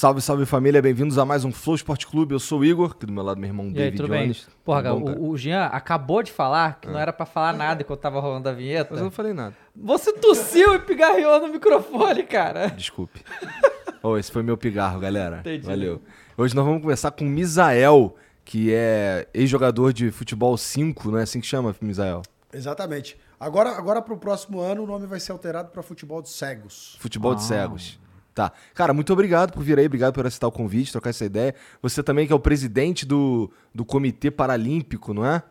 Salve, 0.00 0.22
salve 0.22 0.46
família, 0.46 0.80
bem-vindos 0.80 1.18
a 1.18 1.26
mais 1.26 1.44
um 1.44 1.52
Flow 1.52 1.76
Esporte 1.76 2.06
Clube. 2.06 2.32
Eu 2.32 2.40
sou 2.40 2.60
o 2.60 2.64
Igor, 2.64 2.92
aqui 2.92 3.04
do 3.04 3.12
meu 3.12 3.22
lado 3.22 3.38
meu 3.38 3.48
irmão 3.48 3.66
E 3.66 3.68
aí, 3.68 3.74
David 3.74 3.96
tudo 3.98 4.08
bem? 4.08 4.22
Jones. 4.22 4.48
Porra, 4.64 4.82
Tudo 4.82 5.00
bom, 5.00 5.12
o- 5.12 5.28
o, 5.28 5.36
Jean 5.36 5.66
acabou 5.66 6.22
de 6.22 6.32
falar 6.32 6.80
que 6.80 6.88
não 6.88 6.98
era 6.98 7.12
pra 7.12 7.26
falar 7.26 7.52
nada 7.52 7.82
enquanto 7.82 8.00
tava 8.00 8.18
rolando 8.18 8.48
a 8.48 8.52
vinheta. 8.52 8.92
Mas 8.92 9.00
eu 9.00 9.04
não 9.04 9.10
falei 9.10 9.34
nada. 9.34 9.54
Você 9.76 10.14
tossiu 10.14 10.74
e 10.74 10.78
pigarreou 10.78 11.38
no 11.42 11.48
microfone, 11.48 12.22
cara. 12.22 12.68
Desculpe. 12.68 13.20
oh, 14.02 14.16
esse 14.16 14.32
foi 14.32 14.42
meu 14.42 14.56
pigarro, 14.56 14.98
galera. 14.98 15.40
Entendi. 15.40 15.66
Valeu. 15.66 16.00
Hoje 16.34 16.56
nós 16.56 16.64
vamos 16.64 16.80
conversar 16.80 17.10
com 17.10 17.26
o 17.26 17.28
Misael, 17.28 18.16
que 18.42 18.72
é 18.72 19.28
ex-jogador 19.34 19.92
de 19.92 20.10
futebol 20.10 20.56
5, 20.56 21.10
não 21.10 21.18
é 21.18 21.24
assim 21.24 21.42
que 21.42 21.46
chama, 21.46 21.76
Misael? 21.78 22.22
Exatamente. 22.54 23.18
Agora, 23.38 23.76
agora 23.76 24.00
para 24.00 24.14
o 24.14 24.18
próximo 24.18 24.60
ano, 24.60 24.82
o 24.84 24.86
nome 24.86 25.06
vai 25.06 25.20
ser 25.20 25.32
alterado 25.32 25.68
para 25.68 25.82
futebol 25.82 26.22
de 26.22 26.30
cegos. 26.30 26.96
Futebol 26.98 27.34
de 27.34 27.42
cegos. 27.42 27.99
Tá. 28.34 28.52
Cara, 28.74 28.94
muito 28.94 29.12
obrigado 29.12 29.52
por 29.52 29.62
vir 29.62 29.78
aí, 29.78 29.86
obrigado 29.86 30.14
por 30.14 30.26
aceitar 30.26 30.46
o 30.46 30.52
convite, 30.52 30.92
trocar 30.92 31.10
essa 31.10 31.24
ideia. 31.24 31.54
Você 31.82 32.02
também 32.02 32.26
que 32.26 32.32
é 32.32 32.36
o 32.36 32.40
presidente 32.40 33.04
do, 33.04 33.50
do 33.74 33.84
Comitê 33.84 34.30
Paralímpico, 34.30 35.12
não 35.12 35.26
é? 35.26 35.42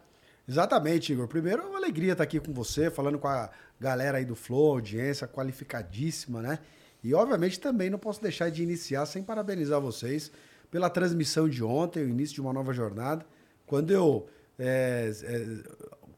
Exatamente, 0.48 1.14
Igor. 1.14 1.28
Primeiro, 1.28 1.62
é 1.62 1.66
uma 1.66 1.78
alegria 1.78 2.14
estar 2.14 2.24
aqui 2.24 2.40
com 2.40 2.52
você, 2.54 2.90
falando 2.90 3.20
com 3.20 3.28
a 3.28 3.50
galera 3.80 4.18
aí 4.18 4.26
do 4.26 4.36
Flow, 4.36 4.72
audiência 4.72 5.28
qualificadíssima, 5.28 6.42
né? 6.42 6.60
E, 7.04 7.14
obviamente, 7.14 7.60
também 7.60 7.90
não 7.90 8.00
posso 8.00 8.22
deixar 8.22 8.50
de 8.50 8.64
iniciar 8.64 9.06
sem 9.06 9.22
parabenizar 9.22 9.80
vocês 9.80 10.32
pela 10.72 10.90
transmissão 10.90 11.48
de 11.48 11.64
ontem, 11.64 12.04
o 12.04 12.10
início 12.10 12.36
de 12.36 12.42
uma 12.42 12.52
nova 12.52 12.74
jornada. 12.74 13.26
Quando 13.66 13.92
eu 13.92 14.28
é, 14.58 15.12
é, 15.24 15.46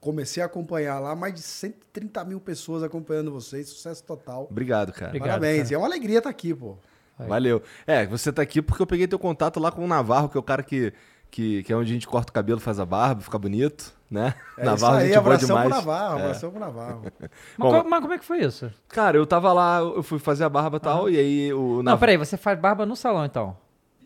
comecei 0.02 0.44
a 0.44 0.48
acompanhar 0.48 1.00
lá, 1.00 1.16
mais 1.16 1.34
de 1.34 1.42
130 1.42 2.26
mil 2.26 2.42
pessoas 2.42 2.84
acompanhando 2.84 3.32
vocês, 3.32 3.70
sucesso 3.70 4.04
total. 4.04 4.48
Obrigado, 4.52 4.92
cara. 4.92 5.08
Obrigado, 5.10 5.28
Parabéns. 5.30 5.64
cara. 5.70 5.76
É 5.76 5.78
uma 5.78 5.88
alegria 5.88 6.18
estar 6.18 6.30
aqui, 6.30 6.54
pô. 6.54 6.76
Valeu. 7.20 7.62
É, 7.86 8.06
você 8.08 8.34
tá 8.34 8.42
aqui 8.42 8.62
porque 8.64 8.82
eu 8.82 8.88
peguei 8.88 9.08
teu 9.08 9.20
contato 9.20 9.60
lá 9.60 9.72
com 9.72 9.86
o 9.86 9.88
Navarro, 9.88 10.28
que 10.28 10.36
é 10.36 10.40
o 10.40 10.44
cara 10.44 10.64
que, 10.64 10.92
que, 11.30 11.62
que 11.62 11.72
é 11.72 11.76
onde 11.76 11.92
a 11.92 11.94
gente 11.94 12.08
corta 12.08 12.32
o 12.32 12.34
cabelo, 12.34 12.60
faz 12.60 12.80
a 12.80 12.86
barba, 12.86 13.22
fica 13.22 13.38
bonito, 13.38 13.94
né? 14.10 14.34
É 14.58 14.66
Navarro, 14.66 14.96
isso 14.96 15.02
aí, 15.04 15.08
gente 15.14 15.20
boa 15.22 15.36
abração 15.36 15.48
pro 15.56 15.64
demais. 15.66 15.86
Navarro, 15.86 16.18
É. 16.18 16.22
abração 16.24 16.50
pro 16.52 16.60
Navarro. 16.60 17.02
Mas, 17.04 17.30
Bom, 17.60 17.84
co- 17.84 17.88
mas 17.90 18.02
como 18.02 18.14
é 18.14 18.18
que 18.18 18.26
foi 18.26 18.40
isso? 18.40 18.72
Cara, 18.88 19.18
eu 19.18 19.28
tava 19.28 19.54
lá, 19.54 19.78
eu 19.82 20.02
fui 20.02 20.18
fazer 20.18 20.46
a 20.46 20.50
barba 20.50 20.78
e 20.78 20.80
tal, 20.80 21.08
e 21.12 21.20
aí 21.20 21.54
o 21.54 21.76
Não, 21.78 21.84
Navarro... 21.84 22.00
peraí, 22.00 22.18
você 22.18 22.38
faz 22.38 22.58
barba 22.60 22.88
no 22.88 22.96
salão 22.96 23.24
então. 23.24 23.56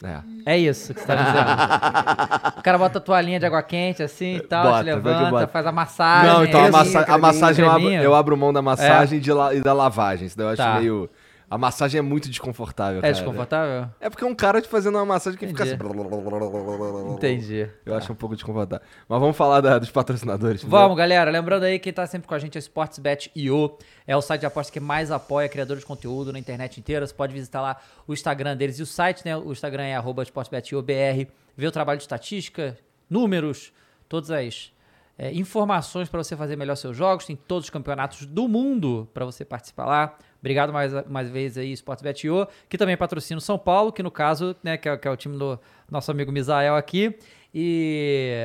É. 0.03 0.53
É 0.53 0.57
isso 0.57 0.93
que 0.93 0.99
você 0.99 1.05
tá 1.07 1.15
dizendo. 1.15 2.59
o 2.59 2.61
cara 2.61 2.77
bota 2.77 2.97
a 2.97 3.01
toalhinha 3.01 3.39
de 3.39 3.45
água 3.45 3.63
quente 3.63 4.03
assim 4.03 4.35
e 4.35 4.39
tal, 4.41 4.63
Bota, 4.65 4.79
te 4.83 4.85
levanta, 4.85 5.47
faz 5.47 5.66
a 5.66 5.72
massagem. 5.72 6.31
Não, 6.33 6.44
então 6.45 6.66
a, 6.66 6.72
massa- 6.72 7.06
a 7.07 7.17
massagem 7.17 7.66
eu 7.66 7.72
abro, 7.72 7.89
eu 7.89 8.16
abro 8.16 8.38
mão 8.38 8.51
da 8.53 8.61
massagem 8.61 9.17
e 9.19 9.22
de 9.22 9.31
la- 9.31 9.53
e 9.53 9.61
da 9.61 9.73
lavagem. 9.73 10.28
Isso 10.28 10.38
daí 10.38 10.45
eu 10.47 10.50
acho 10.51 10.57
Tá. 10.61 10.79
meio... 10.79 11.09
A 11.55 11.57
massagem 11.57 11.97
é 11.99 12.01
muito 12.01 12.27
desconfortável, 12.27 12.99
É 12.99 13.01
cara. 13.03 13.13
desconfortável? 13.13 13.88
É 14.01 14.09
porque 14.09 14.25
é 14.25 14.27
um 14.27 14.35
cara 14.35 14.61
te 14.61 14.67
fazendo 14.67 14.95
uma 14.95 15.05
massagem 15.05 15.39
que 15.39 15.47
fica 15.47 15.63
assim... 15.63 15.77
Entendi. 17.16 17.69
Eu 17.85 17.95
acho 17.95 18.11
um 18.11 18.16
pouco 18.16 18.35
desconfortável. 18.35 18.85
Mas 19.07 19.19
vamos 19.21 19.38
falar 19.38 19.61
da- 19.61 19.79
dos 19.79 19.89
patrocinadores. 19.89 20.61
Vamos, 20.63 20.97
galera. 20.97 21.31
Lembrando 21.31 21.63
aí, 21.63 21.79
quem 21.79 21.94
tá 21.94 22.05
sempre 22.05 22.27
com 22.27 22.33
a 22.35 22.39
gente 22.39 22.57
é 22.57 22.59
SportsBet.io. 22.59 23.77
É 24.05 24.17
o 24.17 24.21
site 24.21 24.41
de 24.41 24.45
apostas 24.47 24.69
que 24.73 24.81
mais 24.81 25.11
apoia 25.11 25.47
criadores 25.47 25.81
de 25.83 25.88
conteúdo 25.88 26.33
na 26.33 26.39
internet 26.39 26.77
inteira. 26.77 27.07
Você 27.07 27.13
pode 27.13 27.33
visitar 27.33 27.61
lá 27.61 27.77
o 28.05 28.13
Instagram 28.13 28.57
deles 28.57 28.77
e 28.79 28.83
o 28.83 28.85
site, 28.85 29.21
né? 29.23 29.38
O 29.38 29.53
Instagram 29.53 29.83
é 29.83 29.95
arroba 29.95 30.23
SportsBet.io.br. 30.23 31.31
Ver 31.55 31.67
o 31.67 31.71
trabalho 31.71 31.97
de 31.99 32.03
estatística, 32.03 32.77
números, 33.09 33.71
todas 34.09 34.29
as 34.29 34.73
é, 35.17 35.31
informações 35.33 36.09
para 36.09 36.21
você 36.23 36.35
fazer 36.35 36.55
melhor 36.55 36.75
seus 36.75 36.95
jogos. 36.95 37.25
Tem 37.25 37.35
todos 37.35 37.65
os 37.65 37.69
campeonatos 37.69 38.25
do 38.25 38.47
mundo 38.47 39.07
para 39.13 39.25
você 39.25 39.43
participar 39.45 39.85
lá. 39.85 40.17
Obrigado 40.39 40.71
mais, 40.71 40.91
mais 41.07 41.29
vezes 41.29 41.57
aí, 41.57 41.71
SportsBet.io, 41.71 42.47
que 42.69 42.77
também 42.77 42.95
patrocina 42.95 43.37
o 43.37 43.41
São 43.41 43.57
Paulo, 43.57 43.91
que 43.91 44.03
no 44.03 44.11
caso, 44.11 44.55
né, 44.63 44.77
que 44.77 44.87
é, 44.87 44.95
que 44.97 45.07
é 45.07 45.11
o 45.11 45.15
time 45.17 45.37
do 45.37 45.59
nosso 45.89 46.11
amigo 46.11 46.31
Misael 46.31 46.75
aqui. 46.75 47.15
E 47.53 48.35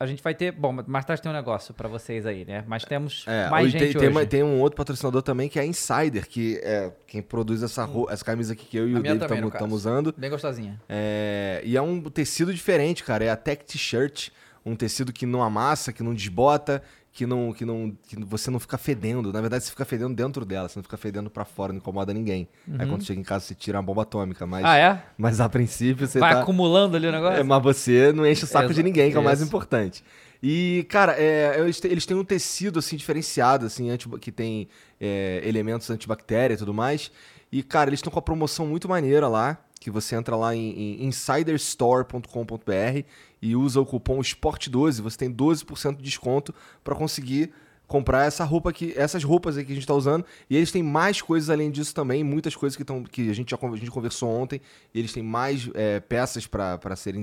a 0.00 0.06
gente 0.06 0.22
vai 0.22 0.34
ter. 0.34 0.50
Bom, 0.52 0.72
mais 0.86 1.04
tarde 1.04 1.22
tem 1.22 1.30
um 1.30 1.34
negócio 1.34 1.72
pra 1.72 1.88
vocês 1.88 2.26
aí, 2.26 2.44
né? 2.44 2.64
Mas 2.66 2.84
temos 2.84 3.24
É, 3.28 3.48
mais 3.48 3.66
hoje 3.66 3.72
gente 3.78 3.92
tem, 3.92 4.00
tem 4.00 4.08
hoje. 4.08 4.18
uma- 4.18 4.26
tem 4.26 4.42
um 4.42 4.60
outro 4.60 4.76
patrocinador 4.76 5.22
também 5.22 5.48
que 5.48 5.58
é 5.58 5.62
a 5.62 5.66
Insider, 5.66 6.26
que 6.26 6.58
é 6.62 6.92
quem 7.06 7.22
produz 7.22 7.62
essa, 7.62 7.84
ro- 7.84 8.08
essa 8.10 8.24
camisa 8.24 8.52
aqui 8.54 8.66
que 8.66 8.76
eu 8.76 8.88
e 8.88 8.94
A 8.96 8.98
o 8.98 9.02
David 9.02 9.24
estamos 9.46 9.72
usando. 9.76 10.14
Bem 10.16 10.30
gostosinha. 10.30 10.80
É, 10.88 11.60
e 11.64 11.76
é 11.76 11.82
um 11.82 12.02
tecido 12.04 12.52
diferente, 12.52 13.04
cara. 13.04 13.24
É 13.24 13.30
a 13.30 13.36
Tech 13.36 13.64
T-shirt. 13.64 14.30
Um 14.66 14.74
tecido 14.76 15.12
que 15.12 15.24
não 15.24 15.42
amassa, 15.42 15.92
que 15.92 16.02
não 16.02 16.12
desbota, 16.12 16.82
que 17.12 17.24
não, 17.24 17.52
que 17.52 17.64
não, 17.64 17.96
que 18.06 18.16
você 18.24 18.50
não 18.50 18.58
fica 18.58 18.76
fedendo. 18.76 19.32
Na 19.32 19.40
verdade, 19.40 19.64
você 19.64 19.70
fica 19.70 19.84
fedendo 19.86 20.14
dentro 20.14 20.44
dela, 20.44 20.68
você 20.68 20.78
não 20.78 20.82
fica 20.82 20.96
fedendo 20.98 21.30
pra 21.30 21.44
fora, 21.46 21.72
não 21.72 21.78
incomoda 21.78 22.12
ninguém. 22.12 22.46
Aí 22.78 22.86
quando 22.86 23.02
chega 23.04 23.18
em 23.18 23.22
casa, 23.24 23.44
você 23.46 23.54
tira 23.54 23.78
uma 23.78 23.82
bomba 23.84 24.02
atômica. 24.02 24.44
Mas, 24.46 24.62
Uhum. 24.64 24.68
Ah, 24.70 24.76
é? 24.76 25.02
mas 25.16 25.40
a 25.40 25.48
princípio 25.48 26.06
você 26.06 26.18
Vai 26.18 26.34
tá... 26.34 26.40
acumulando 26.42 26.96
ali 26.96 27.06
o 27.06 27.12
negócio? 27.12 27.38
É, 27.40 27.42
mas 27.42 27.62
você 27.62 28.12
não 28.12 28.26
enche 28.26 28.44
o 28.44 28.46
saco 28.46 28.74
de 28.74 28.82
ninguém, 28.82 29.10
que 29.10 29.16
é 29.16 29.20
o 29.20 29.24
mais 29.24 29.38
isso. 29.38 29.48
importante. 29.48 30.04
E, 30.42 30.84
cara, 30.90 31.14
é, 31.18 31.58
eles, 31.60 31.80
têm, 31.80 31.90
eles 31.90 32.04
têm 32.04 32.14
um 32.16 32.24
tecido, 32.24 32.78
assim, 32.80 32.96
diferenciado, 32.96 33.64
assim, 33.64 33.88
anti- 33.88 34.08
que 34.20 34.30
tem 34.30 34.68
é, 35.00 35.40
elementos 35.44 35.88
antibactéria 35.88 36.52
e 36.54 36.56
tudo 36.58 36.74
mais. 36.74 37.10
E, 37.50 37.62
cara, 37.62 37.88
eles 37.88 37.98
estão 38.00 38.12
com 38.12 38.18
a 38.18 38.22
promoção 38.22 38.66
muito 38.66 38.86
maneira 38.88 39.26
lá, 39.28 39.56
que 39.80 39.90
você 39.90 40.14
entra 40.16 40.36
lá 40.36 40.54
em, 40.54 41.00
em 41.00 41.06
insiderstore.com.br 41.06 43.04
e 43.40 43.54
usa 43.54 43.80
o 43.80 43.86
cupom 43.86 44.18
SPORT12, 44.20 45.00
você 45.02 45.18
tem 45.18 45.32
12% 45.32 45.96
de 45.96 46.02
desconto 46.02 46.54
para 46.82 46.94
conseguir 46.94 47.52
comprar 47.86 48.24
essa 48.24 48.44
roupa 48.44 48.70
aqui, 48.70 48.92
essas 48.96 49.22
roupas 49.22 49.56
aí 49.56 49.64
que 49.64 49.72
a 49.72 49.74
gente 49.74 49.86
tá 49.86 49.94
usando. 49.94 50.24
E 50.50 50.56
eles 50.56 50.72
têm 50.72 50.82
mais 50.82 51.22
coisas 51.22 51.48
além 51.48 51.70
disso 51.70 51.94
também, 51.94 52.24
muitas 52.24 52.56
coisas 52.56 52.76
que, 52.76 52.84
tão, 52.84 53.04
que 53.04 53.30
a, 53.30 53.32
gente 53.32 53.50
já 53.50 53.58
a 53.60 53.76
gente 53.76 53.90
conversou 53.90 54.28
ontem. 54.28 54.60
E 54.92 54.98
eles 54.98 55.12
têm 55.12 55.22
mais 55.22 55.70
é, 55.74 56.00
peças 56.00 56.46
para 56.46 56.96
serem 56.96 57.22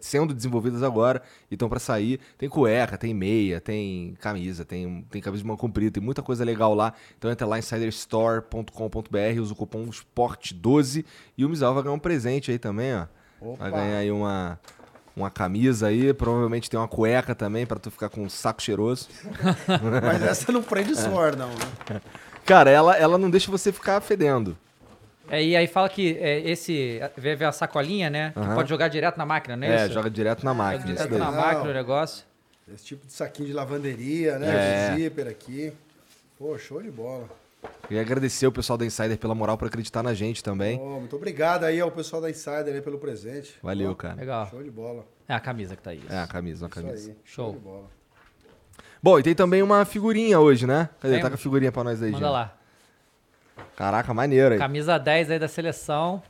sendo 0.00 0.32
desenvolvidas 0.32 0.82
agora 0.82 1.22
e 1.50 1.54
estão 1.54 1.68
para 1.68 1.80
sair. 1.80 2.20
Tem 2.38 2.48
cueca, 2.48 2.96
tem 2.96 3.12
meia, 3.12 3.60
tem 3.60 4.14
camisa, 4.20 4.64
tem, 4.64 5.04
tem 5.10 5.20
camisa 5.20 5.42
de 5.42 5.46
mão 5.46 5.56
comprida, 5.56 5.90
tem 5.90 6.02
muita 6.02 6.22
coisa 6.22 6.44
legal 6.44 6.74
lá. 6.74 6.92
Então 7.18 7.30
entra 7.30 7.46
lá 7.46 7.58
insiderstore.com.br, 7.58 9.40
usa 9.40 9.52
o 9.52 9.56
cupom 9.56 9.86
SPORT12 9.86 11.04
e 11.36 11.44
o 11.44 11.48
Mizal 11.48 11.74
vai 11.74 11.82
ganhar 11.82 11.94
um 11.94 11.98
presente 11.98 12.50
aí 12.50 12.58
também, 12.58 12.94
ó. 12.94 13.06
Vai 13.40 13.68
Opa. 13.68 13.70
ganhar 13.70 13.98
aí 13.98 14.10
uma, 14.10 14.58
uma 15.16 15.30
camisa 15.30 15.88
aí, 15.88 16.12
provavelmente 16.12 16.68
tem 16.68 16.78
uma 16.78 16.88
cueca 16.88 17.34
também 17.34 17.64
para 17.66 17.78
tu 17.78 17.90
ficar 17.90 18.08
com 18.08 18.22
um 18.22 18.28
saco 18.28 18.62
cheiroso. 18.62 19.08
Mas 20.02 20.22
essa 20.22 20.50
não 20.50 20.62
prende 20.62 20.96
suor, 20.96 21.36
não, 21.36 21.48
né? 21.48 22.00
Cara, 22.44 22.70
ela, 22.70 22.96
ela 22.96 23.16
não 23.16 23.30
deixa 23.30 23.50
você 23.50 23.72
ficar 23.72 24.00
fedendo. 24.00 24.56
É, 25.30 25.42
e 25.42 25.56
aí 25.56 25.66
fala 25.66 25.88
que 25.88 26.18
é, 26.20 26.40
esse. 26.40 27.00
Vê, 27.16 27.34
vê 27.34 27.44
a 27.46 27.52
sacolinha, 27.52 28.10
né? 28.10 28.32
Que 28.32 28.40
Aham. 28.40 28.54
pode 28.54 28.68
jogar 28.68 28.88
direto 28.88 29.16
na 29.16 29.24
máquina, 29.24 29.56
não 29.56 29.66
é, 29.66 29.82
É, 29.82 29.84
isso? 29.84 29.94
joga 29.94 30.10
direto 30.10 30.44
na 30.44 30.52
máquina. 30.52 30.84
Direto 30.84 31.08
isso 31.08 31.18
na 31.18 31.30
máquina 31.30 31.70
o 31.70 31.72
negócio. 31.74 32.24
Esse 32.72 32.84
tipo 32.84 33.06
de 33.06 33.12
saquinho 33.12 33.48
de 33.48 33.54
lavanderia, 33.54 34.38
né? 34.38 34.48
É. 34.48 34.90
De 34.94 35.02
zíper 35.02 35.28
aqui. 35.28 35.72
Pô, 36.38 36.58
show 36.58 36.82
de 36.82 36.90
bola. 36.90 37.28
Queria 37.88 38.02
agradecer 38.02 38.46
o 38.46 38.52
pessoal 38.52 38.76
da 38.76 38.84
Insider 38.84 39.16
pela 39.16 39.34
moral 39.34 39.56
por 39.56 39.66
acreditar 39.68 40.02
na 40.02 40.12
gente 40.12 40.42
também. 40.42 40.78
Ó, 40.78 41.00
muito 41.00 41.16
obrigado 41.16 41.64
aí 41.64 41.80
ao 41.80 41.90
pessoal 41.90 42.20
da 42.20 42.28
Insider 42.30 42.74
aí 42.74 42.82
pelo 42.82 42.98
presente. 42.98 43.54
Valeu, 43.62 43.94
cara. 43.94 44.14
Legal. 44.16 44.48
Show 44.50 44.62
de 44.62 44.70
bola. 44.70 45.06
É 45.28 45.34
a 45.34 45.40
camisa 45.40 45.74
que 45.76 45.82
tá 45.82 45.90
aí. 45.90 46.02
É, 46.10 46.18
a 46.18 46.26
camisa, 46.26 46.64
uma 46.64 46.68
Isso 46.70 46.82
camisa. 46.82 47.10
aí. 47.10 47.16
Show. 47.24 47.88
Bom, 49.02 49.18
e 49.18 49.22
tem 49.22 49.34
também 49.34 49.62
uma 49.62 49.84
figurinha 49.84 50.38
hoje, 50.40 50.66
né? 50.66 50.88
Cadê? 51.00 51.14
Tem. 51.14 51.22
Tá 51.22 51.28
com 51.28 51.34
a 51.34 51.38
figurinha 51.38 51.70
pra 51.72 51.84
nós 51.84 52.02
aí, 52.02 52.10
Manda 52.12 52.24
Jean. 52.26 52.32
lá. 52.32 52.54
Caraca, 53.76 54.12
maneiro 54.14 54.54
aí. 54.54 54.58
Camisa 54.58 54.98
10 54.98 55.30
aí 55.30 55.38
da 55.38 55.48
seleção. 55.48 56.22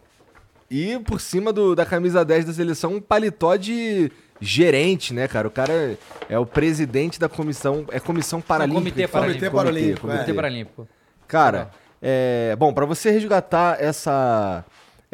E 0.70 0.98
por 1.00 1.20
cima 1.20 1.52
do- 1.52 1.74
da 1.74 1.84
camisa 1.86 2.24
10 2.24 2.44
da 2.44 2.52
seleção, 2.52 2.94
um 2.94 3.00
paletó 3.00 3.54
de 3.56 4.10
gerente, 4.40 5.12
né, 5.14 5.28
cara? 5.28 5.46
O 5.46 5.50
cara 5.50 5.96
é 6.28 6.38
o 6.38 6.44
presidente 6.46 7.20
da 7.20 7.28
comissão. 7.28 7.84
É 7.90 8.00
comissão 8.00 8.40
paralímpica. 8.40 8.80
Comitê? 8.90 9.08
Paralímpico. 9.08 9.50
Comitê 9.50 9.56
Paralímpico, 9.70 10.06
Comitê 10.08 10.30
É. 10.30 10.34
Paralímpico. 10.34 10.88
Cara, 11.28 11.70
É, 12.06 12.54
bom, 12.58 12.70
para 12.74 12.84
você 12.84 13.10
resgatar 13.10 13.80
essa 13.82 14.62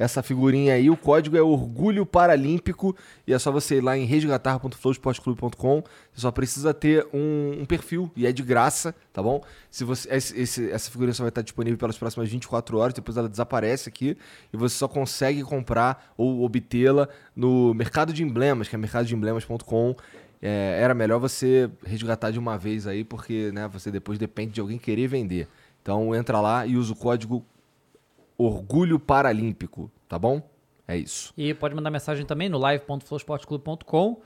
essa 0.00 0.22
figurinha 0.22 0.72
aí, 0.72 0.88
o 0.88 0.96
código 0.96 1.36
é 1.36 1.42
Orgulho 1.42 2.06
Paralímpico 2.06 2.96
e 3.26 3.34
é 3.34 3.38
só 3.38 3.52
você 3.52 3.76
ir 3.76 3.80
lá 3.82 3.98
em 3.98 4.06
resgatar.flowsportclube.com. 4.06 5.82
Você 6.10 6.20
só 6.22 6.30
precisa 6.30 6.72
ter 6.72 7.06
um, 7.12 7.60
um, 7.60 7.66
perfil 7.66 8.10
e 8.16 8.26
é 8.26 8.32
de 8.32 8.42
graça, 8.42 8.94
tá 9.12 9.22
bom? 9.22 9.44
Se 9.70 9.84
você 9.84 10.08
esse, 10.10 10.70
essa 10.70 10.90
figurinha 10.90 11.12
só 11.12 11.22
vai 11.22 11.28
estar 11.28 11.42
disponível 11.42 11.76
pelas 11.76 11.98
próximas 11.98 12.30
24 12.30 12.78
horas, 12.78 12.94
depois 12.94 13.18
ela 13.18 13.28
desaparece 13.28 13.90
aqui 13.90 14.16
e 14.50 14.56
você 14.56 14.74
só 14.74 14.88
consegue 14.88 15.42
comprar 15.42 16.14
ou 16.16 16.44
obtê-la 16.44 17.06
no 17.36 17.74
mercado 17.74 18.10
de 18.10 18.22
emblemas, 18.22 18.68
que 18.68 18.74
é 18.74 18.78
mercadodeemblemas.com. 18.78 19.94
É, 20.40 20.78
era 20.80 20.94
melhor 20.94 21.18
você 21.18 21.70
resgatar 21.84 22.30
de 22.30 22.38
uma 22.38 22.56
vez 22.56 22.86
aí, 22.86 23.04
porque 23.04 23.52
né, 23.52 23.68
você 23.68 23.90
depois 23.90 24.18
depende 24.18 24.52
de 24.52 24.62
alguém 24.62 24.78
querer 24.78 25.08
vender. 25.08 25.46
Então 25.82 26.14
entra 26.14 26.40
lá 26.40 26.64
e 26.64 26.78
usa 26.78 26.90
o 26.90 26.96
código 26.96 27.44
Orgulho 28.42 28.98
Paralímpico, 28.98 29.90
tá 30.08 30.18
bom? 30.18 30.40
É 30.88 30.96
isso. 30.96 31.32
E 31.36 31.52
pode 31.52 31.74
mandar 31.74 31.90
mensagem 31.90 32.24
também 32.24 32.48
no 32.48 32.56
live.flowsportclub.com, 32.56 34.22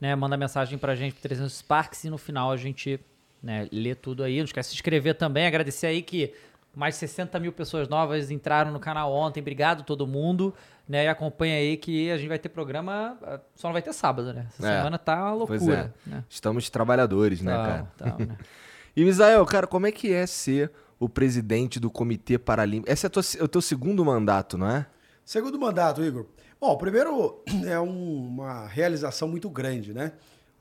né? 0.00 0.16
Manda 0.16 0.38
mensagem 0.38 0.78
pra 0.78 0.94
gente 0.94 1.12
pro 1.12 1.22
300 1.22 1.52
Sparks 1.52 2.04
e 2.04 2.10
no 2.10 2.16
final 2.16 2.50
a 2.50 2.56
gente 2.56 2.98
né, 3.42 3.68
lê 3.70 3.94
tudo 3.94 4.22
aí. 4.22 4.38
Não 4.38 4.46
esquece 4.46 4.70
de 4.70 4.74
se 4.74 4.76
inscrever 4.76 5.16
também. 5.16 5.46
Agradecer 5.46 5.86
aí 5.86 6.00
que 6.00 6.32
mais 6.74 6.94
de 6.94 7.00
60 7.00 7.38
mil 7.38 7.52
pessoas 7.52 7.88
novas 7.88 8.30
entraram 8.30 8.72
no 8.72 8.80
canal 8.80 9.12
ontem. 9.12 9.40
Obrigado 9.40 9.82
todo 9.84 10.06
mundo. 10.06 10.54
Né, 10.88 11.04
e 11.04 11.08
acompanha 11.08 11.56
aí 11.56 11.76
que 11.76 12.10
a 12.10 12.16
gente 12.16 12.28
vai 12.28 12.38
ter 12.38 12.48
programa. 12.48 13.18
Ah, 13.22 13.38
só 13.54 13.68
não 13.68 13.74
vai 13.74 13.82
ter 13.82 13.92
sábado, 13.92 14.32
né? 14.32 14.46
Essa 14.48 14.66
é, 14.66 14.76
semana 14.78 14.96
tá 14.96 15.30
loucura. 15.34 15.92
É. 16.06 16.10
Né? 16.10 16.24
Estamos 16.26 16.70
trabalhadores, 16.70 17.42
né, 17.42 17.52
cara? 17.52 18.16
Né? 18.18 18.36
e 18.96 19.04
Misael, 19.04 19.44
cara, 19.44 19.66
como 19.66 19.86
é 19.86 19.92
que 19.92 20.10
é 20.10 20.26
ser 20.26 20.72
o 20.98 21.08
presidente 21.08 21.78
do 21.78 21.90
Comitê 21.90 22.38
Paralímpico. 22.38 22.92
Esse 22.92 23.06
é, 23.06 23.08
tua, 23.08 23.22
é 23.38 23.42
o 23.42 23.48
teu 23.48 23.62
segundo 23.62 24.04
mandato, 24.04 24.58
não 24.58 24.68
é? 24.68 24.86
Segundo 25.24 25.58
mandato, 25.58 26.02
Igor. 26.02 26.26
Bom, 26.60 26.76
primeiro 26.76 27.42
é 27.66 27.78
um, 27.78 28.26
uma 28.26 28.66
realização 28.66 29.28
muito 29.28 29.48
grande, 29.48 29.92
né? 29.92 30.12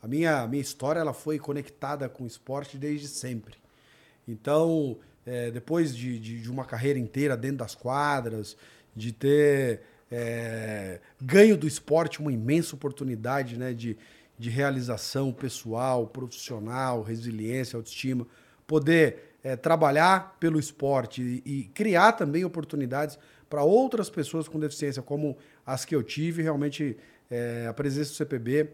A 0.02 0.08
minha, 0.08 0.46
minha 0.48 0.62
história 0.62 1.00
ela 1.00 1.14
foi 1.14 1.40
conectada 1.40 2.08
com 2.08 2.24
o 2.24 2.28
esporte 2.28 2.78
desde 2.78 3.08
sempre. 3.08 3.56
Então, 4.28 4.98
é, 5.26 5.50
depois 5.50 5.96
de, 5.96 6.20
de, 6.20 6.42
de, 6.42 6.52
uma 6.52 6.66
carreira 6.66 7.00
inteira 7.00 7.36
dentro 7.36 7.58
das 7.58 7.74
quadras, 7.74 8.56
de 8.96 9.12
ter 9.12 9.82
é, 10.12 11.00
ganho 11.22 11.58
do 11.58 11.68
esporte 11.68 12.20
uma 12.20 12.32
imensa 12.32 12.76
oportunidade 12.76 13.58
né, 13.58 13.74
de, 13.74 13.98
de 14.38 14.50
realização 14.50 15.34
pessoal, 15.34 16.08
profissional, 16.08 17.02
resiliência, 17.02 17.76
autoestima, 17.76 18.28
poder 18.68 19.27
é, 19.44 19.56
trabalhar 19.56 20.36
pelo 20.40 20.60
esporte 20.60 21.22
e, 21.22 21.44
e 21.46 21.64
criar 21.74 22.14
também 22.14 22.44
oportunidades 22.44 23.18
para 23.50 23.64
outras 23.64 24.10
pessoas 24.10 24.48
com 24.48 24.60
deficiência, 24.60 25.02
como 25.02 25.38
as 25.66 25.86
que 25.86 25.96
eu 25.96 26.04
tive, 26.04 26.42
realmente 26.42 26.98
é, 27.30 27.68
a 27.68 27.74
presença 27.74 28.12
do 28.12 28.16
CPB 28.16 28.70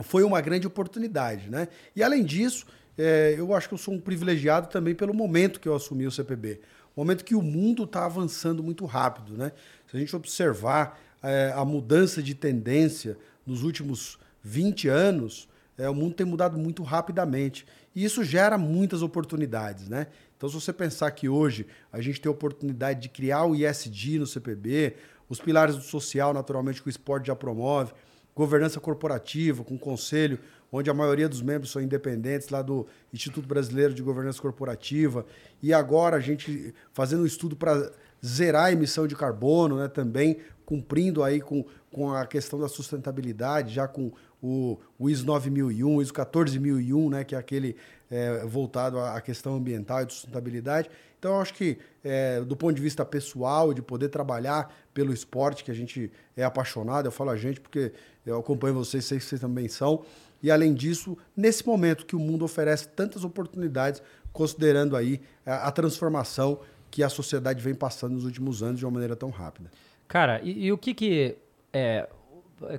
foi 0.00 0.22
uma 0.24 0.40
grande 0.40 0.66
oportunidade. 0.66 1.48
Né? 1.48 1.68
E 1.94 2.02
além 2.02 2.24
disso, 2.24 2.66
é, 2.98 3.34
eu 3.36 3.54
acho 3.54 3.68
que 3.68 3.74
eu 3.74 3.78
sou 3.78 3.94
um 3.94 4.00
privilegiado 4.00 4.68
também 4.68 4.94
pelo 4.94 5.14
momento 5.14 5.60
que 5.60 5.68
eu 5.68 5.74
assumi 5.74 6.06
o 6.06 6.10
CPB. 6.10 6.60
Momento 6.96 7.24
que 7.24 7.34
o 7.34 7.42
mundo 7.42 7.84
está 7.84 8.04
avançando 8.04 8.62
muito 8.62 8.84
rápido. 8.84 9.36
Né? 9.36 9.52
Se 9.90 9.96
a 9.96 10.00
gente 10.00 10.14
observar 10.14 11.00
é, 11.22 11.52
a 11.54 11.64
mudança 11.64 12.22
de 12.22 12.34
tendência 12.34 13.16
nos 13.46 13.62
últimos 13.62 14.18
20 14.42 14.88
anos, 14.88 15.48
é, 15.76 15.88
o 15.88 15.94
mundo 15.94 16.14
tem 16.14 16.26
mudado 16.26 16.58
muito 16.58 16.82
rapidamente. 16.82 17.66
E 17.94 18.04
isso 18.04 18.24
gera 18.24 18.56
muitas 18.56 19.02
oportunidades, 19.02 19.88
né? 19.88 20.06
Então, 20.36 20.48
se 20.48 20.54
você 20.54 20.72
pensar 20.72 21.10
que 21.12 21.28
hoje 21.28 21.66
a 21.92 22.00
gente 22.00 22.20
tem 22.20 22.28
a 22.28 22.32
oportunidade 22.32 23.00
de 23.00 23.08
criar 23.08 23.44
o 23.44 23.54
ISD 23.54 24.18
no 24.18 24.26
CPB, 24.26 24.96
os 25.28 25.40
pilares 25.40 25.76
do 25.76 25.82
social, 25.82 26.34
naturalmente, 26.34 26.82
que 26.82 26.88
o 26.88 26.90
esporte 26.90 27.28
já 27.28 27.36
promove, 27.36 27.92
governança 28.34 28.80
corporativa, 28.80 29.62
com 29.62 29.78
conselho, 29.78 30.38
onde 30.70 30.88
a 30.88 30.94
maioria 30.94 31.28
dos 31.28 31.42
membros 31.42 31.70
são 31.70 31.82
independentes, 31.82 32.48
lá 32.48 32.62
do 32.62 32.86
Instituto 33.12 33.46
Brasileiro 33.46 33.92
de 33.92 34.02
Governança 34.02 34.40
Corporativa, 34.40 35.26
e 35.62 35.72
agora 35.72 36.16
a 36.16 36.20
gente 36.20 36.74
fazendo 36.92 37.22
um 37.22 37.26
estudo 37.26 37.54
para 37.54 37.92
zerar 38.24 38.66
a 38.66 38.72
emissão 38.72 39.06
de 39.06 39.14
carbono, 39.14 39.76
né, 39.76 39.88
também 39.88 40.38
cumprindo 40.64 41.22
aí 41.22 41.40
com, 41.40 41.64
com 41.90 42.12
a 42.12 42.24
questão 42.26 42.58
da 42.58 42.68
sustentabilidade, 42.68 43.74
já 43.74 43.86
com 43.86 44.12
o, 44.42 44.78
o 44.98 45.08
ISO 45.08 45.24
9001, 45.24 45.96
o 45.96 46.02
ISO 46.02 46.12
14001, 46.12 47.10
né, 47.10 47.24
que 47.24 47.34
é 47.34 47.38
aquele 47.38 47.76
é, 48.10 48.44
voltado 48.44 48.98
à 48.98 49.20
questão 49.20 49.54
ambiental 49.54 50.02
e 50.02 50.06
de 50.06 50.12
sustentabilidade. 50.12 50.90
Então, 51.18 51.34
eu 51.34 51.40
acho 51.40 51.54
que, 51.54 51.78
é, 52.02 52.40
do 52.40 52.56
ponto 52.56 52.74
de 52.74 52.82
vista 52.82 53.04
pessoal, 53.04 53.72
de 53.72 53.80
poder 53.80 54.08
trabalhar 54.08 54.74
pelo 54.92 55.12
esporte, 55.12 55.62
que 55.62 55.70
a 55.70 55.74
gente 55.74 56.10
é 56.36 56.42
apaixonado, 56.42 57.06
eu 57.06 57.12
falo 57.12 57.30
a 57.30 57.36
gente 57.36 57.60
porque 57.60 57.92
eu 58.26 58.38
acompanho 58.38 58.74
vocês, 58.74 59.04
sei 59.04 59.18
que 59.18 59.24
vocês 59.24 59.40
também 59.40 59.68
são, 59.68 60.04
e 60.42 60.50
além 60.50 60.74
disso, 60.74 61.16
nesse 61.36 61.64
momento 61.64 62.04
que 62.04 62.16
o 62.16 62.18
mundo 62.18 62.44
oferece 62.44 62.88
tantas 62.88 63.22
oportunidades, 63.22 64.02
considerando 64.32 64.96
aí 64.96 65.20
a, 65.46 65.68
a 65.68 65.70
transformação 65.70 66.58
que 66.90 67.02
a 67.02 67.08
sociedade 67.08 67.62
vem 67.62 67.74
passando 67.74 68.14
nos 68.14 68.24
últimos 68.24 68.62
anos 68.62 68.80
de 68.80 68.84
uma 68.84 68.90
maneira 68.90 69.14
tão 69.14 69.30
rápida. 69.30 69.70
Cara, 70.08 70.40
e, 70.42 70.66
e 70.66 70.72
o 70.72 70.76
que 70.76 70.92
que 70.92 71.36
é, 71.72 72.08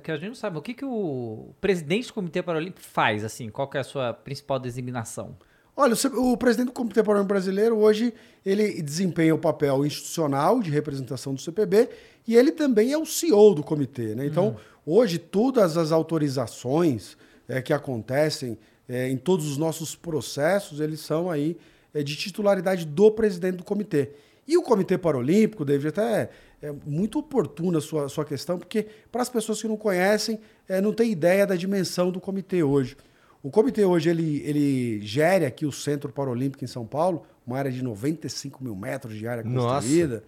que 0.02 0.10
a 0.10 0.16
gente 0.16 0.28
não 0.28 0.34
sabe, 0.34 0.58
o 0.58 0.62
que, 0.62 0.74
que 0.74 0.84
o 0.84 1.54
presidente 1.60 2.08
do 2.08 2.14
Comitê 2.14 2.42
Paralímpico 2.42 2.80
faz, 2.80 3.24
assim? 3.24 3.48
Qual 3.50 3.68
que 3.68 3.76
é 3.76 3.80
a 3.80 3.84
sua 3.84 4.12
principal 4.12 4.58
designação? 4.58 5.36
Olha, 5.76 5.94
o 6.16 6.36
presidente 6.36 6.66
do 6.68 6.72
Comitê 6.72 7.02
Paralímpico 7.02 7.34
Brasileiro 7.34 7.76
hoje 7.78 8.14
ele 8.46 8.80
desempenha 8.80 9.34
o 9.34 9.38
papel 9.38 9.84
institucional 9.84 10.60
de 10.60 10.70
representação 10.70 11.34
do 11.34 11.40
CPB 11.40 11.88
e 12.26 12.36
ele 12.36 12.52
também 12.52 12.92
é 12.92 12.98
o 12.98 13.04
CEO 13.04 13.54
do 13.54 13.62
comitê, 13.62 14.14
né? 14.14 14.24
Então, 14.24 14.50
hum. 14.50 14.56
hoje 14.86 15.18
todas 15.18 15.76
as 15.76 15.90
autorizações 15.90 17.16
é, 17.48 17.60
que 17.60 17.72
acontecem 17.72 18.56
é, 18.88 19.08
em 19.10 19.16
todos 19.16 19.48
os 19.48 19.56
nossos 19.56 19.96
processos, 19.96 20.80
eles 20.80 21.00
são 21.00 21.30
aí 21.30 21.56
é, 21.92 22.02
de 22.02 22.14
titularidade 22.16 22.84
do 22.84 23.10
presidente 23.10 23.56
do 23.56 23.64
comitê. 23.64 24.10
E 24.46 24.56
o 24.58 24.62
Comitê 24.62 24.98
Paralímpico, 24.98 25.64
David, 25.64 25.88
até 25.88 26.30
é 26.64 26.72
muito 26.86 27.18
oportuna 27.18 27.76
a 27.76 27.80
sua, 27.82 28.08
sua 28.08 28.24
questão, 28.24 28.58
porque 28.58 28.86
para 29.12 29.20
as 29.20 29.28
pessoas 29.28 29.60
que 29.60 29.68
não 29.68 29.76
conhecem, 29.76 30.40
é, 30.66 30.80
não 30.80 30.94
tem 30.94 31.12
ideia 31.12 31.46
da 31.46 31.54
dimensão 31.54 32.10
do 32.10 32.18
comitê 32.18 32.62
hoje. 32.62 32.96
O 33.42 33.50
comitê 33.50 33.84
hoje 33.84 34.08
ele, 34.08 34.42
ele 34.46 35.02
gere 35.02 35.44
aqui 35.44 35.66
o 35.66 35.72
Centro 35.72 36.10
Paralímpico 36.10 36.64
em 36.64 36.66
São 36.66 36.86
Paulo, 36.86 37.26
uma 37.46 37.58
área 37.58 37.70
de 37.70 37.84
95 37.84 38.64
mil 38.64 38.74
metros 38.74 39.14
de 39.14 39.28
área 39.28 39.42
construída. 39.42 40.14
Nossa. 40.14 40.24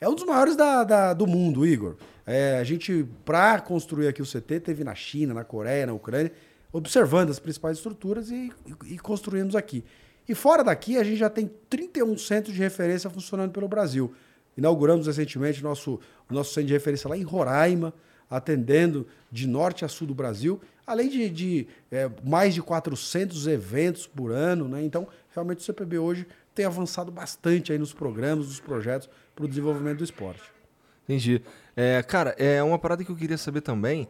É 0.00 0.08
um 0.08 0.14
dos 0.16 0.24
maiores 0.26 0.56
da, 0.56 0.82
da 0.82 1.14
do 1.14 1.24
mundo, 1.24 1.64
Igor. 1.64 1.94
É, 2.26 2.58
a 2.58 2.64
gente, 2.64 3.06
para 3.24 3.60
construir 3.60 4.08
aqui 4.08 4.20
o 4.20 4.26
CT, 4.26 4.58
teve 4.58 4.82
na 4.82 4.94
China, 4.96 5.34
na 5.34 5.44
Coreia, 5.44 5.86
na 5.86 5.92
Ucrânia, 5.92 6.32
observando 6.72 7.30
as 7.30 7.38
principais 7.38 7.76
estruturas 7.76 8.28
e, 8.32 8.52
e, 8.66 8.94
e 8.94 8.98
construímos 8.98 9.54
aqui. 9.54 9.84
E 10.28 10.34
fora 10.34 10.64
daqui, 10.64 10.98
a 10.98 11.04
gente 11.04 11.16
já 11.16 11.30
tem 11.30 11.48
31 11.70 12.18
centros 12.18 12.52
de 12.52 12.60
referência 12.60 13.08
funcionando 13.08 13.52
pelo 13.52 13.68
Brasil. 13.68 14.12
Inauguramos 14.56 15.06
recentemente 15.06 15.62
nosso, 15.62 16.00
nosso 16.30 16.54
centro 16.54 16.68
de 16.68 16.72
referência 16.72 17.08
lá 17.08 17.16
em 17.16 17.22
Roraima, 17.22 17.92
atendendo 18.30 19.06
de 19.30 19.46
norte 19.46 19.84
a 19.84 19.88
sul 19.88 20.06
do 20.06 20.14
Brasil, 20.14 20.60
além 20.86 21.08
de, 21.08 21.28
de 21.28 21.66
é, 21.90 22.10
mais 22.24 22.54
de 22.54 22.62
400 22.62 23.46
eventos 23.46 24.06
por 24.06 24.32
ano. 24.32 24.68
Né? 24.68 24.82
Então, 24.82 25.06
realmente 25.34 25.58
o 25.58 25.62
CPB 25.62 25.98
hoje 25.98 26.26
tem 26.54 26.64
avançado 26.64 27.12
bastante 27.12 27.72
aí 27.72 27.78
nos 27.78 27.92
programas, 27.92 28.46
nos 28.46 28.60
projetos 28.60 29.08
para 29.34 29.44
o 29.44 29.48
desenvolvimento 29.48 29.98
do 29.98 30.04
esporte. 30.04 30.42
Entendi. 31.04 31.42
É, 31.76 32.02
cara, 32.02 32.34
é 32.38 32.62
uma 32.62 32.78
parada 32.78 33.04
que 33.04 33.10
eu 33.10 33.16
queria 33.16 33.38
saber 33.38 33.60
também. 33.60 34.08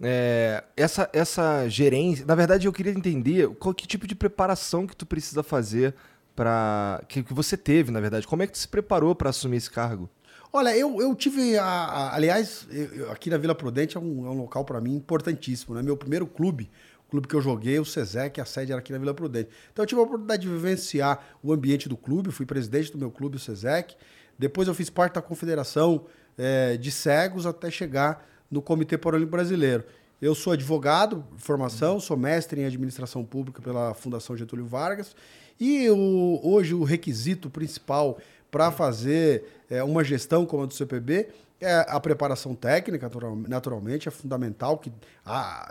É, 0.00 0.64
essa, 0.76 1.08
essa 1.12 1.68
gerência, 1.68 2.26
na 2.26 2.34
verdade, 2.34 2.66
eu 2.66 2.72
queria 2.72 2.92
entender 2.92 3.48
qual 3.56 3.72
que 3.72 3.86
tipo 3.86 4.06
de 4.06 4.14
preparação 4.14 4.86
que 4.86 4.96
tu 4.96 5.06
precisa 5.06 5.42
fazer 5.42 5.94
para 6.34 7.02
que, 7.08 7.22
que 7.22 7.34
você 7.34 7.56
teve, 7.56 7.90
na 7.90 8.00
verdade. 8.00 8.26
Como 8.26 8.42
é 8.42 8.46
que 8.46 8.52
tu 8.52 8.58
se 8.58 8.68
preparou 8.68 9.14
para 9.14 9.30
assumir 9.30 9.58
esse 9.58 9.70
cargo? 9.70 10.08
Olha, 10.52 10.76
eu, 10.76 11.00
eu 11.00 11.14
tive, 11.14 11.56
a, 11.56 11.64
a 11.64 12.14
aliás, 12.14 12.66
eu, 12.70 13.10
aqui 13.10 13.30
na 13.30 13.38
Vila 13.38 13.54
Prudente 13.54 13.96
é 13.96 14.00
um, 14.00 14.26
é 14.26 14.30
um 14.30 14.36
local 14.36 14.64
para 14.64 14.80
mim 14.80 14.94
importantíssimo, 14.94 15.74
né? 15.74 15.82
Meu 15.82 15.96
primeiro 15.96 16.26
clube, 16.26 16.70
o 17.06 17.10
clube 17.10 17.26
que 17.26 17.34
eu 17.34 17.40
joguei, 17.40 17.78
o 17.78 17.84
SESEC, 17.84 18.38
a 18.38 18.44
sede 18.44 18.70
era 18.70 18.78
aqui 18.78 18.92
na 18.92 18.98
Vila 18.98 19.14
Prudente. 19.14 19.48
Então 19.72 19.82
eu 19.82 19.86
tive 19.86 20.00
a 20.00 20.04
oportunidade 20.04 20.42
de 20.42 20.48
vivenciar 20.48 21.24
o 21.42 21.52
ambiente 21.52 21.88
do 21.88 21.96
clube, 21.96 22.30
fui 22.30 22.44
presidente 22.44 22.92
do 22.92 22.98
meu 22.98 23.10
clube, 23.10 23.36
o 23.36 23.40
SESEC. 23.40 23.96
Depois 24.38 24.68
eu 24.68 24.74
fiz 24.74 24.90
parte 24.90 25.14
da 25.14 25.22
confederação 25.22 26.04
é, 26.36 26.76
de 26.76 26.90
cegos 26.90 27.46
até 27.46 27.70
chegar 27.70 28.26
no 28.50 28.60
Comitê 28.60 28.98
Paralímpico 28.98 29.36
Brasileiro. 29.36 29.84
Eu 30.20 30.34
sou 30.34 30.52
advogado 30.52 31.24
formação, 31.36 31.98
sou 31.98 32.16
mestre 32.16 32.60
em 32.60 32.64
administração 32.66 33.24
pública 33.24 33.62
pela 33.62 33.94
Fundação 33.94 34.36
Getúlio 34.36 34.66
Vargas 34.66 35.16
e 35.62 35.88
o, 35.90 36.40
hoje 36.42 36.74
o 36.74 36.82
requisito 36.82 37.48
principal 37.48 38.18
para 38.50 38.72
fazer 38.72 39.44
é, 39.70 39.80
uma 39.84 40.02
gestão 40.02 40.44
como 40.44 40.64
a 40.64 40.66
do 40.66 40.74
CPB 40.74 41.28
é 41.60 41.86
a 41.88 42.00
preparação 42.00 42.52
técnica, 42.56 43.08
naturalmente, 43.46 44.08
é 44.08 44.10
fundamental 44.10 44.76
que 44.76 44.92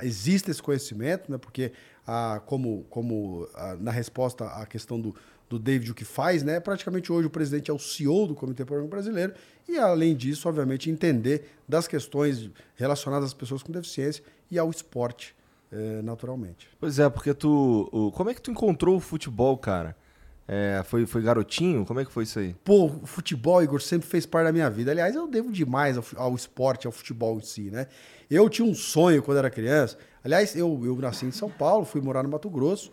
exista 0.01 0.49
esse 0.49 0.63
conhecimento, 0.63 1.29
né, 1.29 1.37
porque 1.37 1.73
como, 2.45 2.85
como 2.89 3.45
na 3.81 3.91
resposta 3.91 4.45
à 4.45 4.65
questão 4.65 4.99
do, 5.01 5.13
do 5.49 5.59
David 5.59 5.91
o 5.91 5.93
que 5.93 6.05
faz, 6.05 6.43
né? 6.43 6.61
Praticamente 6.61 7.11
hoje 7.11 7.27
o 7.27 7.29
presidente 7.29 7.69
é 7.69 7.73
o 7.73 7.77
CEO 7.77 8.27
do 8.27 8.33
Comitê 8.33 8.63
Paralímpico 8.63 8.95
Brasileiro 8.95 9.33
e, 9.67 9.77
além 9.77 10.15
disso, 10.15 10.47
obviamente, 10.47 10.89
entender 10.89 11.51
das 11.67 11.89
questões 11.89 12.49
relacionadas 12.75 13.27
às 13.27 13.33
pessoas 13.33 13.61
com 13.61 13.71
deficiência 13.73 14.23
e 14.49 14.57
ao 14.57 14.69
esporte, 14.69 15.35
eh, 15.71 16.01
naturalmente. 16.03 16.67
Pois 16.79 16.99
é, 16.99 17.09
porque 17.09 17.33
tu. 17.33 17.89
o- 17.91 18.11
como 18.11 18.29
é 18.29 18.33
que 18.33 18.41
tu 18.41 18.51
encontrou 18.51 18.97
o 18.97 18.99
futebol, 18.99 19.57
cara? 19.57 19.95
É, 20.47 20.81
foi, 20.85 21.05
foi 21.05 21.21
garotinho? 21.21 21.85
Como 21.85 21.99
é 22.01 22.05
que 22.05 22.11
foi 22.11 22.23
isso 22.23 22.37
aí? 22.39 22.53
Pô, 22.65 22.85
o 22.87 23.05
futebol, 23.05 23.63
Igor, 23.63 23.81
sempre 23.81 24.07
fez 24.07 24.25
parte 24.25 24.47
da 24.47 24.51
minha 24.51 24.69
vida. 24.69 24.91
Aliás, 24.91 25.15
eu 25.15 25.27
devo 25.27 25.49
demais 25.51 25.97
ao, 25.97 26.03
ao 26.17 26.35
esporte, 26.35 26.85
ao 26.87 26.91
futebol 26.91 27.37
em 27.37 27.41
si, 27.41 27.69
né? 27.71 27.87
Eu 28.29 28.49
tinha 28.49 28.67
um 28.67 28.73
sonho 28.75 29.21
quando 29.23 29.37
era 29.37 29.49
criança. 29.49 29.97
Aliás, 30.23 30.55
eu, 30.55 30.81
eu 30.83 30.95
nasci 30.97 31.25
em 31.25 31.31
São 31.31 31.49
Paulo, 31.49 31.85
fui 31.85 32.01
morar 32.01 32.21
no 32.23 32.29
Mato 32.29 32.49
Grosso. 32.49 32.91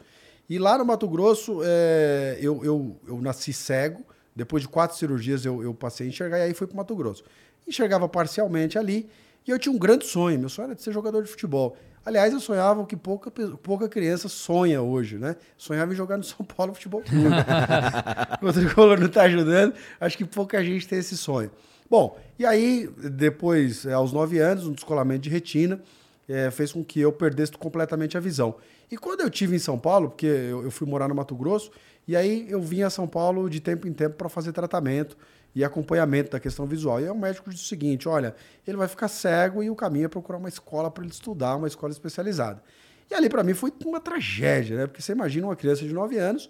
E 0.49 0.59
lá 0.59 0.79
no 0.79 0.85
Mato 0.85 1.09
Grosso, 1.09 1.61
é, 1.65 2.39
eu, 2.41 2.65
eu, 2.65 2.97
eu 3.09 3.21
nasci 3.21 3.53
cego. 3.53 4.03
Depois 4.37 4.63
de 4.63 4.69
quatro 4.69 4.97
cirurgias, 4.97 5.45
eu, 5.45 5.61
eu 5.63 5.75
passei 5.75 6.07
a 6.07 6.11
enxergar 6.11 6.39
e 6.39 6.43
aí 6.43 6.55
fui 6.55 6.67
pro 6.67 6.77
Mato 6.77 6.95
Grosso. 6.95 7.25
Enxergava 7.67 8.09
parcialmente 8.09 8.79
ali. 8.79 9.09
E 9.47 9.51
eu 9.51 9.59
tinha 9.59 9.75
um 9.75 9.79
grande 9.79 10.07
sonho. 10.07 10.39
Meu 10.39 10.49
sonho 10.49 10.67
era 10.67 10.75
de 10.77 10.83
ser 10.83 10.93
jogador 10.93 11.23
de 11.25 11.29
futebol. 11.29 11.77
Aliás, 12.09 12.33
eu 12.33 12.41
sonhava 12.41 12.81
o 12.81 12.87
que 12.87 12.97
pouca, 12.97 13.31
pouca 13.63 13.87
criança 13.87 14.31
sonha 14.31 14.81
hoje, 14.81 15.19
né? 15.19 15.37
Sonhava 15.59 15.93
em 15.93 15.95
jogar 15.95 16.17
no 16.17 16.25
São 16.25 16.43
Paulo 16.43 16.73
Futebol 16.73 17.03
Clube. 17.03 17.29
o 18.41 18.51
tricolor 18.51 18.99
não 18.99 19.09
está 19.09 19.25
ajudando, 19.25 19.75
acho 20.01 20.17
que 20.17 20.25
pouca 20.25 20.65
gente 20.65 20.89
tem 20.89 21.01
esse 21.01 21.19
sonho. 21.19 21.51
Bom, 21.91 22.19
e 22.39 22.47
aí, 22.47 22.89
depois, 22.97 23.85
eh, 23.85 23.93
aos 23.93 24.11
nove 24.11 24.39
anos, 24.39 24.67
um 24.67 24.73
descolamento 24.73 25.21
de 25.21 25.29
retina 25.29 25.83
eh, 26.27 26.51
fez 26.51 26.73
com 26.73 26.83
que 26.83 26.99
eu 26.99 27.13
perdesse 27.13 27.53
completamente 27.53 28.17
a 28.17 28.21
visão. 28.21 28.55
E 28.91 28.97
quando 28.97 29.21
eu 29.21 29.29
tive 29.29 29.57
em 29.57 29.59
São 29.59 29.79
Paulo, 29.79 30.09
porque 30.09 30.25
eu, 30.25 30.63
eu 30.63 30.71
fui 30.71 30.89
morar 30.89 31.09
no 31.09 31.15
Mato 31.15 31.35
Grosso, 31.35 31.71
e 32.07 32.17
aí 32.17 32.47
eu 32.49 32.63
vinha 32.63 32.87
a 32.87 32.91
São 32.91 33.07
Paulo 33.07 33.51
de 33.51 33.61
tempo 33.61 33.87
em 33.87 33.93
tempo 33.93 34.17
para 34.17 34.31
fazer 34.31 34.53
tratamento 34.53 35.15
e 35.59 35.65
acompanhamento 35.65 36.31
da 36.31 36.39
questão 36.39 36.67
visual. 36.67 37.01
E 37.01 37.11
o 37.11 37.15
médico 37.17 37.51
disse 37.51 37.65
o 37.65 37.67
seguinte: 37.67 38.09
olha, 38.09 38.33
ele 38.65 38.77
vai 38.77 38.87
ficar 38.87 39.09
cego 39.09 39.61
e 39.61 39.69
o 39.69 39.75
caminho 39.75 40.05
é 40.05 40.09
procurar 40.09 40.39
uma 40.39 40.49
escola 40.49 40.89
para 40.89 41.03
ele 41.03 41.13
estudar, 41.13 41.57
uma 41.57 41.67
escola 41.67 41.93
especializada. 41.93 42.63
E 43.11 43.15
ali 43.15 43.29
para 43.29 43.43
mim 43.43 43.55
foi 43.55 43.73
uma 43.85 44.01
tragédia, 44.01 44.77
né? 44.77 44.87
Porque 44.87 45.03
você 45.03 45.11
imagina 45.11 45.49
uma 45.49 45.57
criança 45.57 45.85
de 45.85 45.93
9 45.93 46.17
anos, 46.17 46.49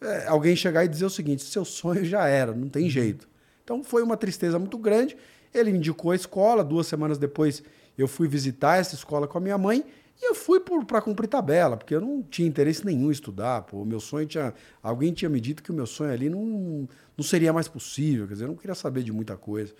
é, 0.00 0.26
alguém 0.26 0.56
chegar 0.56 0.86
e 0.86 0.88
dizer 0.88 1.04
o 1.04 1.10
seguinte: 1.10 1.42
seu 1.42 1.66
sonho 1.66 2.02
já 2.02 2.26
era, 2.26 2.52
não 2.52 2.70
tem 2.70 2.88
jeito. 2.88 3.28
Então 3.62 3.84
foi 3.84 4.02
uma 4.02 4.16
tristeza 4.16 4.58
muito 4.58 4.78
grande. 4.78 5.18
Ele 5.52 5.70
indicou 5.70 6.12
a 6.12 6.16
escola, 6.16 6.64
duas 6.64 6.86
semanas 6.86 7.18
depois 7.18 7.62
eu 7.98 8.08
fui 8.08 8.26
visitar 8.26 8.78
essa 8.78 8.94
escola 8.94 9.28
com 9.28 9.36
a 9.36 9.40
minha 9.40 9.58
mãe 9.58 9.84
e 10.20 10.30
eu 10.30 10.34
fui 10.34 10.60
para 10.60 11.02
cumprir 11.02 11.28
tabela, 11.28 11.76
porque 11.76 11.94
eu 11.94 12.00
não 12.00 12.22
tinha 12.22 12.48
interesse 12.48 12.84
nenhum 12.84 13.08
em 13.08 13.12
estudar. 13.12 13.62
Pô, 13.62 13.82
o 13.82 13.84
meu 13.84 14.00
sonho 14.00 14.26
tinha. 14.26 14.54
Alguém 14.82 15.12
tinha 15.12 15.28
me 15.28 15.40
dito 15.40 15.62
que 15.62 15.70
o 15.70 15.74
meu 15.74 15.86
sonho 15.86 16.10
ali 16.10 16.30
não, 16.30 16.88
não 17.16 17.24
seria 17.24 17.52
mais 17.52 17.68
possível, 17.68 18.26
quer 18.26 18.32
dizer, 18.32 18.44
eu 18.44 18.48
não 18.48 18.56
queria 18.56 18.74
saber 18.74 19.02
de 19.02 19.12
muita 19.12 19.36
coisa. 19.36 19.74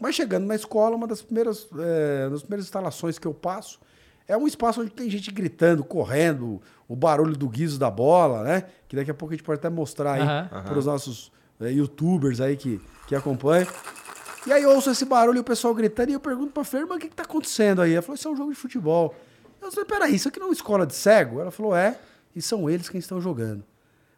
Mas 0.00 0.14
chegando 0.14 0.46
na 0.46 0.54
escola, 0.54 0.96
uma 0.96 1.06
das 1.06 1.20
primeiras, 1.20 1.68
é, 1.78 2.30
das 2.30 2.42
primeiras 2.42 2.66
instalações 2.66 3.18
que 3.18 3.26
eu 3.26 3.34
passo 3.34 3.80
é 4.26 4.36
um 4.36 4.46
espaço 4.46 4.80
onde 4.80 4.90
tem 4.90 5.10
gente 5.10 5.30
gritando, 5.30 5.84
correndo, 5.84 6.60
o 6.88 6.94
barulho 6.94 7.36
do 7.36 7.48
guiso 7.48 7.78
da 7.78 7.90
bola, 7.90 8.42
né? 8.44 8.64
Que 8.88 8.96
daqui 8.96 9.10
a 9.10 9.14
pouco 9.14 9.34
a 9.34 9.36
gente 9.36 9.44
pode 9.44 9.58
até 9.58 9.68
mostrar 9.68 10.12
aí 10.14 10.22
Aham. 10.22 10.62
para 10.64 10.78
os 10.78 10.86
nossos 10.86 11.32
é, 11.60 11.70
youtubers 11.70 12.40
aí 12.40 12.56
que, 12.56 12.80
que 13.06 13.14
acompanham. 13.14 13.66
E 14.46 14.52
aí 14.52 14.62
eu 14.62 14.70
ouço 14.70 14.90
esse 14.90 15.04
barulho 15.04 15.38
e 15.38 15.40
o 15.40 15.44
pessoal 15.44 15.74
gritando 15.74 16.10
e 16.10 16.14
eu 16.14 16.20
pergunto 16.20 16.52
pra 16.52 16.64
Fer, 16.64 16.86
mas 16.86 16.96
o 16.96 17.00
que, 17.00 17.08
que 17.08 17.14
tá 17.14 17.22
acontecendo 17.24 17.82
aí? 17.82 17.92
Ela 17.92 18.02
falou, 18.02 18.14
isso 18.14 18.28
é 18.28 18.30
um 18.30 18.36
jogo 18.36 18.50
de 18.52 18.58
futebol. 18.58 19.14
Eu 19.62 19.70
falei, 19.70 19.84
peraí, 19.86 20.14
isso 20.14 20.28
aqui 20.28 20.38
não 20.38 20.46
é 20.46 20.50
uma 20.50 20.54
escola 20.54 20.86
de 20.86 20.94
cego? 20.94 21.40
Ela 21.40 21.50
falou, 21.50 21.74
é, 21.74 21.98
e 22.34 22.42
são 22.42 22.68
eles 22.68 22.88
quem 22.88 22.98
estão 22.98 23.20
jogando. 23.20 23.64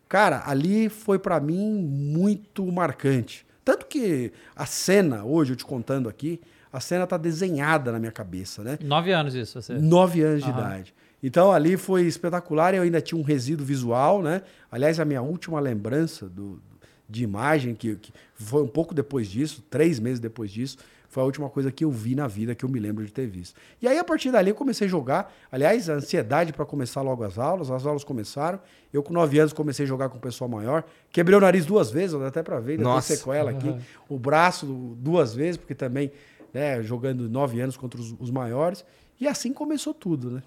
Cara, 0.09 0.43
ali 0.47 0.89
foi 0.89 1.19
pra 1.19 1.41
mim 1.41 1.83
muito 1.83 2.65
marcante. 2.71 3.47
Tanto 3.65 3.87
que 3.87 4.33
a 4.55 4.67
cena, 4.67 5.25
hoje 5.25 5.53
eu 5.53 5.57
te 5.57 5.65
contando 5.65 6.09
aqui, 6.09 6.41
a 6.73 6.81
cena 6.81 7.07
tá 7.07 7.17
desenhada 7.17 7.91
na 7.93 7.99
minha 7.99 8.13
cabeça, 8.13 8.63
né? 8.63 8.79
Nove 8.83 9.13
anos 9.13 9.35
isso, 9.35 9.61
você. 9.61 9.75
Nove 9.75 10.23
anos 10.23 10.43
de 10.43 10.51
idade. 10.51 10.95
Então 11.23 11.51
ali 11.51 11.77
foi 11.77 12.03
espetacular 12.03 12.75
e 12.75 12.77
eu 12.77 12.83
ainda 12.83 13.01
tinha 13.01 13.19
um 13.19 13.23
resíduo 13.23 13.65
visual, 13.65 14.23
né? 14.23 14.43
Aliás, 14.71 15.01
a 15.01 15.05
minha 15.05 15.23
última 15.23 15.59
lembrança 15.59 16.29
do, 16.29 16.61
de 17.09 17.23
imagem, 17.23 17.75
que, 17.75 17.97
que 17.97 18.13
foi 18.35 18.63
um 18.63 18.69
pouco 18.69 18.93
depois 18.93 19.29
disso, 19.29 19.65
três 19.71 19.99
meses 19.99 20.21
depois 20.21 20.51
disso, 20.51 20.77
foi 21.15 21.23
a 21.23 21.27
última 21.27 21.49
coisa 21.49 21.71
que 21.71 21.85
eu 21.85 21.93
vi 21.93 22.17
na 22.17 22.27
vida 22.27 22.57
que 22.57 22.65
eu 22.65 22.69
me 22.69 22.81
lembro 22.81 23.07
de 23.07 23.13
ter 23.13 23.29
visto. 23.29 23.55
E 23.81 23.87
aí, 23.87 23.97
a 23.97 24.03
partir 24.03 24.33
dali, 24.33 24.51
eu 24.51 24.55
comecei 24.57 24.89
a 24.89 24.91
jogar. 24.91 25.33
Aliás, 25.51 25.89
a 25.89 25.95
ansiedade 25.95 26.53
para 26.53 26.67
começar 26.67 27.03
logo 27.03 27.23
as 27.23 27.39
aulas, 27.39 27.71
as 27.71 27.87
aulas 27.87 28.03
começaram. 28.03 28.59
Eu, 28.93 29.01
com 29.01 29.15
nove 29.15 29.39
anos, 29.39 29.53
comecei 29.53 29.85
a 29.85 29.87
jogar 29.87 30.09
com 30.09 30.19
o 30.19 30.21
pessoal 30.21 30.51
maior. 30.51 30.83
Quebrei 31.13 31.39
o 31.39 31.41
nariz 31.41 31.65
duas 31.65 31.89
vezes, 31.89 32.21
até 32.21 32.43
para 32.43 32.59
ver, 32.59 32.73
ainda 32.73 32.83
tem 32.83 32.93
Nossa. 32.93 33.15
sequela 33.15 33.53
aqui. 33.53 33.73
O 34.09 34.19
braço 34.19 34.67
duas 34.99 35.33
vezes, 35.33 35.57
porque 35.57 35.73
também, 35.73 36.11
né, 36.53 36.83
jogando 36.83 37.31
nove 37.31 37.61
anos 37.61 37.77
contra 37.77 38.01
os, 38.01 38.13
os 38.19 38.33
maiores. 38.33 38.85
E 39.21 39.29
assim 39.29 39.53
começou 39.53 39.95
tudo, 39.95 40.33
né? 40.33 40.43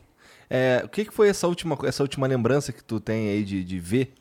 É, 0.50 0.81
o 0.83 0.89
que, 0.89 1.05
que 1.05 1.13
foi 1.13 1.29
essa 1.29 1.47
última, 1.47 1.77
essa 1.86 2.03
última 2.03 2.27
lembrança 2.27 2.74
que 2.74 2.83
tu 2.83 3.00
tem 3.00 3.29
aí 3.29 3.45
de, 3.45 3.63
de 3.63 3.79
ver? 3.79 4.13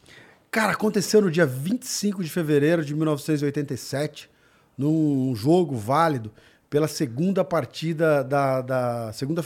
Cara, 0.49 0.75
aconteceu 0.75 1.21
no 1.21 1.29
dia 1.29 1.45
25 1.45 2.23
de 2.23 2.31
fevereiro 2.31 2.85
de 2.85 2.95
1987, 2.95 4.31
num 4.77 5.35
jogo 5.35 5.77
válido 5.77 6.31
pela 6.69 6.89
segunda 6.89 7.45
partida 7.45 8.23
da, 8.23 8.61
da 8.61 9.13
segunda 9.13 9.43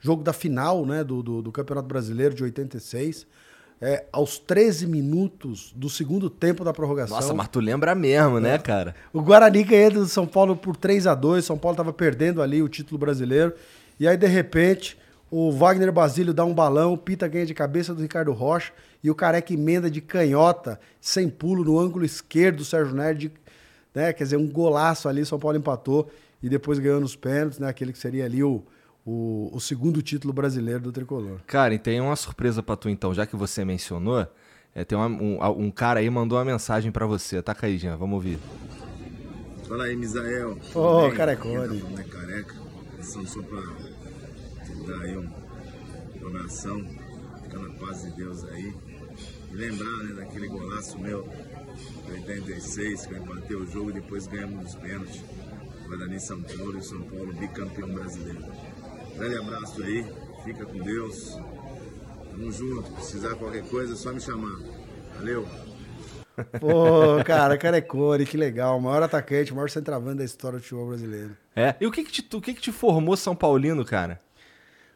jogo 0.00 0.22
da 0.22 0.32
final, 0.32 0.86
né, 0.86 1.02
do, 1.02 1.22
do, 1.22 1.42
do 1.42 1.52
Campeonato 1.52 1.88
Brasileiro 1.88 2.34
de 2.34 2.44
86. 2.44 3.26
É, 3.80 4.06
aos 4.10 4.38
13 4.38 4.88
minutos 4.88 5.72
do 5.74 5.88
segundo 5.88 6.28
tempo 6.28 6.64
da 6.64 6.72
prorrogação. 6.72 7.14
Nossa, 7.14 7.32
mas 7.32 7.46
tu 7.46 7.60
lembra 7.60 7.94
mesmo, 7.94 8.40
né, 8.40 8.58
cara? 8.58 8.92
O 9.12 9.22
Guarani 9.22 9.62
ganhando 9.62 10.00
do 10.00 10.08
São 10.08 10.26
Paulo 10.26 10.56
por 10.56 10.76
3 10.76 11.06
a 11.06 11.14
2 11.14 11.44
São 11.44 11.56
Paulo 11.56 11.74
estava 11.74 11.92
perdendo 11.92 12.42
ali 12.42 12.60
o 12.60 12.68
título 12.68 12.98
brasileiro. 12.98 13.52
E 14.00 14.08
aí, 14.08 14.16
de 14.16 14.26
repente, 14.26 14.98
o 15.30 15.52
Wagner 15.52 15.92
Basílio 15.92 16.34
dá 16.34 16.44
um 16.44 16.52
balão, 16.52 16.96
Pita 16.96 17.28
ganha 17.28 17.46
de 17.46 17.54
cabeça 17.54 17.94
do 17.94 18.02
Ricardo 18.02 18.32
Rocha 18.32 18.72
e 19.02 19.10
o 19.12 19.14
Careca 19.14 19.52
emenda 19.52 19.88
de 19.88 20.00
canhota, 20.00 20.80
sem 21.00 21.28
pulo, 21.28 21.62
no 21.62 21.78
ângulo 21.78 22.04
esquerdo 22.04 22.56
do 22.56 22.64
Sérgio 22.64 22.96
Nerd. 22.96 23.30
Né? 23.98 24.12
Quer 24.12 24.22
dizer, 24.22 24.36
um 24.36 24.46
golaço 24.48 25.08
ali, 25.08 25.26
São 25.26 25.40
Paulo 25.40 25.56
empatou 25.58 26.08
e 26.40 26.48
depois 26.48 26.78
ganhou 26.78 27.00
nos 27.00 27.16
pênaltis, 27.16 27.58
né? 27.58 27.68
aquele 27.68 27.92
que 27.92 27.98
seria 27.98 28.24
ali 28.24 28.44
o, 28.44 28.62
o, 29.04 29.50
o 29.52 29.58
segundo 29.60 30.00
título 30.00 30.32
brasileiro 30.32 30.80
do 30.80 30.92
Tricolor. 30.92 31.40
Cara, 31.48 31.74
e 31.74 31.80
tem 31.80 32.00
uma 32.00 32.14
surpresa 32.14 32.62
pra 32.62 32.76
tu 32.76 32.88
então, 32.88 33.12
já 33.12 33.26
que 33.26 33.34
você 33.34 33.64
mencionou. 33.64 34.24
é, 34.72 34.84
tem 34.84 34.96
uma- 34.96 35.08
um, 35.08 35.64
um 35.66 35.70
cara 35.72 35.98
aí 35.98 36.08
mandou 36.08 36.38
uma 36.38 36.44
mensagem 36.44 36.92
pra 36.92 37.06
você. 37.06 37.42
Taca 37.42 37.66
aí, 37.66 37.76
Jean, 37.76 37.96
vamos 37.96 38.14
ouvir. 38.14 38.38
Fala 39.66 39.84
aí, 39.84 39.96
Misael. 39.96 40.56
Ô, 40.74 41.00
bem? 41.08 41.14
carecone. 41.16 41.78
Aqui 41.78 41.92
tá 41.94 42.00
é 42.00 42.04
careca. 42.04 42.54
São 43.02 43.26
só 43.26 43.42
pra 43.42 43.60
te 44.64 44.86
dar 44.86 45.00
aí 45.02 45.16
um 45.18 45.28
coração. 46.20 46.84
Fica 47.42 47.58
na 47.58 47.70
paz 47.74 48.02
de 48.02 48.10
Deus 48.12 48.44
aí. 48.44 48.72
E 49.50 49.56
lembrar, 49.56 50.04
né, 50.04 50.12
daquele 50.14 50.46
golaço 50.46 50.98
meu 51.00 51.26
86, 52.12 53.06
que 53.06 53.14
eu 53.14 53.18
empatei 53.18 53.56
o 53.56 53.66
jogo 53.66 53.90
e 53.90 53.94
depois 53.94 54.26
ganhamos 54.26 54.70
os 54.70 54.74
pênaltis. 54.74 55.22
Guarani 55.86 56.20
São 56.20 56.42
Paulo 56.42 56.74
e 56.74 56.78
o 56.78 56.82
São 56.82 57.00
Paulo 57.02 57.32
bicampeão 57.32 57.88
brasileiro. 57.88 58.44
Grande 59.16 59.36
abraço 59.36 59.82
aí. 59.82 60.06
Fica 60.44 60.64
com 60.66 60.78
Deus. 60.78 61.38
Tamo 62.30 62.52
junto. 62.52 62.90
Precisar 62.92 63.34
qualquer 63.36 63.64
coisa, 63.64 63.94
é 63.94 63.96
só 63.96 64.12
me 64.12 64.20
chamar. 64.20 64.58
Valeu. 65.16 65.46
Pô, 66.60 67.22
cara, 67.24 67.58
Carecone, 67.58 68.24
que 68.24 68.36
legal. 68.36 68.78
O 68.78 68.80
maior 68.80 69.02
atacante, 69.02 69.52
o 69.52 69.56
maior 69.56 69.70
centroavante 69.70 70.18
da 70.18 70.24
história 70.24 70.58
do 70.58 70.62
futebol 70.62 70.88
brasileiro. 70.88 71.36
É. 71.56 71.74
E 71.80 71.86
o 71.86 71.90
que 71.90 72.04
que 72.04 72.12
te, 72.12 72.36
o 72.36 72.40
que 72.40 72.54
que 72.54 72.60
te 72.60 72.70
formou 72.70 73.16
São 73.16 73.34
Paulino, 73.34 73.84
cara? 73.84 74.20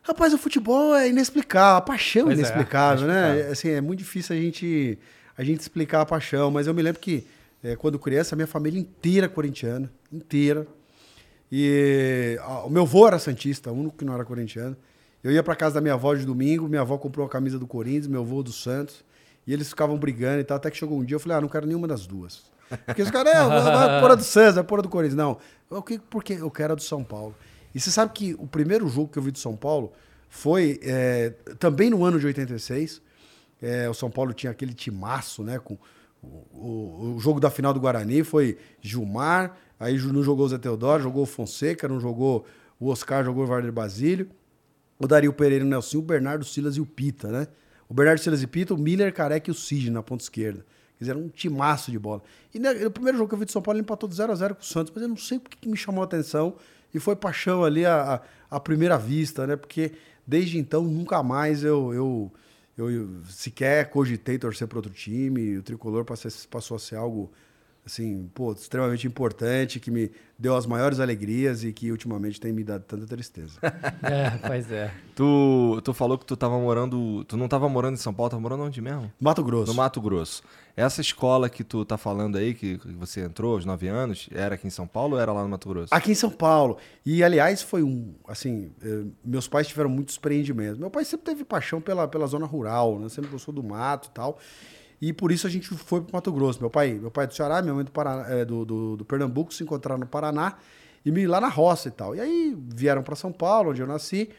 Rapaz, 0.03 0.35
o 0.35 0.39
futebol 0.39 0.95
é 0.95 1.09
inexplicável, 1.09 1.77
a 1.77 1.81
paixão 1.81 2.23
é 2.23 2.25
Pois 2.27 2.39
é, 2.39 2.41
inexplicável, 2.41 3.07
né? 3.07 3.15
inexplicável. 3.15 3.53
Assim, 3.53 3.69
é 3.71 3.81
muito 3.81 4.01
difícil 4.01 4.37
a 4.37 4.39
gente, 4.39 4.99
a 5.37 5.45
gente 5.45 5.61
explicar 5.61 6.03
a 6.03 6.07
paixão, 6.07 6.51
mas 6.51 6.67
eu 6.67 6.75
me 6.75 6.83
lembro 6.83 7.01
que 7.01 7.27
eh, 7.63 7.77
quando 7.77 7.99
criança, 7.99 8.35
a 8.35 8.37
minha 8.37 8.47
família 8.47 8.79
inteira 8.79 9.29
corintiana, 9.29 9.91
inteira. 10.13 10.67
E 11.51 12.39
ah, 12.41 12.65
o 12.65 12.71
meu 12.71 12.83
avô 12.83 13.07
era 13.07 13.19
santista, 13.19 13.71
o 13.71 13.75
único 13.75 13.97
que 13.97 14.05
não 14.05 14.15
era 14.15 14.25
corintiano. 14.25 14.77
Eu 15.23 15.31
ia 15.31 15.43
pra 15.43 15.55
casa 15.55 15.77
da 15.77 15.81
minha 15.81 15.95
avó 15.95 16.15
de 16.15 16.25
domingo, 16.25 16.69
minha 16.69 16.81
avó 16.81 16.99
comprou 16.99 17.27
a 17.27 17.29
camisa 17.29 17.59
do 17.59 17.67
Corinthians, 17.67 18.07
meu 18.07 18.23
avô 18.23 18.43
do 18.43 18.53
Santos, 18.53 19.05
e 19.47 19.53
eles 19.53 19.69
ficavam 19.69 19.97
brigando 19.97 20.41
e 20.41 20.45
tal, 20.45 20.57
até 20.57 20.71
que 20.71 20.77
chegou 20.77 20.99
um 20.99 21.05
dia 21.05 21.15
eu 21.15 21.21
falei: 21.21 21.39
"Ah, 21.39 21.41
não 21.41 21.49
quero 21.49 21.67
nenhuma 21.67 21.87
das 21.87 22.07
duas". 22.07 22.51
Porque 22.87 23.03
os 23.03 23.11
caras, 23.11 23.35
é, 23.35 24.01
pôr 24.01 24.11
a 24.11 24.15
do 24.15 24.25
Santos, 24.25 24.63
pôr 24.65 24.79
a 24.79 24.83
do 24.83 24.89
Corinthians. 24.89 25.17
Não, 25.17 25.83
que, 25.83 25.99
porque 25.99 26.35
eu 26.35 26.51
quero 26.51 26.73
a 26.73 26.77
do 26.77 26.83
São 26.83 27.05
Paulo. 27.05 27.35
E 27.75 27.81
você 27.81 27.91
sabe 27.91 28.13
que 28.13 28.35
o 28.39 28.47
primeiro 28.47 28.89
jogo 28.89 29.09
que 29.09 29.19
eu 29.19 29.23
vi 29.23 29.31
do 29.31 29.39
São 29.39 29.57
Paulo 29.57 29.93
foi 30.29 30.81
é, 30.83 31.31
também 31.59 31.91
no 31.91 32.05
ano 32.05 32.19
de 32.19 32.27
86. 32.27 33.01
É, 33.63 33.89
o 33.89 33.95
São 33.95 34.11
Paulo 34.11 34.35
tinha 34.35 34.51
aquele 34.51 34.75
timaço, 34.75 35.43
né? 35.45 35.59
Com 35.59 35.79
o, 36.23 36.27
o- 36.53 37.15
o 37.17 37.19
jogo 37.21 37.39
da 37.41 37.49
final 37.51 37.73
do 37.73 37.81
Guarani 37.81 38.23
foi 38.25 38.59
Gilmar, 38.81 39.57
aí 39.79 39.97
não 39.99 40.23
jogou 40.23 40.45
o 40.47 40.49
Zé 40.49 40.59
Teodoro, 40.59 41.03
jogou 41.03 41.23
o 41.23 41.27
Fonseca, 41.27 41.87
não 41.89 42.01
jogou 42.01 42.45
o 42.79 42.89
Oscar, 42.89 43.25
jogou 43.25 43.45
o 43.45 43.47
Varder 43.47 43.73
Basílio, 43.73 44.29
o 44.99 45.07
Dario 45.07 45.33
Pereira, 45.33 45.65
o 45.65 45.69
Nelson, 45.69 45.99
o 45.99 46.03
Bernardo 46.03 46.45
Silas 46.45 46.77
e 46.77 46.81
o 46.81 46.87
Pita, 46.87 47.29
né? 47.29 47.47
O 47.89 47.95
Bernardo 47.95 48.21
Silas 48.21 48.43
e 48.43 48.47
Pita, 48.47 48.75
o 48.75 48.79
Miller, 48.79 49.13
Careca 49.13 49.51
e 49.51 49.53
o 49.53 49.55
Sidney 49.55 49.91
na 49.91 50.03
ponta 50.03 50.25
esquerda. 50.25 50.61
Quer 50.99 51.05
dizer, 51.05 51.11
era 51.13 51.19
um 51.19 51.29
timaço 51.29 51.91
de 51.91 51.99
bola. 51.99 52.23
E 52.55 52.59
no 52.59 52.91
primeiro 52.91 53.19
jogo 53.19 53.29
que 53.29 53.35
eu 53.35 53.39
vi 53.39 53.45
de 53.45 53.53
São 53.53 53.61
Paulo, 53.63 53.77
ele 53.79 53.83
empatou 53.85 54.09
de 54.09 54.15
0 54.15 54.33
a 54.33 54.35
0 54.35 54.55
com 54.55 54.63
o 54.63 54.65
Santos, 54.65 54.93
mas 54.95 55.03
eu 55.03 55.09
não 55.09 55.17
sei 55.17 55.39
porque 55.39 55.59
que 55.61 55.69
me 55.69 55.77
chamou 55.77 56.01
a 56.03 56.05
atenção. 56.05 56.55
E 56.95 57.01
foi 57.01 57.17
paixão 57.17 57.65
ali 57.65 57.85
à, 57.85 58.21
à 58.51 58.61
primeira 58.61 58.97
vista, 58.97 59.47
né? 59.47 59.57
Porque 59.57 59.93
desde 60.27 60.59
então, 60.59 60.83
nunca 60.85 61.23
mais 61.23 61.65
eu, 61.65 61.93
eu, 61.93 62.33
eu, 62.77 63.23
sequer 63.25 63.91
cogitei 63.91 64.39
torcer 64.39 64.67
para 64.69 64.79
outro 64.79 64.93
time. 64.93 65.59
O 65.59 65.63
tricolor 65.63 66.05
passou 66.05 66.77
a 66.77 66.81
ser 66.81 66.97
algo 66.97 67.33
assim, 67.85 68.31
pô, 68.35 68.53
extremamente 68.53 69.07
importante, 69.07 69.81
que 69.81 69.91
me 69.91 70.11
deu 70.39 70.57
as 70.57 70.67
maiores 70.67 71.01
alegrias 71.01 71.65
e 71.65 71.73
que 71.73 71.91
ultimamente 71.91 72.41
tem 72.41 72.53
me 72.53 72.63
dado 72.65 72.83
tanta 72.85 73.07
tristeza. 73.07 73.59
É, 74.03 74.31
pois 74.47 74.71
é. 74.71 74.93
Tu, 75.15 75.81
tu 75.85 75.95
falou 75.95 76.19
que 76.19 76.27
tu 76.27 76.37
tava 76.37 76.59
morando. 76.59 77.25
Tu 77.25 77.37
não 77.37 77.47
tava 77.47 77.69
morando 77.69 77.95
em 77.95 77.99
São 77.99 78.13
Paulo, 78.13 78.31
tava 78.31 78.43
morando 78.43 78.65
onde 78.65 78.81
mesmo? 78.81 79.13
Mato 79.21 79.43
Grosso. 79.43 79.71
No 79.71 79.75
Mato 79.75 80.01
Grosso. 80.01 80.43
Essa 80.77 81.01
escola 81.01 81.49
que 81.49 81.63
tu 81.63 81.85
tá 81.85 81.97
falando 81.97 82.37
aí, 82.37 82.53
que 82.53 82.79
que 82.79 82.93
você 82.93 83.21
entrou 83.21 83.55
aos 83.55 83.65
9 83.65 83.87
anos, 83.89 84.29
era 84.33 84.57
aqui 84.57 84.67
em 84.67 84.71
São 84.71 84.87
Paulo 84.87 85.15
ou 85.15 85.21
era 85.21 85.33
lá 85.33 85.43
no 85.43 85.49
Mato 85.49 85.69
Grosso? 85.69 85.95
Aqui 85.95 86.11
em 86.11 86.15
São 86.15 86.31
Paulo. 86.31 86.79
E, 87.07 87.23
aliás, 87.23 87.63
foi 87.63 87.83
um. 87.83 88.15
Assim, 88.27 88.73
eh, 88.83 89.05
meus 89.25 89.47
pais 89.47 89.69
tiveram 89.69 89.91
muitos 89.91 90.17
empreendimentos. 90.17 90.79
Meu 90.79 90.91
pai 90.91 91.05
sempre 91.05 91.27
teve 91.27 91.45
paixão 91.45 91.81
pela, 91.81 92.09
pela 92.09 92.27
zona 92.27 92.47
rural, 92.47 92.99
né? 92.99 93.09
Sempre 93.09 93.31
gostou 93.31 93.55
do 93.55 93.63
mato 93.63 94.09
e 94.09 94.11
tal. 94.11 94.39
E 95.03 95.13
por 95.13 95.33
isso 95.33 95.49
a 95.49 95.51
gente 95.51 95.67
foi 95.67 96.01
para 96.01 96.13
Mato 96.13 96.31
Grosso. 96.31 96.61
Meu 96.61 96.71
pai, 96.71 96.93
meu 96.93 97.11
pai 97.11 97.25
é 97.25 97.27
do 97.27 97.35
Ceará, 97.35 97.61
minha 97.61 97.75
mãe 97.75 97.85
do, 97.85 97.91
Paraná, 97.91 98.25
é, 98.31 98.45
do, 98.45 98.65
do, 98.65 98.97
do 98.99 99.05
Pernambuco 99.05 99.53
se 99.53 99.65
encontraram 99.65 99.99
no 99.99 100.07
Paraná 100.07 100.55
e 101.05 101.11
me 101.11 101.27
lá 101.27 101.41
na 101.41 101.49
roça 101.49 101.89
e 101.89 101.91
tal. 101.91 102.15
E 102.15 102.21
aí 102.21 102.57
vieram 102.57 103.03
para 103.03 103.17
São 103.17 103.33
Paulo, 103.33 103.71
onde 103.71 103.83
eu 103.83 103.87
nasci. 103.87 104.31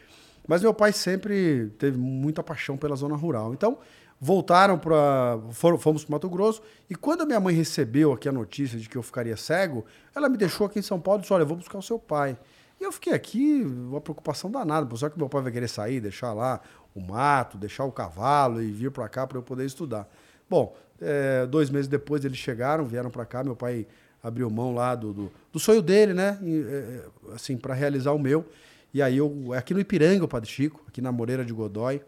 Mas 0.48 0.62
meu 0.62 0.72
pai 0.72 0.90
sempre 0.90 1.70
teve 1.78 1.98
muita 1.98 2.42
paixão 2.42 2.78
pela 2.78 2.96
zona 2.96 3.14
rural. 3.14 3.52
Então, 3.52 3.76
voltaram 4.18 4.78
para. 4.78 5.38
Fomos 5.52 6.02
para 6.02 6.14
Mato 6.14 6.30
Grosso. 6.30 6.62
E 6.88 6.94
quando 6.94 7.26
minha 7.26 7.40
mãe 7.40 7.54
recebeu 7.54 8.14
aqui 8.14 8.26
a 8.26 8.32
notícia 8.32 8.78
de 8.78 8.88
que 8.88 8.96
eu 8.96 9.02
ficaria 9.02 9.36
cego, 9.36 9.84
ela 10.14 10.30
me 10.30 10.38
deixou 10.38 10.66
aqui 10.66 10.78
em 10.78 10.82
São 10.82 10.98
Paulo 10.98 11.20
e 11.20 11.22
disse: 11.22 11.32
Olha, 11.34 11.42
eu 11.42 11.46
vou 11.46 11.58
buscar 11.58 11.76
o 11.76 11.82
seu 11.82 11.98
pai. 11.98 12.38
E 12.80 12.84
eu 12.84 12.90
fiquei 12.90 13.12
aqui, 13.12 13.62
uma 13.62 14.00
preocupação 14.00 14.50
danada. 14.50 14.96
Só 14.96 15.10
que 15.10 15.18
meu 15.18 15.28
pai 15.28 15.42
vai 15.42 15.52
querer 15.52 15.68
sair, 15.68 16.00
deixar 16.00 16.32
lá 16.32 16.58
o 16.94 17.02
mato, 17.02 17.58
deixar 17.58 17.84
o 17.84 17.92
cavalo 17.92 18.62
e 18.62 18.70
vir 18.70 18.90
para 18.90 19.06
cá 19.10 19.26
para 19.26 19.36
eu 19.36 19.42
poder 19.42 19.66
estudar. 19.66 20.08
Bom, 20.54 20.76
é, 21.00 21.44
dois 21.46 21.68
meses 21.68 21.88
depois 21.88 22.24
eles 22.24 22.38
chegaram, 22.38 22.84
vieram 22.84 23.10
para 23.10 23.26
cá. 23.26 23.42
Meu 23.42 23.56
pai 23.56 23.88
abriu 24.22 24.48
mão 24.48 24.72
lá 24.72 24.94
do, 24.94 25.12
do, 25.12 25.32
do 25.52 25.58
sonho 25.58 25.82
dele, 25.82 26.14
né? 26.14 26.38
E, 26.40 26.64
é, 26.64 27.04
assim, 27.34 27.56
para 27.56 27.74
realizar 27.74 28.12
o 28.12 28.20
meu. 28.20 28.46
E 28.92 29.02
aí 29.02 29.16
eu, 29.16 29.52
aqui 29.52 29.74
no 29.74 29.80
Ipiranga, 29.80 30.24
o 30.24 30.28
Padre 30.28 30.48
Chico, 30.48 30.80
aqui 30.86 31.00
na 31.00 31.10
Moreira 31.10 31.44
de 31.44 31.52
Godói, 31.52 32.02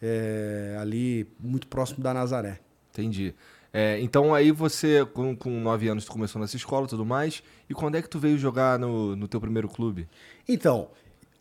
é, 0.00 0.76
ali 0.78 1.26
muito 1.40 1.66
próximo 1.66 2.00
da 2.00 2.14
Nazaré. 2.14 2.60
Entendi. 2.92 3.34
É, 3.72 3.98
então 4.00 4.32
aí 4.32 4.52
você, 4.52 5.04
com, 5.12 5.34
com 5.34 5.60
9 5.60 5.88
anos, 5.88 6.04
tu 6.04 6.12
começou 6.12 6.40
nessa 6.40 6.54
escola 6.54 6.86
e 6.86 6.90
tudo 6.90 7.04
mais. 7.04 7.42
E 7.68 7.74
quando 7.74 7.96
é 7.96 8.02
que 8.02 8.08
tu 8.08 8.20
veio 8.20 8.38
jogar 8.38 8.78
no, 8.78 9.16
no 9.16 9.26
teu 9.26 9.40
primeiro 9.40 9.68
clube? 9.68 10.08
Então, 10.48 10.90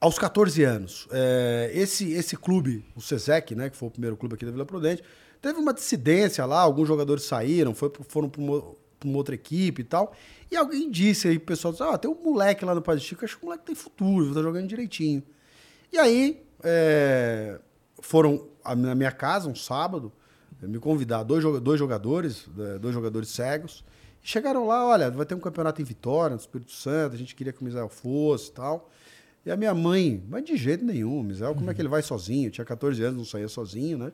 aos 0.01 0.17
14 0.17 0.63
anos, 0.63 1.07
é, 1.11 1.69
esse, 1.75 2.11
esse 2.11 2.35
clube, 2.35 2.83
o 2.95 3.01
SESEC, 3.01 3.53
né, 3.53 3.69
que 3.69 3.77
foi 3.77 3.87
o 3.89 3.91
primeiro 3.91 4.17
clube 4.17 4.33
aqui 4.33 4.45
da 4.45 4.51
Vila 4.51 4.65
Prudente, 4.65 5.03
teve 5.41 5.59
uma 5.59 5.73
dissidência 5.73 6.45
lá, 6.45 6.59
alguns 6.59 6.87
jogadores 6.87 7.23
saíram, 7.23 7.73
foi, 7.73 7.91
foram 8.07 8.29
para 8.29 8.41
uma, 8.41 8.63
uma, 9.03 9.17
outra 9.17 9.35
equipe 9.35 9.81
e 9.81 9.85
tal. 9.85 10.13
E 10.51 10.55
alguém 10.55 10.89
disse 10.89 11.27
aí, 11.27 11.37
o 11.37 11.41
pessoal 11.41 11.71
disse, 11.71 11.83
ah, 11.83 11.97
tem 11.97 12.09
um 12.09 12.15
moleque 12.15 12.65
lá 12.65 12.73
no 12.73 12.81
Padre 12.81 13.03
Chico, 13.03 13.23
acho 13.23 13.37
que 13.37 13.43
o 13.43 13.45
moleque 13.47 13.65
tem 13.65 13.75
futuro, 13.75 14.33
tá 14.33 14.41
jogando 14.41 14.67
direitinho. 14.67 15.23
E 15.91 15.97
aí, 15.97 16.41
é, 16.63 17.59
foram 18.01 18.47
na 18.77 18.93
minha 18.95 19.11
casa 19.11 19.49
um 19.49 19.55
sábado, 19.55 20.11
me 20.61 20.79
convidar 20.79 21.23
dois, 21.23 21.43
dois 21.61 21.79
jogadores, 21.79 22.47
é, 22.57 22.79
dois 22.79 22.93
jogadores 22.93 23.29
cegos, 23.29 23.83
chegaram 24.21 24.67
lá, 24.67 24.85
olha, 24.85 25.09
vai 25.09 25.25
ter 25.25 25.35
um 25.35 25.39
campeonato 25.39 25.81
em 25.81 25.85
Vitória, 25.85 26.35
no 26.35 26.39
Espírito 26.39 26.71
Santo, 26.71 27.15
a 27.15 27.17
gente 27.17 27.35
queria 27.35 27.53
que 27.53 27.61
o 27.61 27.63
Misael 27.63 27.89
fosse 27.89 28.49
e 28.49 28.53
tal. 28.53 28.89
E 29.45 29.51
a 29.51 29.55
minha 29.55 29.73
mãe, 29.73 30.21
mas 30.27 30.43
de 30.43 30.57
jeito 30.57 30.83
nenhum, 30.83 31.23
Misael, 31.23 31.55
como 31.55 31.71
é 31.71 31.73
que 31.73 31.81
ele 31.81 31.87
vai 31.87 32.01
sozinho? 32.01 32.47
Eu 32.47 32.51
tinha 32.51 32.65
14 32.65 33.01
anos, 33.03 33.17
não 33.17 33.25
saía 33.25 33.47
sozinho, 33.47 33.97
né? 33.97 34.11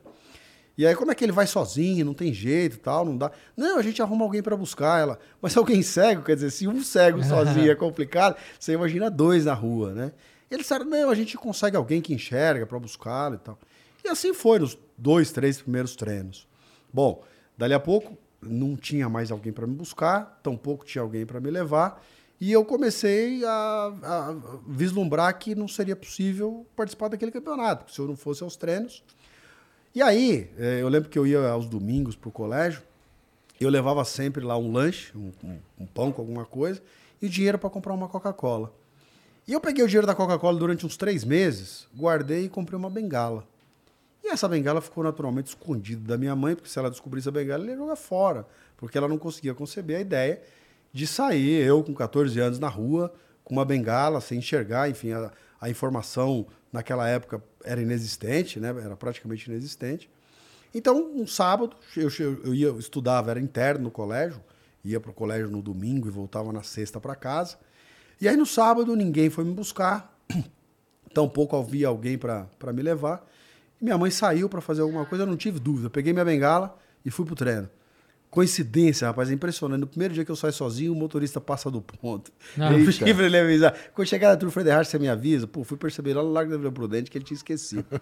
E 0.77 0.85
aí, 0.85 0.95
como 0.95 1.11
é 1.11 1.15
que 1.15 1.23
ele 1.23 1.31
vai 1.31 1.47
sozinho? 1.47 2.05
Não 2.05 2.13
tem 2.13 2.33
jeito 2.33 2.75
e 2.75 2.79
tal, 2.79 3.05
não 3.05 3.17
dá. 3.17 3.31
Não, 3.55 3.77
a 3.77 3.81
gente 3.81 4.01
arruma 4.01 4.25
alguém 4.25 4.43
para 4.43 4.57
buscar 4.57 4.99
ela. 4.99 5.19
Mas 5.41 5.55
alguém 5.57 5.81
cego, 5.81 6.23
quer 6.23 6.35
dizer, 6.35 6.51
se 6.51 6.67
um 6.67 6.83
cego 6.83 7.23
sozinho 7.23 7.71
é 7.71 7.75
complicado, 7.75 8.35
você 8.59 8.73
imagina 8.73 9.09
dois 9.09 9.45
na 9.45 9.53
rua, 9.53 9.93
né? 9.93 10.11
Eles 10.51 10.65
disseram, 10.65 10.85
não, 10.85 11.09
a 11.09 11.15
gente 11.15 11.37
consegue 11.37 11.75
alguém 11.75 12.01
que 12.01 12.13
enxerga 12.13 12.65
para 12.65 12.77
buscá-lo 12.79 13.35
e 13.35 13.39
tal. 13.39 13.57
E 14.03 14.09
assim 14.09 14.33
foi 14.33 14.59
nos 14.59 14.77
dois, 14.97 15.31
três 15.31 15.61
primeiros 15.61 15.95
treinos. 15.95 16.47
Bom, 16.93 17.23
dali 17.57 17.73
a 17.73 17.79
pouco 17.79 18.17
não 18.41 18.75
tinha 18.75 19.09
mais 19.09 19.31
alguém 19.31 19.51
para 19.51 19.65
me 19.65 19.75
buscar, 19.75 20.39
tampouco 20.43 20.85
tinha 20.85 21.01
alguém 21.01 21.25
para 21.25 21.39
me 21.39 21.49
levar. 21.49 22.03
E 22.39 22.51
eu 22.51 22.65
comecei 22.65 23.43
a, 23.45 23.93
a, 24.03 24.35
vislumbrar 24.67 25.37
que 25.39 25.55
não 25.55 25.67
seria 25.67 25.95
possível 25.95 26.65
participar 26.75 27.07
daquele 27.07 27.31
campeonato, 27.31 27.91
se 27.91 27.99
eu 27.99 28.07
não 28.07 28.15
fosse 28.15 28.43
aos 28.43 28.55
treinos. 28.55 29.03
E 29.95 30.01
aí, 30.01 30.51
eh, 30.57 30.79
eu 30.81 30.89
lembro 30.89 31.09
que 31.09 31.17
eu 31.17 31.25
ia 31.25 31.39
aos 31.47 31.67
domingos 31.67 32.17
para 32.17 32.27
o 32.27 32.31
colégio, 32.31 32.81
eu 33.61 33.69
levava 33.69 34.03
sempre 34.03 34.43
lá 34.43 34.57
um 34.57 34.69
lanche, 34.69 35.17
um, 35.17 35.31
um, 35.41 35.57
um 35.79 35.85
pão 35.85 36.11
com 36.11 36.21
alguma 36.21 36.43
coisa, 36.43 36.81
e 37.21 37.29
dinheiro 37.29 37.57
para 37.57 37.69
comprar 37.69 37.93
uma 37.93 38.09
Coca-Cola. 38.09 38.73
E 39.47 39.53
eu 39.53 39.61
peguei 39.61 39.85
o 39.85 39.87
dinheiro 39.87 40.05
da 40.05 40.13
Coca-Cola 40.13 40.59
durante 40.59 40.85
uns 40.85 40.97
três 40.97 41.23
meses, 41.23 41.87
guardei 41.95 42.43
e 42.43 42.49
comprei 42.49 42.77
uma 42.77 42.89
bengala. 42.89 43.47
E 44.21 44.27
essa 44.27 44.49
bengala 44.49 44.81
ficou 44.81 45.01
naturalmente 45.01 45.47
escondida 45.47 46.05
da 46.05 46.17
minha 46.17 46.35
mãe, 46.35 46.55
porque 46.55 46.69
se 46.69 46.77
ela 46.77 46.89
descobrisse 46.89 47.29
a 47.29 47.31
bengala, 47.31 47.63
ela 47.63 47.71
ia 47.71 47.77
jogar 47.77 47.95
fora, 47.95 48.45
porque 48.75 48.97
ela 48.97 49.07
não 49.07 49.17
conseguia 49.17 49.53
conceber 49.53 49.95
a 49.95 50.01
ideia 50.01 50.41
de 50.91 51.07
sair, 51.07 51.65
eu 51.65 51.81
com 51.81 51.93
14 51.93 52.37
anos, 52.41 52.59
na 52.59 52.67
rua, 52.67 53.13
com 53.45 53.53
uma 53.53 53.63
bengala, 53.63 54.19
sem 54.19 54.39
enxergar, 54.39 54.89
enfim, 54.89 55.13
a, 55.13 55.31
a 55.61 55.69
informação 55.69 56.45
naquela 56.75 57.07
época 57.07 57.41
era 57.63 57.81
inexistente, 57.81 58.59
né? 58.59 58.69
Era 58.69 58.95
praticamente 58.95 59.49
inexistente. 59.49 60.09
Então, 60.73 61.09
um 61.15 61.25
sábado, 61.25 61.75
eu, 61.95 62.09
eu, 62.19 62.53
ia, 62.53 62.67
eu 62.67 62.77
estudava, 62.77 63.31
era 63.31 63.39
interno 63.39 63.85
no 63.85 63.91
colégio, 63.91 64.41
ia 64.83 64.99
para 64.99 65.09
o 65.09 65.13
colégio 65.13 65.49
no 65.49 65.61
domingo 65.61 66.07
e 66.07 66.11
voltava 66.11 66.51
na 66.51 66.63
sexta 66.63 66.99
para 66.99 67.15
casa. 67.15 67.57
E 68.19 68.27
aí 68.27 68.35
no 68.35 68.45
sábado 68.45 68.95
ninguém 68.95 69.29
foi 69.29 69.43
me 69.45 69.53
buscar, 69.53 70.13
tampouco 71.13 71.55
havia 71.55 71.87
alguém 71.87 72.17
para 72.17 72.73
me 72.73 72.81
levar. 72.81 73.25
E 73.79 73.83
minha 73.83 73.97
mãe 73.97 74.11
saiu 74.11 74.49
para 74.49 74.59
fazer 74.61 74.81
alguma 74.81 75.05
coisa, 75.05 75.23
eu 75.23 75.27
não 75.27 75.37
tive 75.37 75.59
dúvida. 75.59 75.87
Eu 75.87 75.91
peguei 75.91 76.11
minha 76.11 76.25
bengala 76.25 76.77
e 77.05 77.09
fui 77.09 77.25
pro 77.25 77.35
treino. 77.35 77.69
Coincidência, 78.35 79.07
rapaz, 79.07 79.31
é 79.31 79.33
impressionante. 79.33 79.79
No 79.79 79.87
primeiro 79.87 80.13
dia 80.13 80.25
que 80.25 80.29
eu 80.29 80.35
saio 80.35 80.51
sozinho, 80.51 80.91
o 80.91 80.95
motorista 80.95 81.39
passa 81.39 81.71
do 81.71 81.81
ponto. 81.81 82.33
Ah, 82.59 82.73
eu 82.73 82.85
pedi 82.85 83.13
pra 83.13 83.25
ele 83.25 83.37
avisar. 83.37 83.73
Quando 83.93 84.09
chegar 84.09 84.27
na 84.31 84.35
Tour 84.35 84.51
Frederich, 84.51 84.89
você 84.89 84.99
me 84.99 85.07
avisa. 85.07 85.47
Pô, 85.47 85.63
fui 85.63 85.77
perceber 85.77 86.13
lá 86.13 86.21
no 86.21 86.33
Largo 86.33 86.51
da 86.51 86.57
Vila 86.57 86.69
Prudente 86.69 87.09
que 87.09 87.17
ele 87.17 87.23
tinha 87.23 87.37
esquecido. 87.37 87.85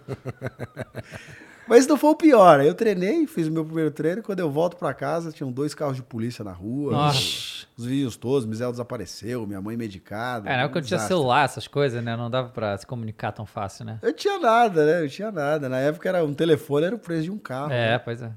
Mas 1.68 1.86
não 1.86 1.96
foi 1.96 2.10
o 2.10 2.16
pior. 2.16 2.60
Eu 2.60 2.74
treinei, 2.74 3.28
fiz 3.28 3.46
o 3.46 3.52
meu 3.52 3.64
primeiro 3.64 3.92
treino. 3.92 4.24
Quando 4.24 4.40
eu 4.40 4.50
volto 4.50 4.76
pra 4.76 4.92
casa, 4.92 5.30
tinham 5.30 5.52
dois 5.52 5.72
carros 5.72 5.94
de 5.94 6.02
polícia 6.02 6.44
na 6.44 6.50
rua. 6.50 6.90
Nossa. 6.90 7.16
Os, 7.16 7.68
os 7.78 7.86
vídeos 7.86 8.16
todos, 8.16 8.44
Mizel 8.44 8.72
desapareceu, 8.72 9.46
minha 9.46 9.62
mãe 9.62 9.76
medicada. 9.76 10.50
É, 10.50 10.56
na 10.56 10.62
um 10.62 10.64
época 10.64 10.80
eu 10.80 10.82
tinha 10.82 10.98
celular, 10.98 11.44
essas 11.44 11.68
coisas, 11.68 12.02
né? 12.02 12.16
Não 12.16 12.28
dava 12.28 12.48
pra 12.48 12.76
se 12.76 12.84
comunicar 12.84 13.30
tão 13.30 13.46
fácil, 13.46 13.84
né? 13.84 14.00
Eu 14.02 14.12
tinha 14.12 14.38
nada, 14.40 14.84
né? 14.84 15.04
Eu 15.04 15.08
tinha 15.08 15.30
nada. 15.30 15.68
Na 15.68 15.78
época 15.78 16.08
era 16.08 16.24
um 16.24 16.34
telefone, 16.34 16.86
era 16.86 16.96
o 16.96 16.98
preço 16.98 17.22
de 17.22 17.30
um 17.30 17.38
carro. 17.38 17.72
É, 17.72 17.92
né? 17.92 17.98
pois 17.98 18.20
é. 18.20 18.32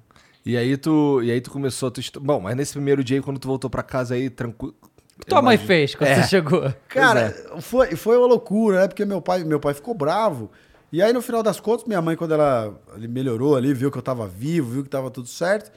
E 0.48 0.56
aí 0.56 0.78
tu, 0.78 1.22
e 1.22 1.30
aí 1.30 1.42
tu 1.42 1.52
começou 1.52 1.88
a 1.90 1.92
tu 1.92 2.00
estu... 2.00 2.20
Bom, 2.22 2.40
mas 2.40 2.56
nesse 2.56 2.72
primeiro 2.72 3.04
dia, 3.04 3.22
quando 3.22 3.38
tu 3.38 3.48
voltou 3.48 3.70
pra 3.70 3.84
casa 3.84 4.16
aí, 4.16 4.30
tranquilo. 4.30 4.74
O 4.82 5.20
que 5.20 5.26
tua 5.26 5.42
mãe 5.42 5.58
fez 5.58 5.94
quando 5.94 6.10
É. 6.10 6.22
você 6.22 6.30
chegou? 6.30 6.74
Cara, 6.88 7.32
foi, 7.60 7.96
foi 7.98 8.18
uma 8.18 8.28
loucura, 8.28 8.82
né? 8.82 8.88
Porque 8.88 9.04
meu 9.04 9.22
pai, 9.22 9.44
meu 9.44 9.60
pai 9.60 9.74
ficou 9.74 9.94
bravo. 9.94 10.50
E 10.90 11.02
aí, 11.02 11.12
no 11.12 11.22
final 11.22 11.44
das 11.44 11.60
contas, 11.60 11.86
minha 11.86 12.02
mãe, 12.02 12.16
quando 12.16 12.34
ela 12.34 12.80
melhorou 12.98 13.58
ali, 13.58 13.74
viu 13.74 13.92
que 13.92 13.98
eu 13.98 14.02
tava 14.02 14.26
vivo, 14.26 14.72
viu 14.72 14.84
que 14.84 14.90
tava 14.90 15.12
tudo 15.12 15.28
certo. 15.28 15.70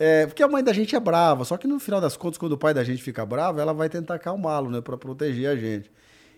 É, 0.00 0.26
porque 0.26 0.42
a 0.42 0.48
mãe 0.48 0.64
da 0.64 0.72
gente 0.72 0.96
é 0.96 1.00
brava. 1.00 1.44
Só 1.44 1.56
que 1.56 1.68
no 1.68 1.78
final 1.78 2.00
das 2.00 2.16
contas, 2.16 2.38
quando 2.38 2.52
o 2.52 2.58
pai 2.58 2.74
da 2.74 2.82
gente 2.82 3.00
fica 3.02 3.24
bravo, 3.24 3.60
ela 3.60 3.72
vai 3.72 3.88
tentar 3.88 4.14
acalmá-lo, 4.16 4.68
né? 4.68 4.80
Pra 4.80 4.96
proteger 4.96 5.48
a 5.48 5.54
gente. 5.54 5.90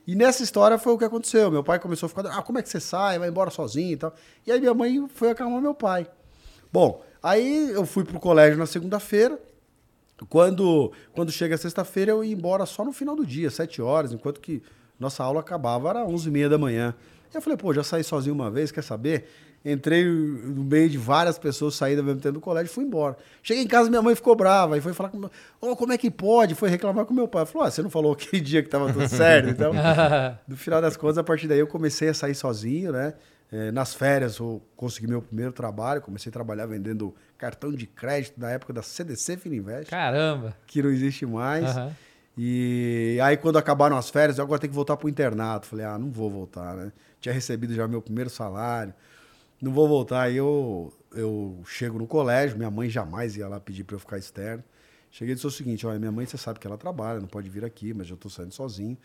E 0.06 0.14
nessa 0.14 0.42
história 0.42 0.76
foi 0.76 0.92
o 0.92 0.98
que 0.98 1.04
aconteceu. 1.04 1.50
Meu 1.50 1.64
pai 1.64 1.78
começou 1.78 2.08
a 2.08 2.10
ficar, 2.10 2.26
ah, 2.26 2.42
como 2.42 2.58
é 2.58 2.62
que 2.62 2.68
você 2.68 2.80
sai? 2.80 3.18
Vai 3.18 3.28
embora 3.28 3.48
sozinho 3.50 3.92
e 3.92 3.96
tal. 3.96 4.12
E 4.46 4.52
aí 4.52 4.60
minha 4.60 4.74
mãe 4.74 5.06
foi 5.14 5.30
acalmar 5.30 5.62
meu 5.62 5.74
pai. 5.74 6.06
Bom, 6.72 7.02
aí 7.22 7.70
eu 7.70 7.84
fui 7.86 8.04
pro 8.04 8.18
colégio 8.20 8.58
na 8.58 8.66
segunda-feira. 8.66 9.38
Quando, 10.28 10.92
quando 11.12 11.32
chega 11.32 11.54
a 11.54 11.58
sexta-feira, 11.58 12.12
eu 12.12 12.22
ia 12.22 12.34
embora 12.34 12.66
só 12.66 12.84
no 12.84 12.92
final 12.92 13.16
do 13.16 13.24
dia, 13.24 13.50
sete 13.50 13.80
horas, 13.80 14.12
enquanto 14.12 14.40
que 14.40 14.62
nossa 14.98 15.24
aula 15.24 15.40
acabava, 15.40 15.88
era 15.88 16.04
onze 16.04 16.28
e 16.28 16.32
meia 16.32 16.48
da 16.48 16.58
manhã. 16.58 16.94
E 17.32 17.36
eu 17.36 17.40
falei, 17.40 17.56
pô, 17.56 17.72
já 17.72 17.82
saí 17.82 18.04
sozinho 18.04 18.34
uma 18.34 18.50
vez, 18.50 18.70
quer 18.70 18.82
saber? 18.82 19.26
Entrei 19.64 20.04
no 20.04 20.64
meio 20.64 20.88
de 20.88 20.96
várias 20.96 21.38
pessoas 21.38 21.74
saindo 21.74 21.98
ao 21.98 22.04
mesmo 22.04 22.20
tempo 22.20 22.34
do 22.34 22.40
colégio 22.40 22.70
e 22.70 22.74
fui 22.74 22.84
embora. 22.84 23.16
Cheguei 23.42 23.62
em 23.62 23.66
casa, 23.66 23.90
minha 23.90 24.00
mãe 24.00 24.14
ficou 24.14 24.34
brava 24.34 24.76
e 24.78 24.80
foi 24.80 24.94
falar 24.94 25.10
com 25.10 25.18
meu 25.18 25.30
oh, 25.60 25.76
como 25.76 25.92
é 25.92 25.98
que 25.98 26.10
pode? 26.10 26.54
Foi 26.54 26.70
reclamar 26.70 27.04
com 27.04 27.12
meu 27.12 27.28
pai. 27.28 27.44
Falou, 27.44 27.66
ah, 27.66 27.70
você 27.70 27.82
não 27.82 27.90
falou 27.90 28.12
aquele 28.12 28.42
dia 28.42 28.62
que 28.62 28.70
tava 28.70 28.90
tudo 28.92 29.06
certo? 29.08 29.50
Então, 29.50 29.72
no 30.48 30.56
final 30.56 30.80
das 30.80 30.96
contas, 30.96 31.18
a 31.18 31.24
partir 31.24 31.46
daí 31.46 31.58
eu 31.58 31.66
comecei 31.66 32.08
a 32.08 32.14
sair 32.14 32.34
sozinho, 32.34 32.90
né? 32.90 33.14
É, 33.52 33.72
nas 33.72 33.94
férias 33.94 34.38
eu 34.38 34.62
consegui 34.76 35.08
meu 35.08 35.20
primeiro 35.20 35.52
trabalho, 35.52 36.00
comecei 36.00 36.30
a 36.30 36.32
trabalhar 36.32 36.66
vendendo 36.66 37.14
cartão 37.36 37.72
de 37.72 37.86
crédito 37.86 38.38
da 38.38 38.48
época 38.48 38.72
da 38.72 38.82
CDC 38.82 39.36
Fininvest, 39.36 39.90
Caramba. 39.90 40.56
que 40.66 40.80
não 40.82 40.90
existe 40.90 41.26
mais. 41.26 41.64
Aham. 41.64 41.92
E 42.38 43.18
aí, 43.22 43.36
quando 43.36 43.58
acabaram 43.58 43.96
as 43.96 44.08
férias, 44.08 44.38
eu 44.38 44.44
agora 44.44 44.60
tenho 44.60 44.70
que 44.70 44.74
voltar 44.74 44.96
pro 44.96 45.08
internato. 45.08 45.66
Falei, 45.66 45.84
ah, 45.84 45.98
não 45.98 46.10
vou 46.10 46.30
voltar, 46.30 46.74
né? 46.76 46.92
Tinha 47.20 47.34
recebido 47.34 47.74
já 47.74 47.86
meu 47.86 48.00
primeiro 48.00 48.30
salário, 48.30 48.94
não 49.60 49.72
vou 49.72 49.86
voltar. 49.86 50.22
Aí 50.22 50.36
eu, 50.36 50.92
eu 51.12 51.60
chego 51.66 51.98
no 51.98 52.06
colégio, 52.06 52.56
minha 52.56 52.70
mãe 52.70 52.88
jamais 52.88 53.36
ia 53.36 53.48
lá 53.48 53.60
pedir 53.60 53.84
para 53.84 53.96
eu 53.96 54.00
ficar 54.00 54.16
externo. 54.16 54.62
Cheguei 55.10 55.32
e 55.32 55.34
disse 55.34 55.46
o 55.46 55.50
seguinte: 55.50 55.86
olha, 55.86 55.98
minha 55.98 56.12
mãe, 56.12 56.24
você 56.24 56.38
sabe 56.38 56.58
que 56.58 56.66
ela 56.66 56.78
trabalha, 56.78 57.20
não 57.20 57.26
pode 57.26 57.50
vir 57.50 57.64
aqui, 57.64 57.92
mas 57.92 58.08
eu 58.08 58.16
tô 58.16 58.30
saindo 58.30 58.54
sozinho. 58.54 58.96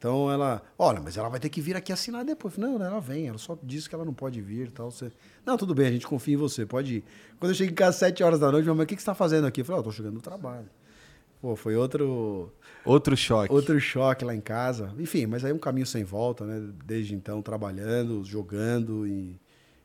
Então 0.00 0.32
ela, 0.32 0.62
olha, 0.78 0.98
mas 0.98 1.18
ela 1.18 1.28
vai 1.28 1.38
ter 1.38 1.50
que 1.50 1.60
vir 1.60 1.76
aqui 1.76 1.92
assinar 1.92 2.24
depois. 2.24 2.56
Não, 2.56 2.82
ela 2.82 3.00
vem, 3.02 3.28
ela 3.28 3.36
só 3.36 3.56
disse 3.62 3.86
que 3.86 3.94
ela 3.94 4.02
não 4.04 4.14
pode 4.14 4.40
vir 4.40 4.68
e 4.68 4.70
tal. 4.70 4.90
Você... 4.90 5.12
Não, 5.44 5.58
tudo 5.58 5.74
bem, 5.74 5.88
a 5.88 5.92
gente 5.92 6.06
confia 6.06 6.32
em 6.32 6.38
você, 6.38 6.64
pode 6.64 6.96
ir. 6.96 7.04
Quando 7.38 7.50
eu 7.50 7.54
cheguei 7.54 7.70
em 7.72 7.74
casa 7.74 7.90
às 7.90 7.96
7 7.96 8.22
horas 8.24 8.40
da 8.40 8.50
noite, 8.50 8.64
minha 8.64 8.74
mãe, 8.74 8.84
o 8.84 8.86
que, 8.86 8.96
que 8.96 9.02
você 9.02 9.06
tá 9.06 9.14
fazendo 9.14 9.46
aqui? 9.46 9.60
Eu 9.60 9.64
falei, 9.66 9.80
ó, 9.80 9.84
tô 9.84 9.92
chegando 9.92 10.14
no 10.14 10.22
trabalho. 10.22 10.64
Pô, 11.42 11.54
foi 11.54 11.76
outro, 11.76 12.50
Outro 12.82 13.14
choque. 13.14 13.52
outro 13.52 13.78
choque 13.78 14.24
lá 14.24 14.34
em 14.34 14.40
casa. 14.40 14.90
Enfim, 14.98 15.26
mas 15.26 15.44
aí 15.44 15.52
um 15.52 15.58
caminho 15.58 15.86
sem 15.86 16.02
volta, 16.02 16.46
né? 16.46 16.72
Desde 16.86 17.14
então, 17.14 17.42
trabalhando, 17.42 18.24
jogando 18.24 19.06
e, 19.06 19.38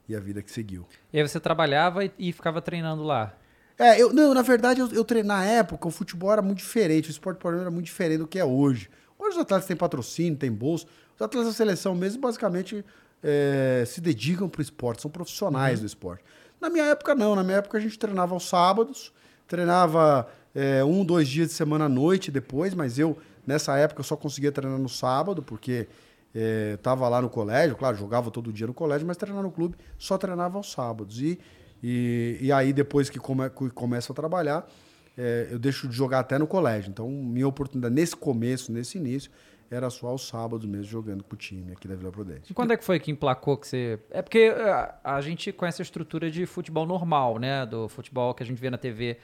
e 0.07 0.15
a 0.15 0.19
vida 0.21 0.41
que 0.41 0.49
seguiu. 0.49 0.87
E 1.11 1.19
aí 1.19 1.27
você 1.27 1.41
trabalhava 1.41 2.05
e, 2.05 2.11
e 2.17 2.31
ficava 2.31 2.61
treinando 2.61 3.03
lá. 3.03 3.37
É, 3.77 4.01
eu, 4.01 4.13
não, 4.13 4.33
na 4.33 4.41
verdade, 4.41 4.79
eu, 4.79 4.87
eu 4.93 5.03
treinei 5.03 5.27
na 5.27 5.43
época, 5.43 5.89
o 5.89 5.91
futebol 5.91 6.31
era 6.31 6.41
muito 6.41 6.59
diferente, 6.59 7.09
o 7.09 7.11
esporte 7.11 7.37
por 7.37 7.53
era 7.53 7.69
muito 7.69 7.85
diferente 7.85 8.19
do 8.19 8.27
que 8.27 8.39
é 8.39 8.45
hoje. 8.45 8.89
Hoje 9.25 9.37
os 9.37 9.41
atletas 9.41 9.65
têm 9.65 9.75
patrocínio, 9.75 10.37
têm 10.37 10.51
bolsa. 10.51 10.85
Os 11.15 11.21
atletas 11.21 11.47
da 11.47 11.53
seleção 11.53 11.95
mesmo, 11.95 12.21
basicamente, 12.21 12.85
é, 13.23 13.83
se 13.87 13.99
dedicam 13.99 14.47
para 14.47 14.59
o 14.59 14.61
esporte, 14.61 15.01
são 15.01 15.09
profissionais 15.09 15.79
do 15.79 15.85
esporte. 15.85 16.23
Na 16.61 16.69
minha 16.69 16.85
época, 16.85 17.15
não. 17.15 17.35
Na 17.35 17.43
minha 17.43 17.57
época, 17.57 17.79
a 17.79 17.81
gente 17.81 17.97
treinava 17.97 18.35
aos 18.35 18.47
sábados, 18.47 19.11
treinava 19.47 20.27
é, 20.53 20.83
um, 20.83 21.03
dois 21.03 21.27
dias 21.27 21.47
de 21.47 21.53
semana 21.53 21.85
à 21.85 21.89
noite 21.89 22.29
depois, 22.29 22.75
mas 22.75 22.99
eu, 22.99 23.17
nessa 23.47 23.75
época, 23.77 24.01
eu 24.01 24.03
só 24.03 24.15
conseguia 24.15 24.51
treinar 24.51 24.77
no 24.77 24.89
sábado, 24.89 25.41
porque 25.41 25.87
é, 26.33 26.77
tava 26.83 27.09
lá 27.09 27.19
no 27.19 27.29
colégio, 27.29 27.75
claro, 27.75 27.97
jogava 27.97 28.29
todo 28.29 28.53
dia 28.53 28.67
no 28.67 28.73
colégio, 28.75 29.07
mas 29.07 29.17
treinar 29.17 29.41
no 29.41 29.51
clube 29.51 29.75
só 29.97 30.19
treinava 30.19 30.57
aos 30.57 30.71
sábados. 30.71 31.19
E, 31.19 31.39
e, 31.81 32.37
e 32.41 32.51
aí, 32.51 32.71
depois 32.71 33.09
que, 33.09 33.17
come, 33.17 33.49
que 33.49 33.71
começo 33.71 34.11
a 34.11 34.15
trabalhar, 34.15 34.69
é, 35.17 35.47
eu 35.51 35.59
deixo 35.59 35.87
de 35.87 35.95
jogar 35.95 36.19
até 36.19 36.37
no 36.37 36.45
colégio. 36.47 36.89
Então, 36.89 37.09
minha 37.09 37.47
oportunidade 37.47 37.93
nesse 37.93 38.15
começo, 38.15 38.71
nesse 38.71 38.97
início, 38.97 39.31
era 39.71 39.89
só 39.89 40.07
aos 40.07 40.27
sábados 40.27 40.65
mesmo, 40.65 40.85
jogando 40.85 41.23
com 41.23 41.33
o 41.33 41.37
time 41.37 41.71
aqui 41.73 41.87
da 41.87 41.95
Vila 41.95 42.11
Prudente. 42.11 42.51
E 42.51 42.53
quando 42.53 42.71
é 42.71 42.77
que 42.77 42.83
foi 42.83 42.99
que 42.99 43.09
emplacou 43.11 43.57
que 43.57 43.67
você. 43.67 43.99
É 44.11 44.21
porque 44.21 44.53
a, 44.55 44.95
a 45.03 45.21
gente 45.21 45.51
conhece 45.51 45.81
a 45.81 45.83
estrutura 45.83 46.29
de 46.29 46.45
futebol 46.45 46.85
normal, 46.85 47.39
né? 47.39 47.65
Do 47.65 47.87
futebol 47.89 48.33
que 48.33 48.43
a 48.43 48.45
gente 48.45 48.59
vê 48.59 48.69
na 48.69 48.77
TV, 48.77 49.17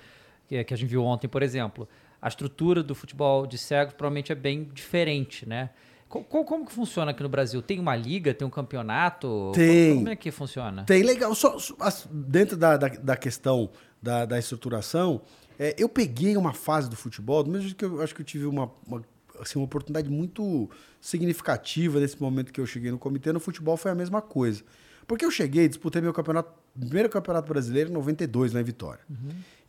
que, 0.48 0.64
que 0.64 0.74
a 0.74 0.78
gente 0.78 0.90
viu 0.90 1.04
ontem, 1.04 1.28
por 1.28 1.44
exemplo. 1.44 1.88
A 2.22 2.28
estrutura 2.28 2.82
do 2.84 2.94
futebol 2.96 3.46
de 3.48 3.58
cegos 3.58 3.94
provavelmente 3.94 4.32
é 4.32 4.36
bem 4.36 4.64
diferente, 4.74 5.48
né? 5.48 5.70
Co- 6.10 6.24
co- 6.24 6.44
Como, 6.44 6.66
que 6.66 6.72
funciona 6.72 7.12
aqui 7.12 7.24
no 7.24 7.30
Brasil? 7.30 7.62
Tem 7.62 7.80
uma 7.80 7.96
liga, 7.96 8.34
tem 8.34 8.46
um 8.48 8.52
campeonato? 8.52 9.52
Tem. 9.56 9.96
Como 9.96 10.10
é 10.10 10.16
que 10.16 10.30
funciona? 10.32 10.84
Tem, 10.86 11.04
legal. 11.04 11.34
Só, 11.36 11.58
só- 11.60 11.76
dentro 12.12 12.58
da, 12.58 12.78
da, 12.78 12.88
da 12.90 13.16
questão 13.18 13.70
da, 14.02 14.26
da 14.26 14.38
estruturação, 14.38 15.22
é, 15.62 15.76
eu 15.78 15.88
peguei 15.88 16.36
uma 16.36 16.54
fase 16.54 16.90
do 16.90 16.96
futebol, 16.96 17.44
do 17.44 17.52
mesmo 17.52 17.68
jeito 17.68 17.78
que 17.78 17.86
eu 17.86 18.02
acho 18.02 18.16
que 18.16 18.22
eu 18.22 18.26
tive 18.26 18.48
uma, 18.48 18.72
uma, 18.88 19.04
assim, 19.40 19.60
uma 19.60 19.66
oportunidade 19.66 20.10
muito 20.10 20.68
significativa 21.00 22.00
nesse 22.00 22.20
momento 22.20 22.52
que 22.52 22.60
eu 22.60 22.66
cheguei 22.66 22.90
no 22.90 22.98
comitê, 22.98 23.32
no 23.32 23.40
futebol 23.40 23.78
foi 23.78 23.92
a 23.92 23.94
mesma 23.94 24.24
coisa. 24.24 24.64
Porque 25.06 25.24
eu 25.24 25.30
cheguei, 25.30 25.68
disputei 25.68 26.02
meu 26.02 26.14
campeonato, 26.14 26.52
primeiro 26.80 27.10
campeonato 27.10 27.48
brasileiro 27.48 27.92
em 27.92 27.94
92, 27.94 28.54
lá 28.54 28.60
em 28.60 28.64
Vitória. 28.64 29.02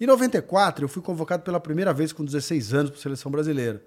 Em 0.01 0.07
94, 0.07 0.83
eu 0.83 0.89
fui 0.89 1.03
convocado 1.03 1.43
pela 1.43 1.61
primeira 1.61 1.93
vez 1.93 2.11
com 2.11 2.25
16 2.25 2.73
anos 2.73 2.91
para 2.91 2.99
a 2.99 3.03
seleção 3.03 3.31
brasileira. 3.31 3.85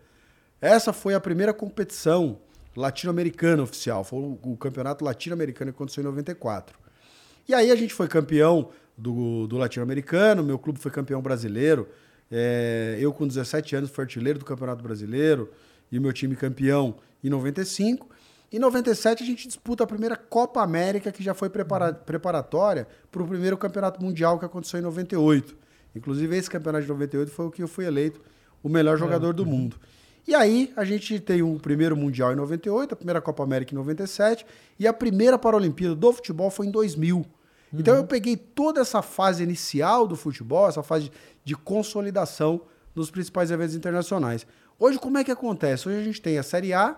Essa 0.62 0.94
foi 0.94 1.16
a 1.16 1.20
primeira 1.20 1.56
competição 1.56 2.38
latino-americana 2.76 3.64
oficial. 3.64 4.04
Foi 4.04 4.20
o, 4.20 4.40
o 4.44 4.58
campeonato 4.58 5.04
latino-americano 5.04 5.72
que 5.72 5.76
aconteceu 5.76 6.02
em 6.02 6.06
94. 6.06 6.78
E 7.48 7.54
aí 7.56 7.72
a 7.72 7.76
gente 7.76 7.96
foi 7.96 8.08
campeão 8.08 8.70
do, 8.98 9.48
do 9.48 9.58
latino-americano, 9.58 10.44
meu 10.44 10.58
clube 10.58 10.80
foi 10.80 10.92
campeão 10.92 11.22
brasileiro. 11.22 11.88
É, 12.32 12.98
eu, 13.00 13.14
com 13.14 13.28
17 13.28 13.76
anos, 13.76 13.90
fui 13.90 14.04
artilheiro 14.04 14.40
do 14.40 14.46
Campeonato 14.46 14.82
Brasileiro 14.84 15.52
e 15.92 15.98
o 15.98 16.02
meu 16.02 16.12
time 16.12 16.36
campeão 16.36 16.96
em 17.24 17.30
95. 17.30 18.10
Em 18.52 18.60
97, 18.60 19.24
a 19.24 19.26
gente 19.26 19.48
disputa 19.48 19.84
a 19.84 19.88
primeira 19.88 20.16
Copa 20.16 20.62
América, 20.62 21.12
que 21.12 21.22
já 21.24 21.34
foi 21.34 21.50
prepara- 21.50 21.94
preparatória 21.94 22.88
para 23.12 23.22
o 23.22 23.28
primeiro 23.28 23.58
Campeonato 23.58 24.02
Mundial 24.04 24.40
que 24.40 24.46
aconteceu 24.46 24.80
em 24.80 24.84
98. 24.84 25.56
Inclusive, 25.96 26.36
esse 26.38 26.50
campeonato 26.50 26.84
de 26.84 26.90
98 26.90 27.32
foi 27.32 27.46
o 27.46 27.52
que 27.52 27.62
eu 27.64 27.68
fui 27.68 27.86
eleito 27.86 28.22
o 28.64 28.70
melhor 28.70 28.98
jogador 28.98 29.34
do 29.34 29.46
mundo. 29.46 29.78
E 30.28 30.34
aí, 30.34 30.74
a 30.76 30.84
gente 30.84 31.20
tem 31.20 31.42
o 31.44 31.60
primeiro 31.60 31.96
Mundial 31.96 32.34
em 32.34 32.36
98, 32.36 32.94
a 32.94 32.96
primeira 32.96 33.22
Copa 33.22 33.44
América 33.44 33.74
em 33.74 33.78
97 33.78 34.46
e 34.80 34.88
a 34.88 34.94
primeira 34.94 35.38
Paralimpíada 35.38 35.94
do 35.96 36.12
futebol 36.14 36.50
foi 36.50 36.66
em 36.66 36.72
2000. 36.72 37.26
Então 37.74 37.96
eu 37.96 38.06
peguei 38.06 38.38
toda 38.38 38.82
essa 38.82 39.02
fase 39.02 39.44
inicial 39.44 40.08
do 40.08 40.16
futebol, 40.16 40.68
essa 40.68 40.84
fase 40.84 41.12
de 41.44 41.56
consolidação 41.56 42.62
nos 42.94 43.12
principais 43.12 43.52
eventos 43.52 43.76
internacionais. 43.76 44.46
Hoje, 44.80 44.98
como 44.98 45.18
é 45.18 45.24
que 45.24 45.32
acontece? 45.32 45.88
Hoje 45.88 46.00
a 46.00 46.04
gente 46.04 46.22
tem 46.22 46.38
a 46.38 46.44
Série 46.44 46.74
A, 46.74 46.98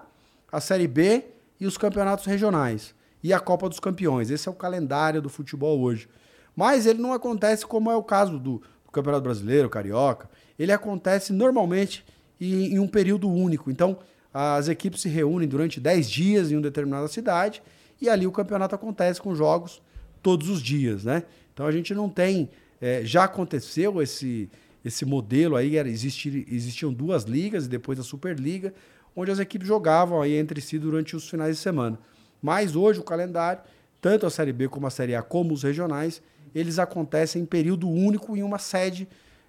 a 0.52 0.60
Série 0.60 0.88
B 0.88 1.26
e 1.60 1.66
os 1.66 1.78
campeonatos 1.78 2.26
regionais. 2.26 2.96
E 3.24 3.34
a 3.34 3.40
Copa 3.40 3.68
dos 3.68 3.80
Campeões. 3.80 4.30
Esse 4.30 4.48
é 4.48 4.52
o 4.52 4.56
calendário 4.56 5.22
do 5.22 5.30
futebol 5.30 5.80
hoje. 5.80 6.08
Mas 6.56 6.86
ele 6.86 7.02
não 7.02 7.14
acontece 7.14 7.66
como 7.66 7.92
é 7.92 7.96
o 7.96 8.04
caso 8.04 8.40
do, 8.40 8.62
do 8.86 8.92
Campeonato 8.92 9.24
Brasileiro, 9.24 9.70
Carioca. 9.70 10.30
Ele 10.58 10.72
acontece 10.72 11.34
normalmente 11.34 12.06
em, 12.40 12.74
em 12.74 12.80
um 12.80 12.88
período 12.88 13.30
único. 13.30 13.70
Então, 13.70 13.98
as 14.34 14.68
equipes 14.68 15.02
se 15.02 15.10
reúnem 15.10 15.48
durante 15.48 15.80
10 15.80 16.10
dias 16.10 16.52
em 16.52 16.56
uma 16.56 16.62
determinada 16.62 17.08
cidade 17.08 17.62
e 18.00 18.08
ali 18.08 18.28
o 18.28 18.32
campeonato 18.32 18.76
acontece 18.76 19.20
com 19.20 19.34
jogos 19.34 19.82
todos 20.28 20.50
os 20.50 20.62
dias, 20.62 21.06
né? 21.06 21.24
Então 21.54 21.66
a 21.66 21.72
gente 21.72 21.94
não 21.94 22.10
tem. 22.10 22.50
é, 22.82 23.00
já 23.06 23.24
aconteceu 23.24 24.02
esse, 24.02 24.50
esse 24.84 25.06
modelo 25.06 25.56
aí, 25.56 25.78
era, 25.78 25.88
existir, 25.88 26.46
existiam 26.52 26.92
duas 26.92 27.24
ligas 27.24 27.66
e 27.66 27.70
depois 27.70 27.98
a 27.98 28.04
Superliga, 28.04 28.74
onde 29.16 29.32
as 29.32 29.40
equipes 29.40 29.66
jogavam 29.66 30.22
aí 30.22 30.36
entre 30.36 30.60
si 30.60 30.78
durante 30.78 31.16
os 31.16 31.30
finais 31.30 31.56
de 31.56 31.62
semana. 31.62 31.98
Mas 32.42 32.76
hoje 32.76 33.00
o 33.00 33.04
calendário, 33.04 33.62
tanto 34.02 34.26
a 34.26 34.30
Série 34.30 34.52
B 34.52 34.68
como 34.68 34.86
a 34.86 34.90
Série 34.90 35.16
A, 35.16 35.22
como 35.22 35.54
os 35.54 35.64
regionais, 35.64 36.22
eles 36.54 36.78
acontecem 36.78 37.44
em 37.44 37.46
período 37.46 37.90
único 37.90 38.36
em 38.36 38.44
uma 38.44 38.60
sede, 38.60 39.08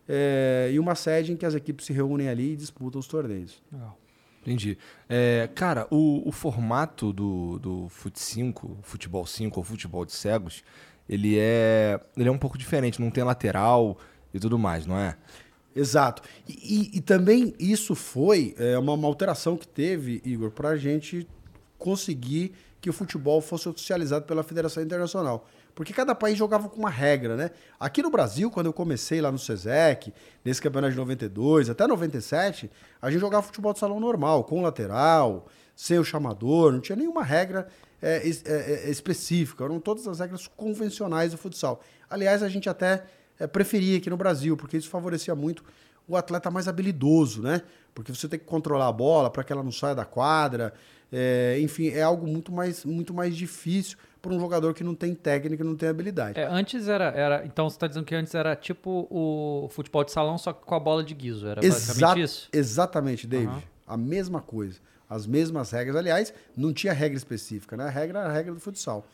é, 0.08 0.70
em 0.72 0.78
uma 0.78 0.94
sede 0.94 1.32
em 1.32 1.36
que 1.36 1.44
as 1.44 1.56
equipes 1.56 1.86
se 1.86 1.92
reúnem 1.92 2.28
ali 2.28 2.52
e 2.52 2.56
disputam 2.56 3.00
os 3.00 3.08
torneios. 3.08 3.60
Entendi. 4.48 4.78
É, 5.06 5.46
cara, 5.54 5.86
o, 5.90 6.26
o 6.26 6.32
formato 6.32 7.12
do, 7.12 7.58
do 7.58 7.88
Fut 7.90 8.18
5, 8.18 8.78
Futebol 8.82 9.26
5 9.26 9.60
ou 9.60 9.62
Futebol 9.62 10.06
de 10.06 10.12
Cegos, 10.12 10.64
ele 11.06 11.38
é, 11.38 12.00
ele 12.16 12.30
é 12.30 12.32
um 12.32 12.38
pouco 12.38 12.56
diferente, 12.56 12.98
não 12.98 13.10
tem 13.10 13.22
lateral 13.22 13.98
e 14.32 14.40
tudo 14.40 14.58
mais, 14.58 14.86
não 14.86 14.98
é? 14.98 15.16
Exato. 15.76 16.22
E, 16.48 16.52
e- 16.94 16.96
e 16.96 17.00
também 17.02 17.54
isso 17.58 17.94
foi 17.94 18.54
é, 18.58 18.78
uma, 18.78 18.94
uma 18.94 19.06
alteração 19.06 19.54
que 19.54 19.68
teve, 19.68 20.22
Igor, 20.24 20.50
para 20.50 20.70
a 20.70 20.76
gente 20.78 21.28
conseguir 21.76 22.54
que 22.80 22.88
o 22.88 22.92
futebol 22.92 23.42
fosse 23.42 23.68
oficializado 23.68 24.24
pela 24.24 24.42
Federação 24.42 24.82
Internacional. 24.82 25.46
Porque 25.78 25.92
cada 25.92 26.12
país 26.12 26.36
jogava 26.36 26.68
com 26.68 26.76
uma 26.76 26.90
regra, 26.90 27.36
né? 27.36 27.52
Aqui 27.78 28.02
no 28.02 28.10
Brasil, 28.10 28.50
quando 28.50 28.66
eu 28.66 28.72
comecei 28.72 29.20
lá 29.20 29.30
no 29.30 29.38
SESEC, 29.38 30.12
nesse 30.44 30.60
campeonato 30.60 30.90
de 30.90 30.98
92 30.98 31.70
até 31.70 31.86
97, 31.86 32.68
a 33.00 33.08
gente 33.08 33.20
jogava 33.20 33.46
futebol 33.46 33.72
de 33.72 33.78
salão 33.78 34.00
normal, 34.00 34.42
com 34.42 34.60
lateral, 34.60 35.46
sem 35.76 35.96
o 35.96 36.02
chamador, 36.02 36.72
não 36.72 36.80
tinha 36.80 36.96
nenhuma 36.96 37.22
regra 37.22 37.68
é, 38.02 38.28
é, 38.28 38.52
é, 38.86 38.90
específica, 38.90 39.62
eram 39.62 39.78
todas 39.78 40.08
as 40.08 40.18
regras 40.18 40.48
convencionais 40.48 41.30
do 41.30 41.38
futsal. 41.38 41.80
Aliás, 42.10 42.42
a 42.42 42.48
gente 42.48 42.68
até 42.68 43.04
é, 43.38 43.46
preferia 43.46 43.98
aqui 43.98 44.10
no 44.10 44.16
Brasil, 44.16 44.56
porque 44.56 44.76
isso 44.76 44.88
favorecia 44.88 45.36
muito 45.36 45.62
o 46.08 46.16
atleta 46.16 46.50
mais 46.50 46.66
habilidoso, 46.66 47.40
né? 47.40 47.62
Porque 47.94 48.12
você 48.12 48.26
tem 48.26 48.40
que 48.40 48.46
controlar 48.46 48.88
a 48.88 48.92
bola 48.92 49.30
para 49.30 49.44
que 49.44 49.52
ela 49.52 49.62
não 49.62 49.70
saia 49.70 49.94
da 49.94 50.04
quadra. 50.04 50.74
é, 51.12 51.56
enfim, 51.60 51.90
é 51.90 52.02
algo 52.02 52.26
muito 52.26 52.50
mais, 52.50 52.84
muito 52.84 53.14
mais 53.14 53.36
difícil 53.36 53.96
para 54.28 54.36
um 54.36 54.40
jogador 54.40 54.74
que 54.74 54.84
não 54.84 54.94
tem 54.94 55.14
técnica, 55.14 55.64
não 55.64 55.74
tem 55.74 55.88
habilidade. 55.88 56.38
É, 56.38 56.44
antes 56.44 56.86
era, 56.86 57.06
era. 57.06 57.46
Então 57.46 57.68
você 57.68 57.76
está 57.76 57.86
dizendo 57.86 58.04
que 58.04 58.14
antes 58.14 58.34
era 58.34 58.54
tipo 58.54 59.08
o 59.10 59.68
futebol 59.70 60.04
de 60.04 60.12
salão, 60.12 60.36
só 60.36 60.52
que 60.52 60.64
com 60.64 60.74
a 60.74 60.80
bola 60.80 61.02
de 61.02 61.14
guiso. 61.14 61.46
Era 61.46 61.64
Exa- 61.64 61.78
basicamente 61.78 62.22
isso? 62.22 62.48
Exatamente, 62.52 63.26
David. 63.26 63.48
Aham. 63.48 63.62
A 63.86 63.96
mesma 63.96 64.40
coisa. 64.42 64.78
As 65.08 65.26
mesmas 65.26 65.70
regras. 65.70 65.96
Aliás, 65.96 66.34
não 66.54 66.72
tinha 66.72 66.92
regra 66.92 67.16
específica, 67.16 67.76
né? 67.76 67.84
A 67.84 67.90
regra 67.90 68.20
era 68.20 68.28
a 68.28 68.32
regra 68.32 68.52
do 68.52 68.60
futsal. 68.60 69.06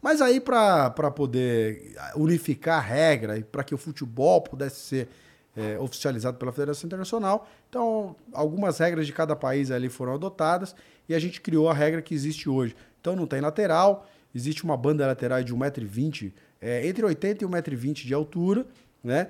Mas 0.00 0.20
aí, 0.20 0.40
para 0.40 0.90
poder 1.10 1.94
unificar 2.16 2.78
a 2.78 2.80
regra 2.80 3.38
e 3.38 3.44
para 3.44 3.64
que 3.64 3.74
o 3.74 3.78
futebol 3.78 4.40
pudesse 4.40 4.80
ser 4.80 5.08
é, 5.56 5.78
oficializado 5.78 6.38
pela 6.38 6.52
Federação 6.52 6.86
Internacional, 6.86 7.48
então 7.68 8.16
algumas 8.32 8.78
regras 8.78 9.06
de 9.06 9.12
cada 9.12 9.36
país 9.36 9.70
ali 9.70 9.88
foram 9.88 10.14
adotadas 10.14 10.74
e 11.08 11.14
a 11.14 11.18
gente 11.18 11.40
criou 11.40 11.68
a 11.68 11.74
regra 11.74 12.00
que 12.02 12.14
existe 12.14 12.48
hoje. 12.48 12.74
Então 13.00 13.14
não 13.14 13.26
tem 13.26 13.40
lateral, 13.40 14.08
existe 14.34 14.64
uma 14.64 14.76
banda 14.76 15.06
lateral 15.06 15.42
de 15.42 15.54
1,20m, 15.54 16.32
é, 16.60 16.86
entre 16.86 17.04
80 17.04 17.44
e 17.44 17.46
1,20m 17.46 17.92
de 18.06 18.14
altura. 18.14 18.66
Né? 19.02 19.28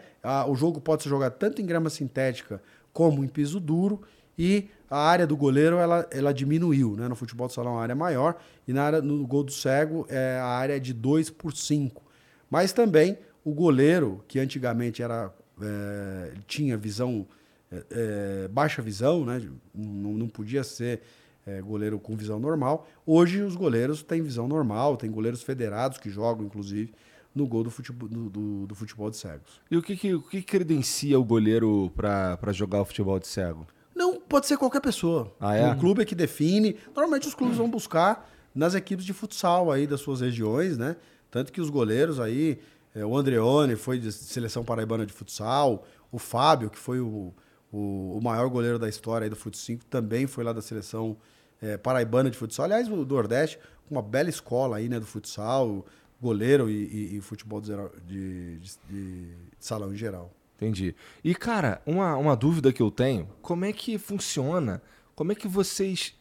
O 0.49 0.55
jogo 0.55 0.81
pode 0.81 1.03
ser 1.03 1.09
jogado 1.09 1.35
tanto 1.39 1.63
em 1.63 1.67
grama 1.67 1.89
sintética 1.89 2.63
como 2.93 3.25
em 3.25 3.29
piso 3.29 3.59
duro. 3.59 4.03
E 4.39 4.69
a 4.91 4.99
área 4.99 5.27
do 5.27 5.37
goleiro 5.37 5.77
ela, 5.77 6.07
ela 6.11 6.33
diminuiu. 6.33 6.95
Né? 6.97 7.09
No 7.09 7.17
futebol 7.17 7.47
de 7.49 7.55
salão 7.55 7.79
a 7.79 7.83
área 7.83 7.93
é 7.93 7.97
maior. 7.97 8.37
E 8.67 8.73
na 8.73 8.83
área, 8.85 9.01
no 9.01 9.27
gol 9.27 9.45
do 9.45 9.53
cego 9.53 10.07
é, 10.09 10.39
a 10.39 10.47
área 10.47 10.77
é 10.77 10.79
de 10.79 10.93
2 10.93 11.31
por 11.31 11.55
5. 11.55 12.03
Mas 12.51 12.73
também 12.73 13.19
o 13.45 13.53
goleiro, 13.53 14.23
que 14.29 14.39
antigamente 14.39 15.03
era, 15.03 15.33
é, 15.61 16.33
tinha 16.47 16.77
visão, 16.77 17.27
é, 17.71 17.85
é, 17.91 18.49
baixa 18.49 18.83
visão, 18.83 19.25
né? 19.25 19.43
não, 19.75 20.13
não 20.13 20.29
podia 20.29 20.63
ser 20.63 21.01
é, 21.47 21.61
goleiro 21.61 21.99
com 21.99 22.17
visão 22.17 22.39
normal. 22.39 22.87
Hoje 23.07 23.43
os 23.43 23.57
goleiros 23.57 24.03
têm 24.03 24.23
visão 24.23 24.47
normal, 24.47 24.97
tem 24.97 25.11
goleiros 25.11 25.43
federados 25.43 25.99
que 25.99 26.11
jogam, 26.11 26.47
inclusive, 26.47 26.93
no 27.35 27.47
gol 27.47 27.65
do 27.65 27.71
futebol, 27.71 28.09
do, 28.09 28.31
do, 28.31 28.67
do 28.67 28.75
futebol 28.75 29.11
de 29.11 29.17
cegos. 29.17 29.61
E 29.71 29.77
o 29.77 29.83
que, 29.83 29.97
que, 29.97 30.15
o 30.15 30.23
que 30.23 30.43
credencia 30.43 31.19
o 31.19 31.25
goleiro 31.25 31.91
para 31.97 32.53
jogar 32.53 32.83
o 32.83 32.85
futebol 32.85 33.19
de 33.19 33.27
cego? 33.27 33.67
Não, 33.95 34.21
pode 34.21 34.47
ser 34.47 34.57
qualquer 34.57 34.81
pessoa. 34.81 35.33
Ah, 35.41 35.55
é? 35.55 35.73
O 35.73 35.79
clube 35.79 36.03
é 36.03 36.05
que 36.05 36.15
define. 36.15 36.77
Normalmente 36.95 37.29
os 37.29 37.35
clubes 37.35 37.57
vão 37.57 37.69
buscar 37.69 38.29
nas 38.55 38.75
equipes 38.75 39.05
de 39.05 39.13
futsal 39.13 39.71
aí 39.71 39.87
das 39.87 40.01
suas 40.01 40.21
regiões, 40.21 40.77
né? 40.77 40.97
Tanto 41.31 41.53
que 41.53 41.61
os 41.61 41.71
goleiros 41.71 42.21
aí, 42.21 42.61
é, 42.95 43.05
o 43.05 43.17
Andreone 43.17 43.77
foi 43.77 43.99
de 43.99 44.13
seleção 44.13 44.65
paraibana 44.65 45.07
de 45.07 45.13
futsal, 45.13 45.87
o 46.11 46.19
Fábio, 46.19 46.69
que 46.69 46.79
foi 46.79 47.01
o, 47.01 47.33
o, 47.73 48.19
o 48.19 48.21
maior 48.23 48.49
goleiro 48.49 48.79
da 48.79 48.89
história 48.89 49.31
do 49.31 49.37
Fut 49.37 49.57
5, 49.57 49.85
também 49.87 50.27
foi 50.27 50.45
lá 50.45 50.53
da 50.53 50.61
seleção 50.61 51.17
é, 51.61 51.77
paraibana 51.77 52.29
de 52.29 52.37
futsal. 52.37 52.67
Aliás, 52.67 52.89
o 52.89 53.05
Nordeste, 53.05 53.59
uma 53.91 54.03
bela 54.03 54.29
escola 54.29 54.77
aí, 54.77 54.89
né, 54.89 55.01
do 55.01 55.07
futsal, 55.07 55.87
goleiro 56.21 56.69
e, 56.69 56.85
e, 56.85 57.17
e 57.17 57.21
futebol 57.21 57.61
de, 57.61 57.73
de, 58.07 58.59
de, 58.59 58.79
de 58.91 59.37
salão 59.59 59.93
em 59.93 59.97
geral. 59.97 60.31
Entendi. 60.57 60.95
E, 61.25 61.35
cara, 61.35 61.81
uma, 61.87 62.17
uma 62.17 62.37
dúvida 62.37 62.73
que 62.73 62.83
eu 62.83 62.91
tenho: 62.91 63.29
como 63.41 63.65
é 63.65 63.73
que 63.73 63.99
funciona? 63.99 64.83
Como 65.15 65.33
é 65.33 65.35
que 65.35 65.49
vocês 65.49 66.15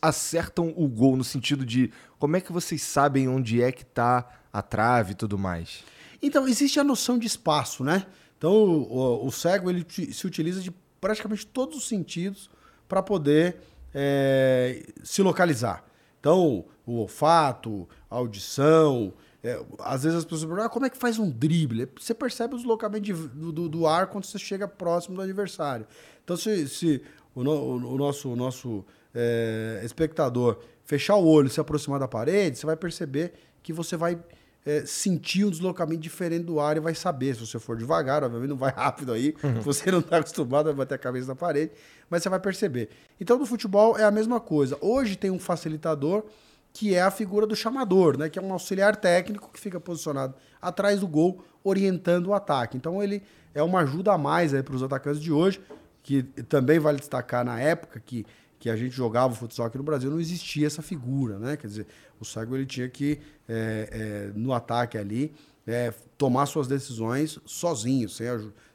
acertam 0.00 0.72
o 0.76 0.88
gol 0.88 1.16
no 1.16 1.24
sentido 1.24 1.66
de 1.66 1.92
como 2.18 2.36
é 2.36 2.40
que 2.40 2.52
vocês 2.52 2.82
sabem 2.82 3.28
onde 3.28 3.62
é 3.62 3.70
que 3.70 3.84
tá 3.84 4.40
a 4.52 4.62
trave 4.62 5.12
e 5.12 5.14
tudo 5.14 5.38
mais? 5.38 5.84
Então, 6.22 6.48
existe 6.48 6.80
a 6.80 6.84
noção 6.84 7.18
de 7.18 7.26
espaço, 7.26 7.84
né? 7.84 8.06
Então, 8.38 8.52
o, 8.52 8.92
o, 8.92 9.26
o 9.26 9.32
cego 9.32 9.70
ele 9.70 9.86
se 9.88 10.26
utiliza 10.26 10.60
de 10.60 10.72
praticamente 11.04 11.46
todos 11.46 11.76
os 11.76 11.86
sentidos 11.86 12.48
para 12.88 13.02
poder 13.02 13.58
é, 13.94 14.86
se 15.02 15.20
localizar. 15.20 15.84
Então, 16.18 16.64
o 16.86 16.94
olfato, 16.94 17.86
a 18.10 18.16
audição, 18.16 19.12
é, 19.42 19.62
às 19.80 20.04
vezes 20.04 20.20
as 20.20 20.24
pessoas 20.24 20.44
perguntam, 20.44 20.64
ah, 20.64 20.68
como 20.70 20.86
é 20.86 20.88
que 20.88 20.96
faz 20.96 21.18
um 21.18 21.30
drible? 21.30 21.86
Você 22.00 22.14
percebe 22.14 22.54
o 22.54 22.56
deslocamento 22.56 23.02
de, 23.02 23.12
do, 23.12 23.68
do, 23.68 23.86
ar 23.86 24.06
quando 24.06 24.24
você 24.24 24.38
chega 24.38 24.66
próximo 24.66 25.16
do 25.16 25.20
adversário. 25.20 25.86
Então, 26.24 26.38
se, 26.38 26.66
se 26.68 27.02
o, 27.34 27.44
no, 27.44 27.52
o, 27.86 27.98
nosso, 27.98 28.32
o 28.32 28.34
nosso 28.34 28.82
é, 29.14 29.82
espectador 29.84 30.58
fechar 30.86 31.16
o 31.16 31.26
olho 31.26 31.48
e 31.48 31.50
se 31.50 31.60
aproximar 31.60 32.00
da 32.00 32.08
parede, 32.08 32.56
você 32.56 32.64
vai 32.64 32.76
perceber 32.76 33.34
que 33.62 33.74
você 33.74 33.94
vai 33.94 34.18
é, 34.64 34.84
sentir 34.86 35.44
um 35.44 35.50
deslocamento 35.50 36.00
diferente 36.00 36.44
do 36.44 36.58
ar 36.58 36.76
e 36.76 36.80
vai 36.80 36.94
saber. 36.94 37.34
Se 37.34 37.46
você 37.46 37.58
for 37.58 37.76
devagar, 37.76 38.24
obviamente 38.24 38.50
não 38.50 38.56
vai 38.56 38.72
rápido 38.76 39.12
aí, 39.12 39.34
uhum. 39.42 39.60
você 39.60 39.90
não 39.90 40.00
está 40.00 40.18
acostumado 40.18 40.70
a 40.70 40.72
bater 40.72 40.94
a 40.94 40.98
cabeça 40.98 41.26
na 41.28 41.34
parede, 41.34 41.72
mas 42.08 42.22
você 42.22 42.28
vai 42.28 42.40
perceber. 42.40 42.88
Então, 43.20 43.38
no 43.38 43.46
futebol 43.46 43.98
é 43.98 44.04
a 44.04 44.10
mesma 44.10 44.40
coisa. 44.40 44.78
Hoje 44.80 45.16
tem 45.16 45.30
um 45.30 45.38
facilitador 45.38 46.24
que 46.72 46.92
é 46.92 47.00
a 47.00 47.10
figura 47.10 47.46
do 47.46 47.54
chamador, 47.54 48.18
né? 48.18 48.28
Que 48.28 48.36
é 48.36 48.42
um 48.42 48.52
auxiliar 48.52 48.96
técnico 48.96 49.48
que 49.52 49.60
fica 49.60 49.78
posicionado 49.78 50.34
atrás 50.60 50.98
do 50.98 51.06
gol, 51.06 51.44
orientando 51.62 52.26
o 52.28 52.34
ataque. 52.34 52.76
Então 52.76 53.00
ele 53.00 53.22
é 53.54 53.62
uma 53.62 53.80
ajuda 53.80 54.12
a 54.12 54.18
mais 54.18 54.50
para 54.62 54.74
os 54.74 54.82
atacantes 54.82 55.22
de 55.22 55.30
hoje, 55.30 55.60
que 56.02 56.24
também 56.24 56.80
vale 56.80 56.98
destacar 56.98 57.44
na 57.44 57.60
época 57.60 58.02
que, 58.04 58.26
que 58.64 58.70
a 58.70 58.76
gente 58.76 58.96
jogava 58.96 59.30
o 59.30 59.36
futsal 59.36 59.66
aqui 59.66 59.76
no 59.76 59.84
Brasil, 59.84 60.10
não 60.10 60.18
existia 60.18 60.66
essa 60.66 60.80
figura, 60.80 61.38
né? 61.38 61.54
Quer 61.54 61.66
dizer, 61.66 61.86
o 62.18 62.24
cego 62.24 62.56
ele 62.56 62.64
tinha 62.64 62.88
que, 62.88 63.20
é, 63.46 63.88
é, 63.92 64.32
no 64.34 64.54
ataque 64.54 64.96
ali, 64.96 65.34
é, 65.66 65.92
tomar 66.16 66.46
suas 66.46 66.66
decisões 66.66 67.38
sozinho, 67.44 68.08
sem, 68.08 68.26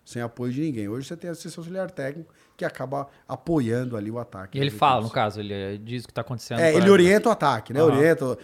sem 0.06 0.22
apoio 0.22 0.54
de 0.54 0.62
ninguém. 0.62 0.88
Hoje 0.88 1.08
você 1.08 1.18
tem 1.18 1.32
esse 1.32 1.48
auxiliar 1.58 1.90
técnico 1.90 2.32
que 2.56 2.64
acaba 2.64 3.08
apoiando 3.28 3.98
ali 3.98 4.12
o 4.12 4.20
ataque. 4.20 4.60
E 4.60 4.62
ele 4.62 4.70
fala, 4.70 5.02
no 5.02 5.10
caso, 5.10 5.40
ele 5.40 5.80
diz 5.80 6.04
o 6.04 6.06
que 6.06 6.12
está 6.12 6.22
acontecendo. 6.22 6.60
É, 6.60 6.72
ele 6.76 6.88
orienta 6.88 7.30
o 7.30 7.32
ataque, 7.32 7.74
né? 7.74 7.82
Uhum. 7.82 7.90
Orienta. 7.90 8.38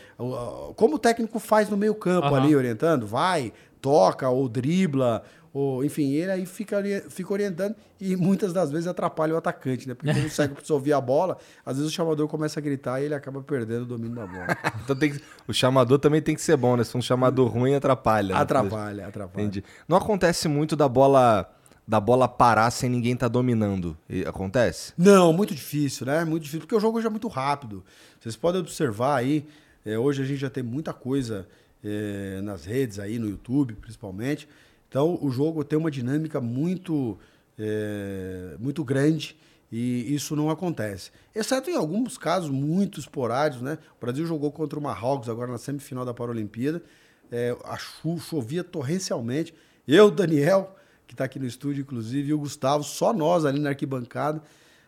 Como 0.75 0.95
o 0.95 0.99
técnico 0.99 1.37
faz 1.37 1.69
no 1.69 1.77
meio 1.77 1.93
campo 1.93 2.29
uhum. 2.29 2.35
ali, 2.37 2.55
orientando, 2.55 3.05
vai, 3.05 3.53
toca 3.79 4.27
ou 4.29 4.49
dribla, 4.49 5.21
ou, 5.55 5.85
enfim, 5.85 6.11
ele 6.11 6.29
aí 6.29 6.45
fica, 6.45 6.83
fica 7.09 7.31
orientando 7.31 7.77
e 7.97 8.13
muitas 8.17 8.51
das 8.51 8.69
vezes 8.69 8.87
atrapalha 8.87 9.33
o 9.33 9.37
atacante, 9.37 9.87
né? 9.87 9.93
Porque 9.93 10.13
quando 10.13 10.25
o 10.25 10.27
cego 10.29 10.53
precisa 10.53 10.73
ouvir 10.73 10.91
a 10.91 10.99
bola, 10.99 11.37
às 11.65 11.77
vezes 11.77 11.89
o 11.89 11.95
chamador 11.95 12.27
começa 12.27 12.59
a 12.59 12.61
gritar 12.61 12.99
e 12.99 13.05
ele 13.05 13.15
acaba 13.15 13.41
perdendo 13.41 13.83
o 13.83 13.85
domínio 13.85 14.17
da 14.17 14.27
bola. 14.27 14.47
então 14.83 14.93
tem 14.93 15.13
que, 15.13 15.21
o 15.47 15.53
chamador 15.53 15.97
também 15.97 16.21
tem 16.21 16.35
que 16.35 16.41
ser 16.41 16.57
bom, 16.57 16.75
né? 16.75 16.83
Se 16.83 16.91
for 16.91 16.97
um 16.97 17.01
chamador 17.01 17.47
ruim, 17.47 17.73
atrapalha. 17.73 18.35
Né? 18.35 18.41
Atrapalha, 18.41 19.07
atrapalha. 19.07 19.43
Entendi. 19.45 19.63
Não 19.87 19.95
acontece 19.95 20.49
muito 20.49 20.75
da 20.75 20.89
bola 20.89 21.49
da 21.87 22.01
bola 22.01 22.27
parar 22.27 22.69
sem 22.69 22.89
ninguém 22.89 23.13
estar 23.13 23.29
tá 23.29 23.31
dominando. 23.31 23.97
E 24.09 24.25
acontece? 24.25 24.91
Não, 24.97 25.31
muito 25.31 25.55
difícil, 25.55 26.05
né? 26.05 26.25
Muito 26.25 26.43
difícil, 26.43 26.59
porque 26.59 26.75
o 26.75 26.81
jogo 26.81 26.97
hoje 26.97 27.07
é 27.07 27.09
muito 27.09 27.29
rápido. 27.29 27.81
Vocês 28.19 28.35
podem 28.35 28.59
observar 28.59 29.15
aí, 29.15 29.47
é, 29.85 29.97
hoje 29.97 30.21
a 30.21 30.25
gente 30.25 30.39
já 30.39 30.49
tem 30.49 30.63
muita 30.63 30.91
coisa 30.91 31.47
é, 31.81 32.41
nas 32.41 32.65
redes 32.65 32.99
aí, 32.99 33.17
no 33.17 33.29
YouTube 33.29 33.75
principalmente. 33.75 34.49
Então 34.95 35.19
o 35.21 35.29
jogo 35.29 35.61
tem 35.65 35.77
uma 35.77 35.91
dinâmica 35.91 36.39
muito, 36.39 37.19
é, 37.59 38.55
muito 38.57 38.81
grande 38.81 39.35
e 39.69 40.15
isso 40.15 40.37
não 40.37 40.49
acontece. 40.49 41.11
Exceto 41.35 41.69
em 41.69 41.75
alguns 41.75 42.17
casos 42.17 42.49
muito 42.49 42.97
esporádicos, 42.97 43.61
né? 43.61 43.77
O 43.97 44.05
Brasil 44.05 44.25
jogou 44.25 44.53
contra 44.53 44.79
o 44.79 44.81
Marrocos 44.81 45.27
agora 45.27 45.51
na 45.51 45.57
semifinal 45.57 46.05
da 46.05 46.13
Paralimpíada. 46.13 46.81
É, 47.29 47.53
a 47.65 47.75
chuva 47.75 48.21
chovia 48.21 48.63
torrencialmente. 48.63 49.53
Eu, 49.85 50.09
Daniel, 50.09 50.73
que 51.05 51.13
está 51.13 51.25
aqui 51.25 51.39
no 51.39 51.45
estúdio, 51.45 51.81
inclusive, 51.81 52.29
e 52.29 52.33
o 52.33 52.39
Gustavo, 52.39 52.81
só 52.81 53.11
nós 53.11 53.43
ali 53.43 53.59
na 53.59 53.71
arquibancada, 53.71 54.41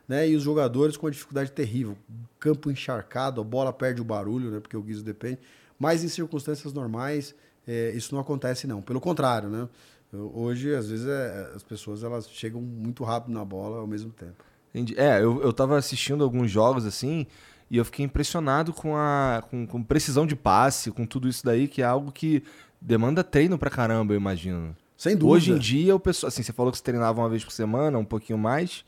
né? 0.08 0.26
E 0.30 0.38
os 0.38 0.43
jogadores 0.43 0.96
com 0.96 1.06
uma 1.06 1.12
dificuldade 1.12 1.52
terrível. 1.52 1.98
Campo 2.39 2.72
encharcado, 2.72 3.41
a 3.41 3.43
bola 3.43 3.74
perde 3.74 4.02
o 4.02 4.06
barulho, 4.06 4.52
né? 4.52 4.62
Porque 4.62 4.78
o 4.78 4.82
guiso 4.82 5.04
depende. 5.04 5.39
Mas 5.78 6.02
em 6.02 6.08
circunstâncias 6.08 6.72
normais, 6.72 7.36
é, 7.67 7.91
isso 7.91 8.15
não 8.15 8.22
acontece, 8.22 8.65
não. 8.65 8.82
Pelo 8.82 9.02
contrário, 9.02 9.50
né? 9.50 9.67
Hoje, 10.13 10.74
às 10.74 10.89
vezes, 10.89 11.06
é, 11.06 11.52
as 11.56 11.63
pessoas 11.63 12.04
elas 12.04 12.30
chegam 12.30 12.62
muito 12.62 13.04
rápido 13.04 13.34
na 13.34 13.43
bola 13.43 13.80
ao 13.80 13.88
mesmo 13.88 14.12
tempo. 14.12 14.43
Entendi. 14.70 14.96
É, 14.98 15.22
eu, 15.22 15.41
eu 15.41 15.52
tava 15.52 15.78
assistindo 15.78 16.24
alguns 16.24 16.50
jogos 16.50 16.86
assim, 16.86 17.28
e 17.70 17.78
eu 17.78 17.86
fiquei 17.86 18.06
impressionado 18.06 18.72
com 18.72 18.96
a 18.96 19.43
com, 19.50 19.67
com 19.67 19.84
precisão 19.84 20.26
de 20.26 20.36
passe, 20.36 20.91
com 20.91 21.06
tudo 21.06 21.28
isso 21.28 21.46
daí, 21.46 21.67
que 21.67 21.82
é 21.82 21.86
algo 21.86 22.12
que 22.12 22.43
demanda 22.80 23.24
treino 23.24 23.58
pra 23.58 23.70
caramba, 23.70 24.13
eu 24.13 24.17
imagino. 24.17 24.76
Sem 24.96 25.15
dúvida. 25.15 25.36
Hoje 25.36 25.52
em 25.52 25.58
dia, 25.58 25.96
o 25.96 26.00
pessoal, 26.00 26.30
assim, 26.30 26.41
você 26.41 26.54
falou 26.54 26.72
que 26.72 26.78
você 26.78 26.84
treinava 26.84 27.22
uma 27.22 27.30
vez 27.30 27.43
por 27.43 27.52
semana, 27.52 27.98
um 27.98 28.06
pouquinho 28.06 28.39
mais. 28.39 28.84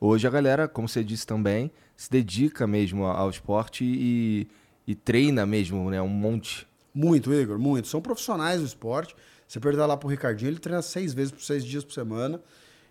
Hoje 0.00 0.26
a 0.26 0.30
galera, 0.30 0.66
como 0.66 0.88
você 0.88 1.04
disse 1.04 1.26
também, 1.26 1.70
se 1.94 2.10
dedica 2.10 2.66
mesmo 2.66 3.04
ao 3.04 3.28
esporte 3.28 3.84
e, 3.84 4.48
e 4.86 4.94
treina 4.94 5.44
mesmo, 5.44 5.90
né? 5.90 6.00
Um 6.00 6.08
monte. 6.08 6.66
Muito, 6.94 7.32
Igor, 7.32 7.58
muito. 7.58 7.88
São 7.88 8.00
profissionais 8.00 8.60
do 8.60 8.66
esporte. 8.66 9.14
Você 9.50 9.58
perguntar 9.58 9.86
lá 9.86 9.96
pro 9.96 10.08
Ricardinho, 10.08 10.48
ele 10.48 10.60
treina 10.60 10.80
seis 10.80 11.12
vezes 11.12 11.32
por 11.32 11.42
seis 11.42 11.64
dias 11.64 11.82
por 11.82 11.92
semana. 11.92 12.40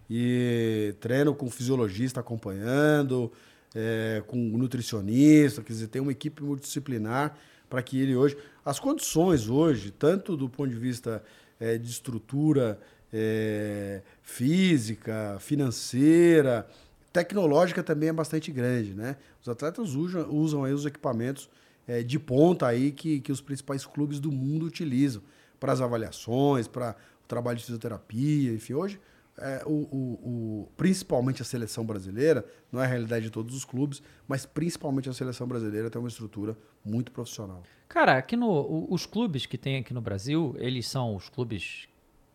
E 0.10 0.94
treina 1.00 1.32
com 1.32 1.50
fisiologista 1.50 2.20
acompanhando, 2.20 3.32
é, 3.74 4.22
com 4.28 4.36
nutricionista, 4.36 5.62
quer 5.62 5.72
dizer, 5.72 5.88
tem 5.88 6.02
uma 6.02 6.12
equipe 6.12 6.44
multidisciplinar 6.44 7.38
para 7.70 7.82
que 7.82 7.98
ele 7.98 8.14
hoje. 8.14 8.36
As 8.66 8.78
condições 8.78 9.48
hoje, 9.48 9.90
tanto 9.90 10.36
do 10.36 10.50
ponto 10.50 10.70
de 10.70 10.76
vista 10.76 11.24
é, 11.62 11.78
de 11.78 11.90
estrutura 11.90 12.78
é, 13.14 14.02
física, 14.22 15.38
financeira, 15.40 16.68
tecnológica 17.14 17.82
também 17.82 18.10
é 18.10 18.14
bastante 18.14 18.52
grande, 18.52 18.94
né? 18.94 19.16
Os 19.42 19.48
atletas 19.48 19.96
usam, 19.96 20.30
usam 20.30 20.66
aí 20.66 20.74
os 20.74 20.86
equipamentos 20.86 21.50
é, 21.88 22.04
de 22.04 22.20
ponta 22.20 22.68
aí 22.68 22.92
que, 22.92 23.22
que 23.22 23.32
os 23.32 23.40
principais 23.40 23.86
clubes 23.86 24.20
do 24.20 24.30
mundo 24.30 24.66
utilizam 24.66 25.22
para 25.60 25.74
as 25.74 25.82
avaliações, 25.82 26.68
para 26.68 26.96
o 27.24 27.28
trabalho 27.28 27.58
de 27.58 27.64
fisioterapia, 27.66 28.54
enfim, 28.54 28.74
hoje 28.74 29.00
é, 29.42 29.64
o, 29.66 29.72
o, 29.72 30.20
o, 30.24 30.70
principalmente 30.76 31.42
a 31.42 31.46
seleção 31.46 31.86
brasileira, 31.86 32.46
não 32.72 32.82
é 32.82 32.86
a 32.86 32.88
realidade 32.88 33.26
de 33.26 33.32
todos 33.32 33.56
os 33.56 33.66
clubes, 33.66 34.02
mas 34.28 34.46
principalmente 34.46 35.10
a 35.10 35.14
seleção 35.14 35.48
brasileira 35.48 35.90
tem 35.90 36.00
uma 36.00 36.10
estrutura 36.10 36.58
muito 36.84 37.12
profissional. 37.12 37.64
Cara, 37.88 38.18
aqui 38.18 38.36
no, 38.36 38.88
os 38.90 39.06
clubes 39.06 39.46
que 39.46 39.58
tem 39.58 39.78
aqui 39.78 39.94
no 39.94 40.02
Brasil, 40.02 40.56
eles 40.60 40.88
são 40.88 41.16
os 41.16 41.30
clubes 41.30 41.88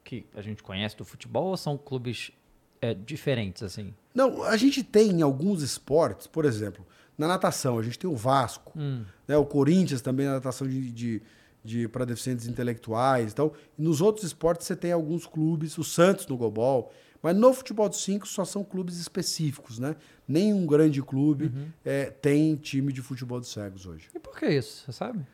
que 0.03 0.27
a 0.35 0.43
gente 0.43 0.63
conhece 0.63 0.97
do 0.97 1.05
futebol 1.05 1.49
ou 1.49 1.57
são 1.57 1.77
clubes 1.77 2.33
é, 2.81 2.93
diferentes, 2.95 3.63
assim? 3.63 3.95
Não, 4.15 4.43
a 4.43 4.57
gente 4.57 4.83
tem 4.83 5.11
em 5.11 5.23
alguns 5.23 5.63
esportes, 5.63 6.27
por 6.27 6.45
exemplo, 6.45 6.85
na 7.17 7.29
natação, 7.29 7.79
a 7.79 7.83
gente 7.83 7.99
tem 7.99 8.11
o 8.11 8.17
Vasco, 8.17 8.73
hum. 8.77 9.05
né, 9.29 9.37
o 9.37 9.45
Corinthians 9.45 10.01
também 10.01 10.27
na 10.27 10.35
natação 10.35 10.67
de, 10.67 10.91
de, 10.91 11.23
de 11.65 11.89
para 11.89 12.05
deficientes 12.05 12.47
intelectuais. 12.47 13.33
Então, 13.33 13.53
nos 13.77 14.01
outros 14.01 14.25
esportes 14.25 14.67
você 14.67 14.77
tem 14.77 14.93
alguns 14.93 15.27
clubes, 15.27 15.79
o 15.79 15.83
Santos 15.83 16.27
no 16.27 16.37
Gobol, 16.37 16.93
mas 17.23 17.35
no 17.35 17.55
futebol 17.55 17.89
de 17.89 17.97
5 17.97 18.29
só 18.29 18.45
são 18.45 18.63
clubes 18.63 18.99
específicos, 18.99 19.79
né? 19.79 19.97
Nenhum 20.29 20.67
grande 20.67 21.03
clube 21.03 21.51
é, 21.83 22.11
tem 22.11 22.55
time 22.55 22.93
de 22.93 23.01
futebol 23.01 23.41
de 23.41 23.49
cegos 23.49 23.87
hoje. 23.87 24.09
E 24.15 24.19
por 24.19 24.39
que 24.39 24.47
isso? 24.47 24.85
Você 24.85 24.93
sabe? 24.93 25.27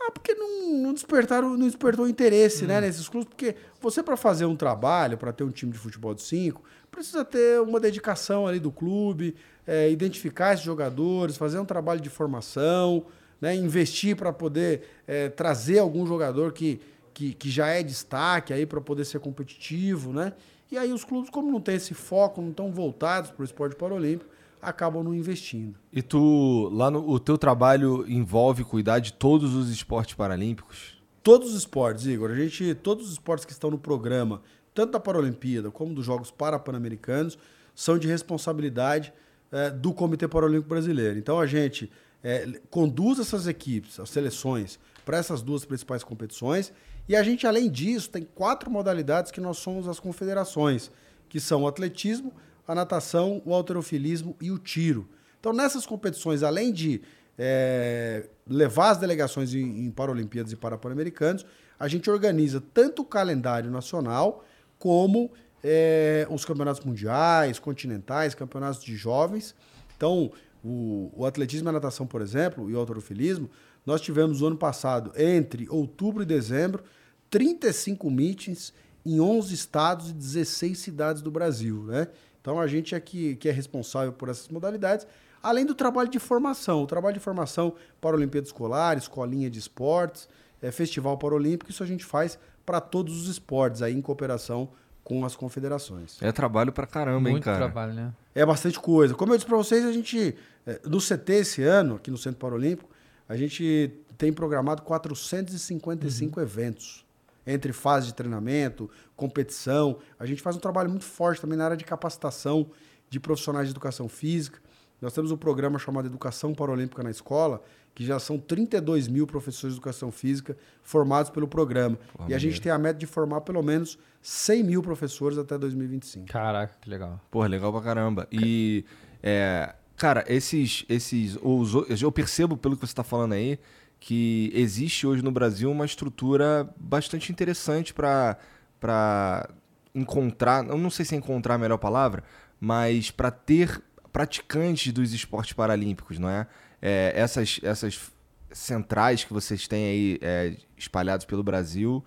Ah, 0.00 0.10
porque 0.10 0.34
não, 0.34 0.78
não 0.78 0.92
despertaram, 0.92 1.56
não 1.56 1.66
despertou 1.66 2.08
interesse, 2.08 2.66
né, 2.66 2.80
nesses 2.80 3.08
clubes, 3.08 3.28
porque 3.28 3.54
você 3.80 4.02
para 4.02 4.16
fazer 4.16 4.46
um 4.46 4.56
trabalho, 4.56 5.16
para 5.16 5.32
ter 5.32 5.44
um 5.44 5.50
time 5.50 5.70
de 5.70 5.78
futebol 5.78 6.12
de 6.12 6.22
5, 6.22 6.60
precisa 6.90 7.24
ter 7.24 7.60
uma 7.60 7.78
dedicação 7.78 8.44
ali 8.44 8.58
do 8.58 8.72
clube, 8.72 9.36
é, 9.64 9.88
identificar 9.90 10.54
esses 10.54 10.64
jogadores, 10.64 11.36
fazer 11.36 11.60
um 11.60 11.64
trabalho 11.64 12.00
de 12.00 12.10
formação, 12.10 13.06
né, 13.42 13.56
investir 13.56 14.14
para 14.16 14.32
poder 14.32 14.82
é, 15.04 15.28
trazer 15.28 15.80
algum 15.80 16.06
jogador 16.06 16.52
que, 16.52 16.80
que, 17.12 17.34
que 17.34 17.50
já 17.50 17.66
é 17.66 17.82
destaque 17.82 18.52
aí 18.52 18.64
para 18.64 18.80
poder 18.80 19.04
ser 19.04 19.18
competitivo, 19.18 20.12
né? 20.12 20.32
E 20.70 20.78
aí 20.78 20.92
os 20.92 21.04
clubes, 21.04 21.28
como 21.28 21.50
não 21.50 21.60
tem 21.60 21.74
esse 21.74 21.92
foco, 21.92 22.40
não 22.40 22.50
estão 22.50 22.70
voltados 22.70 23.32
para 23.32 23.42
o 23.42 23.44
esporte 23.44 23.74
paralímpico, 23.74 24.30
acabam 24.62 25.02
não 25.02 25.12
investindo. 25.12 25.74
E 25.92 26.00
tu, 26.00 26.70
lá 26.72 26.88
no 26.88 27.06
o 27.06 27.18
teu 27.18 27.36
trabalho 27.36 28.08
envolve 28.08 28.62
cuidar 28.62 29.00
de 29.00 29.12
todos 29.12 29.54
os 29.54 29.68
esportes 29.68 30.14
paralímpicos? 30.14 31.02
Todos 31.20 31.50
os 31.50 31.56
esportes, 31.56 32.06
Igor, 32.06 32.30
a 32.30 32.34
gente, 32.36 32.74
todos 32.76 33.06
os 33.06 33.12
esportes 33.12 33.44
que 33.44 33.52
estão 33.52 33.70
no 33.70 33.78
programa, 33.78 34.40
tanto 34.72 34.92
da 34.92 35.00
Paralimpíada 35.00 35.70
como 35.70 35.94
dos 35.94 36.06
Jogos 36.06 36.30
Parapan-Americanos, 36.30 37.36
são 37.74 37.98
de 37.98 38.06
responsabilidade 38.06 39.12
eh, 39.50 39.70
do 39.70 39.92
Comitê 39.92 40.26
Paralímpico 40.26 40.68
Brasileiro. 40.68 41.18
Então 41.18 41.38
a 41.38 41.46
gente 41.46 41.90
eh, 42.22 42.60
conduz 42.70 43.18
essas 43.18 43.46
equipes, 43.46 43.98
as 43.98 44.10
seleções, 44.10 44.78
para 45.04 45.18
essas 45.18 45.42
duas 45.42 45.64
principais 45.64 46.04
competições. 46.04 46.72
E 47.08 47.16
a 47.16 47.22
gente, 47.22 47.46
além 47.46 47.70
disso, 47.70 48.10
tem 48.10 48.22
quatro 48.22 48.70
modalidades 48.70 49.32
que 49.32 49.40
nós 49.40 49.58
somos 49.58 49.88
as 49.88 49.98
confederações, 49.98 50.90
que 51.28 51.40
são 51.40 51.62
o 51.62 51.66
atletismo, 51.66 52.32
a 52.66 52.74
natação, 52.74 53.42
o 53.44 53.52
alterofilismo 53.52 54.36
e 54.40 54.50
o 54.50 54.58
tiro. 54.58 55.08
Então, 55.40 55.52
nessas 55.52 55.84
competições, 55.84 56.42
além 56.42 56.72
de 56.72 57.02
eh, 57.36 58.28
levar 58.46 58.90
as 58.90 58.98
delegações 58.98 59.54
em, 59.54 59.86
em 59.86 59.90
Paralimpíadas 59.90 60.52
e 60.52 60.56
Parapan-Americanos, 60.56 61.44
a 61.78 61.88
gente 61.88 62.08
organiza 62.08 62.62
tanto 62.72 63.02
o 63.02 63.04
calendário 63.04 63.68
nacional 63.70 64.44
como 64.78 65.32
eh, 65.64 66.26
os 66.30 66.44
campeonatos 66.44 66.84
mundiais, 66.84 67.58
continentais, 67.58 68.34
campeonatos 68.34 68.84
de 68.84 68.94
jovens. 68.94 69.54
Então, 69.96 70.30
o, 70.64 71.10
o 71.14 71.26
atletismo 71.26 71.68
e 71.68 71.70
a 71.70 71.72
natação, 71.72 72.06
por 72.06 72.20
exemplo, 72.20 72.70
e 72.70 72.74
o 72.74 72.78
alterofilismo, 72.78 73.50
nós 73.84 74.00
tivemos 74.00 74.40
no 74.40 74.48
ano 74.48 74.56
passado, 74.56 75.12
entre 75.16 75.68
outubro 75.68 76.22
e 76.22 76.26
dezembro, 76.26 76.84
35 77.30 78.10
meetings 78.10 78.72
em 79.04 79.20
11 79.20 79.54
estados 79.54 80.10
e 80.10 80.12
16 80.12 80.78
cidades 80.78 81.22
do 81.22 81.30
Brasil, 81.30 81.82
né? 81.84 82.08
Então 82.40 82.60
a 82.60 82.66
gente 82.66 82.94
é 82.94 83.00
que, 83.00 83.36
que 83.36 83.48
é 83.48 83.52
responsável 83.52 84.12
por 84.12 84.28
essas 84.28 84.48
modalidades, 84.48 85.06
além 85.42 85.64
do 85.64 85.74
trabalho 85.74 86.08
de 86.08 86.18
formação. 86.18 86.82
O 86.82 86.86
trabalho 86.86 87.14
de 87.14 87.20
formação 87.20 87.74
para 88.00 88.16
Olimpíada 88.16 88.46
Escolar, 88.46 88.96
Escolinha 88.96 89.50
de 89.50 89.58
Esportes, 89.58 90.28
é, 90.60 90.70
Festival 90.70 91.18
Paralímpico, 91.18 91.70
isso 91.70 91.82
a 91.82 91.86
gente 91.86 92.04
faz 92.04 92.38
para 92.64 92.80
todos 92.80 93.20
os 93.20 93.28
esportes, 93.28 93.82
aí 93.82 93.94
em 93.94 94.00
cooperação 94.00 94.68
com 95.02 95.24
as 95.24 95.34
confederações. 95.34 96.18
É 96.22 96.30
trabalho 96.30 96.72
pra 96.72 96.86
caramba, 96.86 97.28
hein, 97.28 97.34
Muito 97.34 97.44
cara? 97.44 97.56
trabalho, 97.56 97.92
né? 97.92 98.12
É 98.34 98.46
bastante 98.46 98.78
coisa. 98.78 99.14
Como 99.14 99.32
eu 99.32 99.36
disse 99.36 99.46
para 99.46 99.56
vocês, 99.56 99.84
a 99.84 99.92
gente, 99.92 100.36
no 100.84 100.98
CT 100.98 101.32
esse 101.32 101.62
ano, 101.62 101.96
aqui 101.96 102.10
no 102.10 102.18
Centro 102.18 102.38
Paralímpico, 102.38 102.88
a 103.28 103.36
gente 103.36 103.92
tem 104.16 104.32
programado 104.32 104.82
455 104.82 106.40
eventos. 106.40 107.04
Entre 107.44 107.72
fase 107.72 108.06
de 108.06 108.14
treinamento, 108.14 108.88
competição. 109.16 109.98
A 110.18 110.24
gente 110.24 110.40
faz 110.40 110.54
um 110.54 110.60
trabalho 110.60 110.88
muito 110.88 111.04
forte 111.04 111.40
também 111.40 111.58
na 111.58 111.64
área 111.64 111.76
de 111.76 111.84
capacitação 111.84 112.70
de 113.10 113.18
profissionais 113.18 113.66
de 113.66 113.72
educação 113.72 114.08
física. 114.08 114.60
Nós 115.00 115.12
temos 115.12 115.32
um 115.32 115.36
programa 115.36 115.76
chamado 115.80 116.06
Educação 116.06 116.54
Paralímpica 116.54 117.02
na 117.02 117.10
Escola, 117.10 117.60
que 117.92 118.06
já 118.06 118.20
são 118.20 118.38
32 118.38 119.08
mil 119.08 119.26
professores 119.26 119.74
de 119.74 119.80
educação 119.80 120.12
física 120.12 120.56
formados 120.82 121.28
pelo 121.30 121.48
programa. 121.48 121.98
e 122.28 122.34
a 122.34 122.38
gente 122.38 122.60
tem 122.60 122.70
a 122.70 122.78
meta 122.78 123.00
de 123.00 123.06
formar 123.06 123.40
pelo 123.40 123.62
menos 123.62 123.98
100 124.22 124.62
mil 124.62 124.82
professores 124.82 125.36
até 125.36 125.58
2025. 125.58 126.26
Caraca, 126.26 126.74
que 126.80 126.88
legal. 126.88 127.20
Porra, 127.30 127.48
legal 127.48 127.72
pra 127.72 127.82
caramba. 127.82 128.28
E, 128.30 128.84
é, 129.20 129.74
cara, 130.02 130.24
esses. 130.26 130.84
esses 130.88 131.38
os, 131.40 132.02
eu 132.02 132.10
percebo 132.10 132.56
pelo 132.56 132.76
que 132.76 132.84
você 132.84 132.92
tá 132.92 133.04
falando 133.04 133.34
aí 133.34 133.56
que 134.00 134.50
existe 134.52 135.06
hoje 135.06 135.22
no 135.22 135.30
Brasil 135.30 135.70
uma 135.70 135.84
estrutura 135.84 136.68
bastante 136.76 137.30
interessante 137.30 137.94
pra 137.94 139.48
encontrar. 139.94 140.66
Eu 140.66 140.76
não 140.76 140.90
sei 140.90 141.04
se 141.04 141.14
é 141.14 141.18
encontrar 141.18 141.54
a 141.54 141.58
melhor 141.58 141.78
palavra, 141.78 142.24
mas 142.58 143.12
pra 143.12 143.30
ter 143.30 143.80
praticantes 144.12 144.92
dos 144.92 145.12
esportes 145.12 145.52
paralímpicos, 145.52 146.18
não 146.18 146.28
é? 146.28 146.48
É, 146.80 147.12
essas, 147.14 147.60
essas 147.62 148.10
centrais 148.50 149.22
que 149.22 149.32
vocês 149.32 149.68
têm 149.68 149.84
aí 149.84 150.18
é, 150.20 150.56
espalhados 150.76 151.24
pelo 151.24 151.44
Brasil 151.44 152.04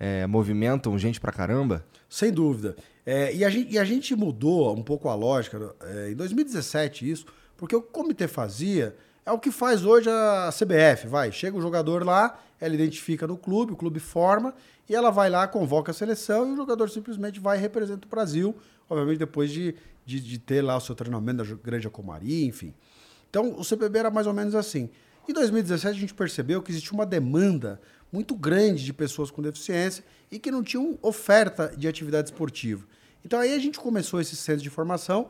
é, 0.00 0.26
movimentam 0.26 0.98
gente 0.98 1.20
pra 1.20 1.30
caramba? 1.30 1.86
Sem 2.08 2.32
dúvida. 2.32 2.74
É, 3.04 3.32
e, 3.32 3.44
a 3.44 3.50
gente, 3.50 3.72
e 3.72 3.78
a 3.78 3.84
gente 3.84 4.16
mudou 4.16 4.76
um 4.76 4.82
pouco 4.82 5.08
a 5.08 5.14
lógica 5.14 5.76
é, 5.80 6.10
em 6.10 6.16
2017 6.16 7.08
isso, 7.08 7.26
porque 7.56 7.74
o 7.74 7.82
comitê 7.82 8.28
fazia 8.28 8.96
é 9.24 9.32
o 9.32 9.38
que 9.38 9.50
faz 9.50 9.84
hoje 9.84 10.08
a 10.08 10.50
CBF. 10.52 11.08
Vai, 11.08 11.32
chega 11.32 11.56
o 11.56 11.60
jogador 11.60 12.04
lá, 12.04 12.38
ela 12.60 12.74
identifica 12.74 13.26
no 13.26 13.36
clube, 13.36 13.72
o 13.72 13.76
clube 13.76 13.98
forma, 13.98 14.54
e 14.88 14.94
ela 14.94 15.10
vai 15.10 15.28
lá, 15.28 15.48
convoca 15.48 15.90
a 15.90 15.94
seleção 15.94 16.48
e 16.48 16.52
o 16.52 16.56
jogador 16.56 16.88
simplesmente 16.88 17.40
vai 17.40 17.58
e 17.58 17.60
representa 17.60 18.06
o 18.06 18.10
Brasil, 18.10 18.54
obviamente 18.88 19.18
depois 19.18 19.50
de, 19.50 19.74
de, 20.04 20.20
de 20.20 20.38
ter 20.38 20.62
lá 20.62 20.76
o 20.76 20.80
seu 20.80 20.94
treinamento 20.94 21.44
da 21.44 21.54
Grande 21.56 21.86
Acomari, 21.86 22.44
enfim. 22.44 22.72
Então, 23.28 23.58
o 23.58 23.64
CPB 23.64 23.98
era 23.98 24.10
mais 24.10 24.26
ou 24.26 24.32
menos 24.32 24.54
assim. 24.54 24.88
Em 25.28 25.32
2017, 25.32 25.96
a 25.96 26.00
gente 26.00 26.14
percebeu 26.14 26.62
que 26.62 26.70
existia 26.70 26.92
uma 26.92 27.04
demanda 27.04 27.80
muito 28.12 28.34
grande 28.36 28.84
de 28.84 28.92
pessoas 28.92 29.30
com 29.30 29.42
deficiência 29.42 30.04
e 30.30 30.38
que 30.38 30.50
não 30.50 30.62
tinham 30.62 30.96
oferta 31.02 31.74
de 31.76 31.88
atividade 31.88 32.30
esportiva. 32.30 32.86
Então, 33.24 33.40
aí 33.40 33.52
a 33.52 33.58
gente 33.58 33.78
começou 33.80 34.20
esse 34.20 34.36
centro 34.36 34.62
de 34.62 34.70
formação, 34.70 35.28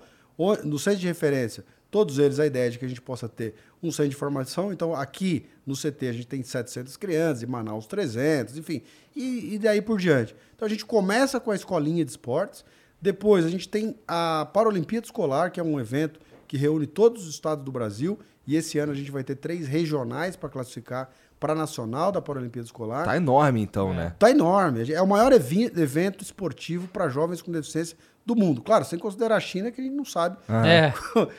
no 0.63 0.79
centro 0.79 1.01
de 1.01 1.07
referência, 1.07 1.65
todos 1.91 2.19
eles 2.19 2.39
a 2.39 2.47
ideia 2.47 2.71
de 2.71 2.79
que 2.79 2.85
a 2.85 2.89
gente 2.89 3.01
possa 3.01 3.29
ter 3.29 3.55
um 3.83 3.91
centro 3.91 4.11
de 4.11 4.17
formação. 4.17 4.73
Então, 4.73 4.95
aqui 4.95 5.47
no 5.65 5.75
CT, 5.75 6.09
a 6.09 6.13
gente 6.13 6.27
tem 6.27 6.43
700 6.43 6.97
crianças, 6.97 7.43
em 7.43 7.47
Manaus 7.47 7.87
300, 7.87 8.59
enfim, 8.59 8.83
e, 9.15 9.55
e 9.55 9.59
daí 9.59 9.81
por 9.81 9.99
diante. 9.99 10.35
Então, 10.55 10.67
a 10.67 10.69
gente 10.69 10.85
começa 10.85 11.39
com 11.41 11.51
a 11.51 11.55
escolinha 11.55 12.05
de 12.05 12.11
esportes, 12.11 12.65
depois 13.01 13.45
a 13.45 13.49
gente 13.49 13.69
tem 13.69 13.97
a 14.07 14.49
Paralimpíada 14.53 15.07
Escolar, 15.07 15.51
que 15.51 15.61
é 15.61 15.63
um 15.63 15.79
evento 15.79 16.19
que 16.49 16.57
reúne 16.57 16.87
todos 16.87 17.25
os 17.25 17.35
estados 17.35 17.65
do 17.65 17.73
Brasil. 17.73 18.19
E 18.47 18.57
esse 18.57 18.79
ano 18.79 18.93
a 18.93 18.95
gente 18.95 19.11
vai 19.11 19.25
ter 19.25 19.35
três 19.35 19.67
regionais 19.67 20.37
para 20.37 20.49
classificar 20.49 21.11
para 21.39 21.53
a 21.53 21.57
nacional 21.57 22.11
da 22.11 22.21
Paralimpíada 22.21 22.67
Escolar. 22.67 23.05
Tá 23.05 23.17
enorme 23.17 23.61
então, 23.61 23.93
né? 23.93 24.15
Tá 24.19 24.31
enorme. 24.31 24.93
É 24.93 25.01
o 25.03 25.07
maior 25.07 25.33
evento 25.33 26.23
esportivo 26.23 26.89
para 26.89 27.09
jovens 27.09 27.43
com 27.43 27.53
deficiência 27.53 27.97
do 28.25 28.35
mundo. 28.35 28.63
Claro, 28.63 28.85
sem 28.85 28.99
considerar 28.99 29.37
a 29.37 29.41
China, 29.41 29.71
que 29.71 29.81
a 29.81 29.85
gente 29.85 29.95
não 29.95 30.05
sabe 30.05 30.37
É. 30.49 30.93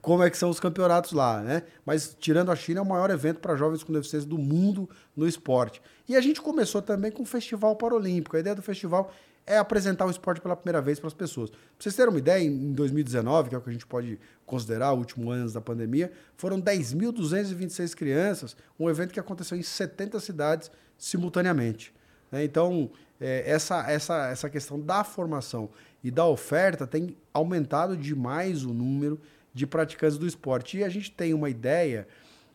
como 0.00 0.22
é 0.22 0.30
que 0.30 0.36
são 0.36 0.50
os 0.50 0.60
campeonatos 0.60 1.12
lá, 1.12 1.40
né? 1.40 1.62
Mas 1.84 2.16
tirando 2.18 2.50
a 2.50 2.56
China, 2.56 2.80
é 2.80 2.82
o 2.82 2.86
maior 2.86 3.10
evento 3.10 3.40
para 3.40 3.56
jovens 3.56 3.82
com 3.82 3.92
deficiência 3.92 4.28
do 4.28 4.38
mundo 4.38 4.88
no 5.16 5.26
esporte. 5.26 5.80
E 6.08 6.16
a 6.16 6.20
gente 6.20 6.40
começou 6.40 6.82
também 6.82 7.10
com 7.10 7.22
o 7.22 7.26
Festival 7.26 7.74
Paralímpico. 7.76 8.36
A 8.36 8.40
ideia 8.40 8.54
do 8.54 8.62
festival 8.62 9.12
é 9.46 9.58
apresentar 9.58 10.06
o 10.06 10.10
esporte 10.10 10.40
pela 10.40 10.56
primeira 10.56 10.82
vez 10.82 10.98
para 10.98 11.06
as 11.06 11.14
pessoas. 11.14 11.50
Pra 11.50 11.60
vocês 11.78 11.94
terem 11.94 12.10
uma 12.10 12.18
ideia, 12.18 12.44
em 12.44 12.72
2019, 12.72 13.48
que 13.48 13.54
é 13.54 13.58
o 13.58 13.60
que 13.60 13.70
a 13.70 13.72
gente 13.72 13.86
pode 13.86 14.18
considerar 14.44 14.92
o 14.92 14.98
último 14.98 15.30
ano 15.30 15.50
da 15.52 15.60
pandemia, 15.60 16.10
foram 16.36 16.60
10.226 16.60 17.94
crianças, 17.94 18.56
um 18.78 18.90
evento 18.90 19.12
que 19.12 19.20
aconteceu 19.20 19.56
em 19.56 19.62
70 19.62 20.18
cidades 20.18 20.70
simultaneamente. 20.98 21.94
né? 22.32 22.42
Então, 22.42 22.90
é, 23.20 23.44
essa, 23.46 23.88
essa, 23.90 24.26
essa 24.28 24.50
questão 24.50 24.80
da 24.80 25.04
formação 25.04 25.70
e 26.02 26.10
da 26.10 26.26
oferta 26.26 26.86
tem 26.86 27.16
aumentado 27.32 27.96
demais 27.96 28.64
o 28.64 28.74
número 28.74 29.20
de 29.54 29.66
praticantes 29.66 30.18
do 30.18 30.26
esporte. 30.26 30.78
E 30.78 30.84
a 30.84 30.88
gente 30.88 31.10
tem 31.10 31.32
uma 31.32 31.48
ideia, 31.48 32.06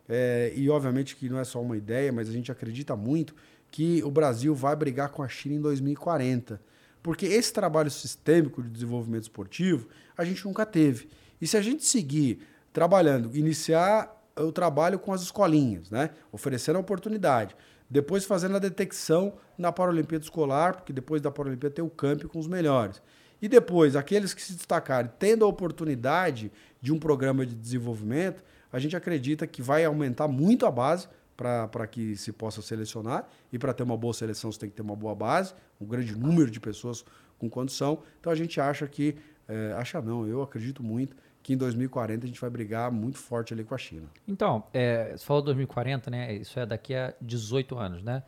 é, 0.10 0.52
e 0.56 0.70
obviamente 0.70 1.16
que 1.16 1.30
não 1.30 1.40
é 1.40 1.44
só 1.46 1.62
uma 1.62 1.78
ideia, 1.78 2.12
mas 2.12 2.30
a 2.30 2.34
gente 2.34 2.52
acredita 2.52 2.96
muito 2.96 3.34
que 3.72 4.04
o 4.04 4.12
Brasil 4.12 4.54
vai 4.54 4.76
brigar 4.76 5.10
com 5.10 5.24
a 5.24 5.28
China 5.30 5.56
em 5.56 5.62
2040. 5.62 6.62
Porque 7.02 7.26
esse 7.26 7.52
trabalho 7.52 7.90
sistêmico 7.90 8.62
de 8.62 8.70
desenvolvimento 8.70 9.24
esportivo 9.24 9.88
a 10.18 10.24
gente 10.24 10.46
nunca 10.46 10.66
teve. 10.66 11.10
E 11.42 11.48
se 11.48 11.58
a 11.58 11.62
gente 11.62 11.84
seguir 11.86 12.46
trabalhando, 12.72 13.36
iniciar 13.36 14.18
o 14.38 14.52
trabalho 14.52 15.00
com 15.00 15.12
as 15.12 15.22
escolinhas, 15.22 15.90
né? 15.90 16.12
oferecendo 16.32 16.78
a 16.78 16.80
oportunidade, 16.80 17.56
depois 17.90 18.24
fazendo 18.24 18.56
a 18.56 18.60
detecção 18.60 19.34
na 19.58 19.72
Paralimpíada 19.72 20.24
Escolar, 20.24 20.76
porque 20.76 20.94
depois 20.94 21.22
da 21.22 21.30
Paralimpíada 21.30 21.76
tem 21.76 21.84
o 21.84 21.90
camp 21.90 22.24
com 22.24 22.40
os 22.40 22.48
melhores. 22.48 23.02
E 23.42 23.50
depois, 23.50 23.96
aqueles 23.96 24.34
que 24.34 24.42
se 24.42 24.54
destacarem, 24.54 25.12
tendo 25.18 25.44
a 25.44 25.48
oportunidade 25.48 26.52
de 26.80 26.94
um 26.94 27.00
programa 27.00 27.46
de 27.46 27.56
desenvolvimento, 27.56 28.44
a 28.72 28.80
gente 28.80 28.96
acredita 28.96 29.46
que 29.48 29.62
vai 29.62 29.84
aumentar 29.84 30.28
muito 30.28 30.66
a 30.66 30.72
base 30.72 31.08
para 31.42 31.88
que 31.88 32.16
se 32.16 32.32
possa 32.32 32.62
selecionar. 32.62 33.28
E 33.52 33.58
para 33.58 33.74
ter 33.74 33.84
uma 33.84 33.98
boa 33.98 34.14
seleção, 34.14 34.52
você 34.52 34.60
tem 34.60 34.70
que 34.70 34.76
ter 34.76 34.82
uma 34.82 34.96
boa 34.96 35.16
base, 35.16 35.54
um 35.80 35.86
grande 35.86 36.16
número 36.16 36.52
de 36.52 36.60
pessoas 36.60 37.04
com 37.40 37.50
condição. 37.50 38.00
Então 38.20 38.32
a 38.32 38.36
gente 38.36 38.62
acha 38.62 38.88
que, 38.88 39.16
é, 39.48 39.74
acha 39.76 40.02
não, 40.02 40.28
eu 40.28 40.42
acredito 40.42 40.84
muito 40.84 41.16
que 41.42 41.54
em 41.54 41.58
2040 41.58 42.24
a 42.24 42.28
gente 42.28 42.40
vai 42.40 42.50
brigar 42.50 42.92
muito 42.92 43.18
forte 43.18 43.54
ali 43.54 43.64
com 43.64 43.74
a 43.74 43.78
China. 43.78 44.08
Então, 44.28 44.64
é, 44.72 45.18
você 45.18 45.26
falou 45.26 45.42
2040, 45.42 46.12
né? 46.12 46.36
Isso 46.36 46.60
é 46.60 46.66
daqui 46.68 46.94
a 46.94 47.14
18 47.20 47.78
anos, 47.78 48.04
né? 48.04 48.22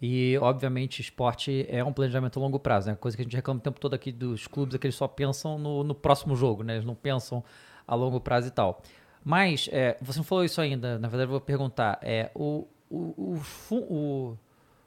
E, 0.00 0.36
obviamente, 0.38 1.00
esporte 1.00 1.66
é 1.68 1.84
um 1.84 1.92
planejamento 1.92 2.38
a 2.38 2.42
longo 2.42 2.58
prazo, 2.58 2.88
né? 2.88 2.96
Coisa 2.96 3.16
que 3.16 3.22
a 3.22 3.24
gente 3.24 3.36
reclama 3.36 3.60
o 3.60 3.62
tempo 3.62 3.78
todo 3.78 3.94
aqui 3.94 4.10
dos 4.10 4.46
clubes 4.46 4.74
é 4.74 4.78
que 4.78 4.86
eles 4.86 4.96
só 4.96 5.06
pensam 5.06 5.58
no, 5.58 5.84
no 5.84 5.94
próximo 5.94 6.34
jogo, 6.34 6.62
né? 6.62 6.74
Eles 6.74 6.86
não 6.86 6.94
pensam 6.94 7.44
a 7.86 7.94
longo 7.94 8.18
prazo 8.20 8.48
e 8.48 8.50
tal. 8.50 8.82
Mas, 9.24 9.68
é, 9.72 9.96
você 10.02 10.18
não 10.18 10.24
falou 10.24 10.44
isso 10.44 10.60
ainda, 10.60 10.98
na 10.98 11.08
verdade 11.08 11.26
eu 11.28 11.30
vou 11.32 11.40
perguntar. 11.40 11.98
É, 12.02 12.30
o, 12.34 12.66
o, 12.90 13.40
o, 13.70 13.76
o- 13.76 14.38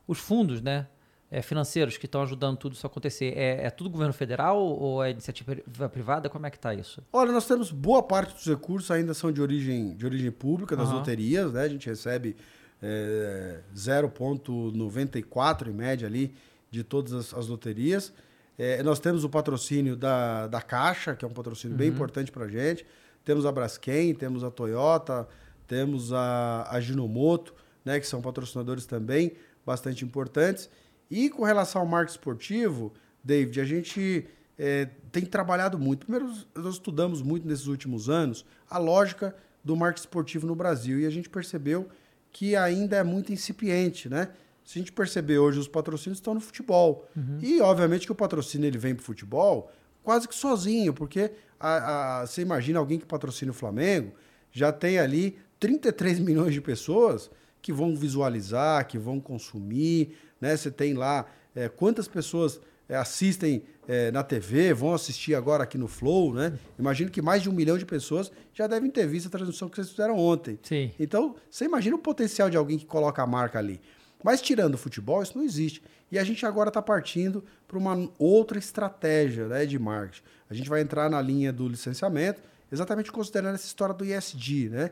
os 0.07 0.19
fundos, 0.19 0.61
né? 0.61 0.87
é, 1.29 1.41
financeiros 1.41 1.97
que 1.97 2.05
estão 2.05 2.21
ajudando 2.21 2.55
tudo 2.55 2.71
isso 2.73 2.85
a 2.85 2.89
acontecer, 2.89 3.33
é, 3.37 3.65
é 3.65 3.69
tudo 3.69 3.89
governo 3.89 4.13
federal 4.13 4.57
ou 4.61 5.03
é 5.03 5.11
iniciativa 5.11 5.53
pri- 5.55 5.89
privada? 5.89 6.29
Como 6.29 6.45
é 6.45 6.49
que 6.49 6.57
tá 6.57 6.73
isso? 6.73 7.03
Olha, 7.11 7.33
nós 7.33 7.45
temos 7.45 7.69
boa 7.69 8.01
parte 8.01 8.33
dos 8.35 8.45
recursos 8.45 8.89
ainda 8.91 9.13
são 9.13 9.29
de 9.29 9.41
origem, 9.41 9.93
de 9.97 10.05
origem 10.05 10.31
pública, 10.31 10.73
das 10.77 10.87
Aham. 10.87 10.99
loterias, 10.99 11.51
né? 11.51 11.63
A 11.63 11.67
gente 11.67 11.85
recebe 11.89 12.37
é, 12.81 13.59
0,94 13.75 15.67
em 15.67 15.73
média 15.73 16.07
ali 16.07 16.33
de 16.69 16.83
todas 16.83 17.13
as, 17.13 17.33
as 17.33 17.47
loterias. 17.47 18.13
É, 18.57 18.81
nós 18.81 18.99
temos 18.99 19.23
o 19.23 19.29
patrocínio 19.29 19.95
da, 19.95 20.47
da 20.47 20.61
Caixa, 20.61 21.15
que 21.15 21.23
é 21.23 21.27
um 21.27 21.31
patrocínio 21.31 21.77
bem 21.77 21.89
importante 21.89 22.31
para 22.31 22.45
a 22.45 22.47
gente. 22.47 22.85
Temos 23.27 23.45
a 23.45 23.51
Braskem, 23.51 24.15
temos 24.15 24.41
a 24.41 24.49
Toyota, 24.49 25.27
temos 25.67 26.13
a, 26.13 26.65
a 26.71 26.79
Ginomoto, 26.79 27.53
né? 27.83 27.99
Que 27.99 28.07
são 28.07 28.21
patrocinadores 28.21 28.85
também 28.85 29.33
bastante 29.65 30.05
importantes. 30.05 30.69
E 31.11 31.29
com 31.29 31.43
relação 31.43 31.81
ao 31.81 31.87
marketing 31.87 32.17
esportivo, 32.17 32.93
David, 33.21 33.59
a 33.59 33.65
gente 33.65 34.25
é, 34.57 34.85
tem 35.11 35.25
trabalhado 35.25 35.77
muito. 35.77 36.05
Primeiro, 36.05 36.33
nós 36.55 36.75
estudamos 36.75 37.21
muito 37.21 37.45
nesses 37.45 37.67
últimos 37.67 38.07
anos 38.07 38.45
a 38.69 38.77
lógica 38.77 39.35
do 39.61 39.75
marketing 39.75 40.07
esportivo 40.07 40.47
no 40.47 40.55
Brasil 40.55 40.97
e 40.97 41.05
a 41.05 41.09
gente 41.09 41.29
percebeu 41.29 41.89
que 42.31 42.55
ainda 42.55 42.95
é 42.95 43.03
muito 43.03 43.33
incipiente, 43.33 44.07
né? 44.07 44.29
Se 44.63 44.79
a 44.79 44.81
gente 44.81 44.93
perceber 44.93 45.37
hoje, 45.37 45.59
os 45.59 45.67
patrocínios 45.67 46.19
estão 46.19 46.33
no 46.33 46.39
futebol. 46.39 47.09
E, 47.43 47.59
obviamente, 47.59 48.05
que 48.05 48.11
o 48.13 48.15
patrocínio 48.15 48.67
ele 48.67 48.77
vem 48.77 48.95
para 48.95 49.01
o 49.01 49.05
futebol 49.05 49.69
quase 50.01 50.25
que 50.25 50.33
sozinho, 50.33 50.93
porque 50.93 51.31
a- 51.59 52.21
a- 52.21 52.25
você 52.27 52.41
imagina 52.41 52.79
alguém 52.79 52.99
que 52.99 53.05
patrocina 53.05 53.51
o 53.51 53.53
Flamengo, 53.55 54.11
já 54.51 54.71
tem 54.71 54.99
ali 54.99 55.37
33 55.59 56.19
milhões 56.19 56.53
de 56.53 56.61
pessoas 56.61 57.29
que 57.61 57.71
vão 57.73 57.95
visualizar, 57.95 58.87
que 58.87 58.97
vão 58.97 59.19
consumir, 59.19 60.15
né? 60.39 60.55
Você 60.55 60.71
tem 60.71 60.93
lá 60.93 61.25
é, 61.55 61.67
quantas 61.67 62.07
pessoas 62.07 62.59
é, 62.87 62.95
assistem 62.95 63.63
é, 63.87 64.11
na 64.11 64.21
TV, 64.23 64.73
vão 64.73 64.93
assistir 64.93 65.33
agora 65.33 65.63
aqui 65.63 65.77
no 65.77 65.87
Flow, 65.87 66.33
né? 66.33 66.53
Imagino 66.77 67.09
que 67.09 67.21
mais 67.21 67.41
de 67.41 67.49
um 67.49 67.53
milhão 67.53 67.77
de 67.77 67.85
pessoas 67.85 68.31
já 68.53 68.67
devem 68.67 68.89
ter 68.91 69.07
visto 69.07 69.27
a 69.27 69.29
transmissão 69.29 69.67
que 69.67 69.75
vocês 69.75 69.89
fizeram 69.89 70.17
ontem. 70.17 70.59
Sim. 70.61 70.91
Então, 70.99 71.35
você 71.49 71.65
imagina 71.65 71.95
o 71.95 71.99
potencial 71.99 72.49
de 72.49 72.55
alguém 72.57 72.77
que 72.77 72.85
coloca 72.85 73.21
a 73.23 73.27
marca 73.27 73.57
ali. 73.59 73.81
Mas 74.23 74.41
tirando 74.41 74.75
o 74.75 74.77
futebol, 74.77 75.21
isso 75.23 75.37
não 75.37 75.43
existe. 75.43 75.81
E 76.11 76.17
a 76.17 76.23
gente 76.23 76.45
agora 76.45 76.69
está 76.69 76.81
partindo 76.81 77.43
para 77.67 77.77
uma 77.77 78.09
outra 78.17 78.57
estratégia 78.57 79.47
né, 79.47 79.65
de 79.65 79.77
marketing. 79.77 80.23
A 80.49 80.53
gente 80.53 80.69
vai 80.69 80.81
entrar 80.81 81.09
na 81.09 81.21
linha 81.21 81.51
do 81.51 81.67
licenciamento, 81.67 82.41
exatamente 82.71 83.11
considerando 83.11 83.55
essa 83.55 83.65
história 83.65 83.93
do 83.93 84.05
ISD. 84.05 84.69
Né? 84.69 84.91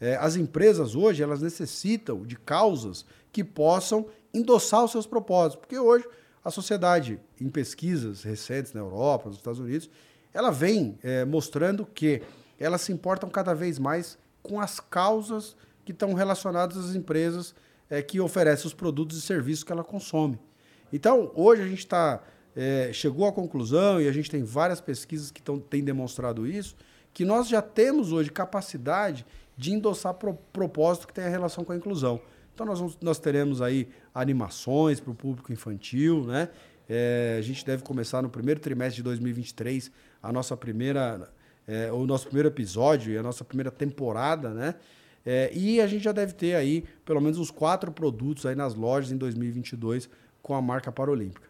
É, 0.00 0.16
as 0.16 0.36
empresas 0.36 0.94
hoje 0.94 1.22
elas 1.22 1.40
necessitam 1.40 2.24
de 2.24 2.36
causas 2.36 3.06
que 3.32 3.44
possam 3.44 4.06
endossar 4.34 4.84
os 4.84 4.90
seus 4.90 5.06
propósitos. 5.06 5.60
Porque 5.60 5.78
hoje 5.78 6.04
a 6.44 6.50
sociedade, 6.50 7.20
em 7.40 7.48
pesquisas 7.48 8.22
recentes 8.22 8.72
na 8.72 8.80
Europa, 8.80 9.28
nos 9.28 9.38
Estados 9.38 9.60
Unidos, 9.60 9.90
ela 10.32 10.50
vem 10.50 10.98
é, 11.02 11.24
mostrando 11.24 11.86
que 11.86 12.22
elas 12.58 12.82
se 12.82 12.92
importam 12.92 13.28
cada 13.28 13.54
vez 13.54 13.78
mais 13.78 14.18
com 14.42 14.60
as 14.60 14.78
causas 14.78 15.56
que 15.84 15.92
estão 15.92 16.14
relacionadas 16.14 16.76
às 16.76 16.94
empresas 16.94 17.54
é, 17.88 18.02
que 18.02 18.20
oferecem 18.20 18.66
os 18.66 18.74
produtos 18.74 19.18
e 19.18 19.22
serviços 19.22 19.64
que 19.64 19.72
ela 19.72 19.84
consome. 19.84 20.38
Então, 20.92 21.30
hoje 21.34 21.62
a 21.62 21.66
gente 21.66 21.78
está 21.80 22.22
é, 22.56 22.90
chegou 22.92 23.26
à 23.26 23.32
conclusão 23.32 24.00
e 24.00 24.08
a 24.08 24.12
gente 24.12 24.30
tem 24.30 24.42
várias 24.42 24.80
pesquisas 24.80 25.30
que 25.30 25.42
tão, 25.42 25.58
têm 25.58 25.84
demonstrado 25.84 26.46
isso, 26.46 26.74
que 27.12 27.24
nós 27.24 27.48
já 27.48 27.60
temos 27.60 28.12
hoje 28.12 28.30
capacidade 28.30 29.26
de 29.56 29.72
endossar 29.72 30.14
pro, 30.14 30.34
propósito 30.52 31.06
que 31.06 31.12
tem 31.12 31.24
a 31.24 31.28
relação 31.28 31.64
com 31.64 31.72
a 31.72 31.76
inclusão. 31.76 32.20
Então 32.54 32.66
nós, 32.66 32.78
vamos- 32.78 32.98
nós 33.02 33.18
teremos 33.18 33.60
aí 33.60 33.88
animações 34.14 34.98
para 34.98 35.10
o 35.10 35.14
público 35.14 35.52
infantil, 35.52 36.24
né? 36.24 36.48
É, 36.88 37.36
a 37.38 37.42
gente 37.42 37.66
deve 37.66 37.82
começar 37.82 38.22
no 38.22 38.30
primeiro 38.30 38.60
trimestre 38.60 38.96
de 38.96 39.02
2023 39.02 39.90
a 40.22 40.32
nossa 40.32 40.56
primeira, 40.56 41.28
é, 41.66 41.90
o 41.92 42.06
nosso 42.06 42.26
primeiro 42.26 42.48
episódio 42.48 43.12
e 43.12 43.18
a 43.18 43.22
nossa 43.22 43.44
primeira 43.44 43.70
temporada, 43.70 44.50
né? 44.54 44.74
É, 45.24 45.50
e 45.52 45.80
a 45.80 45.86
gente 45.86 46.04
já 46.04 46.12
deve 46.12 46.32
ter 46.32 46.54
aí 46.54 46.84
pelo 47.04 47.20
menos 47.20 47.38
uns 47.38 47.50
quatro 47.50 47.90
produtos 47.90 48.46
aí 48.46 48.54
nas 48.54 48.74
lojas 48.74 49.10
em 49.10 49.16
2022 49.16 50.08
com 50.46 50.54
a 50.54 50.62
marca 50.62 50.92
Paralímpica. 50.92 51.48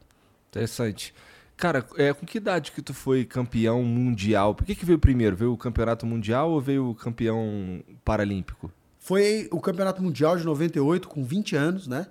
Interessante. 0.49 1.13
Cara, 1.55 1.85
é, 1.99 2.15
com 2.15 2.25
que 2.25 2.39
idade 2.39 2.73
que 2.73 2.81
tu 2.81 2.95
foi 2.95 3.27
campeão 3.27 3.83
mundial? 3.83 4.55
Por 4.55 4.65
que, 4.65 4.75
que 4.75 4.87
veio 4.87 4.99
primeiro? 4.99 5.37
Veio 5.37 5.53
o 5.53 5.57
campeonato 5.59 6.07
mundial 6.07 6.51
ou 6.51 6.63
veio 6.63 6.89
o 6.89 6.95
campeão 6.95 7.85
paralímpico? 8.03 8.73
Foi 8.99 9.49
o 9.53 9.61
Campeonato 9.61 10.03
Mundial 10.03 10.39
de 10.39 10.45
98, 10.45 11.09
com 11.09 11.23
20 11.23 11.55
anos, 11.55 11.87
né? 11.87 12.07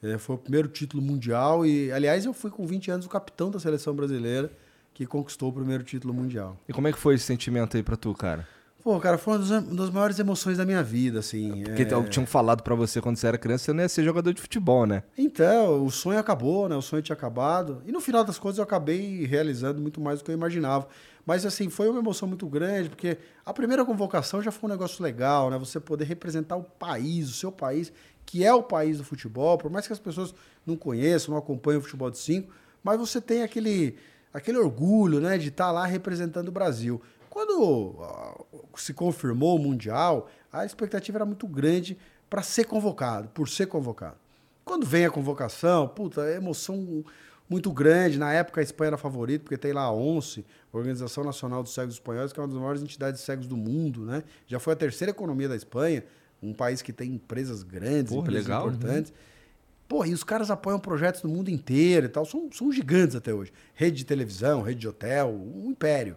É, 0.00 0.16
foi 0.16 0.36
o 0.36 0.38
primeiro 0.38 0.68
título 0.68 1.02
mundial 1.02 1.66
e, 1.66 1.90
aliás, 1.90 2.24
eu 2.24 2.32
fui 2.32 2.52
com 2.52 2.64
20 2.64 2.92
anos 2.92 3.06
o 3.06 3.08
capitão 3.08 3.50
da 3.50 3.58
seleção 3.58 3.94
brasileira 3.94 4.50
que 4.94 5.04
conquistou 5.06 5.50
o 5.50 5.52
primeiro 5.52 5.82
título 5.82 6.14
mundial. 6.14 6.56
E 6.68 6.72
como 6.72 6.86
é 6.86 6.92
que 6.92 6.98
foi 6.98 7.16
esse 7.16 7.24
sentimento 7.24 7.76
aí 7.76 7.82
pra 7.82 7.96
tu, 7.96 8.14
cara? 8.14 8.46
Pô, 8.82 8.98
cara, 9.00 9.18
foi 9.18 9.36
uma 9.36 9.60
das, 9.60 9.90
maiores 9.90 10.18
emoções 10.18 10.56
da 10.56 10.64
minha 10.64 10.82
vida, 10.82 11.18
assim. 11.18 11.64
Porque 11.64 11.82
é... 11.82 12.02
tinham 12.04 12.24
falado 12.24 12.62
pra 12.62 12.74
você 12.74 13.00
quando 13.00 13.16
você 13.16 13.26
era 13.26 13.36
criança, 13.36 13.64
você 13.64 13.72
não 13.72 13.82
ia 13.82 13.88
ser 13.88 14.04
jogador 14.04 14.32
de 14.32 14.40
futebol, 14.40 14.86
né? 14.86 15.02
Então, 15.16 15.84
o 15.84 15.90
sonho 15.90 16.18
acabou, 16.18 16.68
né? 16.68 16.76
O 16.76 16.82
sonho 16.82 17.02
tinha 17.02 17.14
acabado. 17.14 17.82
E 17.84 17.92
no 17.92 18.00
final 18.00 18.22
das 18.22 18.38
contas 18.38 18.58
eu 18.58 18.64
acabei 18.64 19.26
realizando 19.26 19.80
muito 19.80 20.00
mais 20.00 20.20
do 20.20 20.24
que 20.24 20.30
eu 20.30 20.34
imaginava. 20.34 20.86
Mas 21.26 21.44
assim, 21.44 21.68
foi 21.68 21.90
uma 21.90 21.98
emoção 21.98 22.26
muito 22.26 22.46
grande, 22.46 22.88
porque 22.88 23.18
a 23.44 23.52
primeira 23.52 23.84
convocação 23.84 24.40
já 24.40 24.50
foi 24.50 24.70
um 24.70 24.72
negócio 24.72 25.02
legal, 25.02 25.50
né? 25.50 25.58
Você 25.58 25.78
poder 25.78 26.04
representar 26.04 26.56
o 26.56 26.62
país, 26.62 27.28
o 27.28 27.34
seu 27.34 27.52
país, 27.52 27.92
que 28.24 28.44
é 28.44 28.54
o 28.54 28.62
país 28.62 28.96
do 28.96 29.04
futebol, 29.04 29.58
por 29.58 29.70
mais 29.70 29.86
que 29.86 29.92
as 29.92 29.98
pessoas 29.98 30.34
não 30.64 30.76
conheçam, 30.76 31.32
não 31.32 31.38
acompanhem 31.38 31.80
o 31.80 31.82
futebol 31.82 32.10
de 32.10 32.16
cinco, 32.16 32.50
mas 32.82 32.98
você 32.98 33.20
tem 33.20 33.42
aquele, 33.42 33.96
aquele 34.32 34.56
orgulho, 34.56 35.20
né, 35.20 35.36
de 35.36 35.48
estar 35.48 35.70
lá 35.70 35.84
representando 35.84 36.48
o 36.48 36.52
Brasil. 36.52 37.02
Quando 37.38 38.48
se 38.74 38.92
confirmou 38.92 39.54
o 39.54 39.58
Mundial, 39.60 40.28
a 40.52 40.64
expectativa 40.64 41.18
era 41.18 41.24
muito 41.24 41.46
grande 41.46 41.96
para 42.28 42.42
ser 42.42 42.64
convocado, 42.64 43.28
por 43.28 43.48
ser 43.48 43.66
convocado. 43.66 44.16
Quando 44.64 44.84
vem 44.84 45.06
a 45.06 45.10
convocação, 45.10 45.86
puta, 45.86 46.22
é 46.22 46.34
emoção 46.34 47.04
muito 47.48 47.70
grande. 47.70 48.18
Na 48.18 48.32
época 48.32 48.60
a 48.60 48.64
Espanha 48.64 48.88
era 48.88 48.96
favorita, 48.96 49.44
porque 49.44 49.56
tem 49.56 49.72
lá 49.72 49.82
a 49.82 49.92
ONCE, 49.92 50.44
Organização 50.72 51.22
Nacional 51.22 51.62
dos 51.62 51.72
Cegos 51.72 51.94
Espanhóis, 51.94 52.32
que 52.32 52.40
é 52.40 52.42
uma 52.42 52.48
das 52.48 52.56
maiores 52.56 52.82
entidades 52.82 53.20
de 53.20 53.24
cegos 53.24 53.46
do 53.46 53.56
mundo, 53.56 54.04
né? 54.04 54.24
Já 54.48 54.58
foi 54.58 54.72
a 54.72 54.76
terceira 54.76 55.12
economia 55.12 55.48
da 55.48 55.54
Espanha, 55.54 56.04
um 56.42 56.52
país 56.52 56.82
que 56.82 56.92
tem 56.92 57.14
empresas 57.14 57.62
grandes, 57.62 58.12
Porra, 58.12 58.22
empresas 58.22 58.48
legal, 58.48 58.68
importantes. 58.68 59.12
Pô, 59.86 60.04
e 60.04 60.12
os 60.12 60.24
caras 60.24 60.50
apoiam 60.50 60.80
projetos 60.80 61.22
no 61.22 61.30
mundo 61.30 61.50
inteiro 61.50 62.06
e 62.06 62.08
tal, 62.08 62.26
são, 62.26 62.50
são 62.50 62.72
gigantes 62.72 63.14
até 63.14 63.32
hoje. 63.32 63.52
Rede 63.74 63.98
de 63.98 64.04
televisão, 64.04 64.60
rede 64.60 64.80
de 64.80 64.88
hotel, 64.88 65.30
um 65.30 65.70
império. 65.70 66.16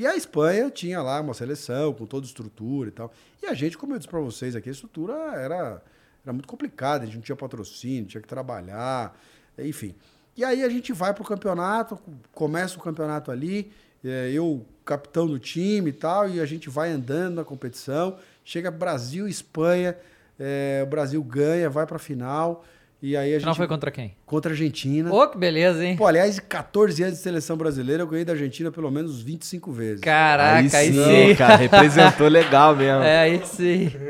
E 0.00 0.06
a 0.06 0.16
Espanha 0.16 0.70
tinha 0.70 1.02
lá 1.02 1.20
uma 1.20 1.34
seleção 1.34 1.92
com 1.92 2.06
toda 2.06 2.24
estrutura 2.24 2.88
e 2.88 2.90
tal. 2.90 3.12
E 3.42 3.46
a 3.46 3.52
gente, 3.52 3.76
como 3.76 3.92
eu 3.92 3.98
disse 3.98 4.08
para 4.08 4.18
vocês 4.18 4.56
aqui, 4.56 4.70
a 4.70 4.72
estrutura 4.72 5.12
era, 5.34 5.82
era 6.24 6.32
muito 6.32 6.48
complicada, 6.48 7.02
a 7.02 7.06
gente 7.06 7.16
não 7.16 7.22
tinha 7.22 7.36
patrocínio, 7.36 8.06
tinha 8.06 8.22
que 8.22 8.26
trabalhar, 8.26 9.14
enfim. 9.58 9.94
E 10.34 10.42
aí 10.42 10.64
a 10.64 10.70
gente 10.70 10.90
vai 10.94 11.12
pro 11.12 11.22
campeonato, 11.22 11.98
começa 12.32 12.78
o 12.78 12.80
campeonato 12.80 13.30
ali, 13.30 13.70
é, 14.02 14.30
eu 14.32 14.64
capitão 14.86 15.26
do 15.26 15.38
time 15.38 15.90
e 15.90 15.92
tal, 15.92 16.30
e 16.30 16.40
a 16.40 16.46
gente 16.46 16.70
vai 16.70 16.90
andando 16.90 17.34
na 17.34 17.44
competição, 17.44 18.16
chega 18.42 18.70
Brasil 18.70 19.28
e 19.28 19.30
Espanha, 19.30 19.94
é, 20.38 20.80
o 20.82 20.86
Brasil 20.86 21.22
ganha, 21.22 21.68
vai 21.68 21.84
pra 21.86 21.98
final, 21.98 22.64
e 23.02 23.16
aí 23.16 23.34
a 23.34 23.38
gente... 23.38 23.46
Não 23.46 23.54
foi 23.54 23.66
contra 23.66 23.90
quem? 23.90 24.14
Contra 24.26 24.50
a 24.50 24.54
Argentina. 24.54 25.12
Ô, 25.12 25.28
que 25.28 25.38
beleza, 25.38 25.84
hein? 25.84 25.96
Pô, 25.96 26.06
aliás, 26.06 26.38
em 26.38 26.42
14 26.42 27.02
anos 27.02 27.16
de 27.16 27.22
seleção 27.22 27.56
brasileira, 27.56 28.02
eu 28.02 28.06
ganhei 28.06 28.24
da 28.24 28.32
Argentina 28.32 28.70
pelo 28.70 28.90
menos 28.90 29.22
25 29.22 29.72
vezes. 29.72 30.00
Caraca, 30.00 30.58
aí 30.58 30.92
sim. 30.92 30.92
sim, 30.92 31.34
cara, 31.36 31.56
representou 31.56 32.28
legal 32.28 32.76
mesmo. 32.76 33.02
É, 33.02 33.18
aí 33.20 33.40
sim. 33.46 33.90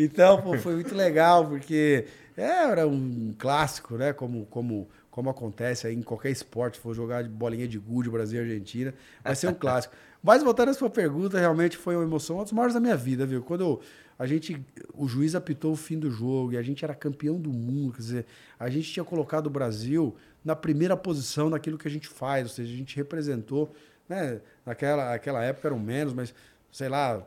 Então, 0.00 0.40
pô, 0.40 0.56
foi 0.56 0.74
muito 0.74 0.94
legal, 0.94 1.44
porque 1.44 2.04
é, 2.36 2.70
era 2.70 2.86
um 2.86 3.34
clássico, 3.36 3.96
né? 3.96 4.12
Como, 4.12 4.46
como, 4.46 4.88
como 5.10 5.28
acontece 5.28 5.88
aí 5.88 5.94
em 5.96 6.02
qualquer 6.02 6.30
esporte, 6.30 6.76
se 6.76 6.82
for 6.82 6.94
jogar 6.94 7.24
de 7.24 7.28
bolinha 7.28 7.66
de 7.66 7.78
gude, 7.78 8.08
Brasil 8.08 8.38
e 8.38 8.42
Argentina, 8.44 8.94
vai 9.24 9.34
ser 9.34 9.48
um 9.48 9.54
clássico. 9.58 9.92
Mas 10.22 10.42
voltando 10.44 10.68
à 10.68 10.74
sua 10.74 10.88
pergunta, 10.88 11.38
realmente 11.38 11.76
foi 11.76 11.96
uma 11.96 12.04
emoção, 12.04 12.36
uma 12.36 12.44
das 12.44 12.52
maiores 12.52 12.74
da 12.74 12.80
minha 12.80 12.96
vida, 12.96 13.26
viu? 13.26 13.42
Quando 13.42 13.60
eu, 13.62 13.80
a 14.18 14.26
gente, 14.26 14.60
o 14.94 15.06
juiz 15.06 15.34
apitou 15.34 15.72
o 15.72 15.76
fim 15.76 15.98
do 15.98 16.10
jogo 16.10 16.52
e 16.52 16.56
a 16.56 16.62
gente 16.62 16.84
era 16.84 16.94
campeão 16.94 17.40
do 17.40 17.50
mundo, 17.50 17.92
quer 17.92 17.98
dizer, 17.98 18.26
a 18.58 18.68
gente 18.68 18.90
tinha 18.90 19.04
colocado 19.04 19.46
o 19.46 19.50
Brasil 19.50 20.16
na 20.44 20.56
primeira 20.56 20.96
posição 20.96 21.48
daquilo 21.48 21.78
que 21.78 21.86
a 21.86 21.90
gente 21.90 22.08
faz, 22.08 22.44
ou 22.44 22.48
seja, 22.48 22.72
a 22.72 22.76
gente 22.76 22.96
representou, 22.96 23.72
né, 24.08 24.40
naquela 24.66 25.14
aquela 25.14 25.44
época 25.44 25.68
eram 25.68 25.78
menos, 25.78 26.12
mas 26.12 26.34
sei 26.72 26.88
lá, 26.88 27.24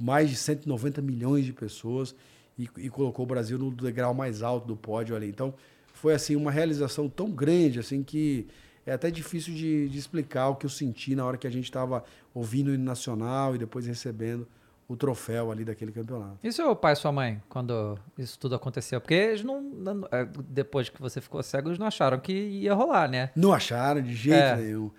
mais 0.00 0.28
de 0.28 0.36
190 0.36 1.00
milhões 1.00 1.44
de 1.44 1.52
pessoas 1.52 2.14
e, 2.58 2.68
e 2.78 2.90
colocou 2.90 3.24
o 3.24 3.28
Brasil 3.28 3.58
no 3.58 3.70
degrau 3.70 4.12
mais 4.12 4.42
alto 4.42 4.66
do 4.66 4.76
pódio 4.76 5.16
ali. 5.16 5.28
Então, 5.28 5.54
foi 5.94 6.14
assim 6.14 6.34
uma 6.36 6.50
realização 6.50 7.08
tão 7.08 7.30
grande 7.30 7.78
assim 7.78 8.02
que 8.02 8.46
é 8.84 8.92
até 8.92 9.10
difícil 9.10 9.54
de, 9.54 9.88
de 9.88 9.98
explicar 9.98 10.48
o 10.48 10.56
que 10.56 10.66
eu 10.66 10.70
senti 10.70 11.14
na 11.14 11.24
hora 11.24 11.36
que 11.36 11.46
a 11.46 11.50
gente 11.50 11.64
estava 11.64 12.04
ouvindo 12.34 12.68
o 12.72 12.78
nacional 12.78 13.54
e 13.54 13.58
depois 13.58 13.86
recebendo 13.86 14.46
o 14.92 14.96
troféu 14.96 15.50
ali 15.50 15.64
daquele 15.64 15.90
campeonato. 15.92 16.38
E 16.44 16.52
seu 16.52 16.74
pai 16.76 16.92
e 16.92 16.96
sua 16.96 17.10
mãe, 17.12 17.42
quando 17.48 17.98
isso 18.18 18.38
tudo 18.38 18.54
aconteceu? 18.54 19.00
Porque 19.00 19.14
eles 19.14 19.42
não, 19.42 20.06
é, 20.10 20.26
depois 20.48 20.88
que 20.88 21.00
você 21.00 21.20
ficou 21.20 21.42
cego, 21.42 21.68
eles 21.68 21.78
não 21.78 21.86
acharam 21.86 22.18
que 22.20 22.32
ia 22.32 22.74
rolar, 22.74 23.08
né? 23.08 23.30
Não 23.34 23.52
acharam 23.52 24.02
de 24.02 24.14
jeito 24.14 24.36
É. 24.38 24.56
nenhum. 24.56 24.90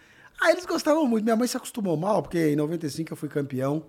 Ah, 0.41 0.51
eles 0.51 0.65
gostavam 0.65 1.05
muito. 1.05 1.23
Minha 1.23 1.35
mãe 1.35 1.47
se 1.47 1.55
acostumou 1.55 1.95
mal, 1.95 2.21
porque 2.21 2.49
em 2.49 2.55
95 2.55 3.13
eu 3.13 3.17
fui 3.17 3.29
campeão 3.29 3.85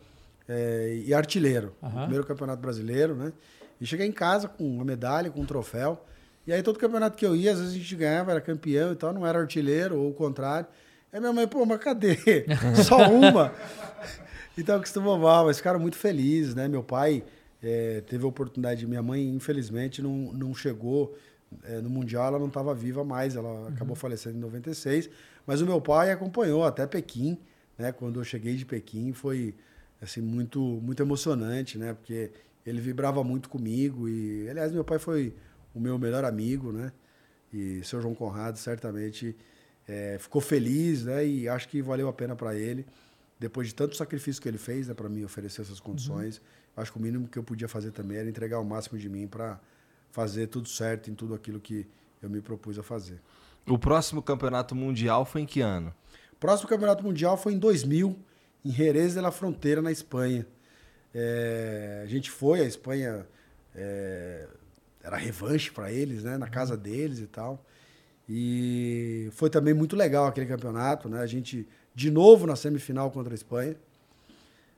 eh, 0.48 1.02
e 1.06 1.14
artilheiro. 1.14 1.74
Aham. 1.82 2.00
Primeiro 2.02 2.26
campeonato 2.26 2.60
brasileiro, 2.60 3.14
né? 3.16 3.32
E 3.80 3.86
cheguei 3.86 4.06
em 4.06 4.12
casa 4.12 4.46
com 4.46 4.62
uma 4.64 4.84
medalha, 4.84 5.30
com 5.30 5.40
um 5.40 5.46
troféu. 5.46 6.04
E 6.46 6.52
aí 6.52 6.62
todo 6.62 6.78
campeonato 6.78 7.16
que 7.16 7.24
eu 7.24 7.34
ia, 7.34 7.52
às 7.52 7.58
vezes 7.58 7.74
a 7.74 7.78
gente 7.78 7.96
ganhava, 7.96 8.30
era 8.30 8.40
campeão 8.40 8.92
e 8.92 8.94
tal, 8.96 9.12
não 9.14 9.26
era 9.26 9.38
artilheiro, 9.40 9.98
ou 9.98 10.10
o 10.10 10.14
contrário. 10.14 10.66
Aí 11.10 11.18
minha 11.18 11.32
mãe, 11.32 11.46
pô, 11.48 11.64
mas 11.64 11.78
cadê? 11.78 12.18
Só 12.84 13.08
uma? 13.08 13.52
Então 14.56 14.76
acostumou 14.76 15.18
mal, 15.18 15.46
mas 15.46 15.56
ficaram 15.56 15.80
muito 15.80 15.96
felizes, 15.96 16.54
né? 16.54 16.68
Meu 16.68 16.82
pai 16.82 17.24
eh, 17.62 18.02
teve 18.06 18.24
a 18.24 18.28
oportunidade, 18.28 18.86
minha 18.86 19.02
mãe, 19.02 19.28
infelizmente, 19.28 20.00
não, 20.00 20.32
não 20.32 20.54
chegou 20.54 21.16
eh, 21.64 21.80
no 21.80 21.90
Mundial, 21.90 22.28
ela 22.28 22.38
não 22.38 22.46
estava 22.46 22.72
viva 22.72 23.04
mais, 23.04 23.34
ela 23.34 23.68
acabou 23.68 23.96
falecendo 23.96 24.36
em 24.36 24.40
96. 24.40 25.10
Mas 25.44 25.60
o 25.60 25.66
meu 25.66 25.80
pai 25.80 26.12
acompanhou 26.12 26.64
até 26.64 26.86
Pequim, 26.86 27.36
né? 27.76 27.90
Quando 27.90 28.20
eu 28.20 28.24
cheguei 28.24 28.54
de 28.54 28.64
Pequim, 28.64 29.12
foi 29.12 29.56
assim 30.00 30.20
muito 30.20 30.60
muito 30.60 31.02
emocionante, 31.02 31.76
né? 31.76 31.92
Porque 31.92 32.30
ele 32.64 32.80
vibrava 32.80 33.24
muito 33.24 33.48
comigo 33.48 34.08
e, 34.08 34.48
aliás, 34.48 34.72
meu 34.72 34.84
pai 34.84 34.98
foi 35.00 35.34
o 35.74 35.80
meu 35.80 35.98
melhor 35.98 36.24
amigo, 36.24 36.72
né? 36.72 36.92
E 37.52 37.82
seu 37.84 38.00
João 38.00 38.14
Conrado 38.14 38.56
certamente 38.58 39.36
eh, 39.88 40.16
ficou 40.20 40.40
feliz, 40.40 41.04
né? 41.04 41.26
E 41.26 41.48
acho 41.48 41.68
que 41.68 41.82
valeu 41.82 42.08
a 42.08 42.12
pena 42.12 42.36
para 42.36 42.54
ele 42.54 42.86
depois 43.38 43.68
de 43.68 43.74
tanto 43.74 43.96
sacrifício 43.96 44.40
que 44.40 44.48
ele 44.48 44.58
fez 44.58 44.88
né, 44.88 44.94
para 44.94 45.08
me 45.08 45.24
oferecer 45.24 45.62
essas 45.62 45.80
condições, 45.80 46.40
acho 46.76 46.92
que 46.92 46.98
o 46.98 47.02
mínimo 47.02 47.28
que 47.28 47.38
eu 47.38 47.42
podia 47.42 47.68
fazer 47.68 47.90
também 47.90 48.18
era 48.18 48.28
entregar 48.28 48.58
o 48.60 48.64
máximo 48.64 48.98
de 48.98 49.08
mim 49.08 49.26
para 49.26 49.60
fazer 50.10 50.46
tudo 50.46 50.68
certo 50.68 51.10
em 51.10 51.14
tudo 51.14 51.34
aquilo 51.34 51.60
que 51.60 51.86
eu 52.22 52.30
me 52.30 52.40
propus 52.40 52.78
a 52.78 52.82
fazer. 52.82 53.20
O 53.66 53.78
próximo 53.78 54.22
campeonato 54.22 54.74
mundial 54.74 55.24
foi 55.24 55.42
em 55.42 55.46
que 55.46 55.60
ano? 55.60 55.94
O 56.32 56.36
próximo 56.36 56.68
campeonato 56.68 57.02
mundial 57.02 57.36
foi 57.36 57.54
em 57.54 57.58
2000, 57.58 58.16
em 58.64 58.70
Jerez 58.70 59.14
de 59.14 59.20
la 59.20 59.30
Frontera, 59.30 59.82
na 59.82 59.90
Espanha. 59.90 60.46
É, 61.14 62.02
a 62.02 62.06
gente 62.06 62.30
foi, 62.30 62.60
a 62.60 62.64
Espanha 62.64 63.26
é, 63.74 64.46
era 65.02 65.16
revanche 65.16 65.70
para 65.70 65.92
eles, 65.92 66.24
né, 66.24 66.36
na 66.36 66.48
casa 66.48 66.76
deles 66.76 67.18
e 67.18 67.26
tal. 67.26 67.64
E 68.28 69.28
foi 69.32 69.50
também 69.50 69.74
muito 69.74 69.96
legal 69.96 70.26
aquele 70.26 70.46
campeonato, 70.46 71.08
né? 71.08 71.20
A 71.20 71.26
gente 71.26 71.68
de 71.94 72.10
novo 72.10 72.46
na 72.46 72.56
semifinal 72.56 73.10
contra 73.10 73.32
a 73.32 73.36
Espanha. 73.36 73.76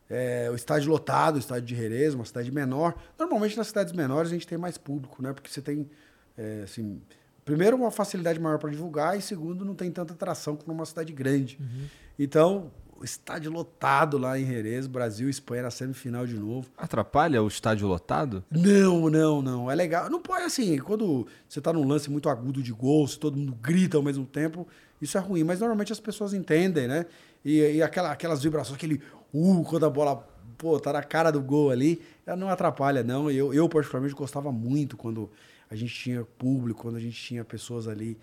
É, 0.09 0.49
o 0.53 0.55
estádio 0.55 0.91
lotado, 0.91 1.37
o 1.37 1.39
estádio 1.39 1.67
de 1.67 1.75
Jerez, 1.75 2.15
uma 2.15 2.25
cidade 2.25 2.53
menor. 2.53 2.95
Normalmente 3.19 3.57
nas 3.57 3.69
cidades 3.69 3.93
menores 3.93 4.31
a 4.31 4.35
gente 4.35 4.47
tem 4.47 4.57
mais 4.57 4.79
público, 4.79 5.21
né? 5.23 5.33
Porque 5.33 5.51
você 5.51 5.61
tem, 5.61 5.89
é, 6.37 6.63
assim, 6.63 7.01
primeiro 7.45 7.77
uma 7.77 7.91
facilidade 7.91 8.39
maior 8.39 8.59
para 8.59 8.71
divulgar 8.71 9.19
e 9.19 9.23
segundo 9.23 9.65
não 9.65 9.75
tem 9.75 9.91
tanta 9.91 10.13
atração 10.13 10.55
como 10.55 10.73
numa 10.73 10.87
cidade 10.87 11.13
grande. 11.13 11.59
Então, 12.19 12.71
o 12.99 13.05
estádio 13.05 13.51
lotado 13.51 14.17
lá 14.17 14.39
em 14.39 14.47
Jerez, 14.47 14.87
Brasil 14.87 15.27
e 15.27 15.31
Espanha 15.31 15.65
na 15.65 15.71
semifinal 15.71 16.27
de 16.27 16.35
novo. 16.35 16.69
Atrapalha 16.77 17.43
o 17.43 17.49
estádio 17.49 17.87
lotado? 17.87 18.45
Não, 18.51 19.11
não, 19.11 19.43
não. 19.43 19.71
É 19.71 19.75
legal. 19.75 20.09
Não 20.09 20.21
pode 20.21 20.45
assim, 20.45 20.79
quando 20.79 21.27
você 21.49 21.61
tá 21.61 21.73
num 21.73 21.87
lance 21.87 22.11
muito 22.11 22.29
agudo 22.29 22.63
de 22.63 22.73
gol, 22.73 23.07
se 23.07 23.19
todo 23.19 23.37
mundo 23.37 23.55
grita 23.61 23.97
ao 23.97 24.03
mesmo 24.03 24.25
tempo, 24.25 24.67
isso 25.01 25.17
é 25.17 25.21
ruim. 25.21 25.45
Mas 25.45 25.61
normalmente 25.61 25.93
as 25.93 26.01
pessoas 26.01 26.33
entendem, 26.35 26.87
né? 26.87 27.07
E, 27.45 27.61
e 27.77 27.83
aquela, 27.83 28.11
aquelas 28.11 28.43
vibrações, 28.43 28.77
aquele 28.77 29.01
uh, 29.33 29.63
quando 29.65 29.87
a 29.87 29.91
bola, 29.91 30.27
pô, 30.59 30.79
tá 30.81 30.93
na 30.93 31.03
cara 31.03 31.31
do 31.31 31.41
gol 31.41 31.71
ali, 31.71 32.03
ela 32.27 32.37
não 32.37 32.49
atrapalha, 32.49 33.03
não. 33.05 33.31
Eu, 33.31 33.55
eu 33.55 33.69
particularmente 33.69 34.15
gostava 34.15 34.51
muito 34.51 34.97
quando 34.97 35.31
a 35.71 35.77
gente 35.77 35.95
tinha 35.95 36.25
público, 36.39 36.83
quando 36.83 36.97
a 36.97 37.01
gente 37.01 37.21
tinha 37.21 37.45
pessoas 37.45 37.89
ali 37.89 38.19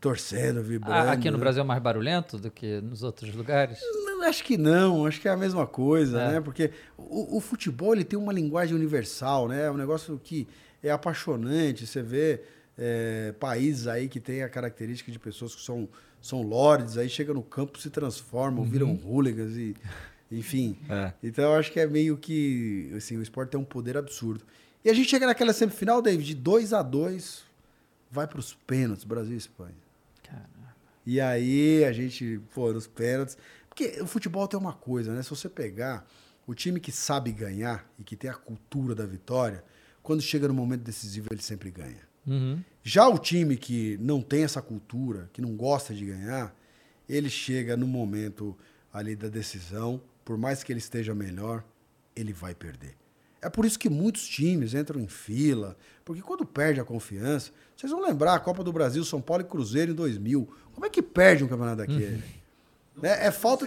torcendo, 0.00 0.62
vibrando. 0.62 1.08
Aqui 1.08 1.30
no 1.30 1.38
né? 1.38 1.40
Brasil 1.40 1.62
é 1.62 1.66
mais 1.66 1.82
barulhento 1.82 2.38
do 2.38 2.50
que 2.50 2.80
nos 2.80 3.02
outros 3.02 3.34
lugares? 3.34 3.78
Não, 4.04 4.22
acho 4.24 4.44
que 4.44 4.58
não, 4.58 5.06
acho 5.06 5.20
que 5.20 5.28
é 5.28 5.30
a 5.30 5.36
mesma 5.36 5.66
coisa, 5.66 6.20
É. 6.20 6.32
né? 6.32 6.40
Porque 6.40 6.70
o, 6.98 7.38
o 7.38 7.40
futebol 7.40 7.94
ele 7.94 8.04
tem 8.04 8.18
uma 8.18 8.32
linguagem 8.32 8.74
universal, 8.74 9.48
né? 9.48 9.66
É 9.66 9.70
um 9.70 9.76
negócio 9.76 10.20
que 10.22 10.46
é 10.82 10.90
apaixonante. 10.90 11.86
Você 11.86 12.02
vê 12.02 12.42
é, 12.76 13.32
países 13.38 13.86
aí 13.86 14.08
que 14.08 14.20
tem 14.20 14.42
a 14.42 14.48
característica 14.48 15.10
de 15.10 15.18
pessoas 15.18 15.54
que 15.54 15.62
são, 15.62 15.88
são 16.26 16.42
lords, 16.42 16.98
aí 16.98 17.08
chega 17.08 17.32
no 17.32 17.42
campo, 17.42 17.78
se 17.78 17.90
transformam, 17.90 18.64
viram 18.64 18.94
hooligans 19.04 19.56
e. 19.56 19.76
Enfim. 20.30 20.76
É. 20.90 21.12
Então 21.22 21.44
eu 21.44 21.54
acho 21.54 21.72
que 21.72 21.78
é 21.78 21.86
meio 21.86 22.16
que. 22.16 22.92
Assim, 22.96 23.16
o 23.16 23.22
esporte 23.22 23.50
tem 23.50 23.60
um 23.60 23.64
poder 23.64 23.96
absurdo. 23.96 24.44
E 24.84 24.90
a 24.90 24.94
gente 24.94 25.08
chega 25.08 25.26
naquela 25.26 25.52
semifinal, 25.52 26.02
David, 26.02 26.26
de 26.26 26.34
2 26.34 26.72
a 26.72 26.82
2 26.82 27.44
vai 28.10 28.26
para 28.26 28.38
os 28.38 28.54
pênaltis, 28.54 29.04
Brasil 29.04 29.34
e 29.34 29.36
Espanha. 29.36 29.74
E 31.04 31.20
aí 31.20 31.84
a 31.84 31.92
gente, 31.92 32.40
pô, 32.52 32.72
nos 32.72 32.86
pênaltis. 32.86 33.38
Porque 33.68 34.00
o 34.00 34.06
futebol 34.06 34.48
tem 34.48 34.58
uma 34.58 34.72
coisa, 34.72 35.14
né? 35.14 35.22
Se 35.22 35.30
você 35.30 35.48
pegar 35.48 36.04
o 36.46 36.54
time 36.54 36.80
que 36.80 36.90
sabe 36.90 37.30
ganhar 37.30 37.88
e 37.98 38.02
que 38.02 38.16
tem 38.16 38.28
a 38.28 38.34
cultura 38.34 38.94
da 38.94 39.06
vitória, 39.06 39.64
quando 40.02 40.20
chega 40.22 40.48
no 40.48 40.54
momento 40.54 40.82
decisivo, 40.82 41.28
ele 41.30 41.42
sempre 41.42 41.70
ganha. 41.70 42.00
Uhum. 42.26 42.62
Já 42.82 43.08
o 43.08 43.18
time 43.18 43.56
que 43.56 43.96
não 44.00 44.20
tem 44.20 44.44
essa 44.44 44.62
cultura, 44.62 45.28
que 45.32 45.40
não 45.40 45.56
gosta 45.56 45.94
de 45.94 46.04
ganhar, 46.04 46.54
ele 47.08 47.30
chega 47.30 47.76
no 47.76 47.86
momento 47.86 48.56
ali 48.92 49.14
da 49.14 49.28
decisão, 49.28 50.00
por 50.24 50.36
mais 50.36 50.62
que 50.62 50.72
ele 50.72 50.78
esteja 50.78 51.14
melhor, 51.14 51.64
ele 52.14 52.32
vai 52.32 52.54
perder. 52.54 52.94
É 53.42 53.50
por 53.50 53.64
isso 53.64 53.78
que 53.78 53.88
muitos 53.88 54.26
times 54.26 54.74
entram 54.74 55.00
em 55.00 55.06
fila, 55.06 55.76
porque 56.04 56.22
quando 56.22 56.44
perde 56.44 56.80
a 56.80 56.84
confiança, 56.84 57.52
vocês 57.76 57.92
vão 57.92 58.00
lembrar 58.00 58.34
a 58.34 58.40
Copa 58.40 58.64
do 58.64 58.72
Brasil, 58.72 59.04
São 59.04 59.20
Paulo 59.20 59.42
e 59.42 59.46
Cruzeiro 59.46 59.92
em 59.92 59.94
2000. 59.94 60.48
Como 60.72 60.86
é 60.86 60.90
que 60.90 61.02
perde 61.02 61.44
um 61.44 61.48
campeonato 61.48 61.78
daquele? 61.78 62.22
É, 63.02 63.26
é 63.26 63.30
falta. 63.30 63.66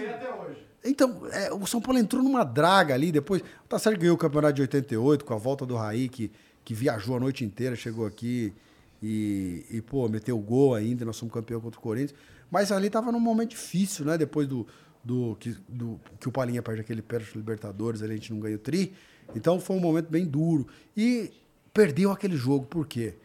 Então, 0.84 1.28
é, 1.32 1.54
o 1.54 1.66
São 1.68 1.80
Paulo 1.80 2.00
entrou 2.00 2.24
numa 2.24 2.44
draga 2.44 2.94
ali, 2.94 3.12
depois. 3.12 3.42
O 3.42 3.68
Tassar 3.68 3.98
ganhou 3.98 4.16
o 4.16 4.18
campeonato 4.18 4.54
de 4.54 4.62
88 4.62 5.24
com 5.24 5.34
a 5.34 5.38
volta 5.38 5.66
do 5.66 5.76
Raí, 5.76 6.10
que, 6.10 6.32
que 6.70 6.76
viajou 6.76 7.18
a 7.18 7.20
noite 7.20 7.44
inteira, 7.44 7.76
chegou 7.76 8.06
aqui 8.06 8.54
e, 9.02 9.66
e, 9.72 9.82
pô, 9.82 10.08
meteu 10.08 10.38
gol 10.38 10.76
ainda, 10.76 11.04
nós 11.04 11.16
somos 11.16 11.34
campeão 11.34 11.60
contra 11.60 11.80
o 11.80 11.82
Corinthians. 11.82 12.14
Mas 12.52 12.72
ali 12.72 12.92
tava 12.92 13.12
num 13.12 13.20
momento 13.20 13.50
difícil, 13.50 14.06
né? 14.06 14.20
Depois 14.20 14.48
do, 14.48 14.68
do, 15.04 15.36
que, 15.40 15.58
do 15.68 16.00
que 16.20 16.30
o 16.30 16.32
Palinha 16.32 16.62
perde 16.62 16.82
aquele 16.82 17.02
pênalti 17.02 17.34
do 17.34 17.40
Libertadores, 17.40 18.04
ali 18.04 18.12
a 18.12 18.16
gente 18.18 18.32
não 18.32 18.40
ganhou 18.40 18.60
tri. 18.60 18.94
Então 19.36 19.60
foi 19.60 19.78
um 19.78 19.80
momento 19.80 20.12
bem 20.12 20.24
duro. 20.24 20.68
E 20.96 21.32
perdeu 21.74 22.12
aquele 22.12 22.38
jogo, 22.38 22.68
por 22.68 22.86
quê? 22.86 23.16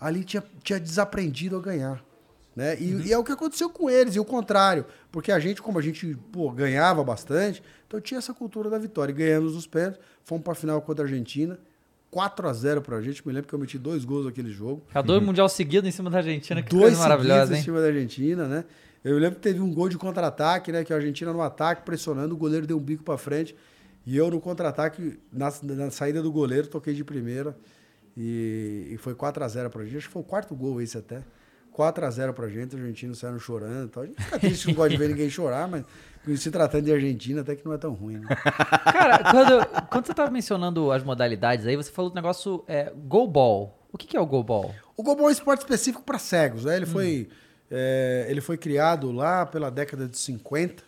Ali 0.00 0.24
tinha, 0.24 0.42
tinha 0.62 0.80
desaprendido 0.80 1.54
a 1.58 1.60
ganhar. 1.60 2.02
Né? 2.56 2.80
E, 2.80 3.08
e 3.08 3.12
é 3.12 3.18
o 3.18 3.22
que 3.22 3.32
aconteceu 3.32 3.68
com 3.68 3.90
eles, 3.90 4.14
e 4.14 4.20
o 4.20 4.24
contrário. 4.24 4.86
Porque 5.12 5.30
a 5.30 5.38
gente, 5.38 5.60
como 5.60 5.78
a 5.78 5.82
gente 5.82 6.16
pô, 6.32 6.50
ganhava 6.50 7.04
bastante, 7.04 7.62
então 7.86 8.00
tinha 8.00 8.16
essa 8.16 8.32
cultura 8.32 8.70
da 8.70 8.78
vitória. 8.78 9.12
E 9.12 9.14
ganhamos 9.14 9.54
os 9.54 9.66
pênaltis, 9.66 10.00
fomos 10.24 10.42
para 10.42 10.54
a 10.54 10.56
final 10.56 10.80
contra 10.80 11.04
a 11.04 11.06
Argentina. 11.06 11.58
4 12.10 12.48
a 12.48 12.52
0 12.52 12.82
pra 12.82 13.00
gente. 13.00 13.26
Me 13.26 13.32
lembro 13.32 13.48
que 13.48 13.54
eu 13.54 13.58
meti 13.58 13.78
dois 13.78 14.04
gols 14.04 14.26
naquele 14.26 14.50
jogo. 14.50 14.82
Já 14.92 15.02
dois 15.02 15.22
mundial 15.22 15.48
seguido 15.48 15.86
em 15.86 15.90
cima 15.90 16.08
da 16.10 16.18
Argentina, 16.18 16.62
que 16.62 16.74
Uhum. 16.74 16.80
Dois 16.80 16.94
coisa 16.94 17.08
maravilhosa, 17.08 17.34
seguidos 17.40 17.54
em 17.54 17.58
hein? 17.58 17.64
cima 17.64 17.80
da 17.80 17.86
Argentina, 17.86 18.48
né? 18.48 18.64
Eu 19.04 19.18
lembro 19.18 19.36
que 19.36 19.42
teve 19.42 19.60
um 19.60 19.72
gol 19.72 19.88
de 19.88 19.96
contra-ataque, 19.96 20.72
né? 20.72 20.82
Que 20.84 20.92
a 20.92 20.96
Argentina 20.96 21.32
no 21.32 21.40
ataque, 21.42 21.82
pressionando, 21.82 22.34
o 22.34 22.38
goleiro 22.38 22.66
deu 22.66 22.76
um 22.76 22.80
bico 22.80 23.04
pra 23.04 23.16
frente. 23.16 23.54
E 24.04 24.16
eu 24.16 24.30
no 24.30 24.40
contra-ataque, 24.40 25.18
na, 25.32 25.52
na 25.62 25.90
saída 25.90 26.22
do 26.22 26.30
goleiro, 26.32 26.66
toquei 26.66 26.94
de 26.94 27.04
primeira. 27.04 27.56
E, 28.16 28.88
e 28.92 28.96
foi 28.96 29.14
4 29.14 29.44
a 29.44 29.48
0 29.48 29.70
pra 29.70 29.84
gente. 29.84 29.96
Acho 29.98 30.06
que 30.06 30.12
foi 30.12 30.22
o 30.22 30.24
quarto 30.24 30.54
gol 30.54 30.80
esse 30.80 30.96
até. 30.96 31.22
4 31.76 32.06
a 32.06 32.10
0 32.10 32.32
pra 32.32 32.48
gente, 32.48 32.74
os 32.74 32.80
argentinos 32.80 33.18
saíram 33.18 33.38
chorando 33.38 33.88
e 33.88 33.90
tal. 33.90 34.02
A 34.02 34.06
gente 34.06 34.22
fica 34.22 34.38
triste, 34.38 34.66
não 34.68 34.74
gosta 34.74 34.88
de 34.88 34.96
ver 34.96 35.10
ninguém 35.10 35.28
chorar, 35.28 35.68
mas 35.68 35.84
se 36.40 36.50
tratando 36.50 36.86
de 36.86 36.92
Argentina, 36.92 37.42
até 37.42 37.54
que 37.54 37.66
não 37.66 37.74
é 37.74 37.76
tão 37.76 37.92
ruim, 37.92 38.16
né? 38.16 38.28
Cara, 38.90 39.18
quando, 39.30 39.86
quando 39.90 40.06
você 40.06 40.14
tava 40.14 40.30
mencionando 40.30 40.90
as 40.90 41.04
modalidades 41.04 41.66
aí, 41.66 41.76
você 41.76 41.90
falou 41.90 42.10
do 42.10 42.14
negócio 42.14 42.64
é, 42.66 42.90
go 42.96 43.26
ball. 43.26 43.78
O 43.92 43.98
que, 43.98 44.06
que 44.06 44.16
é 44.16 44.20
o 44.20 44.24
go 44.24 44.42
ball? 44.42 44.74
O 44.96 45.02
goalball 45.02 45.26
é 45.26 45.28
um 45.28 45.32
esporte 45.32 45.60
específico 45.60 46.02
para 46.02 46.18
cegos. 46.18 46.64
Né? 46.64 46.76
Ele, 46.76 46.86
foi, 46.86 47.28
é, 47.70 48.26
ele 48.30 48.40
foi 48.40 48.56
criado 48.56 49.12
lá 49.12 49.44
pela 49.44 49.70
década 49.70 50.08
de 50.08 50.16
50 50.16 50.82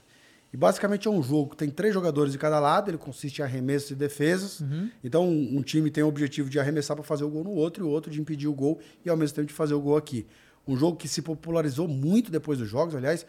E 0.55 0.57
basicamente 0.57 1.07
é 1.07 1.11
um 1.11 1.23
jogo 1.23 1.51
que 1.51 1.57
tem 1.59 1.69
três 1.69 1.93
jogadores 1.93 2.33
de 2.33 2.39
cada 2.39 2.59
lado, 2.59 2.91
ele 2.91 2.97
consiste 2.97 3.41
em 3.41 3.45
arremessos 3.45 3.91
e 3.91 3.95
defesas. 3.95 4.63
Então 5.05 5.29
um, 5.29 5.59
um 5.59 5.63
time 5.63 5.91
tem 5.91 6.03
o 6.03 6.09
objetivo 6.09 6.49
de 6.49 6.59
arremessar 6.59 6.97
para 6.97 7.05
fazer 7.05 7.25
o 7.25 7.29
gol 7.29 7.45
no 7.45 7.51
outro 7.51 7.85
e 7.85 7.87
o 7.87 7.91
outro 7.91 8.11
de 8.11 8.19
impedir 8.19 8.49
o 8.49 8.55
gol 8.55 8.81
e 9.05 9.11
ao 9.11 9.19
mesmo 9.19 9.37
tempo 9.37 9.49
de 9.49 9.55
fazer 9.55 9.75
o 9.75 9.81
gol 9.83 9.99
aqui. 9.99 10.27
Um 10.69 10.77
jogo 10.77 10.97
que 10.99 11.09
se 11.09 11.23
popularizou 11.23 11.89
muito 11.89 12.31
depois 12.31 12.59
dos 12.59 12.69
jogos, 12.69 12.95
aliás, 12.95 13.25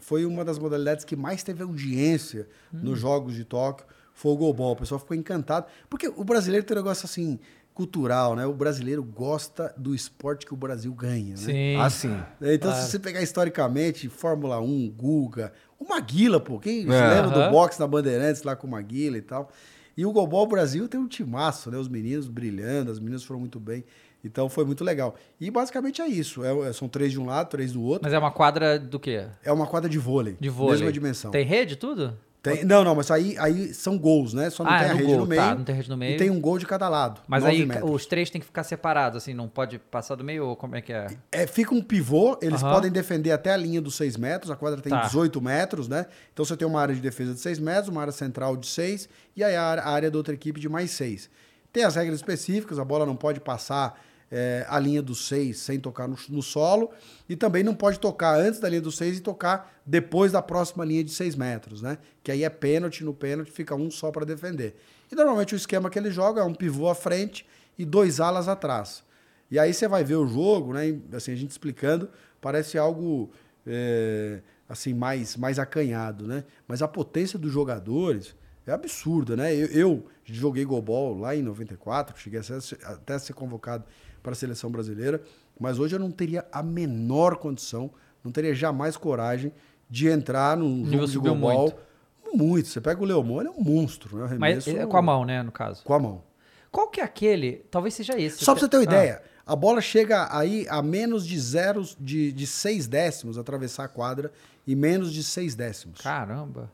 foi 0.00 0.24
uma 0.26 0.44
das 0.44 0.58
modalidades 0.58 1.04
que 1.04 1.16
mais 1.16 1.42
teve 1.42 1.62
audiência 1.62 2.46
nos 2.72 3.00
Jogos 3.00 3.34
de 3.34 3.44
Tóquio, 3.44 3.86
foi 4.14 4.32
o 4.32 4.36
goalball. 4.36 4.72
O 4.72 4.76
pessoal 4.76 4.98
ficou 5.00 5.16
encantado, 5.16 5.66
porque 5.88 6.06
o 6.08 6.22
brasileiro 6.22 6.64
tem 6.66 6.76
um 6.76 6.80
negócio 6.80 7.06
assim 7.06 7.38
cultural, 7.74 8.36
né? 8.36 8.44
O 8.44 8.52
brasileiro 8.52 9.02
gosta 9.02 9.74
do 9.78 9.94
esporte 9.94 10.44
que 10.44 10.52
o 10.52 10.56
Brasil 10.56 10.92
ganha, 10.92 11.30
né? 11.30 11.36
Sim. 11.36 11.76
Assim. 11.76 12.22
Então, 12.42 12.72
se 12.74 12.90
você 12.90 12.98
pegar 12.98 13.22
historicamente, 13.22 14.08
Fórmula 14.10 14.60
1, 14.60 14.90
Guga, 14.90 15.52
o 15.78 15.88
Maguila, 15.88 16.38
pô, 16.38 16.58
quem 16.60 16.82
se 16.82 16.92
É. 16.92 17.08
lembra 17.08 17.30
do 17.30 17.40
Aham. 17.40 17.50
boxe 17.50 17.80
na 17.80 17.86
Bandeirantes 17.86 18.42
lá 18.42 18.54
com 18.54 18.66
o 18.66 18.70
Maguila 18.70 19.16
e 19.16 19.22
tal. 19.22 19.50
E 19.96 20.04
o 20.04 20.12
Golbol 20.12 20.46
Brasil 20.46 20.86
tem 20.88 21.00
um 21.00 21.08
timaço, 21.08 21.70
né? 21.70 21.78
Os 21.78 21.88
meninos 21.88 22.28
brilhando, 22.28 22.90
as 22.90 22.98
meninas 22.98 23.24
foram 23.24 23.40
muito 23.40 23.58
bem. 23.60 23.84
Então 24.24 24.48
foi 24.48 24.64
muito 24.64 24.84
legal. 24.84 25.14
E 25.40 25.50
basicamente 25.50 26.00
é 26.00 26.06
isso. 26.06 26.44
É- 26.44 26.68
é- 26.68 26.72
são 26.72 26.88
três 26.88 27.10
de 27.12 27.18
um 27.20 27.26
lado, 27.26 27.48
três 27.48 27.72
do 27.72 27.82
outro. 27.82 28.02
Mas 28.04 28.12
é 28.12 28.18
uma 28.18 28.30
quadra 28.30 28.78
do 28.78 29.00
quê? 29.00 29.26
É 29.44 29.52
uma 29.52 29.66
quadra 29.66 29.88
de 29.90 29.98
vôlei. 29.98 30.36
De 30.40 30.48
vôlei. 30.48 30.76
Mesma 30.78 30.92
dimensão. 30.92 31.30
Tem 31.30 31.44
rede, 31.44 31.76
tudo? 31.76 32.16
Tem- 32.42 32.64
não, 32.64 32.82
não, 32.82 32.96
mas 32.96 33.08
aí, 33.08 33.36
aí 33.38 33.72
são 33.72 33.96
gols, 33.96 34.34
né? 34.34 34.50
Só 34.50 34.64
não 34.64 34.72
Ah, 34.72 34.78
tem 34.80 34.88
é 34.88 34.90
a 34.90 34.94
rede 34.94 35.06
gol, 35.06 35.18
no 35.20 35.26
meio. 35.26 35.40
tá, 35.40 35.54
não 35.54 35.62
tem 35.62 35.74
rede 35.76 35.88
no 35.88 35.96
meio. 35.96 36.14
E 36.14 36.16
tem 36.16 36.28
um 36.28 36.40
gol 36.40 36.58
de 36.58 36.66
cada 36.66 36.88
lado. 36.88 37.20
Mas 37.28 37.44
aí 37.44 37.64
metros. 37.64 37.88
os 37.88 38.04
três 38.04 38.30
tem 38.30 38.40
que 38.40 38.46
ficar 38.46 38.64
separados, 38.64 39.16
assim, 39.22 39.32
não 39.32 39.46
pode 39.48 39.78
passar 39.78 40.16
do 40.16 40.24
meio 40.24 40.46
ou 40.48 40.56
como 40.56 40.74
é 40.74 40.80
que 40.80 40.92
é? 40.92 41.06
É, 41.30 41.46
fica 41.46 41.72
um 41.72 41.80
pivô, 41.80 42.36
eles 42.42 42.60
podem 42.60 42.90
defender 42.90 43.30
até 43.30 43.52
a 43.52 43.56
linha 43.56 43.80
dos 43.80 43.94
6 43.94 44.16
metros, 44.16 44.50
a 44.50 44.56
quadra 44.56 44.80
tem 44.80 44.90
Tá. 44.90 45.02
18 45.02 45.40
metros, 45.40 45.86
né? 45.86 46.06
Então 46.32 46.44
você 46.44 46.56
tem 46.56 46.66
uma 46.66 46.80
área 46.80 46.92
de 46.92 47.00
defesa 47.00 47.32
de 47.32 47.38
6 47.38 47.60
metros, 47.60 47.88
uma 47.88 48.00
área 48.00 48.12
central 48.12 48.56
de 48.56 48.66
6 48.66 49.08
e 49.36 49.44
aí 49.44 49.54
a 49.54 49.62
área, 49.62 49.82
a 49.84 49.90
área 49.90 50.10
da 50.10 50.18
outra 50.18 50.34
equipe 50.34 50.58
de 50.58 50.68
mais 50.68 50.90
6. 50.90 51.30
Tem 51.72 51.84
as 51.84 51.94
regras 51.94 52.16
específicas, 52.16 52.76
a 52.80 52.84
bola 52.84 53.06
não 53.06 53.14
pode 53.14 53.38
passar 53.38 53.98
é, 54.34 54.64
a 54.66 54.78
linha 54.78 55.02
dos 55.02 55.28
6 55.28 55.58
sem 55.58 55.78
tocar 55.78 56.08
no, 56.08 56.16
no 56.30 56.42
solo 56.42 56.90
e 57.28 57.36
também 57.36 57.62
não 57.62 57.74
pode 57.74 58.00
tocar 58.00 58.34
antes 58.40 58.58
da 58.58 58.66
linha 58.66 58.80
dos 58.80 58.96
6 58.96 59.18
e 59.18 59.20
tocar 59.20 59.70
depois 59.84 60.32
da 60.32 60.40
próxima 60.40 60.86
linha 60.86 61.04
de 61.04 61.10
6 61.10 61.36
metros, 61.36 61.82
né? 61.82 61.98
Que 62.24 62.32
aí 62.32 62.42
é 62.42 62.48
pênalti, 62.48 63.04
no 63.04 63.12
pênalti 63.12 63.52
fica 63.52 63.74
um 63.74 63.90
só 63.90 64.10
para 64.10 64.24
defender. 64.24 64.74
E 65.10 65.14
normalmente 65.14 65.54
o 65.54 65.56
esquema 65.56 65.90
que 65.90 65.98
ele 65.98 66.10
joga 66.10 66.40
é 66.40 66.44
um 66.44 66.54
pivô 66.54 66.88
à 66.88 66.94
frente 66.94 67.46
e 67.78 67.84
dois 67.84 68.20
alas 68.20 68.48
atrás. 68.48 69.04
E 69.50 69.58
aí 69.58 69.74
você 69.74 69.86
vai 69.86 70.02
ver 70.02 70.16
o 70.16 70.26
jogo, 70.26 70.72
né? 70.72 70.98
Assim, 71.12 71.32
a 71.32 71.36
gente 71.36 71.50
explicando, 71.50 72.08
parece 72.40 72.78
algo 72.78 73.30
é, 73.66 74.40
assim 74.66 74.94
mais, 74.94 75.36
mais 75.36 75.58
acanhado, 75.58 76.26
né? 76.26 76.44
Mas 76.66 76.80
a 76.80 76.88
potência 76.88 77.38
dos 77.38 77.52
jogadores 77.52 78.34
é 78.66 78.72
absurda, 78.72 79.36
né? 79.36 79.54
Eu, 79.54 79.66
eu 79.66 80.06
joguei 80.24 80.64
golbol 80.64 81.18
lá 81.18 81.36
em 81.36 81.42
94, 81.42 82.18
cheguei 82.18 82.40
até 82.84 83.12
a 83.12 83.18
ser 83.18 83.34
convocado 83.34 83.84
para 84.22 84.32
a 84.32 84.34
seleção 84.34 84.70
brasileira, 84.70 85.20
mas 85.58 85.78
hoje 85.78 85.94
eu 85.96 85.98
não 86.00 86.10
teria 86.10 86.44
a 86.52 86.62
menor 86.62 87.36
condição, 87.36 87.90
não 88.24 88.30
teria 88.30 88.54
jamais 88.54 88.96
coragem 88.96 89.52
de 89.90 90.08
entrar 90.08 90.56
num 90.56 90.84
jogo 90.90 91.06
de 91.06 91.18
golbol. 91.18 91.60
muito. 91.62 91.92
Muito. 92.34 92.68
Você 92.68 92.80
pega 92.80 93.02
o 93.02 93.04
Leomon, 93.04 93.40
ele 93.40 93.48
é 93.50 93.52
um 93.52 93.62
monstro, 93.62 94.16
né? 94.26 94.36
Mas 94.38 94.66
é 94.66 94.86
com 94.86 94.96
a 94.96 95.02
mão, 95.02 95.24
né, 95.24 95.42
no 95.42 95.52
caso. 95.52 95.84
Com 95.84 95.92
a 95.92 95.98
mão. 95.98 96.22
Qual 96.70 96.88
que 96.88 97.00
é 97.00 97.04
aquele? 97.04 97.66
Talvez 97.70 97.92
seja 97.92 98.18
esse. 98.18 98.42
Só 98.42 98.52
pra 98.54 98.60
você 98.60 98.68
ter 98.68 98.78
uma 98.78 98.82
Ah, 98.82 98.84
ideia, 98.84 99.22
a 99.44 99.54
bola 99.54 99.82
chega 99.82 100.34
aí 100.34 100.66
a 100.70 100.80
menos 100.80 101.26
de 101.26 101.38
zero, 101.38 101.84
de, 102.00 102.32
de 102.32 102.46
seis 102.46 102.86
décimos 102.86 103.36
atravessar 103.36 103.84
a 103.84 103.88
quadra 103.88 104.32
e 104.66 104.74
menos 104.74 105.12
de 105.12 105.22
seis 105.22 105.54
décimos. 105.54 106.00
Caramba. 106.00 106.72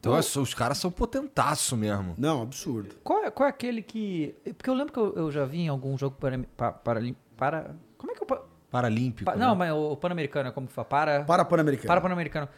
Então 0.00 0.16
é 0.16 0.22
só- 0.22 0.40
os 0.40 0.54
caras 0.54 0.78
são 0.78 0.90
potentaço 0.90 1.76
mesmo. 1.76 2.14
Não, 2.16 2.42
absurdo. 2.42 2.94
Qual 3.04 3.22
é, 3.24 3.30
qual 3.30 3.46
é 3.46 3.50
aquele 3.50 3.82
que. 3.82 4.34
Porque 4.56 4.68
eu 4.70 4.74
lembro 4.74 4.92
que 4.92 4.98
eu, 4.98 5.12
eu 5.14 5.30
já 5.30 5.44
vi 5.44 5.60
em 5.60 5.68
algum 5.68 5.96
jogo 5.98 6.16
para. 6.18 6.38
Para. 6.56 6.72
para, 6.72 7.02
para 7.36 7.70
como 7.98 8.12
é 8.12 8.14
que 8.14 8.22
eu. 8.22 8.26
pa- 8.26 8.42
Paralímpico. 8.70 9.24
pa- 9.30 9.36
né? 9.36 9.44
não, 9.44 9.54
mas 9.54 9.72
o, 9.72 9.92
o 9.92 9.96
Pan-Americano, 9.96 10.48
é 10.48 10.52
como 10.52 10.66
que 10.66 10.72
fala? 10.72 10.84
Para. 10.86 11.24
Para 11.24 11.44
Pan-Americano. 11.44 11.86
Para 11.88 12.00
Pan-Americano. 12.00 12.48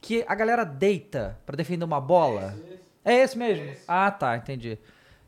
Que 0.00 0.24
a 0.28 0.34
galera 0.34 0.64
deita 0.64 1.38
pra 1.46 1.56
defender 1.56 1.84
uma 1.84 2.00
bola. 2.00 2.54
É 3.04 3.14
esse 3.22 3.36
mesmo? 3.36 3.68
Ah, 3.88 4.10
tá, 4.10 4.36
entendi. 4.36 4.78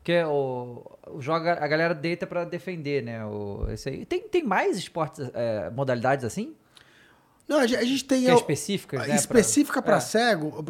Que 0.03 0.23
o, 0.23 0.83
o 1.07 1.19
joga, 1.21 1.53
a 1.53 1.67
galera 1.67 1.95
deita 1.95 2.27
pra 2.27 2.45
defender, 2.45 3.01
né? 3.03 3.25
O, 3.25 3.65
esse 3.69 3.89
aí. 3.89 4.05
Tem, 4.05 4.21
tem 4.29 4.43
mais 4.43 4.77
esportes, 4.77 5.29
é, 5.33 5.69
modalidades 5.71 6.23
assim? 6.23 6.55
Não, 7.47 7.59
a 7.59 7.67
gente, 7.67 7.79
a 7.79 7.83
gente 7.85 8.05
tem. 8.05 8.23
Que 8.23 8.31
é 8.31 8.33
específicas, 8.33 9.07
né, 9.07 9.15
Específica 9.15 9.81
para 9.81 9.97
é. 9.97 9.99
cego, 9.99 10.63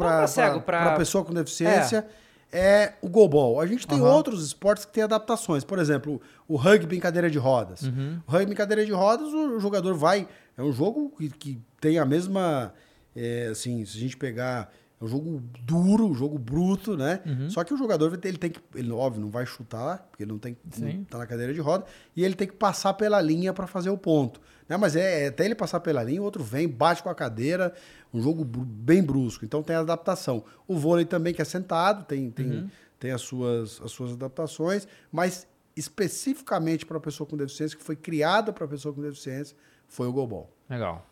para 0.60 0.96
pessoa 0.96 1.24
com 1.24 1.32
deficiência, 1.32 2.06
é, 2.52 2.94
o 3.00 3.08
goalball. 3.08 3.60
A 3.60 3.66
gente 3.66 3.86
tem 3.86 3.98
Aham. 3.98 4.14
outros 4.14 4.44
esportes 4.44 4.84
que 4.84 4.92
têm 4.92 5.02
adaptações. 5.02 5.64
Por 5.64 5.78
exemplo, 5.78 6.20
o 6.46 6.56
rugby 6.56 6.96
em 6.96 7.00
cadeira 7.00 7.30
de 7.30 7.38
rodas. 7.38 7.82
Uhum. 7.82 8.20
O 8.26 8.30
rugby 8.30 8.52
em 8.52 8.54
cadeira 8.54 8.84
de 8.84 8.92
rodas, 8.92 9.32
o 9.32 9.58
jogador 9.58 9.94
vai. 9.94 10.28
É 10.56 10.62
um 10.62 10.72
jogo 10.72 11.12
que, 11.16 11.28
que 11.30 11.58
tem 11.80 11.98
a 11.98 12.04
mesma. 12.04 12.72
é, 13.14 13.48
assim, 13.50 13.84
se 13.84 13.96
a 13.96 14.00
gente 14.00 14.16
pegar. 14.16 14.72
É 14.98 15.04
um 15.04 15.08
jogo 15.08 15.42
duro, 15.60 16.06
um 16.06 16.14
jogo 16.14 16.38
bruto, 16.38 16.96
né? 16.96 17.20
Uhum. 17.26 17.50
Só 17.50 17.62
que 17.62 17.74
o 17.74 17.76
jogador 17.76 18.18
ele 18.24 18.38
tem 18.38 18.50
que. 18.50 18.60
Ele, 18.74 18.90
óbvio, 18.90 19.20
não 19.20 19.28
vai 19.28 19.44
chutar, 19.44 20.06
porque 20.10 20.22
ele 20.22 20.32
não 20.32 20.38
tem 20.38 20.56
Sim. 20.70 20.98
não 20.98 21.04
tá 21.04 21.18
na 21.18 21.26
cadeira 21.26 21.52
de 21.52 21.60
roda, 21.60 21.84
e 22.16 22.24
ele 22.24 22.34
tem 22.34 22.48
que 22.48 22.54
passar 22.54 22.94
pela 22.94 23.20
linha 23.20 23.52
para 23.52 23.66
fazer 23.66 23.90
o 23.90 23.98
ponto. 23.98 24.40
Né? 24.68 24.76
Mas 24.76 24.96
é, 24.96 25.24
é 25.24 25.26
até 25.28 25.44
ele 25.44 25.54
passar 25.54 25.80
pela 25.80 26.02
linha, 26.02 26.20
o 26.20 26.24
outro 26.24 26.42
vem, 26.42 26.68
bate 26.68 27.02
com 27.02 27.08
a 27.08 27.14
cadeira, 27.14 27.72
um 28.12 28.20
jogo 28.20 28.44
bem 28.44 29.02
brusco. 29.02 29.44
Então 29.44 29.62
tem 29.62 29.76
a 29.76 29.80
adaptação. 29.80 30.44
O 30.66 30.76
vôlei 30.76 31.04
também, 31.04 31.32
que 31.32 31.42
é 31.42 31.44
sentado, 31.44 32.04
tem, 32.04 32.30
tem, 32.30 32.46
Uhum. 32.46 32.70
tem 32.98 33.10
as, 33.12 33.20
suas, 33.22 33.80
as 33.82 33.90
suas 33.92 34.12
adaptações, 34.12 34.86
mas 35.12 35.46
especificamente 35.76 36.86
para 36.86 36.96
a 36.96 37.00
pessoa 37.00 37.28
com 37.28 37.36
deficiência, 37.36 37.76
que 37.76 37.84
foi 37.84 37.96
criada 37.96 38.52
para 38.52 38.64
a 38.64 38.68
pessoa 38.68 38.94
com 38.94 39.02
deficiência, 39.02 39.56
foi 39.88 40.06
o 40.08 40.12
goalball. 40.12 40.50
Legal. 40.68 41.06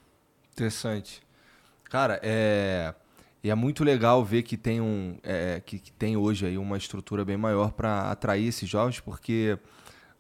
Interessante. 0.53 1.23
Cara, 1.85 2.19
é. 2.23 2.95
E 3.43 3.51
é 3.51 3.55
muito 3.55 3.85
legal 3.85 4.25
ver 4.25 4.43
que 4.43 4.57
tem 4.57 4.81
um. 4.81 5.19
é, 5.23 5.61
que, 5.61 5.79
que 5.79 5.93
tem 5.93 6.17
hoje 6.17 6.47
aí 6.47 6.57
uma 6.57 6.79
estrutura 6.79 7.25
bem 7.27 7.37
maior 7.37 7.73
para 7.73 8.11
atrair 8.11 8.49
esses 8.49 8.67
jovens, 8.69 9.01
porque 9.01 9.59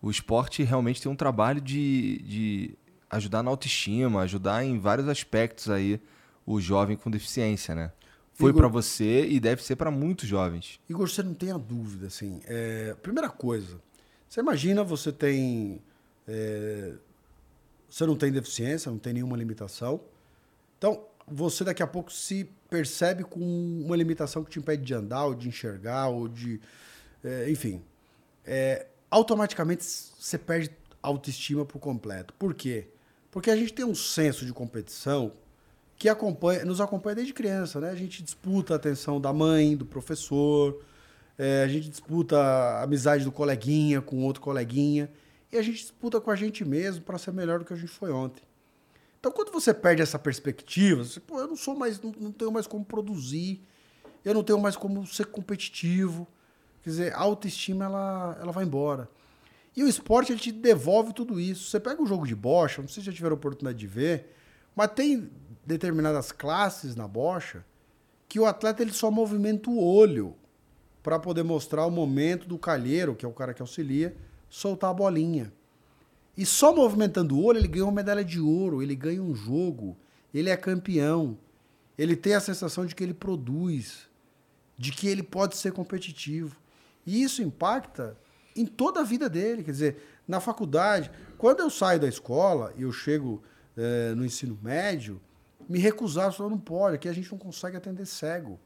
o 0.02 0.10
esporte 0.10 0.62
realmente 0.62 1.00
tem 1.00 1.10
um 1.10 1.16
trabalho 1.16 1.58
de, 1.60 2.18
de 2.22 2.78
ajudar 3.16 3.42
na 3.42 3.50
autoestima, 3.50 4.22
ajudar 4.22 4.64
em 4.64 4.78
vários 4.78 5.08
aspectos 5.08 5.70
aí 5.70 6.00
o 6.46 6.60
jovem 6.60 6.96
com 6.96 7.10
deficiência, 7.10 7.74
né? 7.74 7.92
Foi 8.34 8.52
para 8.52 8.66
você 8.66 9.26
e 9.26 9.38
deve 9.38 9.62
ser 9.62 9.76
para 9.76 9.92
muitos 9.92 10.28
jovens. 10.28 10.80
Igor, 10.88 11.08
você 11.08 11.22
não 11.22 11.34
tenha 11.34 11.56
dúvida, 11.56 12.08
assim. 12.08 12.40
é, 12.46 12.94
primeira 13.00 13.30
coisa, 13.30 13.80
você 14.28 14.40
imagina 14.40 14.82
você 14.82 15.12
tem. 15.12 15.80
é, 16.26 16.94
você 17.88 18.04
não 18.04 18.16
tem 18.16 18.32
deficiência, 18.32 18.90
não 18.90 18.98
tem 18.98 19.12
nenhuma 19.12 19.36
limitação. 19.36 20.00
Então, 20.76 21.04
você 21.28 21.62
daqui 21.62 21.80
a 21.80 21.86
pouco 21.86 22.12
se 22.12 22.50
percebe 22.68 23.22
com 23.22 23.38
uma 23.38 23.94
limitação 23.94 24.42
que 24.42 24.50
te 24.50 24.58
impede 24.58 24.82
de 24.82 24.92
andar, 24.92 25.26
ou 25.26 25.34
de 25.34 25.46
enxergar, 25.46 26.08
ou 26.08 26.26
de. 26.26 26.60
é, 27.22 27.48
enfim. 27.48 27.80
É, 28.44 28.88
automaticamente 29.08 29.84
você 29.84 30.36
perde 30.36 30.70
autoestima 31.00 31.64
por 31.64 31.78
completo. 31.78 32.34
Por 32.34 32.52
quê? 32.52 32.88
Porque 33.34 33.50
a 33.50 33.56
gente 33.56 33.72
tem 33.72 33.84
um 33.84 33.96
senso 33.96 34.46
de 34.46 34.52
competição 34.52 35.32
que 35.96 36.08
acompanha, 36.08 36.64
nos 36.64 36.80
acompanha 36.80 37.16
desde 37.16 37.34
criança, 37.34 37.80
né? 37.80 37.90
A 37.90 37.94
gente 37.96 38.22
disputa 38.22 38.74
a 38.74 38.76
atenção 38.76 39.20
da 39.20 39.32
mãe, 39.32 39.76
do 39.76 39.84
professor, 39.84 40.80
é, 41.36 41.64
a 41.64 41.66
gente 41.66 41.90
disputa 41.90 42.38
a 42.38 42.84
amizade 42.84 43.24
do 43.24 43.32
coleguinha 43.32 44.00
com 44.00 44.22
outro 44.22 44.40
coleguinha, 44.40 45.10
e 45.50 45.56
a 45.56 45.62
gente 45.62 45.78
disputa 45.78 46.20
com 46.20 46.30
a 46.30 46.36
gente 46.36 46.64
mesmo 46.64 47.02
para 47.02 47.18
ser 47.18 47.32
melhor 47.32 47.58
do 47.58 47.64
que 47.64 47.72
a 47.72 47.76
gente 47.76 47.88
foi 47.88 48.12
ontem. 48.12 48.44
Então, 49.18 49.32
quando 49.32 49.50
você 49.50 49.74
perde 49.74 50.00
essa 50.00 50.16
perspectiva, 50.16 51.02
você, 51.02 51.18
pô, 51.18 51.40
eu 51.40 51.48
não 51.48 51.56
sou 51.56 51.74
mais, 51.74 52.00
não, 52.00 52.14
não 52.16 52.30
tenho 52.30 52.52
mais 52.52 52.68
como 52.68 52.84
produzir, 52.84 53.60
eu 54.24 54.32
não 54.32 54.44
tenho 54.44 54.60
mais 54.60 54.76
como 54.76 55.04
ser 55.08 55.26
competitivo. 55.26 56.24
Quer 56.84 56.90
dizer, 56.90 57.12
a 57.12 57.18
autoestima 57.18 57.84
ela, 57.86 58.38
ela 58.40 58.52
vai 58.52 58.64
embora. 58.64 59.08
E 59.76 59.82
o 59.82 59.88
esporte 59.88 60.32
ele 60.32 60.40
te 60.40 60.52
devolve 60.52 61.12
tudo 61.12 61.40
isso. 61.40 61.68
Você 61.68 61.80
pega 61.80 62.00
um 62.00 62.06
jogo 62.06 62.26
de 62.26 62.34
bocha, 62.34 62.80
não 62.80 62.88
sei 62.88 63.02
se 63.02 63.06
já 63.06 63.12
tiveram 63.12 63.34
oportunidade 63.34 63.78
de 63.78 63.86
ver, 63.86 64.34
mas 64.74 64.92
tem 64.92 65.30
determinadas 65.66 66.30
classes 66.30 66.94
na 66.94 67.08
bocha 67.08 67.64
que 68.28 68.38
o 68.38 68.46
atleta 68.46 68.82
ele 68.82 68.92
só 68.92 69.10
movimenta 69.10 69.70
o 69.70 69.82
olho 69.82 70.34
para 71.02 71.18
poder 71.18 71.42
mostrar 71.42 71.86
o 71.86 71.90
momento 71.90 72.48
do 72.48 72.58
calheiro, 72.58 73.14
que 73.14 73.24
é 73.24 73.28
o 73.28 73.32
cara 73.32 73.52
que 73.52 73.62
auxilia, 73.62 74.16
soltar 74.48 74.90
a 74.90 74.94
bolinha. 74.94 75.52
E 76.36 76.44
só 76.44 76.74
movimentando 76.74 77.36
o 77.36 77.44
olho, 77.44 77.58
ele 77.58 77.68
ganha 77.68 77.84
uma 77.84 77.92
medalha 77.92 78.24
de 78.24 78.40
ouro, 78.40 78.82
ele 78.82 78.96
ganha 78.96 79.22
um 79.22 79.34
jogo, 79.34 79.96
ele 80.32 80.50
é 80.50 80.56
campeão. 80.56 81.38
Ele 81.96 82.16
tem 82.16 82.34
a 82.34 82.40
sensação 82.40 82.84
de 82.84 82.94
que 82.94 83.04
ele 83.04 83.14
produz, 83.14 84.08
de 84.76 84.90
que 84.90 85.06
ele 85.06 85.22
pode 85.22 85.56
ser 85.56 85.72
competitivo. 85.72 86.56
E 87.06 87.22
isso 87.22 87.42
impacta 87.42 88.16
em 88.56 88.66
toda 88.66 89.00
a 89.00 89.02
vida 89.04 89.28
dele. 89.28 89.62
Quer 89.62 89.70
dizer, 89.72 89.96
na 90.26 90.40
faculdade, 90.40 91.10
quando 91.38 91.60
eu 91.60 91.70
saio 91.70 91.98
da 92.00 92.08
escola 92.08 92.72
e 92.76 92.82
eu 92.82 92.92
chego 92.92 93.42
eh, 93.76 94.12
no 94.16 94.24
ensino 94.24 94.58
médio, 94.62 95.20
me 95.68 95.78
recusar, 95.78 96.32
só 96.32 96.48
não 96.48 96.58
pode, 96.58 96.96
aqui 96.96 97.08
a 97.08 97.12
gente 97.12 97.30
não 97.32 97.38
consegue 97.38 97.76
atender 97.76 98.06
cego. 98.06 98.58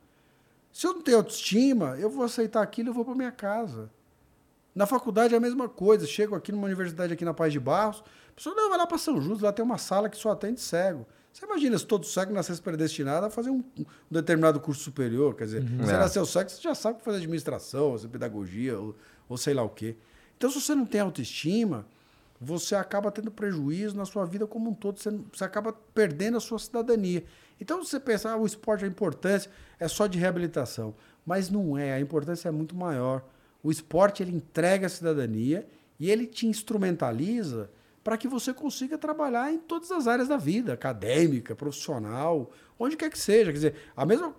Se 0.73 0.87
eu 0.87 0.95
não 0.95 1.03
tenho 1.03 1.17
autoestima, 1.17 1.97
eu 1.99 2.11
vou 2.11 2.25
aceitar 2.25 2.63
aquilo 2.63 2.91
e 2.91 2.93
vou 2.93 3.05
para 3.05 3.15
minha 3.15 3.33
casa. 3.33 3.91
Na 4.75 4.87
faculdade 4.87 5.35
é 5.35 5.37
a 5.37 5.41
mesma 5.41 5.69
coisa. 5.69 6.07
Chego 6.07 6.35
aqui 6.37 6.53
numa 6.53 6.67
universidade 6.67 7.13
aqui 7.13 7.25
na 7.25 7.35
Paz 7.35 7.53
de 7.53 7.59
Barros, 7.59 8.03
a 8.31 8.33
pessoa 8.35 8.55
não, 8.55 8.69
vai 8.69 8.79
lá 8.79 8.87
para 8.87 8.99
São 8.99 9.21
Justo, 9.21 9.45
lá 9.45 9.53
tem 9.53 9.65
uma 9.65 9.79
sala 9.79 10.09
que 10.09 10.17
só 10.17 10.31
atende 10.31 10.61
cego. 10.61 11.07
Você 11.33 11.45
imagina 11.45 11.79
se 11.79 11.87
todo 11.87 12.05
cego 12.07 12.33
nascesse 12.33 12.61
predestinado 12.61 13.27
a 13.27 13.31
fazer 13.31 13.51
um, 13.51 13.63
um 13.79 13.85
determinado 14.11 14.61
curso 14.61 14.83
superior? 14.83 15.35
Quer 15.35 15.45
dizer, 15.45 15.63
você 15.63 15.93
É. 15.93 15.99
nasceu 15.99 16.25
cego, 16.27 16.51
você 16.51 16.61
já 16.61 16.75
sabe 16.75 17.03
fazer 17.03 17.19
administração, 17.19 17.93
fazer 17.93 18.09
pedagogia, 18.09 18.79
ou, 18.79 18.95
ou 19.29 19.37
sei 19.37 19.55
lá 19.55 19.63
o 19.63 19.69
quê. 19.69 19.97
Então, 20.37 20.51
se 20.51 20.61
você 20.61 20.75
não 20.75 20.87
tem 20.87 21.01
autoestima, 21.01 21.87
você 22.41 22.75
acaba 22.75 23.11
tendo 23.11 23.31
prejuízo 23.31 23.97
na 23.97 24.05
sua 24.05 24.25
vida 24.25 24.47
como 24.47 24.71
um 24.71 24.75
todo, 24.75 24.99
você, 24.99 25.11
você 25.33 25.45
acaba 25.45 25.73
perdendo 25.73 26.37
a 26.37 26.41
sua 26.41 26.59
cidadania. 26.59 27.25
Então, 27.61 27.83
você 27.85 27.99
pensa, 27.99 28.31
ah, 28.31 28.37
o 28.37 28.47
esporte, 28.47 28.85
a 28.85 28.89
importância 28.89 29.51
é 29.79 29.89
só 29.89 30.07
de 30.07 30.19
reabilitação. 30.19 30.95
Mas 31.27 31.51
não 31.51 31.77
é, 31.77 31.93
a 31.93 32.01
importância 32.01 32.49
é 32.49 32.53
muito 32.53 32.77
maior. 32.77 33.25
O 33.63 33.71
esporte, 33.71 34.23
ele 34.23 34.35
entrega 34.35 34.87
a 34.87 34.91
cidadania 34.91 35.69
e 35.99 36.11
ele 36.11 36.27
te 36.27 36.47
instrumentaliza 36.47 37.69
para 38.05 38.17
que 38.17 38.29
você 38.29 38.55
consiga 38.55 38.97
trabalhar 38.97 39.53
em 39.53 39.59
todas 39.59 39.91
as 39.91 40.07
áreas 40.07 40.29
da 40.29 40.37
vida, 40.37 40.73
acadêmica, 40.73 41.55
profissional, 41.55 42.51
onde 42.79 42.97
quer 42.97 43.11
que 43.11 43.19
seja. 43.19 43.47
Quer 43.47 43.53
dizer, 43.53 43.75
a 43.95 44.07
mesma 44.07 44.35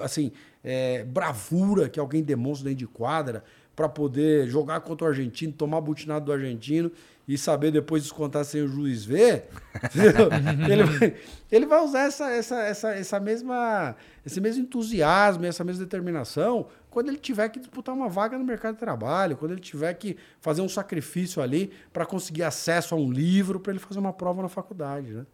assim, 0.00 0.32
é, 0.62 1.04
bravura 1.04 1.88
que 1.88 1.98
alguém 1.98 2.22
demonstra 2.22 2.68
dentro 2.68 2.80
de 2.80 2.86
quadra 2.86 3.42
para 3.74 3.88
poder 3.88 4.48
jogar 4.48 4.80
contra 4.80 5.06
o 5.06 5.10
argentino, 5.10 5.52
tomar 5.52 5.80
butinado 5.80 6.26
do 6.26 6.32
argentino 6.32 6.90
e 7.26 7.38
saber 7.38 7.70
depois 7.70 8.02
descontar 8.02 8.44
sem 8.44 8.62
o 8.62 8.68
juiz 8.68 9.04
ver, 9.04 9.48
ele, 10.70 10.84
vai, 10.84 11.14
ele 11.50 11.66
vai 11.66 11.82
usar 11.82 12.00
essa, 12.00 12.30
essa, 12.30 12.60
essa, 12.60 12.94
essa 12.94 13.20
mesma, 13.20 13.96
esse 14.24 14.40
mesmo 14.40 14.62
entusiasmo, 14.62 15.46
essa 15.46 15.64
mesma 15.64 15.84
determinação 15.84 16.66
quando 16.94 17.08
ele 17.08 17.18
tiver 17.18 17.48
que 17.48 17.58
disputar 17.58 17.92
uma 17.92 18.08
vaga 18.08 18.38
no 18.38 18.44
mercado 18.44 18.74
de 18.74 18.78
trabalho, 18.78 19.36
quando 19.36 19.50
ele 19.50 19.60
tiver 19.60 19.92
que 19.94 20.16
fazer 20.40 20.62
um 20.62 20.68
sacrifício 20.68 21.42
ali 21.42 21.72
para 21.92 22.06
conseguir 22.06 22.44
acesso 22.44 22.94
a 22.94 22.96
um 22.96 23.10
livro 23.10 23.58
para 23.58 23.72
ele 23.72 23.80
fazer 23.80 23.98
uma 23.98 24.12
prova 24.12 24.40
na 24.40 24.48
faculdade, 24.48 25.12
né? 25.12 25.26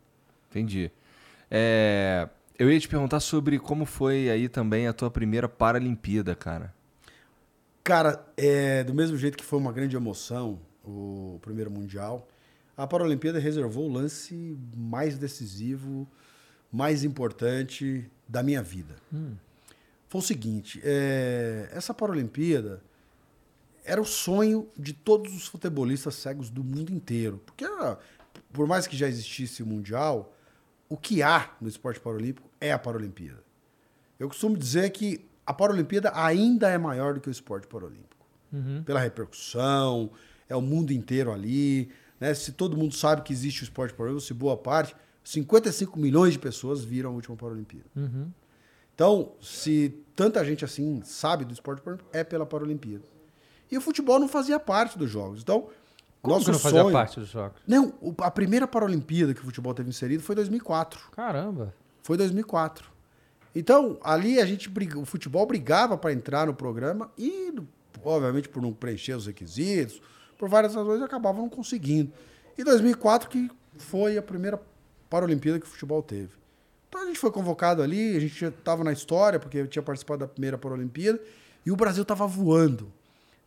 Entendi. 0.49 0.91
É, 1.51 2.27
eu 2.59 2.73
ia 2.73 2.81
te 2.81 2.89
perguntar 2.89 3.21
sobre 3.21 3.59
como 3.59 3.85
foi 3.85 4.31
aí 4.31 4.49
também 4.49 4.87
a 4.89 4.95
tua 4.95 5.11
primeira 5.11 5.51
Paralimpíada, 5.51 6.35
cara. 6.35 6.73
Cara, 7.83 8.25
é, 8.37 8.85
do 8.85 8.95
mesmo 8.95 9.17
jeito 9.17 9.37
que 9.37 9.45
foi 9.45 9.59
uma 9.59 9.73
grande 9.73 9.97
emoção 9.97 10.61
o 10.85 11.39
primeiro 11.43 11.71
Mundial, 11.71 12.27
a 12.77 12.87
Paralimpíada 12.87 13.39
reservou 13.39 13.89
o 13.89 13.93
lance 13.93 14.57
mais 14.77 15.19
decisivo, 15.19 16.09
mais 16.73 17.05
importante 17.05 18.11
da 18.29 18.43
minha 18.43 18.63
vida. 18.63 18.97
Foi 20.09 20.21
o 20.21 20.25
seguinte, 20.25 20.81
é, 20.83 21.69
essa 21.73 21.93
Paralimpíada 21.93 22.83
era 23.85 24.01
o 24.01 24.05
sonho 24.05 24.69
de 24.77 24.93
todos 24.93 25.35
os 25.35 25.47
futebolistas 25.47 26.15
cegos 26.15 26.51
do 26.51 26.63
mundo 26.63 26.93
inteiro. 26.93 27.41
Porque, 27.45 27.65
ah, 27.65 27.99
por 28.53 28.67
mais 28.67 28.87
que 28.87 28.97
já 28.97 29.09
existisse 29.09 29.63
o 29.63 29.67
Mundial, 29.67 30.35
o 30.89 30.97
que 30.97 31.23
há 31.23 31.55
no 31.61 31.69
esporte 31.69 32.01
paralímpico 32.01 32.49
é 32.61 32.73
a 32.73 32.79
Paralimpíada. 32.79 33.43
Eu 34.19 34.29
costumo 34.29 34.57
dizer 34.57 34.91
que 34.91 35.25
a 35.51 35.53
Paralimpíada 35.53 36.13
ainda 36.15 36.69
é 36.69 36.79
maior 36.79 37.15
do 37.15 37.21
que 37.21 37.29
o 37.29 37.31
esporte 37.31 37.67
paralímpico. 37.67 38.25
Pela 38.85 39.01
repercussão, 39.01 40.11
é 40.49 40.55
o 40.55 40.61
mundo 40.61 40.93
inteiro 40.93 41.33
ali. 41.33 41.91
Né? 42.21 42.33
Se 42.35 42.53
todo 42.53 42.77
mundo 42.77 42.95
sabe 42.95 43.23
que 43.23 43.33
existe 43.33 43.63
o 43.63 43.65
esporte 43.65 43.93
paralímpico, 43.93 44.27
se 44.27 44.33
boa 44.33 44.57
parte, 44.57 44.95
55 45.25 45.99
milhões 45.99 46.35
de 46.35 46.39
pessoas 46.39 46.85
viram 46.85 47.11
a 47.11 47.13
última 47.13 47.37
Paralimpíada. 47.37 47.87
Então, 48.95 49.33
se 49.41 49.93
tanta 50.15 50.45
gente 50.45 50.65
assim 50.65 51.01
sabe 51.05 51.45
do 51.45 51.53
esporte 51.53 51.83
paralímpico, 51.83 52.17
é 52.17 52.23
pela 52.23 52.47
Paralimpíada. 52.47 53.05
E 53.71 53.77
o 53.77 53.81
futebol 53.81 54.21
não 54.21 54.29
fazia 54.29 54.61
parte 54.61 54.97
dos 54.97 55.11
jogos. 55.11 55.43
Então, 55.43 55.69
Como 56.23 56.35
nosso 56.35 56.47
que 56.47 56.53
não 56.53 56.59
fazia 56.61 56.83
sonho... 56.83 56.93
parte 56.93 57.19
dos 57.19 57.29
jogos? 57.29 57.61
Não, 57.67 57.93
a 58.19 58.31
primeira 58.31 58.69
Paralimpíada 58.69 59.35
que 59.35 59.41
o 59.41 59.45
futebol 59.45 59.75
teve 59.75 59.89
inserido 59.89 60.23
foi 60.23 60.37
2004. 60.37 61.11
Caramba. 61.11 61.75
Foi 62.03 62.17
2004. 62.17 62.91
Então, 63.55 63.99
ali 64.03 64.41
a 64.41 64.47
gente 64.47 64.69
briga, 64.69 64.99
o 64.99 65.05
futebol 65.05 65.45
brigava 65.47 65.97
para 65.99 66.13
entrar 66.13 66.47
no 66.47 66.55
programa 66.55 67.11
e, 67.19 67.53
obviamente, 68.05 68.49
por 68.49 68.63
não 68.63 68.73
preencher 68.73 69.15
os 69.15 69.27
requisitos, 69.27 70.01
por 70.39 70.49
várias 70.49 70.75
razões, 70.75 71.03
acabava 71.03 71.39
não 71.39 71.49
conseguindo. 71.49 72.13
E 72.57 72.65
2004 72.65 73.29
que 73.29 73.51
foi 73.77 74.17
a 74.17 74.23
primeira 74.23 74.61
Paralimpíada 75.09 75.59
que 75.59 75.67
o 75.67 75.69
futebol 75.69 76.03
teve. 76.03 76.31
Então 76.89 77.03
a 77.03 77.07
gente 77.07 77.19
foi 77.19 77.33
convocado 77.33 77.83
ali, 77.83 78.17
a 78.17 78.21
gente 78.21 78.39
já 78.39 78.49
estava 78.49 78.85
na 78.85 78.93
história, 78.93 79.41
porque 79.41 79.59
eu 79.59 79.67
tinha 79.67 79.83
participado 79.83 80.21
da 80.21 80.29
primeira 80.29 80.57
Paralimpíada, 80.57 81.21
e 81.67 81.71
o 81.73 81.77
Brasil 81.77 82.03
estava 82.03 82.27
voando. 82.27 82.93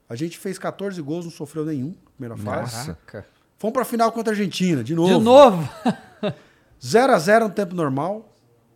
A 0.10 0.16
gente 0.16 0.38
fez 0.38 0.60
14 0.60 1.02
gols, 1.02 1.26
não 1.26 1.32
sofreu 1.32 1.66
nenhum 1.66 1.96
na 2.20 2.36
primeira 2.36 2.38
fase. 2.38 2.76
Nossa. 2.76 3.00
Caraca. 3.06 3.28
Fomos 3.58 3.74
para 3.74 3.84
a 3.84 3.86
final 3.86 4.12
contra 4.12 4.34
a 4.34 4.36
Argentina, 4.36 4.84
de 4.84 4.94
novo. 4.94 5.18
De 5.18 5.24
novo? 5.24 5.70
0 6.84 7.14
a 7.16 7.18
0 7.20 7.48
no 7.48 7.54
tempo 7.54 7.74
normal, 7.74 8.33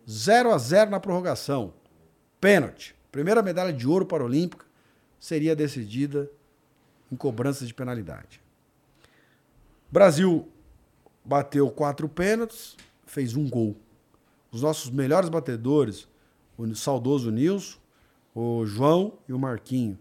0 0.10 0.53
a 0.53 0.58
0 0.58 0.91
na 0.91 0.99
prorrogação. 0.99 1.74
Pênalti. 2.39 2.95
Primeira 3.12 3.41
medalha 3.41 3.74
de 3.74 3.88
ouro 3.88 4.05
paralímpica 4.05 4.66
seria 5.20 5.55
decidida 5.55 6.30
em 7.12 7.16
cobranças 7.16 7.68
de 7.68 7.74
penalidade. 7.74 8.41
Brasil 9.91 10.47
bateu 11.24 11.70
quatro 11.72 12.08
pênaltis, 12.08 12.76
fez 13.05 13.36
um 13.36 13.49
gol. 13.49 13.76
Os 14.51 14.62
nossos 14.62 14.89
melhores 14.89 15.30
batedores, 15.30 16.08
o 16.58 16.76
saudoso 16.76 17.32
Nilson, 17.32 17.78
o 18.34 18.66
João 18.66 19.18
e 19.28 19.34
o 19.34 19.39
Marquinho, 19.39 19.97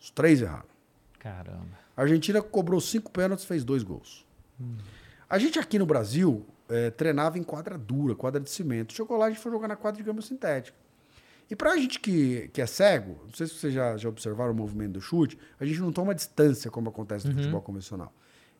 os 0.00 0.10
três 0.10 0.42
erraram. 0.42 0.66
Caramba. 1.18 1.78
A 1.96 2.02
Argentina 2.02 2.42
cobrou 2.42 2.80
cinco 2.80 3.10
pênaltis, 3.10 3.44
fez 3.44 3.64
dois 3.64 3.82
gols. 3.82 4.26
A 5.28 5.38
gente 5.38 5.58
aqui 5.58 5.78
no 5.78 5.86
Brasil 5.86 6.46
eh, 6.68 6.90
treinava 6.90 7.38
em 7.38 7.42
quadra 7.42 7.76
dura, 7.76 8.14
quadra 8.14 8.40
de 8.40 8.50
cimento. 8.50 8.92
Chegou 8.92 9.16
lá, 9.16 9.26
a 9.26 9.30
gente 9.30 9.40
foi 9.40 9.50
jogar 9.52 9.68
na 9.68 9.76
quadra 9.76 9.98
de 9.98 10.02
grama 10.02 10.22
sintética. 10.22 10.76
E 11.48 11.54
pra 11.54 11.76
gente 11.76 12.00
que, 12.00 12.48
que 12.52 12.60
é 12.60 12.66
cego, 12.66 13.20
não 13.24 13.32
sei 13.32 13.46
se 13.46 13.54
vocês 13.54 13.72
já, 13.72 13.96
já 13.96 14.08
observaram 14.08 14.52
o 14.52 14.54
movimento 14.54 14.92
do 14.92 15.00
chute, 15.00 15.38
a 15.60 15.64
gente 15.64 15.78
não 15.78 15.92
toma 15.92 16.14
distância 16.14 16.70
como 16.70 16.88
acontece 16.88 17.28
no 17.28 17.34
futebol 17.34 17.62
convencional. 17.62 18.12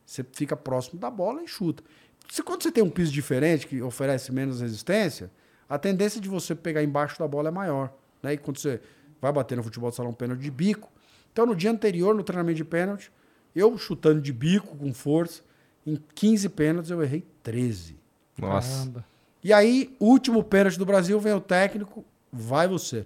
Você 0.05 0.25
fica 0.31 0.55
próximo 0.55 0.99
da 0.99 1.09
bola 1.09 1.43
e 1.43 1.47
chuta. 1.47 1.83
Se 2.29 2.41
quando 2.41 2.63
você 2.63 2.71
tem 2.71 2.83
um 2.83 2.89
piso 2.89 3.11
diferente, 3.11 3.67
que 3.67 3.81
oferece 3.81 4.31
menos 4.31 4.61
resistência, 4.61 5.29
a 5.67 5.77
tendência 5.77 6.21
de 6.21 6.29
você 6.29 6.55
pegar 6.55 6.81
embaixo 6.81 7.19
da 7.19 7.27
bola 7.27 7.49
é 7.49 7.51
maior. 7.51 7.93
Né? 8.23 8.33
E 8.33 8.37
quando 8.37 8.57
você 8.57 8.79
vai 9.21 9.33
bater 9.33 9.57
no 9.57 9.63
futebol 9.63 9.89
de 9.89 9.95
salão 9.95 10.13
pênalti 10.13 10.41
de 10.41 10.51
bico. 10.51 10.89
Então, 11.31 11.45
no 11.45 11.55
dia 11.55 11.71
anterior, 11.71 12.15
no 12.15 12.23
treinamento 12.23 12.57
de 12.57 12.65
pênalti, 12.65 13.11
eu 13.55 13.77
chutando 13.77 14.21
de 14.21 14.31
bico 14.31 14.77
com 14.77 14.93
força, 14.93 15.41
em 15.87 15.97
15 16.13 16.49
pênaltis 16.49 16.91
eu 16.91 17.01
errei 17.01 17.25
13. 17.41 17.97
Nossa. 18.37 18.79
Caramba. 18.79 19.05
E 19.41 19.53
aí, 19.53 19.95
último 19.99 20.43
pênalti 20.43 20.77
do 20.77 20.85
Brasil, 20.85 21.17
vem 21.19 21.31
o 21.31 21.39
técnico, 21.39 22.03
vai 22.31 22.67
você. 22.67 23.05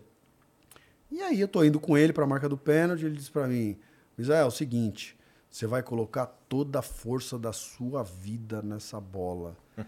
E 1.12 1.22
aí 1.22 1.40
eu 1.40 1.48
tô 1.48 1.64
indo 1.64 1.80
com 1.80 1.96
ele 1.96 2.12
para 2.12 2.24
a 2.24 2.28
marca 2.28 2.50
do 2.50 2.58
pênalti, 2.58 3.06
ele 3.06 3.16
disse 3.16 3.30
para 3.30 3.48
mim, 3.48 3.78
Israel, 4.18 4.46
é 4.46 4.48
o 4.48 4.52
seguinte, 4.52 5.16
você 5.48 5.68
vai 5.68 5.84
colocar 5.84 6.26
toda 6.50 6.80
a 6.80 6.82
força 6.82 7.38
da 7.38 7.54
sua 7.54 8.02
vida 8.02 8.64
nessa 8.64 9.00
bola. 9.00 9.56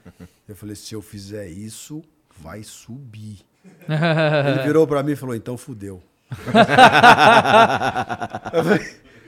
eu 0.47 0.55
falei, 0.55 0.75
se 0.75 0.93
eu 0.93 1.01
fizer 1.01 1.47
isso, 1.47 2.03
vai 2.37 2.61
subir. 2.61 3.39
ele 3.89 4.61
virou 4.63 4.85
para 4.85 5.01
mim 5.01 5.13
e 5.13 5.15
falou, 5.15 5.33
então 5.33 5.57
fudeu. 5.57 6.03
eu 8.53 8.63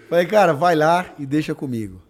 falei, 0.07 0.25
cara, 0.27 0.53
vai 0.53 0.75
lá 0.75 1.15
e 1.17 1.25
deixa 1.25 1.55
comigo. 1.55 2.04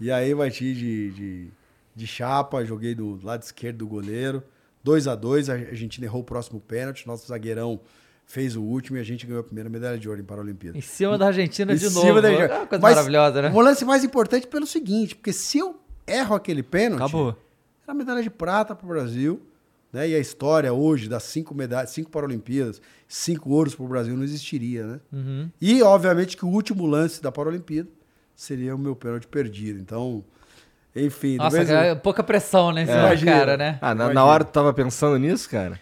E 0.00 0.10
aí 0.10 0.34
bati 0.34 0.74
de, 0.74 1.10
de, 1.10 1.48
de 1.94 2.06
chapa, 2.06 2.64
joguei 2.64 2.94
do 2.94 3.18
lado 3.22 3.42
esquerdo 3.42 3.78
do 3.78 3.86
goleiro. 3.86 4.42
2 4.84 5.08
a 5.08 5.14
2 5.14 5.50
a 5.50 5.54
Argentina 5.54 6.06
errou 6.06 6.20
o 6.20 6.24
próximo 6.24 6.60
pênalti, 6.60 7.06
nosso 7.06 7.26
zagueirão 7.26 7.80
fez 8.26 8.56
o 8.56 8.62
último 8.62 8.98
e 8.98 9.00
a 9.00 9.04
gente 9.04 9.24
ganhou 9.24 9.40
a 9.40 9.44
primeira 9.44 9.70
medalha 9.70 9.96
de 9.96 10.08
ouro 10.08 10.20
em 10.20 10.24
Paralimpíada. 10.24 10.76
Em 10.76 10.80
cima 10.80 11.16
da 11.16 11.28
Argentina 11.28 11.72
Em 11.72 11.76
de 11.76 11.88
novo. 11.90 12.20
da 12.20 12.30
É 12.30 12.46
uma 12.46 12.66
coisa 12.66 12.82
Mas 12.82 12.94
maravilhosa, 12.94 13.42
né? 13.42 13.52
O 13.54 13.60
lance 13.60 13.84
mais 13.84 14.04
importante 14.04 14.46
pelo 14.46 14.66
seguinte, 14.66 15.14
porque 15.14 15.32
se 15.32 15.58
eu 15.58 15.80
erro 16.06 16.34
aquele 16.34 16.62
pênalti, 16.62 17.02
Acabou. 17.02 17.36
era 17.84 17.94
medalha 17.94 18.22
de 18.22 18.30
prata 18.30 18.74
para 18.74 18.84
o 18.84 18.88
Brasil, 18.88 19.40
né? 19.92 20.08
E 20.08 20.14
a 20.14 20.18
história 20.18 20.72
hoje 20.72 21.08
das 21.08 21.22
cinco 21.22 21.54
medalhas, 21.54 21.90
cinco 21.90 22.10
Paralimpíadas, 22.10 22.82
cinco 23.06 23.50
ouros 23.50 23.74
para 23.74 23.84
o 23.84 23.88
Brasil 23.88 24.16
não 24.16 24.24
existiria, 24.24 24.86
né? 24.86 25.00
Uhum. 25.12 25.50
E 25.60 25.82
obviamente 25.82 26.36
que 26.36 26.44
o 26.44 26.48
último 26.48 26.84
lance 26.84 27.22
da 27.22 27.30
Paralimpíada 27.30 27.88
seria 28.36 28.76
o 28.76 28.78
meu 28.78 28.94
pênalti 28.94 29.26
perdido. 29.26 29.80
Então, 29.80 30.22
enfim, 30.94 31.36
Nossa, 31.36 31.58
mesmo- 31.58 31.74
cara, 31.74 31.96
pouca 31.96 32.22
pressão, 32.22 32.70
né? 32.70 32.84
Do 32.84 32.92
Imagina. 32.92 33.32
cara, 33.32 33.56
né? 33.56 33.78
Ah, 33.80 33.94
na, 33.94 34.12
na 34.12 34.24
hora 34.24 34.44
tu 34.44 34.52
tava 34.52 34.72
pensando 34.72 35.18
nisso, 35.18 35.48
cara? 35.48 35.80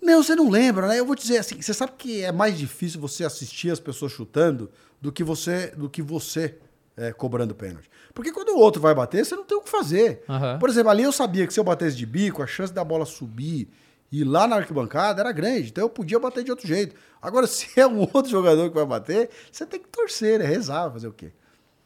Não, 0.00 0.22
você 0.22 0.34
não 0.36 0.48
lembra, 0.48 0.86
né? 0.86 0.98
Eu 0.98 1.04
vou 1.04 1.16
dizer 1.16 1.38
assim, 1.38 1.60
você 1.60 1.74
sabe 1.74 1.92
que 1.98 2.22
é 2.22 2.30
mais 2.30 2.56
difícil 2.56 3.00
você 3.00 3.24
assistir 3.24 3.70
as 3.70 3.80
pessoas 3.80 4.12
chutando 4.12 4.70
do 5.00 5.10
que 5.10 5.24
você, 5.24 5.72
do 5.76 5.90
que 5.90 6.00
você 6.00 6.56
é, 6.96 7.12
cobrando 7.12 7.54
pênalti. 7.54 7.90
Porque 8.14 8.32
quando 8.32 8.50
o 8.50 8.58
outro 8.58 8.80
vai 8.80 8.94
bater, 8.94 9.24
você 9.24 9.34
não 9.34 9.44
tem 9.44 9.58
o 9.58 9.60
que 9.62 9.68
fazer. 9.68 10.22
Aham. 10.28 10.58
Por 10.58 10.68
exemplo, 10.68 10.90
ali 10.90 11.02
eu 11.02 11.12
sabia 11.12 11.46
que 11.46 11.52
se 11.52 11.58
eu 11.60 11.64
batesse 11.64 11.96
de 11.96 12.06
bico, 12.06 12.42
a 12.42 12.46
chance 12.46 12.72
da 12.72 12.84
bola 12.84 13.04
subir 13.04 13.68
E 14.10 14.22
lá 14.22 14.46
na 14.46 14.56
arquibancada 14.56 15.20
era 15.20 15.32
grande, 15.32 15.68
então 15.70 15.82
eu 15.84 15.90
podia 15.90 16.18
bater 16.20 16.44
de 16.44 16.50
outro 16.50 16.66
jeito. 16.66 16.94
Agora, 17.20 17.46
se 17.48 17.68
é 17.78 17.86
um 17.86 18.00
outro 18.00 18.30
jogador 18.30 18.68
que 18.68 18.74
vai 18.74 18.86
bater, 18.86 19.28
você 19.50 19.66
tem 19.66 19.80
que 19.80 19.88
torcer, 19.88 20.38
né? 20.38 20.44
Rezar, 20.46 20.90
fazer 20.92 21.08
o 21.08 21.12
quê? 21.12 21.32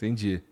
Entendi. 0.01 0.43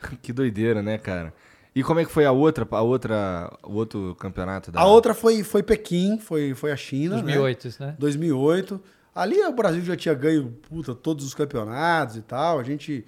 que 0.20 0.32
doideira, 0.32 0.82
né, 0.82 0.98
cara? 0.98 1.32
E 1.74 1.84
como 1.84 2.00
é 2.00 2.04
que 2.04 2.10
foi 2.10 2.24
a 2.24 2.32
outra, 2.32 2.66
a 2.68 2.82
outra, 2.82 3.56
o 3.62 3.74
outro 3.74 4.16
campeonato 4.18 4.72
da 4.72 4.80
A 4.80 4.86
outra 4.86 5.14
foi, 5.14 5.44
foi 5.44 5.62
Pequim, 5.62 6.18
foi, 6.18 6.52
foi 6.54 6.72
a 6.72 6.76
China. 6.76 7.22
2008, 7.22 7.64
né? 7.64 7.68
isso, 7.68 7.82
né? 7.82 7.96
2008. 7.98 8.82
Ali 9.14 9.40
o 9.40 9.52
Brasil 9.52 9.82
já 9.82 9.96
tinha 9.96 10.14
ganho 10.14 10.52
puta, 10.68 10.94
todos 10.94 11.24
os 11.24 11.32
campeonatos 11.32 12.16
e 12.16 12.22
tal. 12.22 12.58
A 12.58 12.64
gente, 12.64 13.04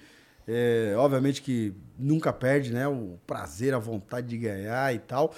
é, 0.47 0.95
obviamente 0.97 1.43
que 1.43 1.75
nunca 1.99 2.33
perde, 2.33 2.73
né? 2.73 2.87
O 2.87 3.19
prazer, 3.27 3.75
a 3.75 3.79
vontade 3.79 4.29
de 4.29 4.39
ganhar 4.39 4.95
e 4.95 5.01
tal. 5.01 5.35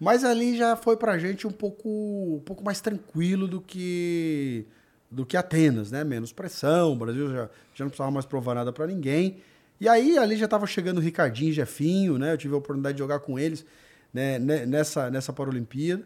Mas 0.00 0.24
ali 0.24 0.56
já 0.56 0.74
foi 0.74 0.96
pra 0.96 1.16
gente 1.16 1.46
um 1.46 1.52
pouco, 1.52 1.88
um 1.88 2.42
pouco 2.44 2.64
mais 2.64 2.80
tranquilo 2.80 3.46
do 3.46 3.60
que 3.60 4.66
do 5.08 5.24
que 5.24 5.36
Atenas, 5.36 5.92
né? 5.92 6.02
Menos 6.02 6.32
pressão, 6.32 6.92
o 6.92 6.96
Brasil 6.96 7.30
já, 7.30 7.48
já 7.72 7.84
não 7.84 7.88
precisava 7.88 8.10
mais 8.10 8.26
provar 8.26 8.54
nada 8.54 8.72
para 8.72 8.86
ninguém. 8.86 9.38
E 9.80 9.88
aí 9.88 10.16
ali 10.16 10.36
já 10.36 10.44
estava 10.44 10.66
chegando 10.66 10.98
o 10.98 11.00
Ricardinho 11.00 11.50
e 11.50 11.52
Jefinho, 11.52 12.18
né? 12.18 12.32
Eu 12.32 12.38
tive 12.38 12.54
a 12.54 12.58
oportunidade 12.58 12.96
de 12.96 13.00
jogar 13.00 13.18
com 13.20 13.38
eles 13.38 13.64
né? 14.12 14.38
nessa, 14.38 15.10
nessa 15.10 15.32
Paralimpíada. 15.32 16.04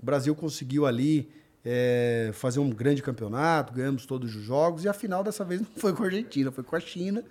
O 0.00 0.06
Brasil 0.06 0.34
conseguiu 0.34 0.86
ali 0.86 1.28
é, 1.64 2.30
fazer 2.32 2.60
um 2.60 2.70
grande 2.70 3.02
campeonato, 3.02 3.72
ganhamos 3.72 4.06
todos 4.06 4.34
os 4.34 4.42
jogos, 4.42 4.84
e 4.84 4.88
a 4.88 4.92
final 4.92 5.24
dessa 5.24 5.44
vez 5.44 5.60
não 5.60 5.68
foi 5.76 5.92
com 5.92 6.04
a 6.04 6.06
Argentina, 6.06 6.52
foi 6.52 6.62
com 6.62 6.76
a 6.76 6.80
China. 6.80 7.24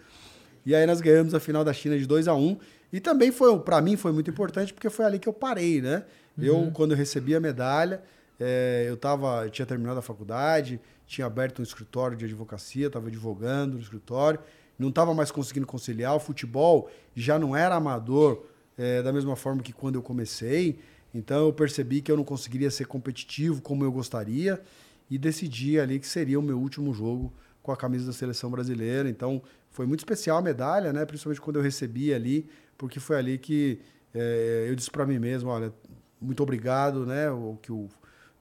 E 0.66 0.76
aí 0.76 0.86
nós 0.86 1.00
ganhamos 1.00 1.34
a 1.34 1.40
final 1.40 1.64
da 1.64 1.72
China 1.72 1.98
de 1.98 2.06
2 2.06 2.28
a 2.28 2.36
1 2.36 2.46
um, 2.46 2.58
E 2.92 3.00
também 3.00 3.32
foi, 3.32 3.58
para 3.60 3.82
mim, 3.82 3.96
foi 3.96 4.12
muito 4.12 4.30
importante, 4.30 4.74
porque 4.74 4.90
foi 4.90 5.06
ali 5.06 5.18
que 5.18 5.30
eu 5.30 5.34
parei, 5.34 5.82
né? 5.82 6.04
Uhum. 6.38 6.44
Eu, 6.44 6.72
quando 6.74 6.92
eu 6.92 6.98
recebi 6.98 7.34
a 7.36 7.40
medalha, 7.40 8.02
é, 8.38 8.86
eu 8.88 8.98
tava, 8.98 9.46
eu 9.46 9.50
tinha 9.50 9.66
terminado 9.66 9.98
a 10.00 10.02
faculdade, 10.02 10.80
tinha 11.06 11.26
aberto 11.26 11.60
um 11.60 11.64
escritório 11.64 12.18
de 12.18 12.26
advocacia, 12.26 12.88
estava 12.88 13.08
advogando 13.08 13.76
no 13.76 13.82
escritório, 13.82 14.40
não 14.78 14.90
estava 14.90 15.14
mais 15.14 15.32
conseguindo 15.32 15.66
conciliar. 15.66 16.16
O 16.16 16.20
futebol 16.20 16.90
já 17.16 17.40
não 17.40 17.56
era 17.56 17.76
amador 17.76 18.46
é, 18.78 19.02
da 19.02 19.12
mesma 19.12 19.36
forma 19.36 19.62
que 19.62 19.74
quando 19.74 19.96
eu 19.96 20.02
comecei. 20.02 20.80
Então 21.14 21.46
eu 21.46 21.54
percebi 21.54 22.02
que 22.02 22.12
eu 22.12 22.18
não 22.18 22.24
conseguiria 22.24 22.70
ser 22.70 22.86
competitivo 22.86 23.62
como 23.62 23.84
eu 23.84 23.92
gostaria 23.92 24.62
e 25.10 25.18
decidi 25.18 25.80
ali 25.80 26.00
que 26.00 26.08
seria 26.08 26.40
o 26.40 26.44
meu 26.44 26.60
último 26.60 26.94
jogo 26.94 27.34
com 27.64 27.72
a 27.72 27.78
camisa 27.78 28.06
da 28.06 28.14
seleção 28.14 28.52
brasileira. 28.52 29.10
Então 29.10 29.42
foi 29.72 29.86
muito 29.86 30.00
especial 30.00 30.38
a 30.38 30.42
medalha, 30.42 30.94
né? 30.94 31.06
Principalmente 31.06 31.42
quando 31.42 31.56
eu 31.58 31.62
recebi 31.62 32.14
ali, 32.14 32.50
porque 32.78 33.00
foi 33.00 33.18
ali 33.18 33.38
que 33.38 33.80
é, 34.14 34.68
eu 34.70 34.76
disse 34.76 34.92
para 34.92 35.06
mim 35.06 35.20
mesmo, 35.20 35.50
olha, 35.50 35.74
muito 36.22 36.44
obrigado, 36.44 37.06
né? 37.06 37.30
O 37.32 37.58
que 37.62 37.72
o 37.72 37.90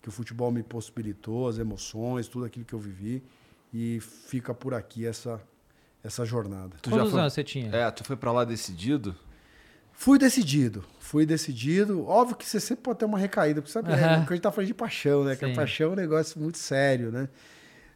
que 0.07 0.11
o 0.11 0.13
futebol 0.13 0.53
me 0.53 0.63
possibilitou, 0.63 1.49
as 1.49 1.59
emoções, 1.59 2.29
tudo 2.29 2.45
aquilo 2.45 2.65
que 2.65 2.73
eu 2.73 2.79
vivi 2.79 3.25
e 3.75 3.99
fica 4.01 4.55
por 4.55 4.73
aqui 4.73 5.05
essa 5.05 5.41
essa 6.07 6.25
jornada. 6.25 6.77
Tu 6.81 6.91
Quantos 6.91 7.07
já 7.07 7.11
foi... 7.11 7.21
anos 7.21 7.33
você 7.33 7.45
tinha? 7.45 7.75
É, 7.75 7.91
tu 7.91 8.05
foi 8.05 8.17
para 8.17 8.33
lá 8.33 8.45
decidido? 8.45 9.15
Fui 9.93 10.19
decidido, 10.19 10.85
fui 10.99 11.25
decidido. 11.25 12.07
Óbvio 12.07 12.37
que 12.37 12.47
você 12.47 12.61
sempre 12.61 12.83
pode 12.83 12.99
ter 12.99 13.07
uma 13.07 13.19
recaída, 13.19 13.63
porque 13.63 13.73
sabe, 13.73 13.91
uhum. 13.91 13.97
é, 13.97 14.05
a 14.05 14.19
gente 14.19 14.41
tá 14.41 14.53
falando 14.53 14.69
de 14.69 14.75
paixão, 14.75 15.25
né? 15.25 15.35
Sim. 15.35 15.39
Que 15.39 15.45
a 15.47 15.55
paixão 15.55 15.91
é 15.91 15.93
um 15.93 15.97
negócio 15.97 16.41
muito 16.41 16.59
sério, 16.59 17.11
né? 17.11 17.29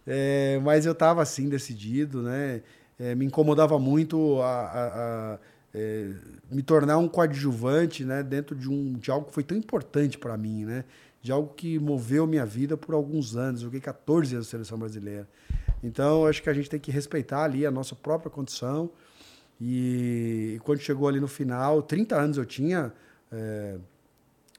É, 0.06 0.58
mas 0.64 0.86
eu 0.86 0.94
tava 0.94 1.22
assim, 1.22 1.48
decidido, 1.48 2.22
né? 2.22 2.62
É, 2.98 3.14
me 3.14 3.26
incomodava 3.26 3.78
muito 3.78 4.40
a, 4.40 4.62
a, 4.62 5.34
a 5.34 5.38
é, 5.74 6.11
me 6.50 6.62
tornar 6.62 6.98
um 6.98 7.06
coadjuvante, 7.06 8.04
né? 8.04 8.22
Dentro 8.22 8.56
de, 8.56 8.68
um, 8.68 8.94
de 8.94 9.11
algo 9.11 9.26
que 9.26 9.34
foi 9.34 9.44
tão 9.44 9.56
importante 9.56 10.18
para 10.18 10.36
mim, 10.36 10.64
né? 10.64 10.84
De 11.22 11.30
algo 11.30 11.52
que 11.54 11.78
moveu 11.78 12.26
minha 12.26 12.46
vida 12.46 12.78
por 12.78 12.94
alguns 12.94 13.36
anos. 13.36 13.61
Eu 13.61 13.66
joguei 13.66 13.80
14 13.80 14.34
anos 14.34 14.46
na 14.46 14.50
seleção 14.50 14.78
brasileira. 14.78 15.28
Então, 15.82 16.26
acho 16.26 16.42
que 16.42 16.50
a 16.50 16.52
gente 16.52 16.68
tem 16.68 16.78
que 16.78 16.90
respeitar 16.90 17.44
ali 17.44 17.64
a 17.64 17.70
nossa 17.70 17.94
própria 17.94 18.30
condição. 18.30 18.90
E, 19.60 20.54
e 20.56 20.60
quando 20.60 20.80
chegou 20.80 21.08
ali 21.08 21.20
no 21.20 21.28
final, 21.28 21.82
30 21.82 22.16
anos 22.16 22.36
eu 22.36 22.46
tinha, 22.46 22.92
é, 23.30 23.76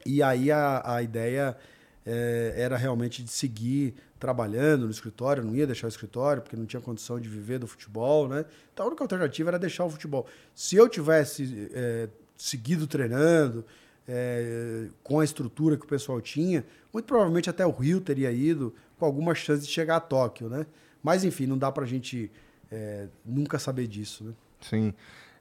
e 0.05 0.21
aí 0.21 0.51
a, 0.51 0.95
a 0.95 1.01
ideia 1.01 1.57
é, 2.05 2.53
era 2.55 2.77
realmente 2.77 3.23
de 3.23 3.29
seguir 3.29 3.95
trabalhando 4.19 4.85
no 4.85 4.91
escritório, 4.91 5.43
não 5.43 5.55
ia 5.55 5.65
deixar 5.65 5.87
o 5.87 5.89
escritório, 5.89 6.41
porque 6.41 6.55
não 6.55 6.65
tinha 6.65 6.81
condição 6.81 7.19
de 7.19 7.27
viver 7.27 7.57
do 7.57 7.65
futebol, 7.65 8.27
né? 8.27 8.45
Então 8.71 8.85
a 8.85 8.87
única 8.89 9.03
alternativa 9.03 9.49
era 9.49 9.59
deixar 9.59 9.85
o 9.85 9.89
futebol. 9.89 10.27
Se 10.53 10.75
eu 10.75 10.87
tivesse 10.87 11.69
é, 11.73 12.07
seguido 12.37 12.85
treinando, 12.85 13.65
é, 14.07 14.87
com 15.03 15.19
a 15.19 15.23
estrutura 15.23 15.77
que 15.77 15.85
o 15.85 15.87
pessoal 15.87 16.21
tinha, 16.21 16.65
muito 16.93 17.05
provavelmente 17.05 17.49
até 17.49 17.65
o 17.65 17.71
Rio 17.71 17.99
teria 18.01 18.31
ido 18.31 18.73
com 18.99 19.05
alguma 19.05 19.33
chance 19.33 19.65
de 19.65 19.71
chegar 19.71 19.95
a 19.97 19.99
Tóquio, 19.99 20.49
né? 20.49 20.65
Mas, 21.03 21.23
enfim, 21.23 21.45
não 21.45 21.57
dá 21.57 21.71
pra 21.71 21.85
gente 21.85 22.31
é, 22.71 23.07
nunca 23.25 23.59
saber 23.59 23.87
disso, 23.87 24.23
né? 24.23 24.33
Sim. 24.61 24.93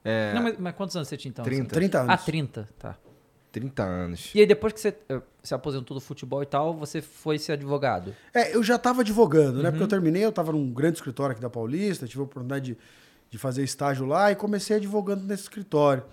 É... 0.05 0.33
Não, 0.35 0.43
mas, 0.43 0.59
mas, 0.59 0.75
quantos 0.75 0.97
anos 0.97 1.09
você 1.09 1.17
tinha 1.17 1.31
então? 1.31 1.45
30. 1.45 1.75
30 1.75 1.99
anos. 1.99 2.15
Ah, 2.15 2.17
30, 2.17 2.69
tá. 2.79 2.97
30 3.53 3.83
anos. 3.83 4.31
E 4.35 4.41
aí, 4.41 4.47
depois 4.47 4.73
que 4.73 4.81
você 4.81 4.97
eh, 5.09 5.21
se 5.43 5.55
aposentou 5.55 5.95
do 5.95 6.01
futebol 6.01 6.43
e 6.43 6.47
tal, 6.47 6.73
você 6.75 7.03
foi 7.03 7.39
ser 7.39 7.53
advogado? 7.53 8.15
É, 8.33 8.55
eu 8.55 8.63
já 8.63 8.77
estava 8.77 9.01
advogando, 9.01 9.59
né? 9.59 9.65
Uhum. 9.65 9.71
Porque 9.73 9.83
eu 9.83 9.89
terminei, 9.89 10.25
eu 10.25 10.31
estava 10.31 10.53
num 10.53 10.73
grande 10.73 10.99
escritório 10.99 11.33
aqui 11.33 11.41
da 11.41 11.51
Paulista, 11.51 12.07
tive 12.07 12.21
a 12.21 12.25
oportunidade 12.25 12.73
de, 12.73 12.79
de 13.31 13.39
fazer 13.39 13.63
estágio 13.65 14.07
lá 14.07 14.31
e 14.31 14.37
comecei 14.37 14.77
advogando 14.77 15.25
nesse 15.25 15.45
escritório. 15.45 16.05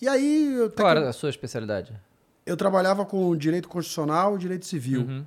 E 0.00 0.08
aí... 0.08 0.54
Eu 0.54 0.70
Qual 0.70 0.88
era 0.88 1.08
a 1.08 1.12
sua 1.12 1.30
especialidade? 1.30 1.92
Eu 2.44 2.56
trabalhava 2.56 3.04
com 3.04 3.36
direito 3.36 3.68
constitucional 3.68 4.36
e 4.36 4.38
direito 4.38 4.64
civil. 4.64 5.02
Uhum. 5.02 5.26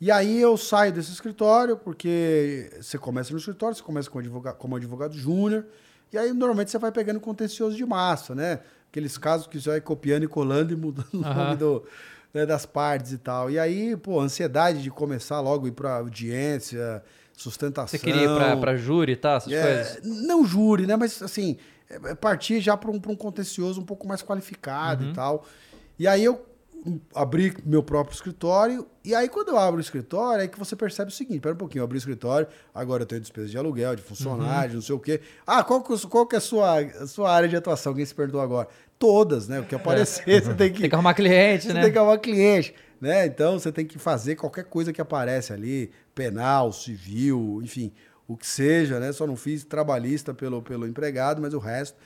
E 0.00 0.10
aí 0.10 0.40
eu 0.40 0.56
saio 0.56 0.92
desse 0.92 1.10
escritório, 1.10 1.76
porque 1.76 2.70
você 2.80 2.98
começa 2.98 3.32
no 3.32 3.38
escritório, 3.38 3.74
você 3.74 3.82
começa 3.82 4.10
como 4.10 4.20
advogado, 4.20 4.56
como 4.56 4.76
advogado 4.76 5.14
júnior, 5.16 5.64
e 6.12 6.18
aí 6.18 6.32
normalmente 6.32 6.70
você 6.70 6.78
vai 6.78 6.92
pegando 6.92 7.18
contencioso 7.18 7.76
de 7.76 7.84
massa, 7.84 8.34
né? 8.34 8.60
Aqueles 8.90 9.16
casos 9.16 9.46
que 9.46 9.60
você 9.60 9.70
vai 9.70 9.80
copiando 9.80 10.24
e 10.24 10.28
colando 10.28 10.72
e 10.72 10.76
mudando 10.76 11.14
uhum. 11.14 11.20
o 11.20 11.34
nome 11.34 11.56
do, 11.56 11.84
né, 12.32 12.44
das 12.44 12.66
partes 12.66 13.12
e 13.12 13.18
tal. 13.18 13.50
E 13.50 13.58
aí, 13.58 13.96
pô, 13.96 14.20
ansiedade 14.20 14.82
de 14.82 14.90
começar 14.90 15.40
logo 15.40 15.66
ir 15.66 15.72
para 15.72 15.96
audiência, 15.96 17.02
sustentação. 17.32 17.98
Você 17.98 17.98
queria 17.98 18.24
ir 18.24 18.60
para 18.60 18.76
júri 18.76 19.12
e 19.12 19.16
tal, 19.16 19.38
essas 19.38 19.52
é, 19.52 19.62
coisas? 19.62 20.00
Não 20.04 20.44
júri, 20.44 20.86
né? 20.86 20.96
Mas 20.96 21.22
assim, 21.22 21.56
é, 21.88 22.10
é 22.10 22.14
partir 22.14 22.60
já 22.60 22.76
para 22.76 22.90
um, 22.90 22.96
um 22.96 23.16
contencioso 23.16 23.80
um 23.80 23.84
pouco 23.84 24.06
mais 24.06 24.22
qualificado 24.22 25.04
uhum. 25.04 25.10
e 25.10 25.14
tal. 25.14 25.46
E 25.98 26.06
aí 26.06 26.22
eu 26.22 26.45
abri 27.14 27.54
meu 27.64 27.82
próprio 27.82 28.14
escritório. 28.14 28.86
E 29.04 29.14
aí, 29.14 29.28
quando 29.28 29.48
eu 29.48 29.58
abro 29.58 29.78
o 29.78 29.80
escritório, 29.80 30.44
é 30.44 30.48
que 30.48 30.58
você 30.58 30.74
percebe 30.74 31.10
o 31.10 31.14
seguinte: 31.14 31.40
pera 31.40 31.54
um 31.54 31.58
pouquinho, 31.58 31.80
eu 31.80 31.84
abri 31.84 31.96
o 31.96 31.98
escritório, 31.98 32.46
agora 32.74 33.02
eu 33.02 33.06
tenho 33.06 33.20
despesa 33.20 33.48
de 33.48 33.58
aluguel, 33.58 33.96
de 33.96 34.02
funcionário, 34.02 34.70
uhum. 34.70 34.74
não 34.76 34.82
sei 34.82 34.94
o 34.94 34.98
quê. 34.98 35.20
Ah, 35.46 35.62
qual 35.62 35.82
que, 35.82 36.06
qual 36.08 36.26
que 36.26 36.34
é 36.34 36.38
a 36.38 36.40
sua, 36.40 36.80
a 36.80 37.06
sua 37.06 37.32
área 37.32 37.48
de 37.48 37.56
atuação? 37.56 37.94
Quem 37.94 38.04
se 38.04 38.14
perdoou 38.14 38.42
agora? 38.42 38.68
Todas, 38.98 39.48
né? 39.48 39.60
O 39.60 39.64
que 39.64 39.74
aparecer, 39.74 40.28
é. 40.28 40.40
você 40.40 40.54
tem 40.54 40.72
que. 40.72 40.80
Tem 40.80 40.88
que 40.88 40.94
arrumar 40.94 41.14
cliente, 41.14 41.66
você 41.66 41.72
né? 41.72 41.82
Tem 41.82 41.92
que 41.92 41.98
arrumar 41.98 42.18
cliente. 42.18 42.74
Né? 43.00 43.26
Então 43.26 43.58
você 43.58 43.70
tem 43.70 43.84
que 43.84 43.98
fazer 43.98 44.36
qualquer 44.36 44.64
coisa 44.64 44.92
que 44.92 45.00
aparece 45.00 45.52
ali, 45.52 45.90
penal, 46.14 46.72
civil, 46.72 47.60
enfim, 47.62 47.92
o 48.26 48.36
que 48.36 48.46
seja, 48.46 48.98
né? 48.98 49.12
Só 49.12 49.26
não 49.26 49.36
fiz 49.36 49.64
trabalhista 49.64 50.32
pelo, 50.32 50.62
pelo 50.62 50.86
empregado, 50.86 51.42
mas 51.42 51.52
o 51.52 51.58
resto 51.58 51.98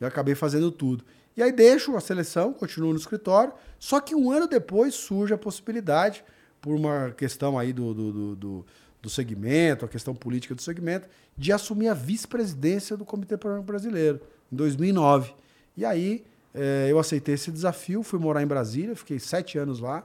eu 0.00 0.06
acabei 0.06 0.34
fazendo 0.34 0.70
tudo. 0.70 1.04
E 1.36 1.42
aí 1.42 1.52
deixo 1.52 1.96
a 1.96 2.00
seleção, 2.00 2.52
continuo 2.52 2.92
no 2.92 2.98
escritório, 2.98 3.52
só 3.78 4.00
que 4.00 4.14
um 4.14 4.30
ano 4.30 4.46
depois 4.46 4.94
surge 4.94 5.34
a 5.34 5.38
possibilidade, 5.38 6.24
por 6.60 6.74
uma 6.74 7.12
questão 7.12 7.58
aí 7.58 7.72
do, 7.72 7.94
do, 7.94 8.36
do, 8.36 8.66
do 9.02 9.10
segmento, 9.10 9.84
a 9.84 9.88
questão 9.88 10.14
política 10.14 10.54
do 10.54 10.62
segmento, 10.62 11.08
de 11.36 11.52
assumir 11.52 11.88
a 11.88 11.94
vice-presidência 11.94 12.96
do 12.96 13.04
Comitê 13.04 13.36
Paralímpico 13.36 13.70
Brasileiro, 13.70 14.20
em 14.50 14.56
2009. 14.56 15.32
E 15.76 15.84
aí 15.84 16.24
é, 16.52 16.88
eu 16.90 16.98
aceitei 16.98 17.34
esse 17.34 17.52
desafio, 17.52 18.02
fui 18.02 18.18
morar 18.18 18.42
em 18.42 18.46
Brasília, 18.46 18.96
fiquei 18.96 19.18
sete 19.18 19.58
anos 19.58 19.78
lá, 19.78 20.04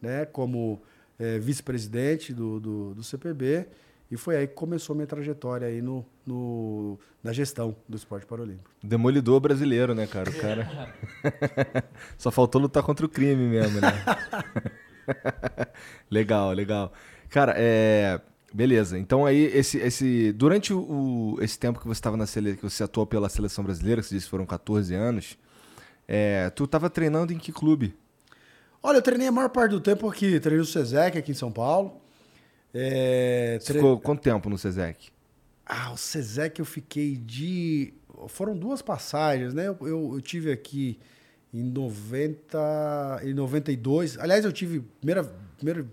né, 0.00 0.26
como 0.26 0.80
é, 1.18 1.38
vice-presidente 1.38 2.32
do, 2.32 2.60
do, 2.60 2.94
do 2.94 3.02
CPB, 3.02 3.66
e 4.10 4.16
foi 4.16 4.36
aí 4.36 4.46
que 4.46 4.54
começou 4.54 4.94
minha 4.94 5.06
trajetória 5.06 5.66
aí 5.66 5.82
no, 5.82 6.06
no, 6.24 6.98
na 7.22 7.32
gestão 7.32 7.74
do 7.88 7.96
esporte 7.96 8.24
paralímpico. 8.24 8.70
Demolidor 8.82 9.40
brasileiro, 9.40 9.94
né, 9.94 10.06
cara? 10.06 10.30
O 10.30 10.34
cara. 10.34 10.94
Só 12.16 12.30
faltou 12.30 12.60
lutar 12.60 12.82
contra 12.84 13.04
o 13.04 13.08
crime 13.08 13.48
mesmo, 13.48 13.80
né? 13.80 13.92
legal, 16.10 16.52
legal. 16.52 16.92
Cara, 17.28 17.54
é. 17.56 18.20
Beleza. 18.54 18.96
Então 18.98 19.26
aí, 19.26 19.44
esse, 19.46 19.76
esse, 19.78 20.32
durante 20.32 20.72
o, 20.72 21.36
esse 21.40 21.58
tempo 21.58 21.80
que 21.80 21.86
você 21.86 21.98
estava 21.98 22.16
na 22.16 22.26
sele, 22.26 22.56
que 22.56 22.62
você 22.62 22.84
atuou 22.84 23.04
pela 23.04 23.28
seleção 23.28 23.62
brasileira, 23.62 24.00
que 24.00 24.08
você 24.08 24.14
disse 24.14 24.26
que 24.26 24.30
foram 24.30 24.46
14 24.46 24.94
anos, 24.94 25.36
é, 26.06 26.48
tu 26.50 26.64
estava 26.64 26.88
treinando 26.88 27.32
em 27.32 27.38
que 27.38 27.52
clube? 27.52 27.94
Olha, 28.82 28.98
eu 28.98 29.02
treinei 29.02 29.26
a 29.26 29.32
maior 29.32 29.48
parte 29.48 29.72
do 29.72 29.80
tempo 29.80 30.08
aqui. 30.08 30.38
Treinei 30.38 30.62
o 30.62 30.64
SESEC 30.64 31.18
aqui 31.18 31.32
em 31.32 31.34
São 31.34 31.50
Paulo. 31.50 32.00
É, 32.74 33.58
tre... 33.64 33.74
Ficou 33.74 33.98
quanto 33.98 34.22
tempo 34.22 34.50
no 34.50 34.58
SESEC? 34.58 35.10
Ah, 35.64 35.92
o 35.92 35.96
SESEC 35.96 36.60
eu 36.60 36.64
fiquei 36.64 37.16
de. 37.16 37.92
Foram 38.28 38.56
duas 38.56 38.82
passagens, 38.82 39.52
né? 39.52 39.66
Eu, 39.68 39.76
eu, 39.80 40.14
eu, 40.14 40.20
tive 40.20 40.52
aqui 40.52 40.98
em 41.52 41.62
90. 41.62 43.20
Em 43.24 43.34
92. 43.34 44.18
Aliás, 44.18 44.44
eu 44.44 44.52
tive. 44.52 44.80
Primeira, 45.00 45.24
primeira 45.56 45.86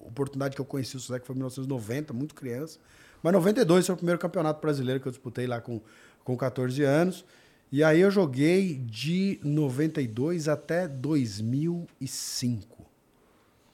oportunidade 0.00 0.54
que 0.54 0.60
eu 0.60 0.64
conheci 0.64 0.96
o 0.96 1.00
Suzek 1.00 1.26
foi 1.26 1.34
em 1.34 1.38
1990, 1.38 2.12
muito 2.12 2.34
criança. 2.34 2.78
Mas 3.22 3.32
92 3.32 3.86
foi 3.86 3.94
o 3.94 3.96
primeiro 3.96 4.18
campeonato 4.18 4.60
brasileiro 4.60 5.00
que 5.00 5.06
eu 5.06 5.12
disputei 5.12 5.46
lá 5.46 5.60
com, 5.60 5.80
com 6.24 6.36
14 6.36 6.82
anos. 6.82 7.24
E 7.72 7.84
aí 7.84 8.00
eu 8.00 8.10
joguei 8.10 8.74
de 8.74 9.38
92 9.44 10.48
até 10.48 10.88
2005. 10.88 12.79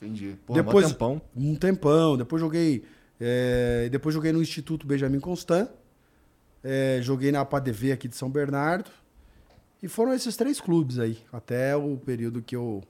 Entendi. 0.01 0.37
Pô, 0.47 0.55
depois, 0.55 0.85
mó 0.87 0.91
tempão. 0.93 1.23
Um 1.37 1.55
tempão. 1.55 2.17
Depois 2.17 2.41
joguei. 2.41 2.85
é, 3.21 3.89
depois 3.91 4.15
joguei 4.15 4.33
no 4.33 4.43
Instituto 4.43 4.87
Benjamin 4.87 5.21
Constant. 5.21 5.69
é, 6.63 6.99
joguei 7.03 7.31
na 7.33 7.41
APADV 7.41 7.93
aqui 7.93 8.09
de 8.09 8.17
São 8.17 8.29
Bernardo. 8.31 8.91
E 9.83 9.89
foram 9.89 10.13
esses 10.15 10.37
três 10.37 10.61
clubes 10.61 10.99
aí, 10.99 11.19
até 11.33 11.77
o 11.77 11.97
período 11.99 12.43
que 12.43 12.57
eu, 12.57 12.83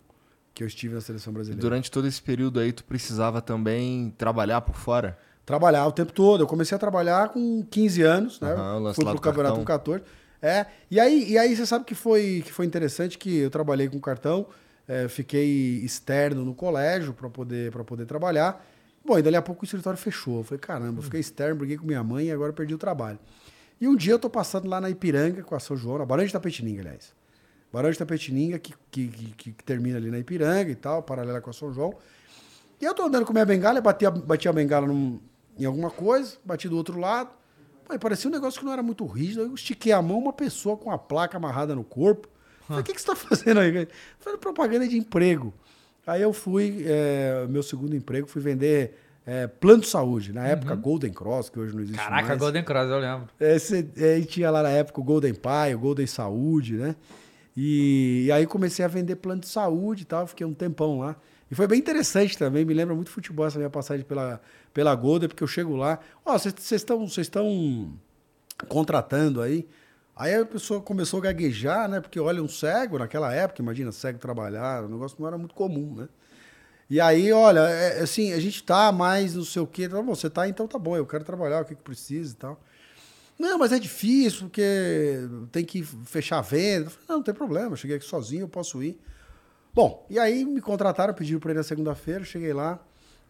que 0.54 0.62
eu 0.62 0.66
estive 0.66 0.94
na 0.94 1.00
seleção 1.00 1.32
E 1.32 1.34
brasileira. 1.34 1.60
durante 1.60 1.90
todo 1.90 2.06
esse 2.06 2.22
período 2.22 2.60
aí, 2.60 2.72
tu 2.72 2.84
precisava 2.84 3.42
também 3.42 4.14
trabalhar 4.16 4.60
por 4.62 4.76
fora? 4.76 5.18
Trabalhar 5.44 5.86
o 5.86 5.92
tempo 5.92 6.12
todo. 6.12 6.42
Eu 6.42 6.46
comecei 6.46 6.74
a 6.74 6.78
trabalhar 6.78 7.28
com 7.30 7.62
15 7.70 8.02
anos, 8.02 8.40
né? 8.40 8.52
Lance 8.54 8.96
Fui 8.96 9.04
pro 9.04 9.20
campeonato 9.20 9.56
com 9.58 9.64
14. 9.64 10.02
É, 10.40 10.66
e 10.90 10.98
aí, 11.00 11.30
e 11.32 11.36
aí 11.38 11.54
você 11.56 11.66
sabe 11.66 11.84
que 11.84 11.94
foi, 11.94 12.42
que 12.44 12.52
foi 12.52 12.66
interessante 12.66 13.18
que 13.18 13.36
eu 13.38 13.50
trabalhei 13.50 13.88
com 13.88 13.98
cartão, 14.00 14.46
é, 14.88 15.08
fiquei 15.08 15.78
externo 15.84 16.44
no 16.44 16.54
colégio 16.54 17.12
para 17.12 17.28
poder, 17.28 17.72
pra 17.72 17.84
poder 17.84 18.06
trabalhar. 18.06 18.64
Bom, 19.04 19.18
e 19.18 19.22
dali 19.22 19.36
a 19.36 19.42
pouco 19.42 19.62
o 19.62 19.64
escritório 19.64 19.98
fechou. 19.98 20.38
Eu 20.38 20.44
falei, 20.44 20.58
caramba, 20.58 20.98
eu 20.98 21.02
fiquei 21.02 21.20
externo, 21.20 21.56
briguei 21.56 21.76
com 21.76 21.86
minha 21.86 22.02
mãe 22.02 22.26
e 22.26 22.32
agora 22.32 22.52
perdi 22.52 22.74
o 22.74 22.78
trabalho. 22.78 23.18
E 23.80 23.86
um 23.86 23.94
dia 23.94 24.12
eu 24.14 24.18
tô 24.18 24.28
passando 24.30 24.68
lá 24.68 24.80
na 24.80 24.88
Ipiranga 24.90 25.42
com 25.42 25.54
a 25.54 25.60
São 25.60 25.76
João, 25.76 25.98
na 25.98 26.06
Barão 26.06 26.24
de 26.24 26.32
Tapetininga, 26.32 26.80
aliás. 26.80 27.14
Barão 27.72 27.90
de 27.90 27.98
Tapetininga, 27.98 28.58
que, 28.58 28.74
que, 28.90 29.08
que, 29.08 29.52
que 29.52 29.64
termina 29.64 29.98
ali 29.98 30.10
na 30.10 30.18
Ipiranga 30.18 30.70
e 30.70 30.74
tal, 30.74 31.02
paralela 31.02 31.40
com 31.40 31.50
a 31.50 31.52
São 31.52 31.72
João. 31.72 31.94
E 32.80 32.84
eu 32.84 32.94
tô 32.94 33.04
andando 33.04 33.26
com 33.26 33.32
minha 33.32 33.44
bengala, 33.44 33.80
bati 33.80 34.06
a, 34.06 34.10
bati 34.10 34.48
a 34.48 34.52
bengala 34.52 34.86
num- 34.86 35.20
em 35.58 35.64
alguma 35.64 35.90
coisa, 35.90 36.36
bati 36.44 36.68
do 36.68 36.76
outro 36.76 36.98
lado. 36.98 37.30
E 37.90 37.98
parecia 37.98 38.28
um 38.28 38.32
negócio 38.32 38.58
que 38.58 38.66
não 38.66 38.72
era 38.72 38.82
muito 38.82 39.04
rígido. 39.06 39.42
Eu 39.42 39.54
estiquei 39.54 39.92
a 39.92 40.02
mão, 40.02 40.18
uma 40.18 40.32
pessoa 40.32 40.76
com 40.76 40.90
a 40.90 40.98
placa 40.98 41.36
amarrada 41.36 41.74
no 41.74 41.84
corpo. 41.84 42.28
Falei, 42.66 42.82
o 42.82 42.84
que, 42.84 42.92
que 42.94 43.00
você 43.00 43.06
tá 43.06 43.16
fazendo 43.16 43.60
aí? 43.60 43.88
Falei, 44.18 44.38
propaganda 44.38 44.86
de 44.86 44.96
emprego. 44.98 45.52
Aí 46.06 46.22
eu 46.22 46.32
fui, 46.32 46.84
é, 46.86 47.46
meu 47.48 47.62
segundo 47.62 47.94
emprego, 47.96 48.26
fui 48.28 48.40
vender 48.40 48.96
é, 49.26 49.46
plano 49.46 49.82
de 49.82 49.88
saúde. 49.88 50.32
Na 50.32 50.46
época, 50.46 50.74
Golden 50.76 51.12
Cross, 51.12 51.50
que 51.50 51.58
hoje 51.58 51.74
não 51.74 51.82
existe 51.82 51.98
Caraca, 51.98 52.28
mais. 52.28 52.38
Golden 52.38 52.62
Cross, 52.62 52.90
eu 52.90 52.98
lembro. 52.98 53.28
É, 53.40 53.58
cê- 53.58 53.86
aí 53.96 54.24
tinha 54.24 54.50
lá 54.50 54.62
na 54.62 54.70
época 54.70 55.00
o 55.00 55.04
Golden 55.04 55.34
Pai, 55.34 55.74
o 55.74 55.78
Golden 55.78 56.06
Saúde, 56.06 56.74
né? 56.74 56.94
E, 57.56 58.24
e 58.26 58.32
aí 58.32 58.46
comecei 58.46 58.84
a 58.84 58.88
vender 58.88 59.16
plano 59.16 59.40
de 59.40 59.48
saúde 59.48 60.02
e 60.02 60.04
tal, 60.04 60.26
fiquei 60.26 60.46
um 60.46 60.54
tempão 60.54 61.00
lá. 61.00 61.16
E 61.50 61.54
foi 61.54 61.66
bem 61.66 61.78
interessante 61.78 62.36
também, 62.36 62.64
me 62.64 62.74
lembra 62.74 62.94
muito 62.94 63.10
futebol 63.10 63.46
essa 63.46 63.56
minha 63.58 63.70
passagem 63.70 64.04
pela, 64.04 64.40
pela 64.74 64.94
Golden, 64.94 65.28
porque 65.28 65.42
eu 65.42 65.48
chego 65.48 65.74
lá, 65.74 65.98
ó, 66.24 66.36
vocês 66.38 66.54
estão 66.72 67.08
vocês 67.08 67.26
estão 67.26 67.92
contratando 68.68 69.40
aí. 69.40 69.66
Aí 70.16 70.34
a 70.34 70.46
pessoa 70.46 70.80
começou 70.80 71.18
a 71.18 71.24
gaguejar, 71.24 71.88
né? 71.90 72.00
Porque 72.00 72.18
olha, 72.18 72.42
um 72.42 72.48
cego 72.48 72.98
naquela 72.98 73.34
época, 73.34 73.60
imagina, 73.60 73.92
cego 73.92 74.18
trabalhar, 74.18 74.84
o 74.84 74.88
negócio 74.88 75.16
não 75.20 75.26
era 75.28 75.36
muito 75.36 75.54
comum, 75.54 75.94
né? 75.94 76.08
E 76.88 77.00
aí, 77.00 77.32
olha, 77.32 77.60
é, 77.60 78.00
assim, 78.00 78.32
a 78.32 78.40
gente 78.40 78.62
tá 78.62 78.90
mais 78.92 79.34
não 79.34 79.44
sei 79.44 79.60
o 79.60 79.66
quê. 79.66 79.88
Tá 79.88 80.00
você 80.00 80.30
tá, 80.30 80.48
então 80.48 80.66
tá 80.66 80.78
bom, 80.78 80.96
eu 80.96 81.04
quero 81.04 81.24
trabalhar, 81.24 81.62
o 81.62 81.64
que, 81.66 81.74
que 81.74 81.82
precisa 81.82 82.32
e 82.32 82.36
tal. 82.36 82.60
Não, 83.38 83.58
mas 83.58 83.72
é 83.72 83.78
difícil, 83.78 84.42
porque 84.42 85.18
tem 85.52 85.64
que 85.64 85.82
fechar 85.82 86.38
a 86.38 86.42
venda. 86.42 86.88
Falei, 86.88 87.06
não, 87.08 87.16
não 87.16 87.22
tem 87.22 87.34
problema, 87.34 87.76
cheguei 87.76 87.96
aqui 87.96 88.06
sozinho, 88.06 88.42
eu 88.44 88.48
posso 88.48 88.82
ir. 88.82 88.98
Bom, 89.74 90.06
e 90.08 90.18
aí 90.18 90.44
me 90.46 90.62
contrataram, 90.62 91.12
pediram 91.12 91.40
para 91.40 91.52
ir 91.52 91.56
na 91.56 91.62
segunda-feira, 91.62 92.24
cheguei 92.24 92.54
lá, 92.54 92.82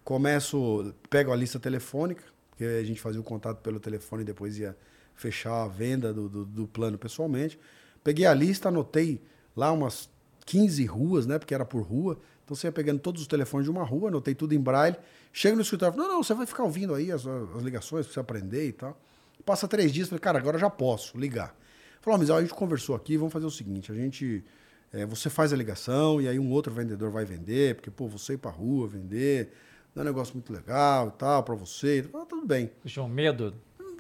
começo, 0.05 0.95
pego 1.11 1.33
a 1.33 1.37
lista 1.37 1.59
telefônica, 1.59 2.23
porque 2.51 2.65
a 2.65 2.85
gente 2.85 3.01
fazia 3.01 3.21
o 3.21 3.25
contato 3.25 3.59
pelo 3.61 3.81
telefone 3.81 4.23
e 4.23 4.25
depois 4.25 4.57
ia 4.57 4.77
fechar 5.17 5.65
a 5.65 5.69
venda 5.69 6.13
do, 6.13 6.29
do, 6.29 6.45
do 6.45 6.69
plano 6.69 6.97
pessoalmente. 6.97 7.59
Peguei 8.05 8.27
a 8.27 8.35
lista, 8.35 8.69
anotei 8.69 9.21
lá 9.57 9.73
umas 9.73 10.09
15 10.45 10.85
ruas, 10.87 11.27
né? 11.27 11.39
Porque 11.39 11.55
era 11.55 11.65
por 11.65 11.83
rua. 11.83 12.19
Então 12.45 12.55
você 12.55 12.69
ia 12.69 12.73
pegando 12.73 13.01
todos 13.01 13.21
os 13.21 13.27
telefones 13.27 13.65
de 13.65 13.71
uma 13.71 13.83
rua, 13.83 14.09
anotei 14.09 14.35
tudo 14.35 14.55
em 14.55 14.61
braille. 14.61 14.97
Chega 15.33 15.57
no 15.57 15.63
escritório, 15.63 15.99
não, 15.99 16.07
não, 16.07 16.23
você 16.23 16.33
vai 16.33 16.47
ficar 16.47 16.63
ouvindo 16.63 16.95
aí 16.95 17.11
as, 17.11 17.27
as 17.27 17.63
ligações 17.63 18.07
pra 18.07 18.15
você 18.15 18.21
aprender 18.21 18.69
e 18.69 18.73
tal. 18.73 18.97
Passa 19.45 19.67
três 19.67 19.93
dias, 19.93 20.09
falei, 20.09 20.21
cara, 20.21 20.39
agora 20.39 20.59
já 20.59 20.71
posso 20.71 21.19
ligar. 21.19 21.55
Falou, 22.01 22.19
mas 22.19 22.31
ó, 22.31 22.39
a 22.39 22.41
gente 22.41 22.55
conversou 22.55 22.95
aqui, 22.95 23.17
vamos 23.17 23.33
fazer 23.33 23.47
o 23.47 23.51
seguinte, 23.51 23.91
a 23.91 23.95
gente, 23.95 24.45
é, 24.93 25.05
você 25.05 25.29
faz 25.29 25.53
a 25.53 25.57
ligação 25.57 26.21
e 26.21 26.29
aí 26.29 26.39
um 26.39 26.51
outro 26.53 26.73
vendedor 26.73 27.11
vai 27.11 27.25
vender, 27.25 27.75
porque, 27.75 27.91
pô, 27.91 28.07
você 28.07 28.35
ir 28.35 28.39
pra 28.39 28.51
rua 28.51 28.87
vender, 28.87 29.53
não 29.95 30.03
é 30.03 30.05
um 30.05 30.07
negócio 30.07 30.35
muito 30.35 30.53
legal 30.53 31.09
e 31.09 31.19
tal, 31.19 31.43
pra 31.43 31.55
você. 31.57 32.05
Falei, 32.05 32.27
tudo 32.29 32.47
bem 32.47 32.71
Tinha 32.85 33.05
um 33.05 33.09
medo? 33.09 33.55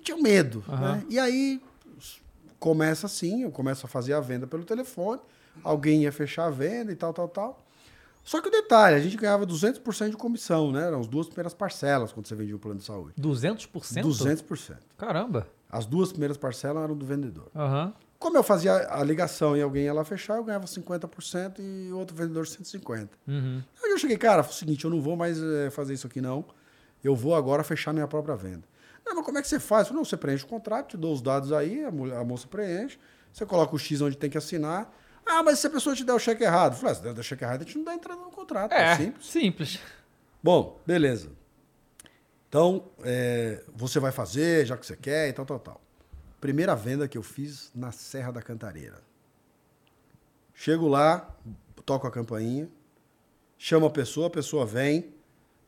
Tinha 0.07 0.17
medo. 0.17 0.65
Aham. 0.69 0.97
Né? 0.97 1.05
E 1.11 1.19
aí 1.19 1.61
começa 2.59 3.07
assim, 3.07 3.43
eu 3.43 3.51
começo 3.51 3.87
a 3.87 3.89
fazer 3.89 4.15
a 4.15 4.21
venda 4.21 4.47
pelo 4.47 4.65
telefone, 4.65 5.21
alguém 5.63 6.03
ia 6.03 6.13
fechar 6.13 6.47
a 6.47 6.51
venda 6.51 6.93
e 6.93 6.97
tal, 6.97 7.13
tal, 7.13 7.29
tal. 7.29 7.63
Só 8.25 8.41
que 8.41 8.49
o 8.49 8.51
detalhe, 8.51 8.97
a 8.97 8.99
gente 8.99 9.17
ganhava 9.17 9.47
200% 9.47 10.11
de 10.11 10.17
comissão, 10.17 10.73
né? 10.73 10.85
Eram 10.89 10.99
as 10.99 11.07
duas 11.07 11.29
primeiras 11.29 11.55
parcelas 11.55 12.13
quando 12.13 12.27
você 12.27 12.35
vendia 12.35 12.57
o 12.57 12.59
plano 12.59 12.81
de 12.81 12.85
saúde. 12.85 13.15
200%? 13.21 13.69
200%. 14.03 14.77
Caramba. 14.99 15.47
As 15.71 15.87
duas 15.87 16.11
primeiras 16.11 16.37
parcelas 16.37 16.83
eram 16.83 16.97
do 16.97 17.07
vendedor. 17.07 17.49
Aham. 17.55 17.93
Como 18.19 18.37
eu 18.37 18.43
fazia 18.43 18.73
a 18.91 19.05
ligação 19.05 19.57
e 19.57 19.63
alguém 19.63 19.85
ia 19.85 19.93
lá 19.93 20.03
fechar, 20.03 20.39
eu 20.39 20.45
ganhava 20.45 20.67
50% 20.67 21.59
e 21.61 21.93
o 21.93 21.99
outro 21.99 22.17
vendedor 22.17 22.47
150%. 22.47 23.09
Uhum. 23.29 23.63
Aí 23.85 23.91
eu 23.91 23.99
cheguei, 23.99 24.17
cara, 24.17 24.43
foi 24.43 24.53
o 24.53 24.57
seguinte, 24.57 24.85
eu 24.85 24.91
não 24.91 25.01
vou 25.01 25.15
mais 25.17 25.41
eh, 25.41 25.71
fazer 25.71 25.93
isso 25.95 26.07
aqui 26.07 26.21
não. 26.21 26.45
Eu 27.05 27.15
vou 27.15 27.35
agora 27.35 27.63
fechar 27.63 27.93
minha 27.93 28.09
própria 28.09 28.35
venda. 28.35 28.65
Não, 29.07 29.15
mas 29.15 29.25
como 29.25 29.39
é 29.39 29.43
que 29.43 29.49
você 29.49 29.61
faz? 29.61 29.83
Eu 29.83 29.87
falei, 29.87 29.99
não, 29.99 30.05
você 30.05 30.17
preenche 30.17 30.45
o 30.45 30.49
contrato, 30.49 30.89
te 30.91 30.97
dou 30.97 31.15
os 31.15 31.23
dados 31.23 31.53
aí, 31.53 31.85
a, 31.85 31.91
mulher- 31.91 32.17
a 32.19 32.25
moça 32.25 32.47
preenche, 32.49 32.99
você 33.33 33.47
coloca 33.47 33.75
o 33.75 33.79
X 33.79 34.01
onde 34.03 34.17
tem 34.17 34.29
que 34.29 34.37
assinar. 34.37 34.93
Ah, 35.25 35.43
mas 35.43 35.59
se 35.61 35.67
a 35.67 35.71
pessoa 35.71 35.95
te 35.95 36.05
der 36.05 36.13
o 36.13 36.19
cheque 36.19 36.43
errado? 36.45 36.73
Eu 36.73 36.79
falei, 36.79 36.93
ah, 36.93 36.95
se 36.97 37.03
der 37.03 37.19
o 37.21 37.23
cheque 37.23 37.45
errado, 37.45 37.63
a 37.63 37.65
gente 37.65 37.79
não 37.79 37.85
dá 37.85 37.95
entrada 37.95 38.21
no 38.21 38.31
contrato. 38.31 38.73
É, 38.73 38.93
É, 38.93 38.97
simples. 38.97 39.27
simples. 39.27 39.81
Bom, 40.43 40.79
beleza. 40.87 41.31
Então, 42.49 42.85
é, 43.03 43.63
você 43.75 43.99
vai 44.01 44.13
fazer, 44.13 44.67
já 44.67 44.77
que 44.77 44.85
você 44.87 44.97
quer 44.97 45.29
e 45.29 45.33
tal, 45.33 45.45
tal, 45.47 45.59
tal. 45.59 45.81
Primeira 46.41 46.75
venda 46.77 47.09
que 47.09 47.19
eu 47.19 47.23
fiz 47.23 47.71
na 47.75 47.91
Serra 47.93 48.31
da 48.33 48.43
Cantareira. 48.43 48.99
Chego 50.55 50.89
lá, 50.89 51.29
toco 51.85 52.07
a 52.07 52.11
campainha, 52.11 52.69
chamo 53.59 53.87
a 53.87 53.91
pessoa, 53.91 54.29
a 54.29 54.31
pessoa 54.31 54.65
vem. 54.65 55.15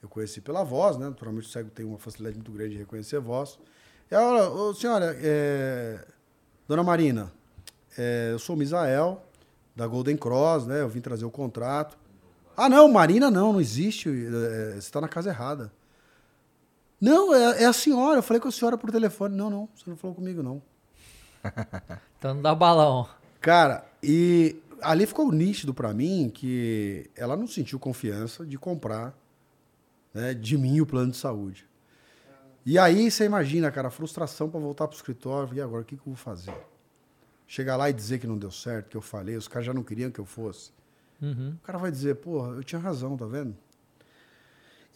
Eu 0.03 0.09
conheci 0.09 0.41
pela 0.41 0.63
voz, 0.63 0.97
né? 0.97 1.09
Naturalmente 1.09 1.47
o 1.47 1.51
cego 1.51 1.71
tem 1.71 1.85
uma 1.85 1.99
facilidade 1.99 2.37
muito 2.37 2.53
grande 2.53 2.73
de 2.73 2.79
reconhecer 2.79 3.17
a 3.17 3.21
voz. 3.21 3.59
E 4.11 4.15
ela, 4.15 4.49
ô, 4.49 4.73
senhora, 4.75 5.17
é, 5.21 6.05
dona 6.67 6.83
Marina, 6.83 7.33
é, 7.97 8.31
eu 8.33 8.39
sou 8.39 8.55
o 8.55 8.59
Misael, 8.59 9.23
da 9.75 9.87
Golden 9.87 10.17
Cross, 10.17 10.67
né? 10.67 10.81
Eu 10.81 10.89
vim 10.89 11.01
trazer 11.01 11.25
o 11.25 11.31
contrato. 11.31 11.99
Ah, 12.57 12.69
não, 12.69 12.89
Marina 12.89 13.31
não, 13.31 13.53
não 13.53 13.61
existe. 13.61 14.09
é, 14.09 14.73
você 14.73 14.79
está 14.79 15.01
na 15.01 15.09
casa 15.09 15.31
errada. 15.31 15.73
Não, 17.01 17.35
é, 17.35 17.63
é 17.63 17.67
a 17.67 17.73
senhora. 17.73 18.19
Eu 18.19 18.23
falei 18.23 18.41
com 18.41 18.49
a 18.49 18.53
senhora 18.53 18.77
por 18.77 18.91
telefone. 18.91 19.37
Não, 19.37 19.49
não, 19.49 19.69
você 19.75 19.89
não 19.89 19.97
falou 19.97 20.15
comigo, 20.15 20.43
não. 20.43 20.63
Então 22.19 22.35
não 22.35 22.43
dá 22.43 22.53
balão. 22.53 23.09
Cara, 23.41 23.87
e 24.03 24.61
ali 24.83 25.07
ficou 25.07 25.31
nítido 25.31 25.73
pra 25.73 25.95
mim 25.95 26.29
que 26.35 27.09
ela 27.15 27.37
não 27.37 27.47
sentiu 27.47 27.79
confiança 27.79 28.45
de 28.45 28.59
comprar 28.59 29.15
né, 30.13 30.35
de 30.35 30.57
mim 30.57 30.81
o 30.81 30.87
plano 30.87 31.11
de 31.11 31.17
saúde. 31.17 31.69
E 32.65 32.79
aí 32.79 33.11
você 33.11 33.25
imagina, 33.25 33.71
cara, 33.71 33.89
a 33.89 33.91
frustração 33.91 34.51
pra 34.51 34.61
voltar 34.61 34.87
pro 34.87 34.97
escritório. 34.97 35.55
E 35.55 35.61
agora, 35.61 35.83
o 35.83 35.85
que, 35.85 35.97
que 35.97 36.03
eu 36.03 36.13
vou 36.13 36.17
fazer? 36.17 36.53
Chegar 37.47 37.77
lá 37.77 37.89
e 37.89 37.95
dizer 37.95 38.19
que 38.19 38.27
não 38.27 38.37
deu 38.37 38.51
certo, 38.51 38.91
que 38.91 38.97
eu 38.97 39.01
falei, 39.01 39.37
os 39.37 39.49
caras 39.49 39.65
já 39.65 39.73
não 39.73 39.83
queriam 39.83 40.11
que 40.11 40.19
eu 40.19 40.27
fosse. 40.27 40.71
Uhum. 41.21 41.57
O 41.57 41.67
cara 41.67 41.79
vai 41.79 41.91
dizer, 41.91 42.17
porra, 42.17 42.51
eu 42.51 42.63
tinha 42.63 42.79
razão, 42.79 43.17
tá 43.17 43.25
vendo? 43.25 43.57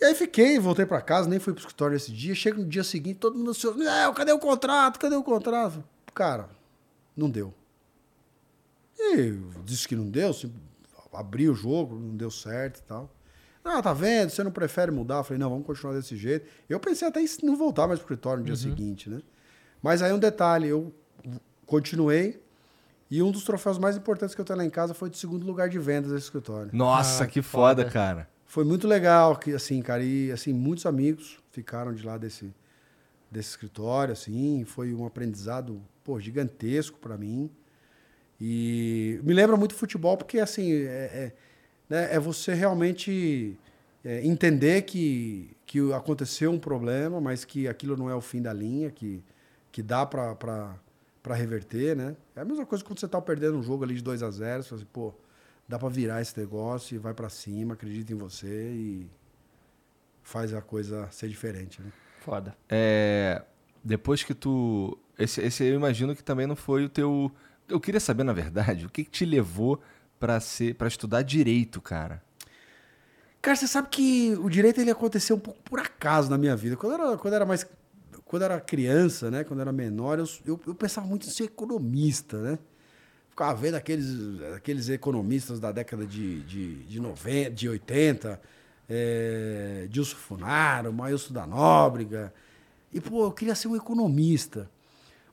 E 0.01 0.05
aí 0.05 0.15
fiquei, 0.15 0.59
voltei 0.59 0.85
pra 0.85 1.01
casa, 1.01 1.29
nem 1.29 1.39
fui 1.39 1.53
pro 1.53 1.61
escritório 1.61 1.97
esse 1.97 2.13
dia. 2.13 2.35
Chega 2.35 2.59
no 2.59 2.67
dia 2.67 2.85
seguinte, 2.85 3.21
todo 3.21 3.39
mundo 3.39 3.51
ansioso. 3.51 3.81
É, 3.83 4.13
cadê 4.13 4.33
o 4.33 4.39
contrato? 4.39 4.99
Cadê 4.99 5.15
o 5.15 5.23
contrato? 5.23 5.83
Cara, 6.13 6.51
não 7.17 7.31
deu. 7.31 7.55
E 8.99 9.33
disse 9.65 9.89
que 9.89 9.97
não 9.97 10.11
deu, 10.11 10.31
abri 11.13 11.49
o 11.49 11.55
jogo, 11.55 11.95
não 11.99 12.17
deu 12.17 12.31
certo 12.31 12.81
e 12.81 12.83
tal. 12.83 13.11
Ah, 13.65 13.81
tá 13.81 13.93
vendo? 13.93 14.31
Você 14.31 14.43
não 14.43 14.51
prefere 14.51 14.91
mudar? 14.91 15.19
Eu 15.19 15.25
falei, 15.25 15.39
não, 15.39 15.49
vamos 15.51 15.67
continuar 15.67 15.95
desse 15.95 16.17
jeito. 16.17 16.47
Eu 16.69 16.81
pensei 16.81 17.07
até 17.07 17.21
em 17.21 17.27
não 17.43 17.57
voltar 17.57 17.87
mais 17.87 18.01
pro 18.01 18.07
escritório 18.07 18.41
no 18.41 18.47
dia 18.47 18.57
seguinte, 18.57 19.09
né? 19.09 19.21
Mas 19.81 20.03
aí 20.03 20.13
um 20.13 20.19
detalhe, 20.19 20.69
eu 20.69 20.93
continuei 21.67 22.43
e 23.11 23.23
um 23.23 23.31
dos 23.31 23.45
troféus 23.45 23.79
mais 23.79 23.97
importantes 23.97 24.35
que 24.35 24.41
eu 24.41 24.45
tenho 24.45 24.59
lá 24.59 24.65
em 24.65 24.71
casa 24.71 24.95
foi 24.95 25.11
de 25.11 25.19
segundo 25.19 25.47
lugar 25.47 25.69
de 25.69 25.79
vendas 25.79 26.11
desse 26.13 26.25
escritório. 26.25 26.71
Nossa, 26.73 27.25
Ah, 27.25 27.27
que 27.27 27.35
que 27.35 27.43
foda, 27.43 27.83
foda. 27.83 27.93
cara. 27.93 28.29
Foi 28.47 28.65
muito 28.65 28.87
legal, 28.89 29.37
que 29.37 29.53
assim, 29.55 29.81
cara, 29.81 30.03
e 30.03 30.31
assim, 30.31 30.53
muitos 30.53 30.85
amigos 30.85 31.39
ficaram 31.51 31.95
de 31.95 32.05
lá 32.05 32.19
desse, 32.19 32.53
desse 33.31 33.51
escritório, 33.51 34.13
assim, 34.13 34.65
foi 34.67 34.93
um 34.95 35.07
aprendizado, 35.07 35.81
pô, 36.05 36.21
gigantesco 36.21 36.99
para 36.99 37.17
mim. 37.17 37.51
E 38.41 39.21
me 39.23 39.33
lembra 39.33 39.57
muito 39.57 39.75
futebol, 39.75 40.17
porque 40.17 40.39
assim, 40.39 40.73
é, 40.73 40.85
é, 40.87 41.33
né, 41.89 42.15
é 42.15 42.19
você 42.19 42.55
realmente 42.55 43.59
é, 44.05 44.25
entender 44.27 44.83
que, 44.83 45.57
que 45.67 45.93
aconteceu 45.93 46.51
um 46.51 46.59
problema, 46.59 47.21
mas 47.21 47.45
que 47.45 47.69
aquilo 47.69 47.97
não 47.97 48.11
é 48.11 48.15
o 48.15 48.21
fim 48.21 48.43
da 48.43 48.53
linha, 48.53 48.91
que, 48.91 49.23
que 49.71 49.83
dá 49.83 50.05
para 50.05 50.77
reverter, 51.27 51.97
né? 51.97 52.17
É 52.35 52.41
a 52.41 52.45
mesma 52.45 52.67
coisa 52.67 52.85
quando 52.85 52.99
você 52.99 53.09
tá 53.09 53.21
perdendo 53.21 53.57
um 53.59 53.63
jogo 53.63 53.85
ali 53.85 53.95
de 53.95 54.03
2 54.03 54.23
a 54.23 54.31
0 54.31 54.63
você 54.63 54.69
fala 54.69 54.81
assim, 54.81 54.91
pô, 54.93 55.15
dá 55.69 55.79
para 55.79 55.89
virar 55.89 56.21
esse 56.21 56.39
negócio 56.39 56.95
e 56.95 56.99
vai 56.99 57.15
para 57.15 57.29
cima, 57.29 57.75
acredita 57.75 58.13
em 58.13 58.17
você 58.17 58.71
e 58.73 59.11
faz 60.23 60.53
a 60.53 60.61
coisa 60.61 61.09
ser 61.11 61.29
diferente, 61.29 61.81
né? 61.81 61.93
Foda. 62.21 62.57
É, 62.69 63.43
depois 63.83 64.23
que 64.23 64.35
tu. 64.35 64.97
Esse, 65.19 65.41
esse 65.41 65.65
eu 65.65 65.75
imagino 65.75 66.15
que 66.15 66.23
também 66.23 66.47
não 66.47 66.57
foi 66.57 66.85
o 66.85 66.89
teu. 66.89 67.31
Eu 67.69 67.81
queria 67.81 68.01
saber, 68.01 68.23
na 68.25 68.33
verdade, 68.33 68.87
o 68.87 68.91
que, 68.91 69.05
que 69.05 69.11
te 69.11 69.25
levou 69.25 69.81
para 70.23 70.39
ser 70.39 70.77
para 70.77 70.87
estudar 70.87 71.23
direito, 71.23 71.81
cara? 71.81 72.23
Cara, 73.41 73.57
você 73.57 73.67
sabe 73.67 73.89
que 73.89 74.37
o 74.37 74.49
direito 74.49 74.81
ele 74.81 74.93
aconteceu 74.93 75.35
um 75.35 75.41
pouco 75.41 75.61
por 75.65 75.81
acaso 75.81 76.31
na 76.31 76.39
minha 76.39 76.55
vida. 76.55 76.77
Quando 76.77 76.93
eu 76.93 77.09
era, 77.09 77.19
quando 77.19 77.33
eu 77.33 77.37
era 77.39 77.45
mais. 77.45 77.67
Quando 78.25 78.43
eu 78.43 78.47
era 78.47 78.61
criança, 78.61 79.33
né? 79.33 79.43
Quando 79.43 79.59
eu 79.59 79.63
era 79.63 79.73
menor, 79.73 80.21
eu, 80.21 80.29
eu, 80.47 80.61
eu 80.65 80.75
pensava 80.77 81.09
muito 81.09 81.27
em 81.27 81.31
ser 81.31 81.45
economista, 81.45 82.39
né? 82.39 82.59
Ficava 83.31 83.53
vendo 83.53 83.75
aqueles, 83.75 84.41
aqueles 84.55 84.89
economistas 84.89 85.59
da 85.59 85.73
década 85.73 86.07
de, 86.07 86.41
de, 86.45 86.85
de, 86.85 87.01
90, 87.01 87.51
de 87.51 87.69
80, 87.69 88.41
é, 88.89 89.89
Dilson 89.91 90.17
Funaro, 90.17 90.93
Maílson 90.93 91.35
da 91.35 91.45
Nóbrega. 91.49 92.33
E, 92.93 93.01
pô, 93.01 93.25
eu 93.25 93.33
queria 93.33 93.57
ser 93.57 93.67
um 93.67 93.75
economista. 93.75 94.71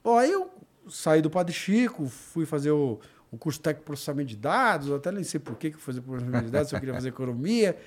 Bom, 0.04 0.18
aí 0.18 0.32
eu 0.32 0.50
saí 0.90 1.22
do 1.22 1.30
Padre 1.30 1.54
Chico, 1.54 2.08
fui 2.08 2.48
fazer 2.48 2.72
o, 2.72 3.00
o 3.32 3.38
curso 3.38 3.60
técnico 3.60 3.84
de 3.84 3.86
processamento 3.86 4.30
de 4.30 4.38
dados, 4.38 4.88
eu 4.88 4.96
até 4.96 5.12
nem 5.12 5.24
sei 5.24 5.40
por 5.40 5.56
que 5.56 5.68
eu 5.68 5.74
fui 5.74 5.82
fazer 5.82 6.02
processamento 6.02 6.46
de 6.46 6.52
dados, 6.52 6.70
se 6.70 6.76
eu 6.76 6.80
queria 6.80 6.96
fazer 6.96 7.10
economia. 7.10 7.78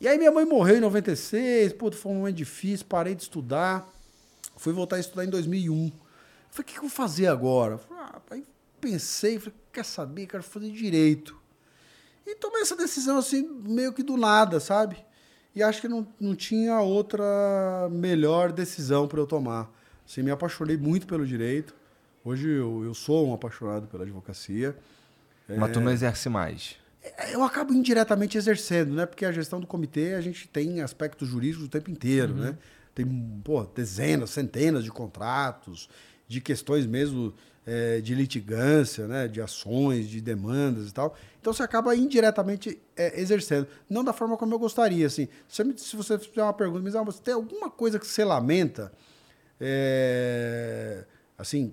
E 0.00 0.08
aí 0.08 0.16
minha 0.18 0.30
mãe 0.30 0.44
morreu 0.44 0.76
em 0.76 0.80
96, 0.80 1.74
pô, 1.74 1.90
foi 1.92 2.12
um 2.12 2.16
momento 2.16 2.36
difícil, 2.36 2.86
parei 2.88 3.14
de 3.14 3.22
estudar. 3.22 3.88
Fui 4.56 4.72
voltar 4.72 4.96
a 4.96 5.00
estudar 5.00 5.24
em 5.24 5.30
2001. 5.30 5.90
Falei, 6.50 6.62
o 6.62 6.64
que, 6.64 6.72
que 6.72 6.78
eu 6.78 6.82
vou 6.82 6.90
fazer 6.90 7.26
agora? 7.26 7.78
Falei, 7.78 8.04
ah, 8.04 8.20
pensei, 8.80 9.38
falei, 9.38 9.54
quer 9.72 9.84
saber, 9.84 10.26
quero 10.26 10.42
fazer 10.42 10.70
direito. 10.70 11.38
E 12.26 12.34
tomei 12.34 12.62
essa 12.62 12.76
decisão 12.76 13.18
assim, 13.18 13.42
meio 13.42 13.92
que 13.92 14.02
do 14.02 14.16
nada, 14.16 14.60
sabe? 14.60 15.04
E 15.54 15.62
acho 15.62 15.80
que 15.80 15.88
não, 15.88 16.06
não 16.20 16.34
tinha 16.34 16.80
outra 16.80 17.88
melhor 17.90 18.52
decisão 18.52 19.08
para 19.08 19.20
eu 19.20 19.26
tomar. 19.26 19.70
Assim, 20.06 20.22
me 20.22 20.30
apaixonei 20.30 20.76
muito 20.76 21.06
pelo 21.06 21.26
direito. 21.26 21.74
Hoje 22.24 22.48
eu, 22.48 22.84
eu 22.84 22.94
sou 22.94 23.28
um 23.28 23.34
apaixonado 23.34 23.86
pela 23.86 24.02
advocacia. 24.04 24.76
Mas 25.48 25.72
tu 25.72 25.80
não 25.80 25.90
exerce 25.90 26.28
mais. 26.28 26.76
É, 27.02 27.34
Eu 27.34 27.42
acabo 27.42 27.72
indiretamente 27.72 28.36
exercendo, 28.38 28.94
né? 28.94 29.06
Porque 29.06 29.24
a 29.24 29.32
gestão 29.32 29.58
do 29.60 29.66
comitê 29.66 30.14
a 30.14 30.20
gente 30.20 30.46
tem 30.48 30.80
aspectos 30.80 31.28
jurídicos 31.28 31.66
o 31.66 31.68
tempo 31.68 31.90
inteiro, 31.90 32.34
né? 32.34 32.56
Tem 32.94 33.06
pô, 33.42 33.64
dezenas, 33.64 34.30
centenas 34.30 34.84
de 34.84 34.90
contratos, 34.90 35.88
de 36.28 36.40
questões 36.40 36.86
mesmo 36.86 37.32
é, 37.66 38.00
de 38.00 38.14
litigância, 38.14 39.06
né? 39.08 39.26
De 39.26 39.40
ações, 39.40 40.08
de 40.08 40.20
demandas 40.20 40.90
e 40.90 40.92
tal. 40.92 41.16
Então 41.40 41.52
você 41.52 41.62
acaba 41.62 41.96
indiretamente 41.96 42.78
é, 42.96 43.18
exercendo, 43.20 43.66
não 43.88 44.04
da 44.04 44.12
forma 44.12 44.36
como 44.36 44.54
eu 44.54 44.58
gostaria, 44.58 45.06
assim. 45.06 45.26
Se, 45.48 45.64
me- 45.64 45.76
se 45.78 45.96
você 45.96 46.18
fizer 46.18 46.42
uma 46.42 46.52
pergunta, 46.52 46.82
mas 46.82 46.94
ah, 46.94 47.02
você 47.02 47.20
tem 47.22 47.32
alguma 47.34 47.70
coisa 47.70 47.98
que 47.98 48.06
você 48.06 48.24
lamenta, 48.24 48.92
é, 49.60 51.04
assim, 51.38 51.72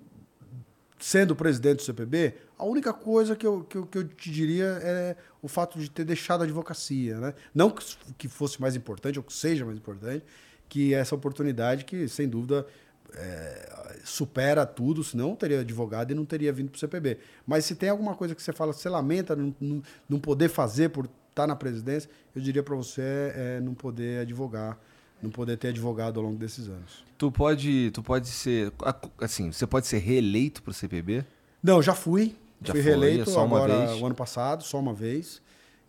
sendo 1.00 1.36
presidente 1.36 1.78
do 1.78 1.84
CPB, 1.84 2.34
a 2.58 2.66
única 2.66 2.94
coisa 2.94 3.36
que 3.36 3.46
eu, 3.46 3.64
que, 3.64 3.78
eu, 3.78 3.86
que 3.86 3.98
eu 3.98 4.04
te 4.08 4.32
diria 4.32 4.80
é 4.82 5.16
o 5.42 5.48
fato 5.48 5.80
de 5.80 5.90
ter 5.90 6.04
deixado 6.04 6.42
a 6.42 6.44
advocacia. 6.44 7.20
Né? 7.20 7.34
Não 7.54 7.74
que, 8.18 8.28
fosse 8.28 8.60
mais 8.60 8.76
importante, 8.76 9.20
ou 9.20 9.24
que 9.24 9.34
seja 9.34 9.66
mais 9.66 9.78
importante, 9.78 10.26
que 10.68 10.94
essa 10.94 11.16
oportunidade 11.16 11.86
que, 11.86 12.08
sem 12.08 12.28
dúvida, 12.28 12.66
é, 13.14 14.00
supera 14.04 14.66
tudo, 14.66 15.04
senão 15.04 15.30
eu 15.30 15.36
teria 15.36 15.60
advogado 15.62 16.12
e 16.12 16.16
não 16.16 16.26
teria 16.26 16.52
vindo 16.52 16.70
para 16.70 16.78
o 16.78 16.80
CPB. 16.80 17.20
Mas 17.46 17.66
se 17.66 17.76
tem 17.76 17.90
alguma 17.90 18.16
coisa 18.16 18.34
que 18.36 18.42
você 18.42 18.52
fala, 18.52 18.74
você 18.74 18.90
lamenta 18.90 19.36
não, 19.36 19.56
não, 19.60 19.84
não 20.10 20.20
poder 20.20 20.50
fazer 20.50 20.90
por 20.90 21.10
estar 21.30 21.48
na 21.48 21.56
presidência, 21.56 22.10
eu 22.36 22.42
diria 22.42 22.64
para 22.64 22.76
você 22.76 23.32
é, 23.36 23.62
não 23.62 23.74
poder 23.74 24.22
advogar, 24.22 24.80
não 25.22 25.30
poder 25.30 25.58
ter 25.58 25.70
advogado 25.70 26.20
ao 26.20 26.26
longo 26.26 26.38
desses 26.38 26.68
anos. 26.68 27.04
Tu 27.18 27.32
pode, 27.32 27.92
tu 27.92 28.04
pode 28.04 28.28
ser, 28.28 28.72
assim, 29.20 29.52
você 29.52 29.66
pode 29.66 29.88
ser 29.88 29.98
reeleito 29.98 30.62
pro 30.62 30.74
CPB? 30.74 31.26
Não, 31.64 31.82
já 31.82 31.94
fui. 31.96 32.36
Já 32.62 32.74
fui 32.74 32.82
foi, 32.82 32.92
reeleito 32.92 33.30
só 33.30 33.46
uma 33.46 33.58
agora 33.58 33.88
vez? 33.88 34.02
o 34.02 34.06
ano 34.06 34.16
passado, 34.16 34.64
só 34.64 34.80
uma 34.80 34.94
vez. 34.94 35.42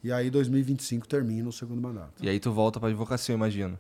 E 0.03 0.13
aí 0.13 0.31
2025 0.31 1.09
termina 1.09 1.49
o 1.49 1.53
segundo 1.53 1.81
mandato. 1.81 2.23
E 2.25 2.29
aí 2.29 2.39
tu 2.39 2.53
volta 2.53 2.79
pra 2.79 2.89
advocacia, 2.89 3.33
eu 3.33 3.37
imagino. 3.37 3.79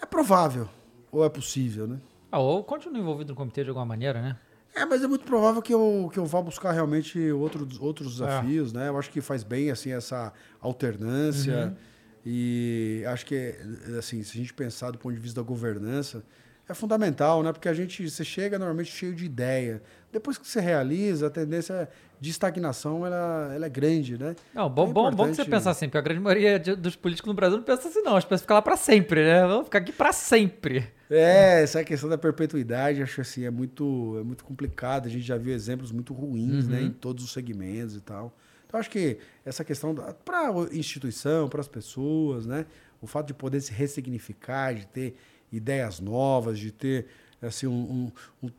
É 0.00 0.06
provável, 0.06 0.68
ou 1.10 1.24
é 1.24 1.28
possível, 1.28 1.86
né? 1.86 1.98
Ah, 2.30 2.38
ou 2.38 2.62
continua 2.62 2.98
envolvido 2.98 3.32
no 3.32 3.36
comitê 3.36 3.62
de 3.62 3.70
alguma 3.70 3.86
maneira, 3.86 4.20
né? 4.20 4.36
É, 4.74 4.84
mas 4.84 5.02
é 5.02 5.06
muito 5.08 5.24
provável 5.24 5.62
que 5.62 5.72
eu, 5.72 6.10
que 6.12 6.18
eu 6.18 6.26
vá 6.26 6.40
buscar 6.42 6.72
realmente 6.72 7.18
outros, 7.32 7.80
outros 7.80 8.20
É. 8.20 8.24
desafios, 8.26 8.72
né? 8.72 8.88
Eu 8.88 8.98
acho 8.98 9.10
que 9.10 9.20
faz 9.20 9.42
bem, 9.42 9.70
assim, 9.70 9.90
essa 9.90 10.32
alternância. 10.60 11.68
Uhum. 11.68 11.76
E 12.30 13.02
acho 13.06 13.24
que, 13.24 13.54
assim, 13.98 14.22
se 14.22 14.36
a 14.36 14.40
gente 14.40 14.52
pensar 14.52 14.90
do 14.90 14.98
ponto 14.98 15.14
de 15.14 15.20
vista 15.20 15.40
da 15.40 15.46
governança, 15.46 16.22
é 16.68 16.74
fundamental, 16.74 17.42
né? 17.42 17.50
Porque 17.54 17.70
a 17.70 17.72
gente, 17.72 18.10
você 18.10 18.22
chega 18.22 18.58
normalmente 18.58 18.90
cheio 18.90 19.14
de 19.14 19.24
ideia. 19.24 19.82
Depois 20.12 20.36
que 20.36 20.46
você 20.46 20.60
realiza, 20.60 21.28
a 21.28 21.30
tendência 21.30 21.88
de 22.20 22.28
estagnação, 22.28 23.06
ela, 23.06 23.50
ela 23.54 23.64
é 23.64 23.68
grande, 23.70 24.18
né? 24.18 24.36
Não, 24.54 24.68
bom, 24.68 24.90
É 24.90 24.92
bom, 24.92 24.92
bom 24.92 25.10
que 25.10 25.16
você 25.16 25.24
importante- 25.40 25.50
pensa 25.50 25.70
assim, 25.70 25.86
porque 25.86 25.96
a 25.96 26.02
grande 26.02 26.20
maioria 26.20 26.58
de- 26.58 26.76
dos 26.76 26.94
políticos 26.96 27.28
no 27.28 27.34
Brasil 27.34 27.56
não 27.56 27.64
pensa 27.64 27.88
assim, 27.88 28.02
não. 28.02 28.14
As 28.16 28.24
pessoas 28.26 28.42
ficam 28.42 28.56
lá 28.56 28.62
pra 28.62 28.76
sempre, 28.76 29.24
né? 29.24 29.46
Vamos 29.46 29.64
ficar 29.64 29.78
aqui 29.78 29.92
pra 29.92 30.12
sempre. 30.12 30.86
É, 31.08 31.62
essa 31.62 31.82
questão 31.82 32.10
da 32.10 32.18
perpetuidade, 32.18 33.02
acho 33.02 33.22
assim, 33.22 33.44
é 33.46 33.50
muito, 33.50 34.18
é 34.20 34.22
muito 34.22 34.44
complicado. 34.44 35.06
A 35.06 35.08
gente 35.08 35.24
já 35.24 35.38
viu 35.38 35.54
exemplos 35.54 35.90
muito 35.90 36.12
ruins, 36.12 36.68
né, 36.68 36.82
em 36.82 36.90
todos 36.90 37.24
os 37.24 37.32
segmentos 37.32 37.96
e 37.96 38.00
tal. 38.02 38.36
Então, 38.68 38.78
acho 38.78 38.90
que 38.90 39.18
essa 39.44 39.64
questão 39.64 39.94
para 40.24 40.48
a 40.50 40.52
instituição, 40.76 41.48
para 41.48 41.60
as 41.60 41.66
pessoas, 41.68 42.46
né, 42.46 42.66
o 43.00 43.06
fato 43.06 43.26
de 43.28 43.34
poder 43.34 43.60
se 43.62 43.72
ressignificar, 43.72 44.74
de 44.74 44.86
ter 44.86 45.16
ideias 45.50 45.98
novas, 46.00 46.58
de 46.58 46.70
ter 46.70 47.06
assim 47.40 47.66
um, 47.66 47.72
um- 48.42 48.46
um- 48.46 48.50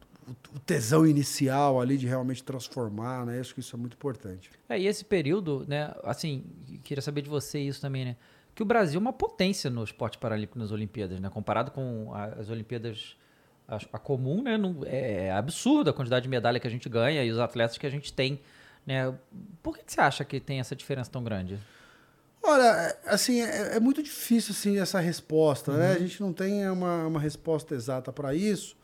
o 0.56 0.60
tesão 0.60 1.06
inicial 1.08 1.80
ali 1.80 1.98
de 1.98 2.06
realmente 2.08 2.44
transformar, 2.44 3.26
né, 3.26 3.40
acho 3.40 3.54
que 3.54 3.60
isso 3.60 3.76
é 3.76 3.80
muito 3.80 3.94
importante. 3.94 4.50
É, 4.68 4.80
e 4.80 4.88
esse 4.88 5.06
período, 5.06 5.66
né, 5.68 5.94
assim, 6.04 6.44
queria 6.84 7.02
saber 7.02 7.22
de 7.22 7.30
você 7.30 7.60
isso 7.60 7.80
também, 7.82 8.06
né? 8.06 8.16
Que 8.56 8.62
o 8.64 8.66
Brasil 8.66 8.98
é 9.00 9.02
uma 9.02 9.14
potência 9.14 9.70
no 9.70 9.84
esporte 9.84 10.18
paralímpico 10.18 10.60
nas 10.60 10.72
Olimpíadas, 10.72 11.20
né? 11.20 11.30
Comparado 11.30 11.72
com 11.72 12.12
as 12.14 12.50
Olimpíadas 12.50 13.16
a, 13.68 13.98
comum, 14.00 14.42
né? 14.42 14.58
não- 14.58 14.82
é 14.86 15.32
absurda 15.32 15.92
a 15.92 15.94
quantidade 15.94 16.24
de 16.24 16.30
medalha 16.30 16.60
que 16.60 16.68
a 16.68 16.72
gente 16.72 16.90
ganha 16.90 17.24
e 17.24 17.32
os 17.32 17.38
atletas 17.40 17.78
que 17.78 17.86
a 17.86 17.90
gente 17.90 18.12
tem, 18.12 18.40
né? 18.90 19.14
Por 19.62 19.78
que, 19.78 19.84
que 19.84 19.94
você 19.94 20.02
acha 20.02 20.26
que 20.26 20.40
tem 20.40 20.60
essa 20.60 20.76
diferença 20.76 21.12
tão 21.12 21.24
grande? 21.24 21.60
Olha, 22.42 22.64
é- 22.64 22.98
assim, 23.06 23.40
é, 23.40 23.76
é 23.76 23.80
muito 23.80 24.02
difícil 24.02 24.52
assim, 24.52 24.80
essa 24.80 25.00
resposta, 25.00 25.72
né? 25.78 25.94
A 25.94 26.00
gente 26.00 26.20
não 26.20 26.34
tem 26.34 26.68
uma, 26.68 27.06
uma 27.06 27.20
resposta 27.20 27.76
exata 27.76 28.12
para 28.12 28.34
isso. 28.34 28.76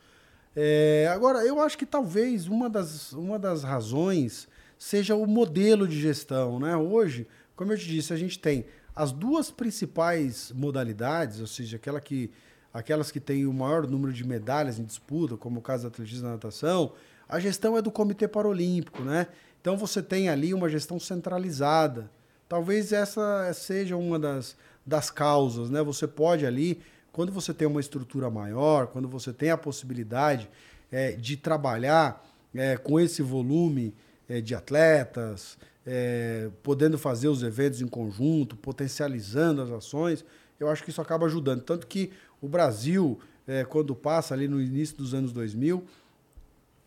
É, 0.54 1.10
agora, 1.12 1.44
eu 1.44 1.60
acho 1.60 1.76
que 1.76 1.84
talvez 1.84 2.46
uma 2.46 2.70
das, 2.70 3.12
uma 3.12 3.36
das 3.36 3.64
razões 3.64 4.46
seja 4.78 5.16
o 5.16 5.26
modelo 5.26 5.88
de 5.88 6.00
gestão, 6.00 6.60
né? 6.60 6.76
Hoje, 6.76 7.26
como 7.56 7.72
eu 7.72 7.78
te 7.78 7.86
disse, 7.86 8.12
a 8.12 8.16
gente 8.16 8.38
tem 8.38 8.64
as 8.94 9.10
duas 9.10 9.50
principais 9.50 10.52
modalidades, 10.54 11.40
ou 11.40 11.48
seja, 11.48 11.76
aquela 11.76 12.00
que, 12.00 12.30
aquelas 12.72 13.10
que 13.10 13.18
têm 13.18 13.44
o 13.44 13.52
maior 13.52 13.88
número 13.88 14.12
de 14.12 14.24
medalhas 14.24 14.78
em 14.78 14.84
disputa, 14.84 15.36
como 15.36 15.58
o 15.58 15.62
caso 15.62 15.82
da 15.82 15.88
atletismo 15.88 16.20
e 16.20 16.28
da 16.28 16.32
natação, 16.34 16.92
a 17.28 17.40
gestão 17.40 17.76
é 17.76 17.82
do 17.82 17.90
Comitê 17.90 18.28
Paralímpico, 18.28 19.02
né? 19.02 19.26
Então 19.66 19.76
você 19.76 20.00
tem 20.00 20.28
ali 20.28 20.54
uma 20.54 20.68
gestão 20.68 21.00
centralizada. 21.00 22.08
Talvez 22.48 22.92
essa 22.92 23.52
seja 23.52 23.96
uma 23.96 24.16
das, 24.16 24.54
das 24.86 25.10
causas, 25.10 25.70
né? 25.70 25.82
Você 25.82 26.06
pode 26.06 26.46
ali, 26.46 26.80
quando 27.10 27.32
você 27.32 27.52
tem 27.52 27.66
uma 27.66 27.80
estrutura 27.80 28.30
maior, 28.30 28.86
quando 28.86 29.08
você 29.08 29.32
tem 29.32 29.50
a 29.50 29.58
possibilidade 29.58 30.48
eh, 30.92 31.16
de 31.18 31.36
trabalhar 31.36 32.24
eh, 32.54 32.76
com 32.76 33.00
esse 33.00 33.22
volume 33.22 33.92
eh, 34.28 34.40
de 34.40 34.54
atletas, 34.54 35.58
eh, 35.84 36.48
podendo 36.62 36.96
fazer 36.96 37.26
os 37.26 37.42
eventos 37.42 37.80
em 37.82 37.88
conjunto, 37.88 38.54
potencializando 38.54 39.62
as 39.62 39.70
ações, 39.72 40.24
eu 40.60 40.70
acho 40.70 40.84
que 40.84 40.90
isso 40.90 41.00
acaba 41.00 41.26
ajudando. 41.26 41.62
Tanto 41.62 41.88
que 41.88 42.12
o 42.40 42.46
Brasil, 42.46 43.18
eh, 43.48 43.64
quando 43.64 43.96
passa 43.96 44.32
ali 44.32 44.46
no 44.46 44.62
início 44.62 44.96
dos 44.96 45.12
anos 45.12 45.32
2000, 45.32 45.82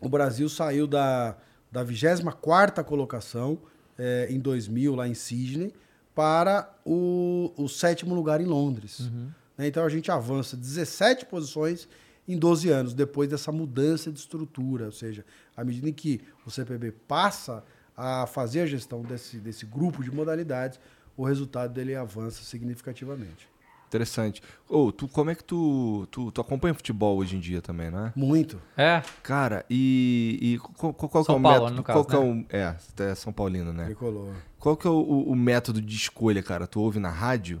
o 0.00 0.08
Brasil 0.08 0.48
saiu 0.48 0.86
da, 0.86 1.36
da 1.70 1.84
24ª 1.84 2.82
colocação 2.84 3.58
eh, 3.98 4.28
em 4.30 4.38
2000, 4.38 4.94
lá 4.94 5.06
em 5.06 5.14
Sydney, 5.14 5.72
para 6.14 6.72
o, 6.84 7.52
o 7.56 7.68
sétimo 7.68 8.14
lugar 8.14 8.40
em 8.40 8.46
Londres. 8.46 9.10
Né? 9.56 9.66
Então 9.68 9.84
a 9.84 9.88
gente 9.88 10.10
avança 10.10 10.56
17 10.56 11.26
posições 11.26 11.88
em 12.26 12.38
12 12.38 12.68
anos, 12.70 12.94
depois 12.94 13.28
dessa 13.28 13.52
mudança 13.52 14.10
de 14.10 14.18
estrutura. 14.18 14.86
Ou 14.86 14.92
seja, 14.92 15.24
à 15.56 15.64
medida 15.64 15.88
em 15.88 15.92
que 15.92 16.20
o 16.46 16.50
CPB 16.50 16.92
passa 17.06 17.62
a 17.96 18.26
fazer 18.26 18.60
a 18.60 18.66
gestão 18.66 19.02
desse, 19.02 19.36
desse 19.36 19.66
grupo 19.66 20.02
de 20.02 20.10
modalidades, 20.10 20.80
o 21.16 21.24
resultado 21.24 21.74
dele 21.74 21.94
avança 21.94 22.42
significativamente. 22.42 23.49
Interessante. 23.90 24.40
Ô, 24.68 24.92
tu, 24.92 25.08
como 25.08 25.30
é 25.30 25.34
que 25.34 25.42
tu, 25.42 26.06
tu, 26.12 26.30
tu 26.30 26.40
acompanha 26.40 26.72
futebol 26.72 27.18
hoje 27.18 27.34
em 27.36 27.40
dia 27.40 27.60
também, 27.60 27.90
não 27.90 28.06
é? 28.06 28.12
Muito. 28.14 28.62
É. 28.76 29.02
Cara, 29.20 29.64
e, 29.68 30.38
e 30.40 30.58
qual, 30.58 30.94
qual, 30.94 31.08
qual 31.10 31.24
que 31.24 31.30
é 31.30 31.32
São 31.34 31.40
o 31.40 31.42
Paulo, 31.42 31.58
método? 31.64 31.76
no 31.76 31.82
qual 31.82 32.04
caso, 32.04 32.08
que 32.08 32.14
é 32.14 32.18
o. 32.18 32.44
É, 32.50 32.76
você 32.78 33.02
é 33.02 33.14
São 33.16 33.32
Paulino, 33.32 33.72
né? 33.72 33.86
Tricolor. 33.86 34.32
Qual 34.60 34.76
que 34.76 34.86
é 34.86 34.90
o, 34.90 34.94
o- 34.94 35.32
o 35.32 35.34
método 35.34 35.82
de 35.82 35.96
escolha, 35.96 36.40
cara? 36.40 36.68
Tu 36.68 36.80
ouve 36.80 37.00
na 37.00 37.10
rádio? 37.10 37.60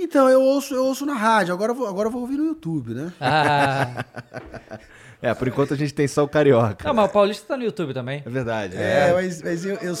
Então, 0.00 0.28
eu 0.30 0.40
ouço, 0.40 0.74
eu 0.74 0.86
ouço 0.86 1.04
na 1.04 1.14
rádio, 1.14 1.52
agora 1.52 1.72
eu 1.72 1.76
vou, 1.76 1.86
agora 1.86 2.08
eu 2.08 2.12
vou 2.12 2.22
ouvir 2.22 2.38
no 2.38 2.44
YouTube, 2.46 2.94
né? 2.94 3.12
Ah. 3.20 4.04
É, 5.22 5.32
por 5.32 5.48
enquanto 5.48 5.72
a 5.72 5.76
gente 5.76 5.94
tem 5.94 6.06
só 6.06 6.22
o 6.22 6.28
Carioca. 6.28 6.86
Não, 6.86 6.92
mas 6.92 7.08
o 7.08 7.12
Paulista 7.12 7.46
tá 7.48 7.56
no 7.56 7.62
YouTube 7.64 7.94
também. 7.94 8.22
É 8.26 8.28
verdade. 8.28 8.76
É, 8.76 9.10
mas, 9.14 9.40
mas 9.42 9.64
eu, 9.64 9.76
eu, 9.76 9.94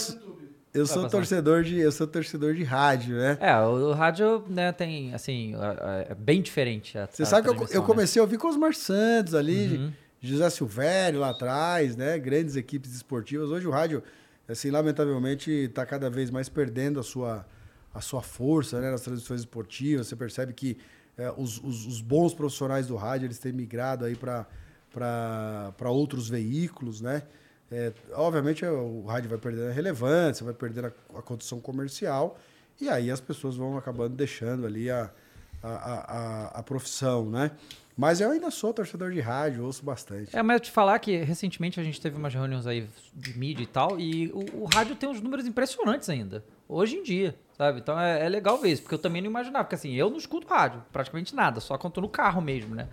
eu 0.74 0.86
sou 0.86 1.08
torcedor 1.08 1.62
de. 1.62 1.78
Eu 1.78 1.92
sou 1.92 2.06
torcedor 2.06 2.54
de 2.54 2.62
rádio, 2.64 3.16
né? 3.16 3.38
É, 3.40 3.56
o, 3.60 3.90
o 3.90 3.92
rádio, 3.92 4.44
né, 4.48 4.72
tem, 4.72 5.14
assim, 5.14 5.54
é, 5.54 6.08
é 6.10 6.14
bem 6.14 6.42
diferente. 6.42 6.98
a- 6.98 7.06
Você 7.10 7.22
a 7.22 7.26
sabe 7.26 7.48
que 7.48 7.54
eu, 7.54 7.66
eu 7.70 7.80
né? 7.80 7.86
comecei 7.86 8.20
a 8.20 8.22
ouvir 8.22 8.36
com 8.38 8.48
os 8.48 8.54
Osmar 8.54 8.74
Santos 8.74 9.34
ali, 9.34 9.92
José 10.20 10.50
Silvério 10.50 11.20
lá 11.20 11.30
atrás, 11.30 11.96
né? 11.96 12.18
Grandes 12.18 12.56
equipes 12.56 12.94
esportivas. 12.94 13.50
Hoje 13.50 13.66
o 13.66 13.70
rádio, 13.70 14.02
assim, 14.48 14.70
lamentavelmente, 14.70 15.50
está 15.50 15.86
cada 15.86 16.10
vez 16.10 16.30
mais 16.30 16.48
perdendo 16.48 16.98
a 16.98 17.02
sua, 17.02 17.46
a 17.94 18.00
sua 18.00 18.20
força 18.22 18.80
né? 18.80 18.90
nas 18.90 19.02
transmissões 19.02 19.40
esportivas. 19.40 20.06
Você 20.08 20.16
percebe 20.16 20.52
que 20.52 20.76
é, 21.16 21.32
os, 21.36 21.58
os- 21.62 21.86
os 21.86 22.00
bons 22.00 22.34
profissionais 22.34 22.86
do 22.88 22.96
rádio 22.96 23.26
eles 23.26 23.38
têm 23.38 23.52
migrado 23.52 24.04
aí 24.04 24.16
para 24.16 25.90
outros 25.90 26.28
veículos, 26.28 27.00
né? 27.00 27.22
É, 27.76 27.92
obviamente 28.12 28.64
o 28.64 29.04
rádio 29.06 29.28
vai 29.28 29.38
perdendo 29.38 29.68
a 29.68 29.72
relevância, 29.72 30.44
vai 30.44 30.54
perdendo 30.54 30.86
a, 30.86 31.18
a 31.18 31.22
condição 31.22 31.58
comercial, 31.60 32.38
e 32.80 32.88
aí 32.88 33.10
as 33.10 33.20
pessoas 33.20 33.56
vão 33.56 33.76
acabando 33.76 34.14
deixando 34.14 34.64
ali 34.64 34.88
a, 34.88 35.10
a, 35.62 35.68
a, 35.68 35.94
a- 35.94 36.46
a 36.60 36.62
profissão, 36.62 37.28
né? 37.28 37.50
Mas 37.96 38.20
eu 38.20 38.30
ainda 38.30 38.50
sou 38.50 38.72
torcedor 38.74 39.10
de 39.12 39.20
rádio, 39.20 39.64
ouço 39.64 39.84
bastante. 39.84 40.36
É, 40.36 40.42
mas 40.42 40.54
eu 40.56 40.60
te 40.60 40.70
falar 40.70 40.98
que 40.98 41.16
recentemente 41.16 41.78
a 41.78 41.82
gente 41.82 42.00
teve 42.00 42.16
umas 42.16 42.32
reuniões 42.34 42.66
aí 42.66 42.88
de 43.12 43.36
mídia 43.38 43.62
e 43.62 43.66
tal, 43.66 43.98
e 43.98 44.28
o, 44.32 44.62
o 44.62 44.64
rádio 44.72 44.94
tem 44.96 45.08
uns 45.08 45.20
números 45.20 45.46
impressionantes 45.46 46.08
ainda, 46.08 46.44
hoje 46.68 46.96
em 46.96 47.02
dia, 47.02 47.34
sabe? 47.56 47.80
Então 47.80 47.98
é, 47.98 48.24
é 48.24 48.28
legal 48.28 48.56
ver 48.58 48.70
isso, 48.70 48.82
porque 48.82 48.94
eu 48.94 48.98
também 49.00 49.20
não 49.22 49.30
imaginava, 49.30 49.64
porque 49.64 49.74
assim, 49.76 49.92
eu 49.94 50.10
não 50.10 50.16
escuto 50.16 50.46
rádio, 50.46 50.80
praticamente 50.92 51.34
nada, 51.34 51.60
só 51.60 51.76
quando 51.78 51.94
tô 51.94 52.00
no 52.00 52.08
carro 52.08 52.40
mesmo, 52.40 52.74
né? 52.74 52.88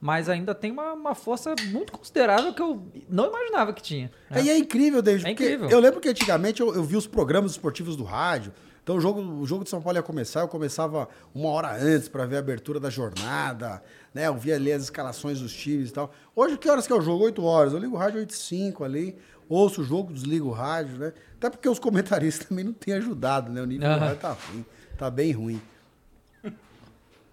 Mas 0.00 0.28
ainda 0.28 0.54
tem 0.54 0.70
uma, 0.70 0.92
uma 0.92 1.14
força 1.14 1.54
muito 1.68 1.92
considerável 1.92 2.52
que 2.52 2.60
eu 2.60 2.86
não 3.08 3.26
imaginava 3.28 3.72
que 3.72 3.82
tinha. 3.82 4.10
né? 4.30 4.40
É, 4.40 4.42
e 4.44 4.50
é 4.50 4.58
incrível, 4.58 5.00
David, 5.00 5.26
É 5.26 5.30
porque 5.30 5.44
incrível. 5.44 5.68
eu 5.70 5.78
lembro 5.80 6.00
que 6.00 6.08
antigamente 6.08 6.60
eu, 6.60 6.74
eu 6.74 6.82
vi 6.84 6.96
os 6.96 7.06
programas 7.06 7.52
esportivos 7.52 7.96
do 7.96 8.04
rádio. 8.04 8.52
Então 8.82 8.96
o 8.96 9.00
jogo, 9.00 9.22
o 9.22 9.46
jogo 9.46 9.64
de 9.64 9.70
São 9.70 9.80
Paulo 9.80 9.96
ia 9.98 10.02
começar, 10.02 10.40
eu 10.40 10.48
começava 10.48 11.08
uma 11.34 11.48
hora 11.48 11.72
antes 11.74 12.06
para 12.06 12.26
ver 12.26 12.36
a 12.36 12.38
abertura 12.40 12.78
da 12.78 12.90
jornada, 12.90 13.82
né? 14.12 14.26
Eu 14.26 14.34
via 14.36 14.56
ali 14.56 14.70
as 14.70 14.82
escalações 14.82 15.40
dos 15.40 15.54
times 15.54 15.88
e 15.88 15.92
tal. 15.94 16.12
Hoje, 16.36 16.58
que 16.58 16.68
horas 16.68 16.86
que 16.86 16.92
é 16.92 16.96
o 16.96 17.00
jogo? 17.00 17.24
8 17.24 17.42
horas. 17.42 17.72
Eu 17.72 17.78
ligo 17.78 17.94
o 17.96 17.98
rádio 17.98 18.20
8 18.20 18.30
e 18.30 18.36
5 18.36 18.84
ali, 18.84 19.16
ouço 19.48 19.80
o 19.80 19.84
jogo, 19.84 20.12
desligo 20.12 20.48
o 20.48 20.52
rádio, 20.52 20.98
né? 20.98 21.14
Até 21.38 21.48
porque 21.48 21.66
os 21.66 21.78
comentaristas 21.78 22.44
também 22.48 22.62
não 22.62 22.74
têm 22.74 22.92
ajudado, 22.92 23.50
né? 23.50 23.62
O 23.62 23.64
nível 23.64 23.88
do 23.88 23.94
Aham. 23.94 24.04
rádio 24.04 24.20
tá 24.20 24.36
ruim, 24.52 24.64
tá 24.98 25.10
bem 25.10 25.32
ruim. 25.32 25.62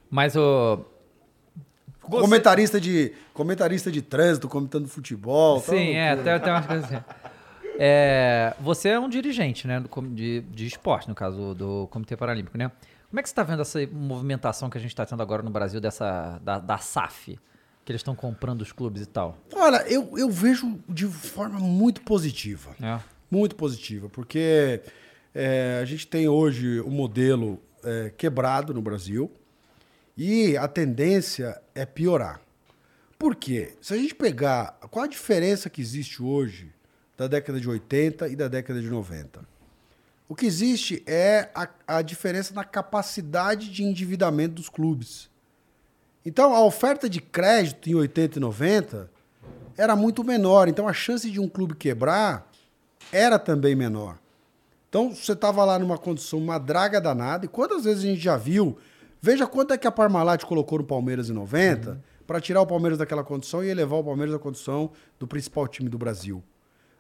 Mas 0.10 0.36
o. 0.38 0.86
Comentarista 2.20 2.82
de, 2.82 3.14
comentarista 3.34 3.92
de 3.92 4.02
trânsito, 4.02 4.50
comentando 4.50 4.88
futebol. 4.88 5.62
tá 5.62 5.72
Sim, 5.72 5.96
é, 5.96 6.16
tem, 6.16 6.40
tem 6.40 6.52
umas 6.52 6.66
coisas 6.66 6.86
assim. 6.86 7.04
É, 7.80 8.54
você 8.60 8.90
é 8.90 9.00
um 9.00 9.10
dirigente, 9.10 9.66
né, 9.68 9.84
de, 10.14 10.42
de 10.42 10.68
esporte, 10.68 11.08
no 11.08 11.16
caso 11.16 11.56
do 11.56 11.88
Comitê 11.88 12.16
Paralímpico, 12.16 12.58
né? 12.58 12.72
Como 13.10 13.20
é 13.20 13.24
que 13.24 13.30
você 13.30 13.34
está 13.34 13.44
vendo 13.44 13.62
essa 13.62 13.80
movimentação 13.92 14.70
que 14.70 14.78
a 14.78 14.82
gente 14.82 14.92
está 14.92 15.06
tendo 15.06 15.22
agora 15.22 15.42
no 15.42 15.50
Brasil 15.50 15.82
dessa 15.82 16.40
da, 16.44 16.60
da 16.60 16.78
SAF, 16.78 17.40
que 17.84 17.92
eles 17.92 18.00
estão 18.00 18.16
comprando 18.16 18.62
os 18.62 18.72
clubes 18.72 19.02
e 19.02 19.06
tal? 19.06 19.38
Olha, 19.54 19.84
eu, 19.88 20.18
eu 20.18 20.30
vejo 20.30 20.80
de 20.88 21.08
forma 21.08 21.60
muito 21.60 22.02
positiva. 22.02 22.76
É. 22.82 23.00
Muito 23.30 23.56
positiva, 23.56 24.10
porque 24.10 24.82
é, 25.34 25.80
a 25.82 25.86
gente 25.86 26.08
tem 26.08 26.28
hoje 26.28 26.82
um 26.82 26.92
modelo 26.92 27.60
é, 27.84 28.14
quebrado 28.16 28.74
no 28.74 28.82
Brasil 28.82 29.32
e 30.18 30.58
a 30.58 30.68
tendência 30.68 31.62
é 31.74 31.86
piorar. 31.86 32.42
Por 33.18 33.36
quê? 33.36 33.74
Se 33.82 33.94
a 33.94 33.98
gente 33.98 34.16
pegar 34.16 34.78
qual 34.90 35.06
a 35.06 35.08
diferença 35.08 35.70
que 35.70 35.82
existe 35.82 36.24
hoje 36.24 36.74
da 37.18 37.28
década 37.28 37.60
de 37.60 37.70
80 37.70 38.28
e 38.30 38.36
da 38.36 38.48
década 38.48 38.82
de 38.82 38.90
90, 38.90 39.46
o 40.28 40.36
que 40.36 40.46
existe 40.46 41.04
é 41.06 41.50
a, 41.54 41.68
a 41.86 42.02
diferença 42.02 42.54
na 42.54 42.64
capacidade 42.64 43.70
de 43.70 43.84
endividamento 43.84 44.56
dos 44.56 44.70
clubes. 44.70 45.30
Então, 46.26 46.56
a 46.56 46.64
oferta 46.64 47.10
de 47.10 47.20
crédito 47.20 47.90
em 47.90 47.96
80 47.96 48.38
e 48.38 48.42
90 48.42 49.12
era 49.78 49.96
muito 49.96 50.24
menor. 50.24 50.68
Então, 50.68 50.88
a 50.88 50.94
chance 50.94 51.30
de 51.30 51.40
um 51.40 51.50
clube 51.50 51.76
quebrar 51.76 52.50
era 53.12 53.38
também 53.38 53.76
menor. 53.76 54.18
Então, 54.88 55.14
você 55.14 55.34
estava 55.34 55.64
lá 55.66 55.78
numa 55.80 55.98
condição, 55.98 56.40
uma 56.40 56.58
draga 56.58 57.02
danada. 57.02 57.46
E 57.46 57.50
quantas 57.50 57.84
vezes 57.84 58.04
a 58.04 58.08
gente 58.08 58.22
já 58.22 58.38
viu? 58.38 58.78
Veja 59.22 59.46
quanto 59.46 59.72
é 59.72 59.78
que 59.78 59.86
a 59.86 59.92
Parmalat 59.92 60.44
colocou 60.46 60.80
no 60.80 60.84
Palmeiras 60.84 61.30
em 61.30 61.34
90 61.34 62.04
para 62.26 62.42
tirar 62.42 62.60
o 62.60 62.66
Palmeiras 62.66 62.98
daquela 62.98 63.24
condição 63.24 63.64
e 63.64 63.68
elevar 63.68 64.00
o 64.00 64.04
Palmeiras 64.04 64.34
à 64.34 64.40
condição 64.40 64.92
do 65.20 65.28
principal 65.28 65.68
time 65.68 65.88
do 65.88 65.98
Brasil. 65.98 66.44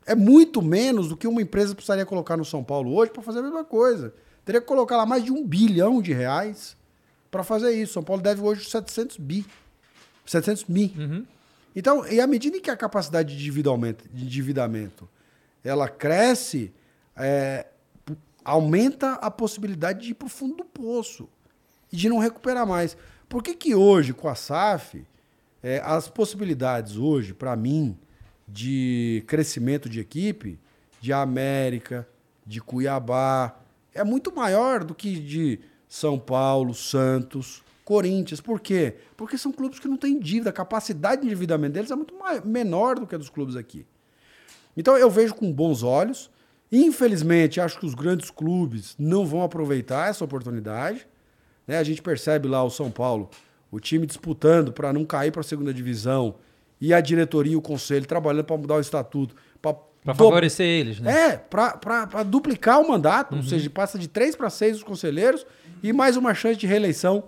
É 0.06 0.14
muito 0.14 0.61
menos 0.61 1.10
do 1.10 1.18
que 1.18 1.27
uma 1.27 1.41
empresa 1.41 1.73
precisaria 1.73 2.06
colocar 2.06 2.38
no 2.38 2.45
São 2.45 2.64
Paulo 2.64 2.93
hoje 2.93 3.11
para 3.11 3.23
fazer 3.23 3.39
a 3.39 3.41
mesma 3.41 3.64
coisa. 3.64 4.14
Teria 4.45 4.61
que 4.61 4.68
colocar 4.68 4.98
lá 4.98 5.06
mais 5.06 5.23
de 5.23 5.31
um 5.31 5.43
bilhão 5.43 5.99
de 5.99 6.14
reais 6.14 6.77
para 7.31 7.43
fazer 7.43 7.72
isso. 7.72 7.93
São 7.93 8.03
Paulo 8.03 8.22
deve 8.22 8.39
hoje 8.39 8.69
700 8.69 9.18
bi. 9.18 9.43
700 10.23 10.65
mi. 10.65 10.93
Então, 11.76 12.06
e 12.06 12.22
à 12.22 12.27
medida 12.27 12.57
em 12.57 12.61
que 12.61 12.69
a 12.69 12.77
capacidade 12.77 13.30
de 13.30 13.41
endividamento, 13.41 14.07
de 14.14 14.26
endividamento 14.26 15.10
ela 15.64 15.88
cresce, 15.88 16.72
é, 17.15 17.65
aumenta 18.45 19.14
a 19.14 19.31
possibilidade 19.31 20.02
de 20.02 20.11
ir 20.11 20.14
para 20.14 20.27
o 20.27 20.30
fundo 20.30 20.57
do 20.57 20.65
poço 20.65 21.27
e 21.91 21.95
de 21.95 22.09
não 22.09 22.18
recuperar 22.19 22.65
mais. 22.65 22.95
Por 23.27 23.41
que, 23.43 23.53
que 23.53 23.76
hoje, 23.76 24.13
com 24.13 24.27
a 24.27 24.35
SAF, 24.35 25.05
é, 25.63 25.81
as 25.84 26.07
possibilidades 26.07 26.97
hoje, 26.97 27.34
para 27.34 27.55
mim, 27.55 27.97
de 28.47 29.23
crescimento 29.27 29.88
de 29.88 29.99
equipe, 29.99 30.59
de 30.99 31.13
América, 31.13 32.07
de 32.45 32.59
Cuiabá, 32.61 33.57
é 33.93 34.03
muito 34.03 34.34
maior 34.34 34.84
do 34.84 34.93
que 34.93 35.19
de 35.19 35.59
São 35.88 36.18
Paulo, 36.19 36.73
Santos, 36.73 37.63
Corinthians. 37.84 38.39
Por 38.41 38.59
quê? 38.59 38.95
Porque 39.18 39.38
são 39.38 39.51
clubes 39.51 39.80
que 39.80 39.88
não 39.88 39.97
têm 39.97 40.19
dívida. 40.19 40.49
A 40.49 40.53
capacidade 40.53 41.22
de 41.22 41.27
endividamento 41.27 41.73
deles 41.73 41.91
é 41.91 41.95
muito 41.95 42.18
mai- 42.18 42.41
menor 42.43 42.99
do 42.99 43.07
que 43.07 43.15
a 43.15 43.18
dos 43.18 43.30
clubes 43.30 43.55
aqui. 43.55 43.85
Então 44.76 44.97
eu 44.97 45.09
vejo 45.09 45.34
com 45.35 45.51
bons 45.51 45.84
olhos. 45.84 46.30
Infelizmente, 46.72 47.59
acho 47.59 47.77
que 47.80 47.85
os 47.85 47.93
grandes 47.93 48.30
clubes 48.30 48.95
não 48.97 49.26
vão 49.26 49.43
aproveitar 49.43 50.09
essa 50.09 50.23
oportunidade. 50.23 51.05
Né? 51.72 51.77
A 51.77 51.84
gente 51.84 52.02
percebe 52.02 52.49
lá 52.49 52.61
o 52.61 52.69
São 52.69 52.91
Paulo, 52.91 53.30
o 53.72 53.80
time 53.80 54.06
disputando 54.06 54.73
para 54.73 54.91
não 54.91 55.06
cair 55.06 55.31
para 55.31 55.39
a 55.39 55.43
segunda 55.43 55.73
divisão 55.73 56.35
e 56.81 56.93
a 56.93 56.99
diretoria 56.99 57.53
e 57.53 57.56
o 57.56 57.61
conselho 57.61 58.06
trabalhando 58.06 58.43
para 58.43 58.57
mudar 58.57 58.76
o 58.76 58.81
estatuto. 58.81 59.34
Para 59.61 60.14
favorecer 60.14 60.65
eles, 60.65 60.99
né? 60.99 61.30
é, 61.30 61.38
para 61.38 62.23
duplicar 62.23 62.81
o 62.81 62.89
mandato, 62.89 63.38
ou 63.38 63.43
seja, 63.43 63.69
passa 63.69 63.98
de 63.98 64.10
três 64.10 64.35
para 64.35 64.49
seis 64.49 64.76
os 64.76 64.84
conselheiros 64.84 65.45
e 65.81 65.93
mais 65.93 66.18
uma 66.18 66.34
chance 66.34 66.60
de 66.60 66.68
reeleição 66.68 67.23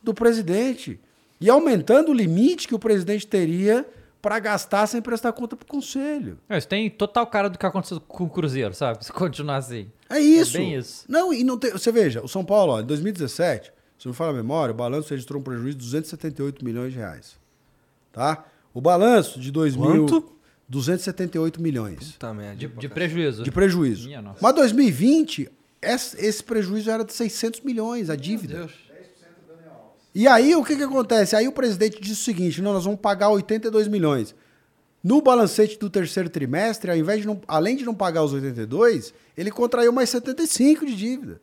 do 0.00 0.14
presidente. 0.14 1.00
E 1.40 1.50
aumentando 1.50 2.10
o 2.12 2.14
limite 2.14 2.68
que 2.68 2.74
o 2.74 2.78
presidente 2.78 3.26
teria 3.26 3.84
para 4.22 4.38
gastar 4.38 4.86
sem 4.86 5.00
prestar 5.02 5.32
conta 5.32 5.56
para 5.56 5.64
o 5.64 5.66
conselho. 5.66 6.38
É, 6.48 6.58
Isso 6.58 6.68
tem 6.68 6.88
total 6.90 7.26
cara 7.26 7.48
do 7.48 7.58
que 7.58 7.66
aconteceu 7.66 8.00
com 8.00 8.24
o 8.24 8.30
Cruzeiro, 8.30 8.74
sabe? 8.74 9.02
Se 9.04 9.12
continuar 9.12 9.56
assim. 9.56 9.90
É 10.08 10.20
isso. 10.20 10.56
É 10.56 10.60
bem 10.60 10.74
isso. 10.74 11.04
Não, 11.08 11.32
e 11.32 11.42
não 11.42 11.56
tem. 11.56 11.72
Você 11.72 11.90
veja, 11.90 12.22
o 12.22 12.28
São 12.28 12.44
Paulo, 12.44 12.74
ó, 12.74 12.80
em 12.80 12.84
2017, 12.84 13.72
se 14.00 14.06
não 14.06 14.12
me 14.12 14.16
falha 14.16 14.30
a 14.30 14.32
memória, 14.32 14.72
o 14.72 14.74
balanço 14.74 15.10
registrou 15.10 15.42
um 15.42 15.44
prejuízo 15.44 15.76
de 15.76 15.84
278 15.84 16.64
milhões 16.64 16.90
de 16.90 16.98
reais. 16.98 17.36
Tá? 18.10 18.46
O 18.72 18.80
balanço 18.80 19.38
de 19.38 19.52
2000. 19.52 20.06
Quanto? 20.06 20.32
278 20.66 21.60
milhões 21.60 22.12
Puta 22.12 22.32
merda. 22.32 22.54
De, 22.54 22.68
de 22.68 22.88
prejuízo. 22.88 23.42
de 23.42 23.50
prejuízo. 23.50 24.06
Minha 24.06 24.22
nossa. 24.22 24.38
Mas 24.40 24.54
2020, 24.54 25.50
esse, 25.82 26.42
prejuízo 26.42 26.90
era 26.90 27.04
de 27.04 27.12
600 27.12 27.60
milhões, 27.60 28.08
a 28.08 28.16
dívida. 28.16 28.70
E 30.14 30.26
aí, 30.26 30.54
o 30.56 30.64
que, 30.64 30.76
que 30.76 30.82
acontece? 30.82 31.36
Aí 31.36 31.46
o 31.46 31.52
presidente 31.52 32.00
disse 32.00 32.22
o 32.22 32.24
seguinte: 32.24 32.62
não, 32.62 32.72
nós 32.72 32.84
vamos 32.84 33.00
pagar 33.00 33.28
82 33.28 33.86
milhões. 33.86 34.34
No 35.04 35.20
balancete 35.20 35.78
do 35.78 35.90
terceiro 35.90 36.30
trimestre, 36.30 36.90
ao 36.90 36.96
invés 36.96 37.20
de 37.20 37.26
não, 37.26 37.38
além 37.46 37.76
de 37.76 37.84
não 37.84 37.94
pagar 37.94 38.22
os 38.22 38.32
82, 38.32 39.12
ele 39.36 39.50
contraiu 39.50 39.92
mais 39.92 40.08
75 40.08 40.86
de 40.86 40.96
dívida. 40.96 41.40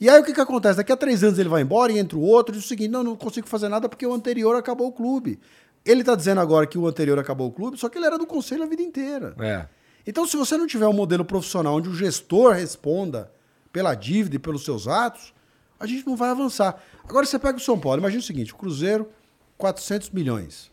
E 0.00 0.08
aí 0.08 0.20
o 0.20 0.24
que, 0.24 0.32
que 0.32 0.40
acontece? 0.40 0.78
Daqui 0.78 0.90
a 0.90 0.96
três 0.96 1.22
anos 1.22 1.38
ele 1.38 1.48
vai 1.48 1.60
embora 1.60 1.92
e 1.92 1.98
entra 1.98 2.16
o 2.16 2.22
outro 2.22 2.54
e 2.54 2.56
diz 2.56 2.64
o 2.64 2.68
seguinte: 2.68 2.90
não, 2.90 3.04
não 3.04 3.16
consigo 3.16 3.46
fazer 3.46 3.68
nada 3.68 3.88
porque 3.88 4.06
o 4.06 4.14
anterior 4.14 4.56
acabou 4.56 4.88
o 4.88 4.92
clube. 4.92 5.38
Ele 5.84 6.00
está 6.00 6.14
dizendo 6.14 6.40
agora 6.40 6.66
que 6.66 6.78
o 6.78 6.86
anterior 6.86 7.18
acabou 7.18 7.48
o 7.48 7.52
clube, 7.52 7.78
só 7.78 7.88
que 7.88 7.98
ele 7.98 8.06
era 8.06 8.18
do 8.18 8.26
conselho 8.26 8.62
a 8.62 8.66
vida 8.66 8.82
inteira. 8.82 9.34
É. 9.38 9.66
Então, 10.06 10.26
se 10.26 10.36
você 10.36 10.56
não 10.56 10.66
tiver 10.66 10.86
um 10.86 10.92
modelo 10.92 11.24
profissional 11.24 11.76
onde 11.76 11.88
o 11.88 11.94
gestor 11.94 12.52
responda 12.52 13.30
pela 13.72 13.94
dívida 13.94 14.36
e 14.36 14.38
pelos 14.38 14.64
seus 14.64 14.88
atos, 14.88 15.32
a 15.78 15.86
gente 15.86 16.06
não 16.06 16.16
vai 16.16 16.30
avançar. 16.30 16.82
Agora 17.04 17.24
você 17.24 17.38
pega 17.38 17.58
o 17.58 17.60
São 17.60 17.78
Paulo, 17.78 17.98
imagina 17.98 18.20
o 18.20 18.24
seguinte, 18.24 18.52
o 18.52 18.56
Cruzeiro, 18.56 19.08
400 19.56 20.10
milhões 20.10 20.70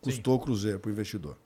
custou 0.00 0.36
o 0.36 0.38
Cruzeiro 0.38 0.78
para 0.78 0.88
o 0.88 0.92
investidor. 0.92 1.36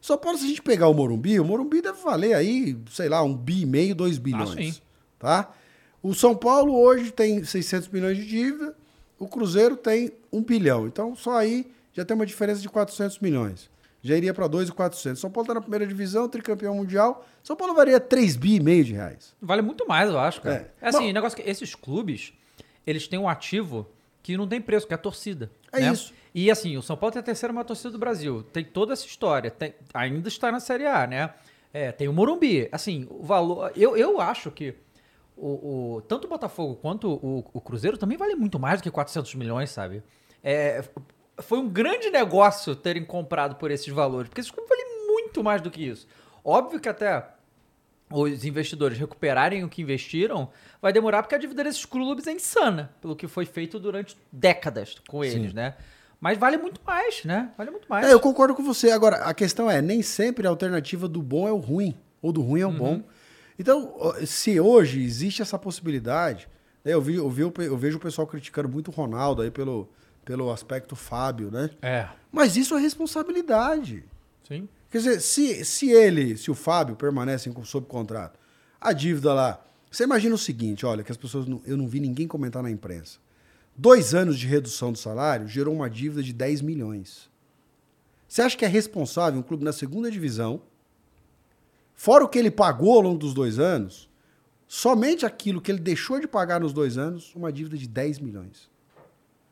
São 0.00 0.18
Paulo, 0.18 0.38
se 0.38 0.44
a 0.44 0.48
gente 0.48 0.62
pegar 0.62 0.88
o 0.88 0.94
Morumbi, 0.94 1.38
o 1.38 1.44
Morumbi 1.44 1.80
deve 1.80 2.02
valer 2.02 2.34
aí, 2.34 2.76
sei 2.90 3.08
lá, 3.08 3.22
um 3.22 3.36
bi 3.36 3.62
e 3.62 3.66
meio, 3.66 3.94
dois 3.94 4.18
bilhões. 4.18 4.74
sim. 4.74 4.80
Tá? 5.18 5.52
O 6.02 6.14
São 6.14 6.34
Paulo 6.34 6.74
hoje 6.78 7.10
tem 7.12 7.44
600 7.44 7.88
milhões 7.88 8.16
de 8.16 8.26
dívida, 8.26 8.74
o 9.18 9.28
Cruzeiro 9.28 9.76
tem 9.76 10.10
um 10.32 10.42
bilhão. 10.42 10.86
Então, 10.86 11.14
só 11.14 11.36
aí 11.36 11.70
já 11.92 12.04
tem 12.04 12.14
uma 12.14 12.26
diferença 12.26 12.60
de 12.60 12.68
400 12.68 13.18
milhões. 13.20 13.70
Já 14.02 14.16
iria 14.16 14.34
para 14.34 14.48
2,400. 14.48 15.20
São 15.20 15.30
Paulo 15.30 15.44
está 15.44 15.54
na 15.54 15.60
primeira 15.60 15.86
divisão, 15.86 16.28
tricampeão 16.28 16.74
mundial. 16.74 17.24
São 17.44 17.54
Paulo 17.54 17.72
varia 17.72 18.00
3 18.00 18.34
bi 18.34 18.56
e 18.56 18.60
meio 18.60 18.82
de 18.84 18.94
reais. 18.94 19.32
Vale 19.40 19.62
muito 19.62 19.86
mais, 19.86 20.10
eu 20.10 20.18
acho, 20.18 20.40
cara. 20.40 20.72
É. 20.80 20.86
É, 20.86 20.88
assim, 20.88 21.04
Bom- 21.04 21.10
o 21.10 21.12
negócio 21.12 21.38
é 21.38 21.42
que 21.44 21.48
esses 21.48 21.74
clubes, 21.76 22.32
eles 22.84 23.06
têm 23.06 23.18
um 23.18 23.28
ativo 23.28 23.86
que 24.20 24.36
não 24.36 24.48
tem 24.48 24.60
preço, 24.60 24.88
que 24.88 24.92
é 24.94 24.96
a 24.96 24.98
torcida. 24.98 25.48
É 25.70 25.80
né? 25.80 25.92
isso. 25.92 26.12
E 26.34 26.50
assim, 26.50 26.76
o 26.76 26.82
São 26.82 26.96
Paulo 26.96 27.12
tem 27.12 27.20
a 27.20 27.22
terceira 27.22 27.52
maior 27.52 27.64
torcida 27.64 27.90
do 27.90 27.98
Brasil. 27.98 28.42
Tem 28.52 28.64
toda 28.64 28.92
essa 28.92 29.06
história. 29.06 29.52
tem- 29.52 29.74
ainda 29.94 30.26
está 30.28 30.50
na 30.50 30.58
Série 30.58 30.86
A, 30.86 31.06
né? 31.06 31.30
É, 31.72 31.92
tem 31.92 32.08
o 32.08 32.12
Morumbi. 32.12 32.68
Assim, 32.72 33.06
o 33.08 33.22
valor. 33.22 33.70
Eu, 33.76 33.96
eu 33.96 34.20
acho 34.20 34.50
que 34.50 34.74
o, 35.36 35.96
o- 35.96 36.02
tanto 36.02 36.26
o 36.26 36.28
Botafogo 36.28 36.76
quanto 36.76 37.08
o, 37.10 37.44
o 37.52 37.60
Cruzeiro 37.60 37.96
também 37.98 38.16
vale 38.18 38.34
muito 38.34 38.58
mais 38.58 38.80
do 38.80 38.82
que 38.84 38.90
400 38.90 39.34
milhões, 39.34 39.70
sabe? 39.70 40.02
É, 40.42 40.84
foi 41.38 41.58
um 41.58 41.68
grande 41.68 42.10
negócio 42.10 42.74
terem 42.76 43.04
comprado 43.04 43.56
por 43.56 43.70
esses 43.70 43.88
valores, 43.88 44.28
porque 44.28 44.40
esses 44.40 44.50
clubes 44.50 44.68
valem 44.68 45.06
muito 45.08 45.42
mais 45.42 45.60
do 45.60 45.70
que 45.70 45.86
isso. 45.86 46.06
Óbvio 46.44 46.78
que 46.80 46.88
até 46.88 47.26
os 48.10 48.44
investidores 48.44 48.98
recuperarem 48.98 49.64
o 49.64 49.68
que 49.70 49.80
investiram, 49.80 50.50
vai 50.82 50.92
demorar 50.92 51.22
porque 51.22 51.34
a 51.34 51.38
dívida 51.38 51.64
desses 51.64 51.84
clubes 51.86 52.26
é 52.26 52.32
insana, 52.32 52.92
pelo 53.00 53.16
que 53.16 53.26
foi 53.26 53.46
feito 53.46 53.78
durante 53.80 54.16
décadas 54.30 54.96
com 55.08 55.24
eles, 55.24 55.54
né? 55.54 55.74
Mas 56.20 56.36
vale 56.38 56.56
muito 56.58 56.80
mais, 56.86 57.24
né? 57.24 57.50
Vale 57.56 57.70
muito 57.70 57.88
mais. 57.88 58.06
É, 58.06 58.12
eu 58.12 58.20
concordo 58.20 58.54
com 58.54 58.62
você. 58.62 58.90
Agora, 58.90 59.16
a 59.24 59.32
questão 59.34 59.68
é, 59.70 59.80
nem 59.80 60.02
sempre 60.02 60.46
a 60.46 60.50
alternativa 60.50 61.08
do 61.08 61.22
bom 61.22 61.48
é 61.48 61.52
o 61.52 61.56
ruim, 61.56 61.96
ou 62.20 62.30
do 62.32 62.42
ruim 62.42 62.60
é 62.60 62.66
o 62.66 62.70
bom. 62.72 63.02
Então, 63.62 63.94
se 64.26 64.58
hoje 64.58 65.00
existe 65.04 65.40
essa 65.40 65.56
possibilidade, 65.56 66.48
né, 66.84 66.92
eu, 66.94 67.00
vi, 67.00 67.14
eu, 67.14 67.30
vi, 67.30 67.42
eu 67.42 67.76
vejo 67.76 67.96
o 67.96 68.00
pessoal 68.00 68.26
criticando 68.26 68.68
muito 68.68 68.88
o 68.88 68.90
Ronaldo 68.90 69.40
aí 69.40 69.52
pelo, 69.52 69.88
pelo 70.24 70.50
aspecto 70.50 70.96
Fábio, 70.96 71.48
né? 71.48 71.70
É, 71.80 72.08
Mas 72.32 72.56
isso 72.56 72.76
é 72.76 72.80
responsabilidade. 72.80 74.02
sim. 74.46 74.68
Quer 74.90 74.98
dizer, 74.98 75.20
se, 75.20 75.64
se 75.64 75.90
ele, 75.90 76.36
se 76.36 76.50
o 76.50 76.56
Fábio 76.56 76.96
permanecem 76.96 77.54
sob 77.62 77.86
contrato, 77.86 78.36
a 78.80 78.92
dívida 78.92 79.32
lá. 79.32 79.64
Você 79.88 80.02
imagina 80.02 80.34
o 80.34 80.38
seguinte: 80.38 80.84
olha, 80.84 81.04
que 81.04 81.12
as 81.12 81.16
pessoas. 81.16 81.46
Não, 81.46 81.62
eu 81.64 81.76
não 81.76 81.86
vi 81.86 82.00
ninguém 82.00 82.26
comentar 82.26 82.64
na 82.64 82.70
imprensa. 82.70 83.18
Dois 83.76 84.12
anos 84.12 84.36
de 84.36 84.48
redução 84.48 84.90
do 84.90 84.98
salário 84.98 85.46
gerou 85.46 85.72
uma 85.72 85.88
dívida 85.88 86.20
de 86.20 86.32
10 86.32 86.62
milhões. 86.62 87.30
Você 88.26 88.42
acha 88.42 88.56
que 88.56 88.64
é 88.64 88.68
responsável 88.68 89.38
um 89.38 89.42
clube 89.42 89.64
na 89.64 89.72
segunda 89.72 90.10
divisão, 90.10 90.60
fora 91.94 92.24
o 92.24 92.28
que 92.28 92.38
ele 92.38 92.50
pagou 92.50 92.94
ao 92.94 93.00
longo 93.00 93.18
dos 93.18 93.34
dois 93.34 93.58
anos, 93.58 94.10
somente 94.66 95.26
aquilo 95.26 95.60
que 95.60 95.70
ele 95.70 95.80
deixou 95.80 96.20
de 96.20 96.26
pagar 96.26 96.60
nos 96.60 96.72
dois 96.72 96.96
anos, 96.96 97.34
uma 97.34 97.52
dívida 97.52 97.76
de 97.76 97.88
10 97.88 98.18
milhões? 98.20 98.70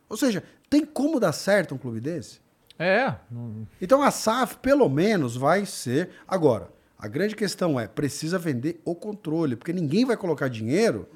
Ou 0.09 0.17
seja, 0.17 0.43
tem 0.69 0.85
como 0.85 1.21
dar 1.21 1.33
certo 1.33 1.75
um 1.75 1.79
clube 1.79 2.01
desse? 2.01 2.41
É. 2.79 3.15
Então 3.81 4.03
a 4.03 4.11
SAF, 4.11 4.57
pelo 4.57 4.89
menos, 4.89 5.37
vai 5.37 5.67
ser. 5.67 6.11
Agora, 6.27 6.71
a 6.99 7.07
grande 7.07 7.37
questão 7.37 7.79
é: 7.79 7.87
precisa 7.87 8.39
vender 8.39 8.81
o 8.85 8.95
controle, 8.95 9.57
porque 9.57 9.73
ninguém 9.73 10.05
vai 10.05 10.17
colocar 10.17 10.49
dinheiro. 10.49 11.07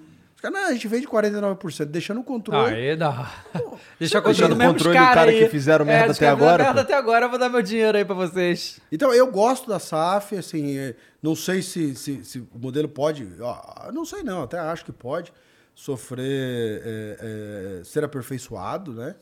Não, 0.51 0.69
a 0.69 0.73
gente 0.73 0.87
vende 0.89 1.07
49%, 1.07 1.85
deixando 1.87 2.21
o 2.21 2.25
controle. 2.25 2.75
Aí 2.75 2.97
dá. 2.97 3.33
Deixa 3.99 4.21
Deixando 4.21 4.53
o 4.53 4.59
controle 4.59 4.97
cara 4.97 5.11
do 5.11 5.15
cara 5.15 5.31
aí. 5.31 5.39
que 5.39 5.49
fizeram 5.49 5.85
merda 5.85 6.09
dos 6.09 6.16
até 6.16 6.29
agora, 6.29 6.65
merda 6.65 6.75
pô. 6.75 6.81
até 6.81 6.95
agora, 6.95 7.27
eu 7.27 7.31
vou 7.31 7.39
dar 7.39 7.49
meu 7.49 7.62
dinheiro 7.62 7.97
aí 7.97 8.05
pra 8.05 8.15
vocês. 8.15 8.81
Então, 8.91 9.12
eu 9.12 9.31
gosto 9.31 9.69
da 9.69 9.79
SAF, 9.79 10.37
assim, 10.37 10.77
é, 10.77 10.95
não 11.23 11.35
sei 11.35 11.62
se, 11.62 11.95
se, 11.95 12.25
se 12.25 12.39
o 12.39 12.59
modelo 12.59 12.89
pode. 12.89 13.27
ó, 13.41 13.91
não 13.93 14.05
sei, 14.05 14.23
não, 14.23 14.43
até 14.43 14.59
acho 14.59 14.85
que 14.85 14.93
pode 14.93 15.33
sofrer, 15.75 16.83
é, 16.85 17.79
é, 17.81 17.85
ser 17.85 18.05
aperfeiçoado, 18.05 18.93
né? 18.93 19.15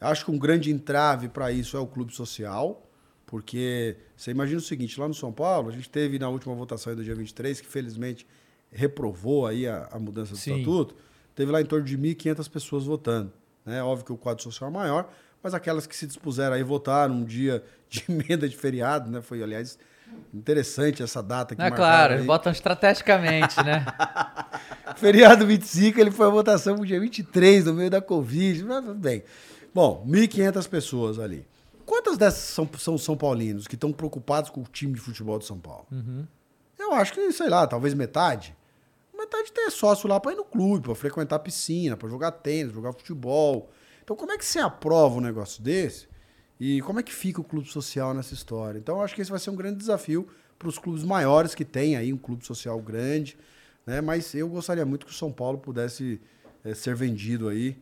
Acho 0.00 0.24
que 0.24 0.30
um 0.30 0.38
grande 0.38 0.70
entrave 0.70 1.28
para 1.28 1.50
isso 1.50 1.76
é 1.76 1.80
o 1.80 1.86
clube 1.86 2.14
social, 2.14 2.88
porque 3.26 3.96
você 4.16 4.30
imagina 4.30 4.58
o 4.58 4.62
seguinte: 4.62 4.98
lá 4.98 5.08
no 5.08 5.14
São 5.14 5.32
Paulo, 5.32 5.68
a 5.68 5.72
gente 5.72 5.90
teve 5.90 6.18
na 6.18 6.28
última 6.28 6.54
votação 6.54 6.90
aí 6.90 6.96
do 6.96 7.04
dia 7.04 7.14
23, 7.14 7.60
que 7.60 7.66
felizmente 7.66 8.26
reprovou 8.72 9.46
aí 9.46 9.66
a, 9.66 9.88
a 9.92 9.98
mudança 9.98 10.32
do 10.32 10.38
Sim. 10.38 10.54
estatuto, 10.56 10.94
teve 11.34 11.50
lá 11.50 11.60
em 11.60 11.64
torno 11.64 11.84
de 11.84 11.96
1.500 11.96 12.50
pessoas 12.50 12.84
votando. 12.84 13.32
Né? 13.64 13.82
Óbvio 13.82 14.06
que 14.06 14.12
o 14.12 14.16
quadro 14.16 14.42
social 14.42 14.70
é 14.70 14.72
maior, 14.72 15.10
mas 15.42 15.54
aquelas 15.54 15.86
que 15.86 15.96
se 15.96 16.06
dispuseram 16.06 16.54
aí 16.54 16.62
votar 16.62 17.08
num 17.08 17.24
dia 17.24 17.62
de 17.88 18.04
emenda 18.08 18.48
de 18.48 18.56
feriado, 18.56 19.10
né? 19.10 19.22
Foi, 19.22 19.42
aliás, 19.42 19.78
interessante 20.32 21.02
essa 21.02 21.22
data 21.22 21.54
que 21.54 21.62
É 21.62 21.70
claro, 21.70 22.14
aí. 22.14 22.22
botam 22.22 22.50
estrategicamente, 22.52 23.56
né? 23.62 23.84
Feriado 24.96 25.46
25, 25.46 26.00
ele 26.00 26.10
foi 26.10 26.26
a 26.26 26.30
votação 26.30 26.76
pro 26.76 26.86
dia 26.86 26.98
23, 27.00 27.66
no 27.66 27.74
meio 27.74 27.90
da 27.90 28.00
Covid, 28.00 28.64
mas 28.64 28.84
tudo 28.84 28.98
bem. 28.98 29.22
Bom, 29.74 30.04
1.500 30.08 30.68
pessoas 30.68 31.18
ali. 31.18 31.46
Quantas 31.84 32.18
dessas 32.18 32.40
são, 32.40 32.68
são 32.78 32.98
São 32.98 33.16
Paulinos 33.16 33.66
que 33.66 33.74
estão 33.74 33.92
preocupados 33.92 34.50
com 34.50 34.60
o 34.60 34.64
time 34.64 34.92
de 34.94 35.00
futebol 35.00 35.38
de 35.38 35.44
São 35.44 35.58
Paulo? 35.58 35.86
Eu 36.88 36.94
acho 36.94 37.12
que, 37.12 37.32
sei 37.32 37.48
lá, 37.48 37.66
talvez 37.66 37.94
metade. 37.94 38.56
Metade 39.16 39.52
tem 39.52 39.68
sócio 39.70 40.08
lá 40.08 40.18
para 40.18 40.32
ir 40.32 40.36
no 40.36 40.44
clube, 40.44 40.86
para 40.86 40.94
frequentar 40.94 41.38
piscina, 41.40 41.96
para 41.96 42.08
jogar 42.08 42.32
tênis, 42.32 42.72
jogar 42.72 42.92
futebol. 42.92 43.70
Então, 44.02 44.16
como 44.16 44.32
é 44.32 44.38
que 44.38 44.44
você 44.44 44.58
aprova 44.58 45.16
um 45.16 45.20
negócio 45.20 45.62
desse? 45.62 46.08
E 46.58 46.80
como 46.82 46.98
é 46.98 47.02
que 47.02 47.12
fica 47.12 47.40
o 47.40 47.44
clube 47.44 47.68
social 47.68 48.14
nessa 48.14 48.32
história? 48.32 48.78
Então, 48.78 48.96
eu 48.96 49.02
acho 49.02 49.14
que 49.14 49.20
esse 49.20 49.30
vai 49.30 49.38
ser 49.38 49.50
um 49.50 49.56
grande 49.56 49.76
desafio 49.76 50.26
para 50.58 50.68
os 50.68 50.78
clubes 50.78 51.04
maiores 51.04 51.54
que 51.54 51.64
tem 51.64 51.96
aí 51.96 52.12
um 52.12 52.16
clube 52.16 52.44
social 52.46 52.80
grande. 52.80 53.36
Né? 53.86 54.00
Mas 54.00 54.34
eu 54.34 54.48
gostaria 54.48 54.86
muito 54.86 55.04
que 55.04 55.12
o 55.12 55.14
São 55.14 55.30
Paulo 55.30 55.58
pudesse 55.58 56.20
eh, 56.64 56.74
ser 56.74 56.94
vendido 56.94 57.48
aí 57.48 57.76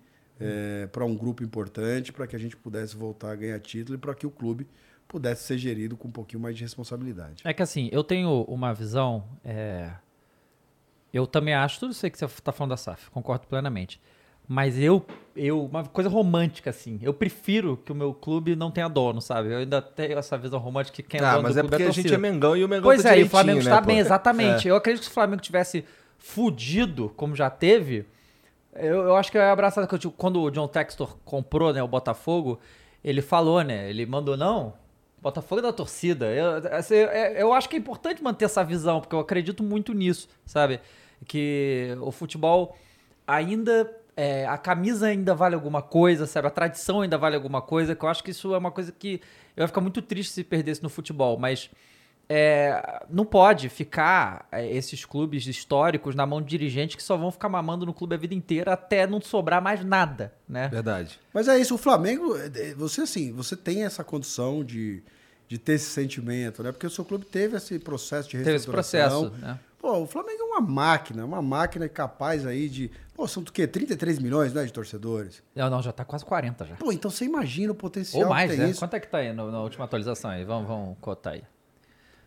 para 0.92 1.02
um 1.04 1.16
grupo 1.16 1.42
importante, 1.42 2.12
para 2.12 2.26
que 2.26 2.36
a 2.36 2.38
gente 2.38 2.56
pudesse 2.56 2.94
voltar 2.94 3.32
a 3.32 3.34
ganhar 3.34 3.58
título 3.58 3.96
e 3.96 3.98
para 3.98 4.14
que 4.14 4.26
o 4.26 4.30
clube 4.30 4.66
pudesse 5.08 5.44
ser 5.44 5.58
gerido 5.58 5.96
com 5.96 6.08
um 6.08 6.12
pouquinho 6.12 6.42
mais 6.42 6.56
de 6.56 6.62
responsabilidade. 6.62 7.42
É 7.44 7.52
que 7.52 7.62
assim, 7.62 7.88
eu 7.92 8.02
tenho 8.04 8.42
uma 8.48 8.72
visão. 8.74 9.24
é, 9.44 9.90
Eu 11.12 11.26
também 11.26 11.54
acho 11.54 11.80
tudo 11.80 11.92
isso 11.92 12.08
que 12.10 12.18
você 12.18 12.26
tá 12.42 12.52
falando 12.52 12.70
da 12.70 12.76
SAF, 12.76 13.10
concordo 13.10 13.46
plenamente. 13.46 14.00
Mas 14.48 14.78
eu, 14.78 15.04
eu, 15.34 15.64
uma 15.64 15.84
coisa 15.84 16.08
romântica, 16.08 16.70
assim, 16.70 17.00
eu 17.02 17.12
prefiro 17.12 17.76
que 17.78 17.90
o 17.90 17.94
meu 17.96 18.14
clube 18.14 18.54
não 18.54 18.70
tenha 18.70 18.86
dono, 18.88 19.20
sabe? 19.20 19.50
Eu 19.52 19.58
ainda 19.58 19.82
tenho 19.82 20.16
essa 20.16 20.38
visão 20.38 20.60
romântica 20.60 21.02
que 21.02 21.08
quem 21.08 21.20
é 21.20 21.24
Ah, 21.24 21.32
dono 21.32 21.42
mas 21.42 21.54
do 21.54 21.58
é 21.58 21.62
clube 21.62 21.70
porque 21.72 21.82
a 21.82 21.88
a 21.88 21.90
gente 21.92 22.14
é 22.14 22.18
Mengão 22.18 22.56
e 22.56 22.62
o 22.64 22.68
Mengão 22.68 22.84
Pois 22.84 23.02
tá 23.02 23.16
é, 23.16 23.20
e 23.20 23.24
o 23.24 23.28
Flamengo 23.28 23.58
né, 23.58 23.64
está 23.64 23.80
pô? 23.80 23.88
bem, 23.88 23.98
exatamente. 23.98 24.68
É. 24.68 24.70
Eu 24.70 24.76
acredito 24.76 25.00
que 25.00 25.06
se 25.06 25.10
o 25.10 25.14
Flamengo 25.14 25.42
tivesse 25.42 25.84
fudido, 26.16 27.12
como 27.16 27.34
já 27.34 27.50
teve, 27.50 28.06
eu, 28.74 29.02
eu 29.02 29.16
acho 29.16 29.32
que 29.32 29.36
eu 29.38 29.42
ia 29.42 29.50
abraçar. 29.50 29.84
que 29.88 29.94
eu, 29.94 29.98
tipo, 29.98 30.14
Quando 30.16 30.40
o 30.40 30.50
John 30.50 30.68
Textor 30.68 31.16
comprou 31.24 31.72
né, 31.72 31.82
o 31.82 31.88
Botafogo, 31.88 32.60
ele 33.02 33.22
falou, 33.22 33.62
né? 33.62 33.90
Ele 33.90 34.06
mandou, 34.06 34.36
não, 34.36 34.74
Botafogo 35.26 35.58
é 35.58 35.62
da 35.62 35.72
torcida. 35.72 36.26
Eu, 36.26 36.72
assim, 36.72 36.94
é- 36.94 37.42
eu 37.42 37.52
acho 37.52 37.68
que 37.68 37.74
é 37.76 37.78
importante 37.78 38.22
manter 38.22 38.44
essa 38.44 38.62
visão, 38.64 39.00
porque 39.00 39.14
eu 39.14 39.18
acredito 39.20 39.62
muito 39.62 39.92
nisso, 39.92 40.28
sabe? 40.44 40.80
Que 41.26 41.96
o 42.00 42.10
futebol 42.12 42.76
ainda. 43.26 43.90
é, 44.18 44.46
a 44.46 44.56
camisa 44.56 45.08
ainda 45.08 45.34
vale 45.34 45.54
alguma 45.54 45.82
coisa, 45.82 46.24
sabe? 46.26 46.46
A 46.46 46.50
tradição 46.50 47.02
ainda 47.02 47.18
vale 47.18 47.36
alguma 47.36 47.60
coisa, 47.60 47.94
que 47.94 48.02
eu 48.02 48.08
acho 48.08 48.24
que 48.24 48.30
isso 48.30 48.54
é 48.54 48.56
uma 48.58 48.70
coisa 48.70 48.90
que 48.90 49.20
eu 49.54 49.62
ia 49.62 49.68
ficar 49.68 49.82
muito 49.82 50.00
triste 50.00 50.32
se 50.32 50.42
perdesse 50.42 50.82
no 50.82 50.88
futebol, 50.88 51.36
mas 51.38 51.68
é, 52.28 53.04
não 53.10 53.26
pode 53.26 53.68
ficar 53.68 54.48
é, 54.50 54.66
esses 54.74 55.04
clubes 55.04 55.46
históricos 55.46 56.14
na 56.14 56.24
mão 56.24 56.40
de 56.40 56.48
dirigentes 56.48 56.96
que 56.96 57.02
só 57.02 57.14
vão 57.16 57.30
ficar 57.30 57.50
mamando 57.50 57.84
no 57.84 57.92
clube 57.92 58.14
a 58.14 58.18
vida 58.18 58.34
inteira 58.34 58.72
até 58.72 59.06
não 59.06 59.20
sobrar 59.20 59.60
mais 59.60 59.84
nada, 59.84 60.32
né? 60.48 60.68
Verdade. 60.68 61.20
Mas 61.34 61.46
é 61.46 61.58
isso, 61.58 61.74
o 61.74 61.78
Flamengo, 61.78 62.34
você 62.76 63.02
assim, 63.02 63.32
você 63.32 63.54
tem 63.54 63.84
essa 63.84 64.02
condição 64.02 64.64
de, 64.64 65.02
de 65.48 65.59
ter 65.59 65.74
esse 65.74 65.90
sentimento, 65.90 66.62
né? 66.62 66.73
Porque 66.73 66.86
o 66.86 66.90
seu 66.90 67.05
clube 67.05 67.24
teve 67.24 67.56
esse 67.56 67.78
processo 67.78 68.28
de 68.28 68.39
Teve 68.39 68.43
esse 68.56 68.66
reestruturação. 68.68 69.31
processo, 69.31 69.47
né? 69.47 69.60
Pô, 69.78 69.98
o 69.98 70.06
Flamengo 70.06 70.40
é 70.40 70.44
uma 70.44 70.60
máquina, 70.60 71.24
uma 71.24 71.40
máquina 71.40 71.89
capaz 71.89 72.44
aí 72.47 72.68
de. 72.68 72.90
Pô, 73.14 73.28
são 73.28 73.43
o 73.43 73.47
quê? 73.47 73.66
33 73.66 74.18
milhões, 74.18 74.52
né, 74.52 74.64
de 74.64 74.73
torcedores. 74.73 75.43
Não, 75.55 75.70
não, 75.70 75.81
já 75.82 75.93
tá 75.93 76.05
quase 76.05 76.24
40 76.24 76.64
já. 76.66 76.74
Pô, 76.77 76.90
então 76.90 77.10
você 77.10 77.24
imagina 77.24 77.73
o 77.73 77.74
potencial 77.74 78.24
Ou 78.24 78.28
mais, 78.31 78.51
que 78.51 78.56
tem 78.56 78.66
né? 78.66 78.70
isso. 78.73 78.81
Quanto 78.81 78.94
é 78.94 79.01
que 79.01 79.06
tá 79.06 79.18
aí 79.18 79.32
no- 79.32 79.51
na 79.52 79.60
última 79.62 79.85
atualização 79.85 80.31
aí? 80.31 80.44
Vamos, 80.44 80.66
vamos 80.66 80.97
cotar 81.01 81.35
aí. 81.35 81.43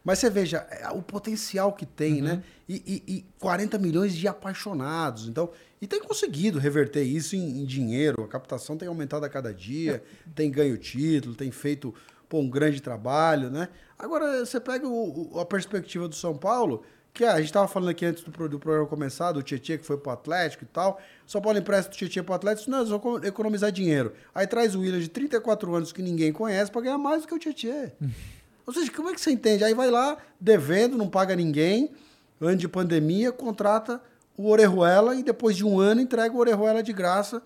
Mas 0.03 0.19
você 0.19 0.29
veja 0.29 0.65
é, 0.71 0.87
o 0.89 1.01
potencial 1.01 1.73
que 1.73 1.85
tem, 1.85 2.15
Uhum. 2.21 2.27
né? 2.27 2.43
E, 2.67 2.75
e- 3.07 3.13
e 3.17 3.25
40 3.39 3.77
milhões 3.77 4.15
de 4.15 4.27
apaixonados. 4.27 5.27
Então, 5.27 5.49
e 5.81 5.85
tem 5.87 6.01
conseguido 6.01 6.57
reverter 6.59 7.03
isso 7.03 7.35
em, 7.35 7.61
em 7.61 7.65
dinheiro. 7.65 8.23
A 8.23 8.27
captação 8.27 8.77
tem 8.77 8.87
aumentado 8.87 9.25
a 9.25 9.29
cada 9.29 9.53
dia, 9.53 10.01
tem 10.33 10.49
ganho 10.49 10.77
título, 10.77 11.35
tem 11.35 11.51
feito 11.51 11.93
pô, 12.29 12.39
um 12.39 12.49
grande 12.49 12.81
trabalho, 12.81 13.49
né? 13.49 13.67
Agora, 13.97 14.45
você 14.45 14.59
pega 14.59 14.87
o- 14.87 15.33
o- 15.35 15.39
a 15.39 15.45
perspectiva 15.45 16.07
do 16.07 16.15
São 16.15 16.37
Paulo, 16.37 16.83
que 17.11 17.25
ah, 17.25 17.33
a 17.33 17.41
gente 17.41 17.51
tava 17.51 17.67
falando 17.67 17.89
aqui 17.89 18.05
antes 18.05 18.23
do, 18.23 18.47
do 18.47 18.59
programa 18.59 18.85
começar, 18.87 19.31
do 19.31 19.41
Tietchan 19.41 19.77
que 19.79 19.85
foi 19.85 19.97
pro 19.97 20.11
Atlético 20.11 20.63
e 20.63 20.67
tal. 20.67 21.01
São 21.25 21.41
Paulo 21.41 21.57
empresta 21.57 21.91
o 21.91 21.97
Tietchan 21.97 22.23
pro 22.23 22.35
Atlético, 22.35 22.69
não, 22.69 22.77
eles 22.79 22.89
vão 22.89 22.99
co- 22.99 23.17
economizar 23.25 23.71
dinheiro. 23.71 24.13
Aí 24.33 24.45
traz 24.47 24.75
o 24.75 24.81
William 24.81 24.99
de 24.99 25.09
34 25.09 25.73
anos 25.75 25.91
que 25.91 26.01
ninguém 26.01 26.31
conhece 26.31 26.71
pra 26.71 26.81
ganhar 26.81 26.97
mais 26.99 27.23
do 27.23 27.27
que 27.27 27.33
o 27.33 27.39
Tietchan. 27.39 27.91
Ou 28.65 28.73
seja, 28.73 28.91
como 28.91 29.09
é 29.09 29.13
que 29.15 29.19
você 29.19 29.31
entende? 29.31 29.63
Aí 29.63 29.73
vai 29.73 29.89
lá, 29.89 30.15
devendo, 30.39 30.95
não 30.95 31.09
paga 31.09 31.35
ninguém, 31.35 31.91
ano 32.39 32.55
de 32.55 32.67
pandemia, 32.67 33.31
contrata 33.31 33.99
o 34.37 34.47
Orejuela 34.47 35.15
e 35.15 35.23
depois 35.23 35.57
de 35.57 35.65
um 35.65 35.79
ano 35.79 35.99
entrega 35.99 36.33
o 36.33 36.37
Orejuela 36.37 36.83
de 36.83 36.93
graça 36.93 37.41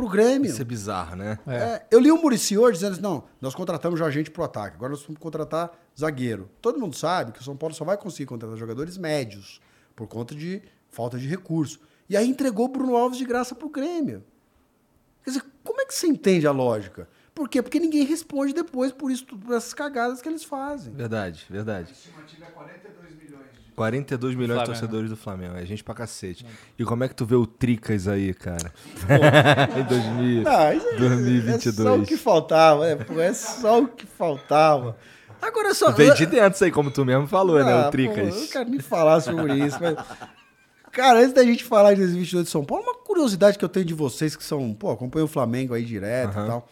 pro 0.00 0.08
Grêmio. 0.08 0.50
Isso 0.50 0.62
é 0.62 0.64
bizarro, 0.64 1.14
né? 1.14 1.38
É, 1.46 1.82
eu 1.90 2.00
li 2.00 2.10
o 2.10 2.16
Murici 2.16 2.56
hoje 2.56 2.78
dizendo 2.78 2.92
assim, 2.92 3.02
não, 3.02 3.24
nós 3.40 3.54
contratamos 3.54 3.98
já 3.98 4.10
gente 4.10 4.30
pro 4.30 4.42
ataque, 4.42 4.76
agora 4.76 4.90
nós 4.90 5.02
vamos 5.02 5.20
contratar 5.20 5.70
zagueiro. 5.98 6.50
Todo 6.62 6.80
mundo 6.80 6.96
sabe 6.96 7.32
que 7.32 7.40
o 7.40 7.44
São 7.44 7.56
Paulo 7.56 7.74
só 7.74 7.84
vai 7.84 7.98
conseguir 7.98 8.26
contratar 8.26 8.56
jogadores 8.56 8.96
médios, 8.96 9.60
por 9.94 10.06
conta 10.08 10.34
de 10.34 10.62
falta 10.88 11.18
de 11.18 11.28
recurso. 11.28 11.80
E 12.08 12.16
aí 12.16 12.26
entregou 12.26 12.66
o 12.66 12.68
Bruno 12.68 12.96
Alves 12.96 13.18
de 13.18 13.24
graça 13.24 13.54
pro 13.54 13.68
Grêmio. 13.68 14.24
Quer 15.22 15.30
dizer, 15.30 15.44
como 15.62 15.80
é 15.82 15.84
que 15.84 15.94
você 15.94 16.06
entende 16.06 16.46
a 16.46 16.52
lógica? 16.52 17.06
Por 17.34 17.48
quê? 17.48 17.62
Porque 17.62 17.78
ninguém 17.78 18.04
responde 18.04 18.52
depois 18.52 18.90
por 18.90 19.10
isso, 19.10 19.24
por 19.26 19.54
essas 19.54 19.74
cagadas 19.74 20.20
que 20.20 20.28
eles 20.28 20.42
fazem. 20.42 20.92
Verdade, 20.92 21.44
verdade. 21.48 21.94
42 22.54 23.14
milhões 23.14 23.19
de 23.88 24.36
Flamengo. 24.36 24.64
torcedores 24.64 25.10
do 25.10 25.16
Flamengo. 25.16 25.56
É 25.56 25.64
gente 25.64 25.82
pra 25.82 25.94
cacete. 25.94 26.44
E 26.78 26.84
como 26.84 27.02
é 27.04 27.08
que 27.08 27.14
tu 27.14 27.24
vê 27.24 27.34
o 27.34 27.46
Tricas 27.46 28.06
aí, 28.08 28.34
cara? 28.34 28.72
em 29.78 29.82
2000, 29.84 30.48
Ah, 30.48 30.74
isso 30.74 30.86
é- 30.86 30.90
É 30.90 30.98
só 30.98 31.04
o 31.04 31.08
2022. 31.08 32.08
que 32.08 32.16
faltava, 32.16 32.86
é, 32.86 32.96
pô, 32.96 33.20
é 33.20 33.32
só 33.32 33.80
o 33.80 33.86
que 33.88 34.06
faltava. 34.06 34.96
Agora 35.40 35.72
só. 35.74 35.90
Vem 35.92 36.12
de 36.14 36.26
dentro 36.26 36.54
isso 36.54 36.64
aí, 36.64 36.70
como 36.70 36.90
tu 36.90 37.04
mesmo 37.04 37.26
falou, 37.26 37.62
né? 37.64 37.72
Ah, 37.72 37.80
O 37.80 37.84
pô, 37.84 37.90
Tricas. 37.92 38.34
eu 38.34 38.40
não 38.42 38.46
quero 38.48 38.68
nem 38.70 38.80
falar 38.80 39.20
sobre 39.20 39.54
isso, 39.54 39.78
mas. 39.80 39.96
Cara, 40.92 41.20
antes 41.20 41.32
da 41.32 41.44
gente 41.44 41.62
falar 41.62 41.92
de 41.94 42.00
2022 42.00 42.46
de 42.46 42.50
São 42.50 42.64
Paulo, 42.64 42.82
uma 42.82 42.94
curiosidade 42.96 43.56
que 43.56 43.64
eu 43.64 43.68
tenho 43.68 43.86
de 43.86 43.94
vocês 43.94 44.34
que 44.34 44.42
são, 44.42 44.74
pô, 44.74 44.90
acompanham 44.90 45.26
o 45.26 45.28
Flamengo 45.28 45.72
aí 45.72 45.84
direto 45.84 46.32
e 46.32 46.46
tal. 46.46 46.68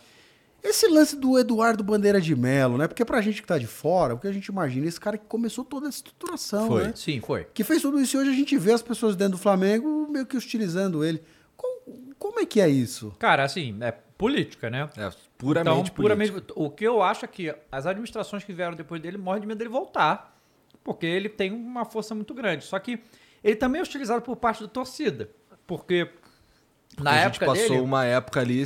Esse 0.62 0.89
lance 0.89 1.16
do 1.16 1.39
Eduardo 1.39 1.85
Bandeira 1.85 2.20
de 2.20 2.35
Melo, 2.35 2.76
né? 2.76 2.89
Porque 2.89 3.05
pra 3.05 3.20
gente 3.20 3.40
que 3.40 3.47
tá 3.47 3.56
de 3.59 3.66
fora, 3.66 4.14
o 4.14 4.18
que 4.18 4.26
a 4.26 4.32
gente 4.32 4.47
imagina, 4.47 4.86
esse 4.86 5.01
cara 5.01 5.16
que 5.16 5.24
começou 5.26 5.64
toda 5.64 5.89
essa 5.89 5.98
estruturação, 5.98 6.66
Foi. 6.66 6.85
né? 6.85 6.93
Sim, 6.97 7.20
foi. 7.20 7.47
Que 7.55 7.62
fez 7.62 7.80
tudo 7.80 8.01
isso 8.01 8.16
e 8.16 8.20
hoje 8.20 8.30
a 8.30 8.35
gente 8.35 8.56
vê 8.59 8.72
as 8.72 8.82
pessoas 8.82 9.14
dentro 9.14 9.32
do 9.32 9.39
Flamengo 9.39 10.09
meio 10.10 10.26
que 10.26 10.36
hostilizando 10.36 11.05
ele. 11.05 11.22
Como, 11.56 12.14
como 12.18 12.40
é 12.40 12.47
que 12.47 12.60
é 12.60 12.68
isso? 12.68 13.14
Cara, 13.18 13.44
assim, 13.44 13.76
é 13.80 13.93
política, 13.93 14.68
né? 14.68 14.90
É, 14.97 15.10
puramente 15.39 15.80
então, 15.80 15.94
puramente, 15.94 16.32
político. 16.32 16.62
o 16.62 16.70
que 16.70 16.85
eu 16.85 17.01
acho 17.01 17.24
é 17.24 17.28
que 17.28 17.55
as 17.70 17.86
administrações 17.86 18.43
que 18.43 18.52
vieram 18.52 18.74
depois 18.74 19.01
dele 19.01 19.16
morrem 19.16 19.43
de 19.43 19.47
medo 19.47 19.59
dele 19.59 19.70
voltar, 19.70 20.36
porque 20.82 21.06
ele 21.06 21.28
tem 21.28 21.52
uma 21.52 21.85
força 21.85 22.14
muito 22.16 22.35
grande. 22.35 22.64
Só 22.64 22.78
que 22.80 22.98
ele 23.44 23.55
também 23.55 23.80
é 23.80 23.85
utilizado 23.85 24.22
por 24.22 24.35
parte 24.35 24.62
da 24.62 24.68
torcida, 24.68 25.30
porque 25.66 26.10
na 26.98 27.12
a 27.12 27.14
gente 27.14 27.26
época 27.36 27.47
passou 27.47 27.68
dele 27.68 27.80
uma 27.80 28.05
época 28.05 28.40
ali 28.40 28.60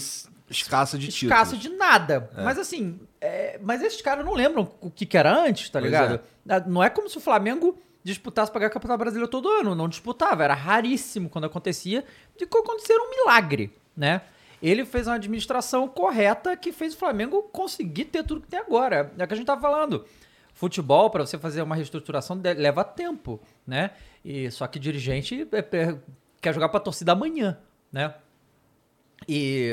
es- 0.52 0.58
escassa 0.58 0.96
de 0.98 1.08
títulos. 1.08 1.32
escasso 1.32 1.56
de 1.56 1.68
nada. 1.70 2.30
Mas 2.36 2.58
assim, 2.58 3.00
é, 3.20 3.58
mas 3.62 3.82
esses 3.82 4.00
caras 4.00 4.24
não 4.24 4.34
lembram 4.34 4.70
o 4.80 4.90
que, 4.90 5.04
que 5.06 5.16
era 5.18 5.34
antes, 5.36 5.68
tá 5.70 5.80
Pois 5.80 5.90
ligado? 5.90 6.20
Ah, 6.48 6.60
Não 6.66 6.82
é 6.82 6.88
como 6.90 7.08
se 7.08 7.16
o 7.18 7.20
Flamengo 7.20 7.76
disputasse 8.04 8.50
pra 8.50 8.58
ganhar 8.60 8.70
o 8.70 8.72
Campeonato 8.72 8.98
Brasileiro 8.98 9.28
todo 9.28 9.48
ano. 9.48 9.74
Não 9.74 9.88
disputava. 9.88 10.42
Era 10.44 10.54
raríssimo 10.54 11.28
quando 11.28 11.44
acontecia. 11.44 12.04
De 12.36 12.46
que 12.46 12.58
acontecer 12.58 12.94
um 12.98 13.10
milagre, 13.10 13.72
né? 13.96 14.22
Ele 14.62 14.84
fez 14.84 15.06
uma 15.08 15.14
administração 15.16 15.88
correta 15.88 16.56
que 16.56 16.70
fez 16.72 16.94
o 16.94 16.96
Flamengo 16.96 17.42
conseguir 17.52 18.04
ter 18.06 18.22
tudo 18.24 18.40
que 18.42 18.46
tem 18.48 18.60
agora. 18.60 19.12
É 19.18 19.24
o 19.24 19.26
que 19.26 19.34
a 19.34 19.36
gente 19.36 19.46
tava 19.46 19.60
falando. 19.60 20.04
Futebol, 20.54 21.10
para 21.10 21.24
você 21.26 21.36
fazer 21.38 21.62
uma 21.62 21.74
reestruturação, 21.74 22.40
leva 22.56 22.84
tempo, 22.84 23.40
né? 23.66 23.90
E, 24.24 24.50
só 24.52 24.66
que 24.68 24.78
dirigente 24.78 25.48
é, 25.50 25.58
é, 25.58 25.96
quer 26.40 26.54
jogar 26.54 26.68
pra 26.68 26.78
torcida 26.78 27.10
amanhã, 27.12 27.58
né? 27.90 28.14
E 29.28 29.72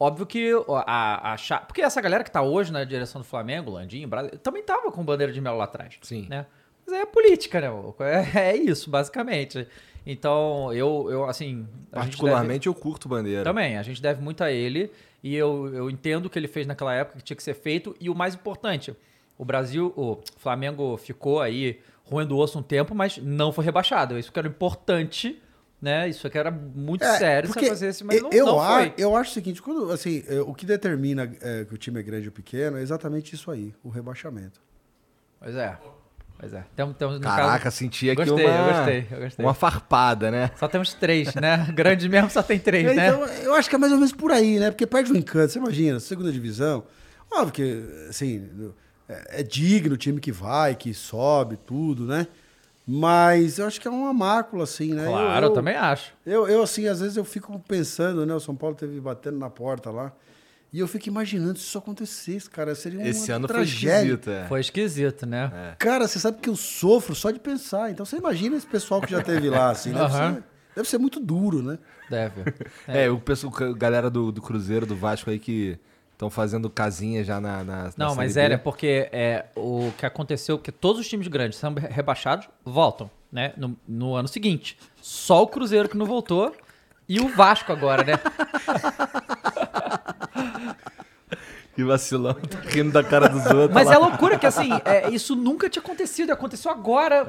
Óbvio 0.00 0.26
que 0.26 0.52
a, 0.86 1.34
a 1.34 1.58
Porque 1.60 1.82
essa 1.82 2.00
galera 2.00 2.22
que 2.22 2.30
tá 2.30 2.40
hoje 2.42 2.72
na 2.72 2.84
direção 2.84 3.20
do 3.20 3.26
Flamengo, 3.26 3.70
Landinho, 3.70 4.06
Braga, 4.06 4.36
também 4.38 4.62
tava 4.62 4.92
com 4.92 5.04
bandeira 5.04 5.32
de 5.32 5.40
mel 5.40 5.56
lá 5.56 5.64
atrás. 5.64 5.98
Sim. 6.02 6.26
Né? 6.28 6.46
Mas 6.86 6.94
é 7.00 7.04
política, 7.04 7.60
né? 7.60 7.68
É, 8.00 8.38
é 8.50 8.56
isso, 8.56 8.88
basicamente. 8.90 9.66
Então, 10.06 10.72
eu, 10.72 11.08
eu 11.10 11.24
assim. 11.24 11.66
Particularmente 11.90 12.66
eu 12.66 12.74
curto 12.74 13.08
bandeira. 13.08 13.44
deve- 13.44 13.50
também, 13.50 13.76
a 13.76 13.82
gente 13.82 14.00
deve 14.00 14.22
muito 14.22 14.42
a 14.42 14.50
ele. 14.50 14.90
E 15.22 15.34
eu, 15.34 15.74
eu 15.74 15.90
entendo 15.90 16.26
o 16.26 16.30
que 16.30 16.38
ele 16.38 16.48
fez 16.48 16.66
naquela 16.66 16.94
época, 16.94 17.18
que 17.18 17.24
tinha 17.24 17.36
que 17.36 17.42
ser 17.42 17.54
feito. 17.54 17.94
E 18.00 18.08
o 18.08 18.14
mais 18.14 18.34
importante, 18.34 18.94
o 19.36 19.44
Brasil, 19.44 19.92
o 19.96 20.18
Flamengo 20.36 20.96
ficou 20.96 21.40
aí 21.40 21.80
roendo 22.04 22.36
o 22.36 22.38
osso 22.38 22.58
um 22.58 22.62
tempo, 22.62 22.94
mas 22.94 23.18
não 23.18 23.52
foi 23.52 23.64
rebaixado. 23.64 24.18
Isso 24.18 24.32
que 24.32 24.38
era 24.38 24.48
importante, 24.48 25.42
né? 25.80 26.08
Isso 26.08 26.28
que 26.28 26.36
era 26.38 26.50
muito 26.50 27.04
sério 27.04 27.48
você 27.52 27.68
fazer 27.68 27.86
esse, 27.88 28.04
mas 28.04 28.16
eu, 28.16 28.22
não, 28.24 28.30
eu, 28.32 28.46
não 28.46 28.60
a- 28.60 28.78
foi. 28.78 28.94
eu 28.98 29.16
acho 29.16 29.30
o 29.30 29.34
seguinte, 29.34 29.62
quando, 29.62 29.90
assim, 29.90 30.24
é, 30.28 30.40
o 30.40 30.52
que 30.54 30.66
determina 30.66 31.30
é, 31.40 31.64
que 31.64 31.74
o 31.74 31.78
time 31.78 32.00
é 32.00 32.02
grande 32.02 32.26
ou 32.28 32.32
pequeno 32.32 32.76
é 32.78 32.82
exatamente 32.82 33.34
isso 33.34 33.50
aí, 33.50 33.74
o 33.84 33.88
rebaixamento. 33.88 34.60
Pois 35.40 35.54
é. 35.54 35.78
Pois 36.40 36.52
é. 36.52 36.64
Tem, 36.76 36.92
tem, 36.92 37.10
no 37.12 37.20
Caraca, 37.20 37.64
caso- 37.64 37.76
senti 37.76 38.08
aqui 38.10 38.24
Gostei, 38.24 38.46
uma, 38.46 38.56
eu 38.56 38.74
gostei, 38.74 39.06
eu 39.10 39.20
gostei. 39.20 39.44
uma 39.46 39.54
farpada, 39.54 40.30
né? 40.30 40.50
Só 40.56 40.68
temos 40.68 40.94
três, 40.94 41.34
né? 41.34 41.66
Grande 41.74 42.08
mesmo 42.08 42.30
só 42.30 42.42
tem 42.44 42.58
três, 42.60 42.94
né? 42.94 43.08
Então, 43.08 43.24
eu 43.26 43.54
acho 43.54 43.68
que 43.68 43.74
é 43.74 43.78
mais 43.78 43.90
ou 43.92 43.98
menos 43.98 44.12
por 44.12 44.30
aí, 44.30 44.58
né? 44.60 44.70
Porque 44.70 44.86
perde 44.86 45.12
o 45.12 45.16
encanto. 45.16 45.52
Você 45.52 45.58
imagina, 45.58 45.98
segunda 45.98 46.30
divisão, 46.30 46.84
óbvio 47.28 47.52
que, 47.52 48.06
assim, 48.08 48.48
é, 49.08 49.40
é 49.40 49.42
digno 49.42 49.94
o 49.94 49.98
time 49.98 50.20
que 50.20 50.30
vai, 50.30 50.76
que 50.76 50.94
sobe, 50.94 51.56
tudo, 51.56 52.06
né? 52.06 52.28
Mas 52.90 53.58
eu 53.58 53.66
acho 53.66 53.78
que 53.78 53.86
é 53.86 53.90
uma 53.90 54.14
mácula, 54.14 54.64
assim, 54.64 54.94
né? 54.94 55.04
Claro, 55.04 55.46
eu, 55.46 55.52
também 55.52 55.76
acho. 55.76 56.14
Eu, 56.24 56.48
eu, 56.48 56.62
assim, 56.62 56.86
às 56.88 57.00
vezes 57.00 57.18
eu 57.18 57.24
fico 57.24 57.58
pensando, 57.68 58.24
né? 58.24 58.34
O 58.34 58.40
São 58.40 58.56
Paulo 58.56 58.74
teve 58.74 58.98
batendo 58.98 59.36
na 59.36 59.50
porta 59.50 59.90
lá. 59.90 60.10
E 60.72 60.80
eu 60.80 60.88
fico 60.88 61.06
imaginando 61.06 61.58
se 61.58 61.66
isso 61.66 61.76
acontecesse, 61.76 62.48
cara. 62.48 62.74
Seria 62.74 62.98
uma 63.00 63.06
Esse 63.06 63.30
ano 63.30 63.46
foi 63.46 63.56
tragédia. 63.56 63.98
esquisito, 64.14 64.30
é. 64.30 64.46
Foi 64.46 64.60
esquisito, 64.60 65.26
né? 65.26 65.74
Cara, 65.78 66.08
você 66.08 66.18
sabe 66.18 66.38
que 66.40 66.48
eu 66.48 66.56
sofro 66.56 67.14
só 67.14 67.30
de 67.30 67.38
pensar. 67.38 67.90
Então 67.90 68.06
você 68.06 68.16
imagina 68.16 68.56
esse 68.56 68.66
pessoal 68.66 69.02
que 69.02 69.10
já 69.10 69.22
teve 69.22 69.50
lá, 69.50 69.70
assim. 69.70 69.92
Deve, 69.92 70.04
Aham. 70.04 70.34
ser, 70.36 70.44
deve 70.76 70.88
ser 70.88 70.98
muito 70.98 71.20
duro, 71.20 71.62
né? 71.62 71.78
Deve. 72.08 72.42
É, 72.88 73.10
o 73.10 73.18
pessoal, 73.18 73.52
a 73.54 73.72
galera 73.74 74.08
do, 74.08 74.32
do 74.32 74.40
Cruzeiro, 74.40 74.86
do 74.86 74.96
Vasco 74.96 75.28
aí 75.28 75.38
que 75.38 75.78
estão 76.18 76.28
fazendo 76.28 76.68
casinha 76.68 77.22
já 77.22 77.40
na. 77.40 77.62
na 77.62 77.84
na 77.84 77.92
Não, 77.96 78.16
mas 78.16 78.32
Série 78.32 78.54
é, 78.54 78.56
né? 78.56 78.62
Porque 78.62 79.08
é, 79.12 79.44
o 79.54 79.92
que 79.96 80.04
aconteceu, 80.04 80.58
que 80.58 80.72
todos 80.72 81.00
os 81.00 81.08
times 81.08 81.28
grandes 81.28 81.58
são 81.58 81.72
rebaixados, 81.72 82.48
voltam, 82.64 83.08
né? 83.30 83.52
No, 83.56 83.76
no 83.86 84.16
ano 84.16 84.26
seguinte. 84.26 84.76
Só 85.00 85.44
o 85.44 85.46
Cruzeiro 85.46 85.88
que 85.88 85.96
não 85.96 86.06
voltou 86.06 86.52
e 87.08 87.20
o 87.20 87.28
Vasco 87.28 87.72
agora, 87.72 88.02
né? 88.02 88.14
Que 91.78 91.84
vacilão, 91.84 92.34
tá 92.34 92.58
rindo 92.66 92.90
da 92.90 93.04
cara 93.04 93.28
dos 93.28 93.46
outros. 93.46 93.70
Mas 93.72 93.86
lá. 93.86 93.94
é 93.94 93.98
loucura 93.98 94.36
que, 94.36 94.44
assim, 94.44 94.68
é, 94.84 95.10
isso 95.10 95.36
nunca 95.36 95.70
tinha 95.70 95.80
acontecido. 95.80 96.32
Aconteceu 96.32 96.72
agora, 96.72 97.24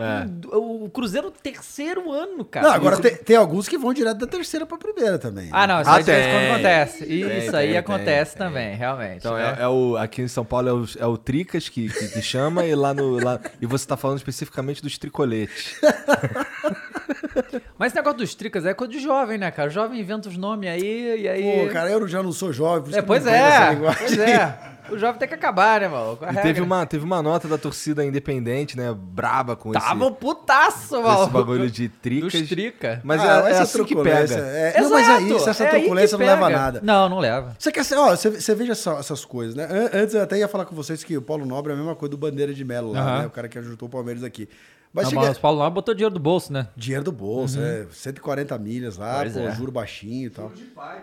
o, 0.51 0.85
o 0.85 0.89
Cruzeiro 0.89 1.29
terceiro 1.29 2.11
ano, 2.11 2.43
cara. 2.43 2.67
Não, 2.69 2.73
agora 2.73 2.97
tem, 2.97 3.15
tem 3.15 3.35
alguns 3.35 3.67
que 3.67 3.77
vão 3.77 3.93
direto 3.93 4.17
da 4.17 4.25
terceira 4.25 4.65
pra 4.65 4.75
primeira 4.75 5.19
também. 5.19 5.49
Ah, 5.51 5.67
não, 5.67 5.81
isso 5.81 5.89
Ah, 5.91 5.97
aí 5.97 6.03
de 6.03 6.11
vez 6.11 6.25
em 6.25 6.29
quando 6.31 6.39
tem. 6.41 6.51
acontece. 6.51 7.05
Tem, 7.05 7.19
Isso 7.19 7.51
tem, 7.51 7.59
aí 7.59 7.67
tem, 7.67 7.77
acontece 7.77 8.35
tem. 8.35 8.47
também, 8.47 8.75
realmente. 8.75 9.17
Então, 9.17 9.35
né? 9.35 9.55
é, 9.59 9.61
é 9.61 9.67
o, 9.67 9.95
aqui 9.97 10.23
em 10.23 10.27
São 10.27 10.43
Paulo 10.43 10.67
é 10.67 10.73
o, 10.73 10.85
é 10.97 11.05
o 11.05 11.15
Tricas 11.15 11.69
que, 11.69 11.87
que, 11.87 12.07
que 12.07 12.21
chama 12.23 12.65
e 12.65 12.73
lá 12.73 12.91
no. 12.91 13.23
Lá, 13.23 13.39
e 13.61 13.67
você 13.67 13.85
tá 13.85 13.95
falando 13.95 14.17
especificamente 14.17 14.81
dos 14.81 14.97
tricoletes. 14.97 15.75
Mas 17.77 17.87
esse 17.87 17.95
negócio 17.95 18.17
dos 18.19 18.35
tricas 18.35 18.65
é 18.65 18.73
coisa 18.73 18.91
de 18.93 18.99
jovem, 18.99 19.37
né, 19.37 19.51
cara? 19.51 19.69
O 19.69 19.71
jovem 19.71 19.99
inventa 19.99 20.29
os 20.29 20.37
nomes 20.37 20.69
aí 20.69 21.21
e 21.21 21.27
aí. 21.27 21.67
Pô, 21.67 21.73
cara, 21.73 21.89
eu 21.89 22.07
já 22.07 22.21
não 22.23 22.31
sou 22.31 22.51
jovem, 22.53 22.81
por 22.83 22.89
isso 22.89 22.99
é, 22.99 23.01
que 23.01 23.03
eu 23.03 23.07
pois 23.07 23.25
essa 23.27 23.73
é, 23.73 23.75
pois 23.97 24.17
é. 24.19 24.59
O 24.89 24.97
jovem 24.97 25.19
tem 25.19 25.27
que 25.27 25.35
acabar, 25.35 25.81
né, 25.81 25.87
maluco? 25.87 26.23
E 26.23 26.27
regra. 26.27 26.41
teve 26.41 26.61
uma, 26.61 26.83
teve 26.83 27.05
uma 27.05 27.21
nota 27.21 27.47
da 27.47 27.59
torcida 27.59 28.03
independente, 28.03 28.75
né? 28.75 28.91
Braba 28.97 29.55
com 29.55 29.71
Tava 29.71 30.03
um 30.03 30.07
esse, 30.07 30.17
putaço, 30.17 30.95
com 30.95 31.01
maluco. 31.03 31.23
esse 31.25 31.31
bagulho 31.31 31.69
de 31.69 31.89
tricas. 31.89 32.31
Dos 32.33 32.49
trica. 32.49 32.99
Mas 33.03 33.21
Ah, 33.21 33.43
é, 33.45 33.47
é 33.49 33.51
essa 33.51 33.63
assim 33.63 33.71
que 33.83 33.93
truculência, 33.93 34.35
pega. 34.37 34.47
é- 34.47 34.81
não, 34.81 34.89
mas 34.89 35.07
é 35.07 35.21
isso, 35.21 35.47
essa 35.49 35.63
é 35.63 35.67
truculência 35.69 36.17
não 36.17 36.25
leva 36.25 36.45
a 36.47 36.49
nada. 36.49 36.79
Não, 36.83 37.07
não 37.07 37.19
leva. 37.19 37.55
Você 37.59 37.71
quer 37.71 37.85
ser, 37.85 37.97
ó, 37.97 38.09
você, 38.15 38.31
você 38.31 38.55
veja 38.55 38.73
só 38.73 38.97
essas 38.97 39.23
coisas, 39.23 39.53
né? 39.53 39.65
An- 39.69 39.89
Antes 40.01 40.15
eu 40.15 40.23
até 40.23 40.39
ia 40.39 40.47
falar 40.47 40.65
com 40.65 40.75
vocês 40.75 41.03
que 41.03 41.15
o 41.15 41.21
Paulo 41.21 41.45
Nobre 41.45 41.71
é 41.71 41.75
a 41.75 41.77
mesma 41.77 41.95
coisa 41.95 42.09
do 42.09 42.17
Bandeira 42.17 42.51
de 42.51 42.65
Melo 42.65 42.91
lá, 42.93 43.19
né? 43.19 43.27
O 43.27 43.29
cara 43.29 43.47
que 43.47 43.59
ajudou 43.59 43.87
o 43.87 43.91
Palmeiras 43.91 44.23
aqui. 44.23 44.49
Mas 44.91 45.03
Não, 45.05 45.09
chega... 45.11 45.21
mas 45.27 45.37
o 45.37 45.39
Paulo 45.39 45.59
Nobre 45.59 45.75
botou 45.75 45.93
dinheiro 45.93 46.13
do 46.13 46.19
bolso, 46.19 46.51
né? 46.51 46.67
Dinheiro 46.75 47.03
do 47.03 47.11
bolso, 47.11 47.59
é. 47.61 47.85
140 47.91 48.57
milhas 48.57 48.97
lá, 48.97 49.19
Pois 49.19 49.33
pô, 49.33 49.39
é. 49.39 49.51
juro 49.55 49.71
baixinho 49.71 50.27
e 50.27 50.29
tal. 50.31 50.51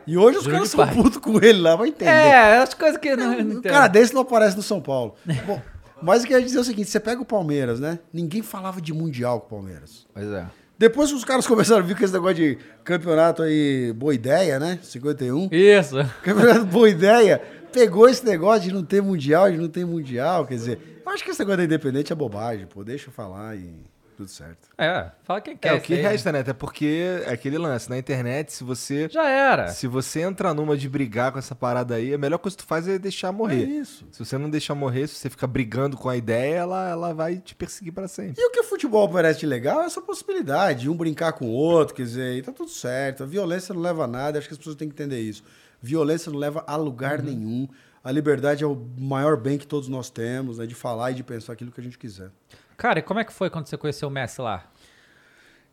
E 0.07 0.19
hoje 0.19 0.39
os 0.39 0.45
Juro 0.45 0.57
caras 0.57 0.71
são 0.71 0.85
pai. 0.85 0.95
putos 0.95 1.19
com 1.19 1.37
ele 1.39 1.61
lá, 1.61 1.77
vai 1.77 1.89
entender. 1.89 2.11
É, 2.11 2.59
as 2.59 2.75
coisas 2.75 2.99
que 2.99 3.15
não, 3.15 3.43
não 3.45 3.59
Um 3.59 3.63
cara 3.63 3.87
desse 3.87 4.13
não 4.13 4.23
aparece 4.23 4.57
no 4.57 4.63
São 4.63 4.81
Paulo. 4.81 5.15
Bom, 5.47 5.63
mas 6.03 6.23
eu 6.23 6.29
queria 6.29 6.45
dizer 6.45 6.59
o 6.59 6.65
seguinte: 6.65 6.91
você 6.91 6.99
pega 6.99 7.23
o 7.23 7.25
Palmeiras, 7.25 7.79
né? 7.79 8.01
Ninguém 8.13 8.43
falava 8.43 8.81
de 8.81 8.93
Mundial 8.93 9.41
com 9.41 9.47
o 9.47 9.59
Palmeiras. 9.61 10.05
Pois 10.13 10.27
é. 10.33 10.47
Depois 10.79 11.09
que 11.11 11.17
os 11.17 11.25
caras 11.25 11.47
começaram 11.47 11.81
a 11.81 11.87
vir 11.87 11.97
com 11.97 12.05
esse 12.05 12.13
negócio 12.13 12.35
de 12.37 12.59
campeonato 12.85 13.43
aí, 13.43 13.95
boa 13.95 14.15
ideia, 14.15 14.59
né? 14.59 14.79
51. 14.83 15.49
Isso. 15.51 15.97
Campeonato 16.23 16.67
boa 16.67 16.91
ideia. 16.91 17.41
Pegou 17.73 18.09
esse 18.09 18.25
negócio 18.25 18.63
de 18.63 18.73
não 18.73 18.85
ter 18.85 19.03
Mundial, 19.03 19.51
de 19.51 19.59
não 19.59 19.69
ter 19.69 19.85
Mundial. 19.85 20.47
Quer 20.47 20.55
dizer, 20.55 21.03
eu 21.05 21.13
acho 21.13 21.25
que 21.25 21.31
esse 21.31 21.39
negócio 21.41 21.59
da 21.59 21.65
Independente 21.65 22.13
é 22.13 22.17
bobagem, 22.17 22.67
pô. 22.67 22.83
Deixa 22.83 23.09
eu 23.09 23.13
falar 23.13 23.57
e. 23.57 23.85
Tudo 24.17 24.31
certo. 24.31 24.71
É, 24.79 25.11
fala 25.25 25.43
quem 25.43 25.55
quer. 25.55 25.69
É, 25.69 25.75
o 25.75 25.81
que 25.81 25.93
aí, 25.93 26.01
resta, 26.01 26.33
né? 26.33 26.41
Até 26.41 26.55
porque 26.55 27.23
é 27.27 27.31
aquele 27.31 27.59
lance, 27.59 27.91
na 27.91 27.99
internet, 27.99 28.51
se 28.51 28.65
você. 28.65 29.11
Já 29.11 29.29
era. 29.29 29.69
Se 29.69 29.87
você 29.87 30.23
entrar 30.23 30.55
numa 30.55 30.75
de 30.75 30.89
brigar 30.89 31.31
com 31.33 31.39
essa 31.39 31.55
parada 31.55 31.97
aí, 31.97 32.15
a 32.15 32.19
melhor 32.19 32.39
coisa 32.39 32.57
que 32.57 32.63
tu 32.63 32.67
faz 32.67 32.89
é 32.89 32.99
deixar 32.99 33.31
morrer. 33.31 33.65
É 33.65 33.81
isso. 33.81 34.07
Se 34.11 34.25
você 34.25 34.39
não 34.39 34.49
deixar 34.49 34.75
morrer, 34.75 35.07
se 35.07 35.17
você 35.17 35.29
ficar 35.29 35.47
brigando 35.47 35.99
com 35.99 36.09
a 36.09 36.17
ideia, 36.17 36.55
ela, 36.55 36.89
ela 36.89 37.13
vai 37.13 37.37
te 37.37 37.55
perseguir 37.55 37.93
pra 37.93 38.09
sempre. 38.09 38.41
E 38.41 38.47
o 38.47 38.51
que 38.51 38.61
o 38.61 38.65
futebol 38.65 39.07
parece 39.07 39.41
de 39.41 39.47
legal 39.47 39.83
é 39.83 39.85
essa 39.85 40.01
possibilidade, 40.01 40.83
de 40.83 40.89
um 40.89 40.97
brincar 40.97 41.35
com 41.35 41.45
o 41.45 41.53
outro, 41.53 41.95
quer 41.95 42.05
dizer, 42.05 42.39
e 42.39 42.43
tá 42.43 42.53
tudo 42.53 42.71
certo. 42.71 43.23
A 43.23 43.27
violência 43.27 43.75
não 43.75 43.83
leva 43.83 44.05
a 44.05 44.07
nada, 44.07 44.39
acho 44.39 44.49
que 44.49 44.55
as 44.55 44.59
pessoas 44.59 44.77
têm 44.77 44.89
que 44.89 44.95
entender 44.95 45.21
isso. 45.21 45.45
Violência 45.81 46.31
não 46.31 46.39
leva 46.39 46.65
a 46.67 46.77
lugar 46.77 47.23
nenhum. 47.23 47.69
A 48.03 48.11
liberdade 48.13 48.63
é 48.63 48.67
o 48.67 48.77
maior 48.99 49.37
bem 49.37 49.59
que 49.59 49.67
todos 49.67 49.89
nós 49.89 50.11
temos, 50.11 50.59
né? 50.59 50.67
De 50.67 50.75
falar 50.75 51.11
e 51.11 51.15
de 51.15 51.23
pensar 51.23 51.53
aquilo 51.53 51.73
que 51.73 51.81
a 51.81 51.85
gente 51.85 51.99
quiser. 51.99 52.31
Cara, 52.77 52.99
e 52.99 53.03
como 53.03 53.19
é 53.21 53.25
que 53.25 53.33
foi 53.33 53.51
quando 53.51 53.67
você 53.67 53.77
conheceu 53.77 54.09
o 54.09 54.11
Messi 54.11 54.41
lá? 54.41 54.71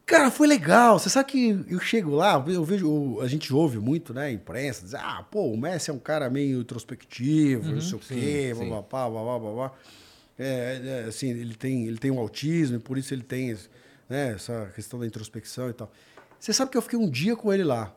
Cara, 0.05 0.29
foi 0.29 0.47
legal. 0.47 0.99
Você 0.99 1.09
sabe 1.09 1.31
que 1.31 1.65
eu 1.67 1.79
chego 1.79 2.11
lá, 2.11 2.43
eu 2.47 2.63
vejo, 2.63 3.19
a 3.21 3.27
gente 3.27 3.53
ouve 3.53 3.79
muito, 3.79 4.13
né, 4.13 4.31
imprensa, 4.31 4.83
dizer, 4.83 4.97
ah, 4.97 5.25
pô, 5.29 5.45
o 5.45 5.57
Messi 5.57 5.89
é 5.89 5.93
um 5.93 5.99
cara 5.99 6.29
meio 6.29 6.59
introspectivo, 6.59 7.71
não 7.71 7.81
sei 7.81 7.95
o 7.95 7.99
quê, 7.99 8.53
sim. 8.53 8.67
blá, 8.67 8.81
blá, 8.81 9.09
blá, 9.09 9.23
blá, 9.23 9.39
blá, 9.39 9.51
blá. 9.51 9.71
É, 10.37 10.81
é, 10.83 11.07
assim, 11.07 11.29
ele 11.29 11.55
tem, 11.55 11.87
ele 11.87 11.97
tem 11.97 12.11
um 12.11 12.19
autismo, 12.19 12.77
e 12.77 12.79
por 12.79 12.97
isso 12.97 13.13
ele 13.13 13.23
tem 13.23 13.57
né, 14.09 14.33
essa 14.33 14.71
questão 14.75 14.99
da 14.99 15.05
introspecção 15.05 15.69
e 15.69 15.73
tal. 15.73 15.91
Você 16.39 16.51
sabe 16.51 16.71
que 16.71 16.77
eu 16.77 16.81
fiquei 16.81 16.99
um 16.99 17.09
dia 17.09 17.35
com 17.35 17.53
ele 17.53 17.63
lá. 17.63 17.93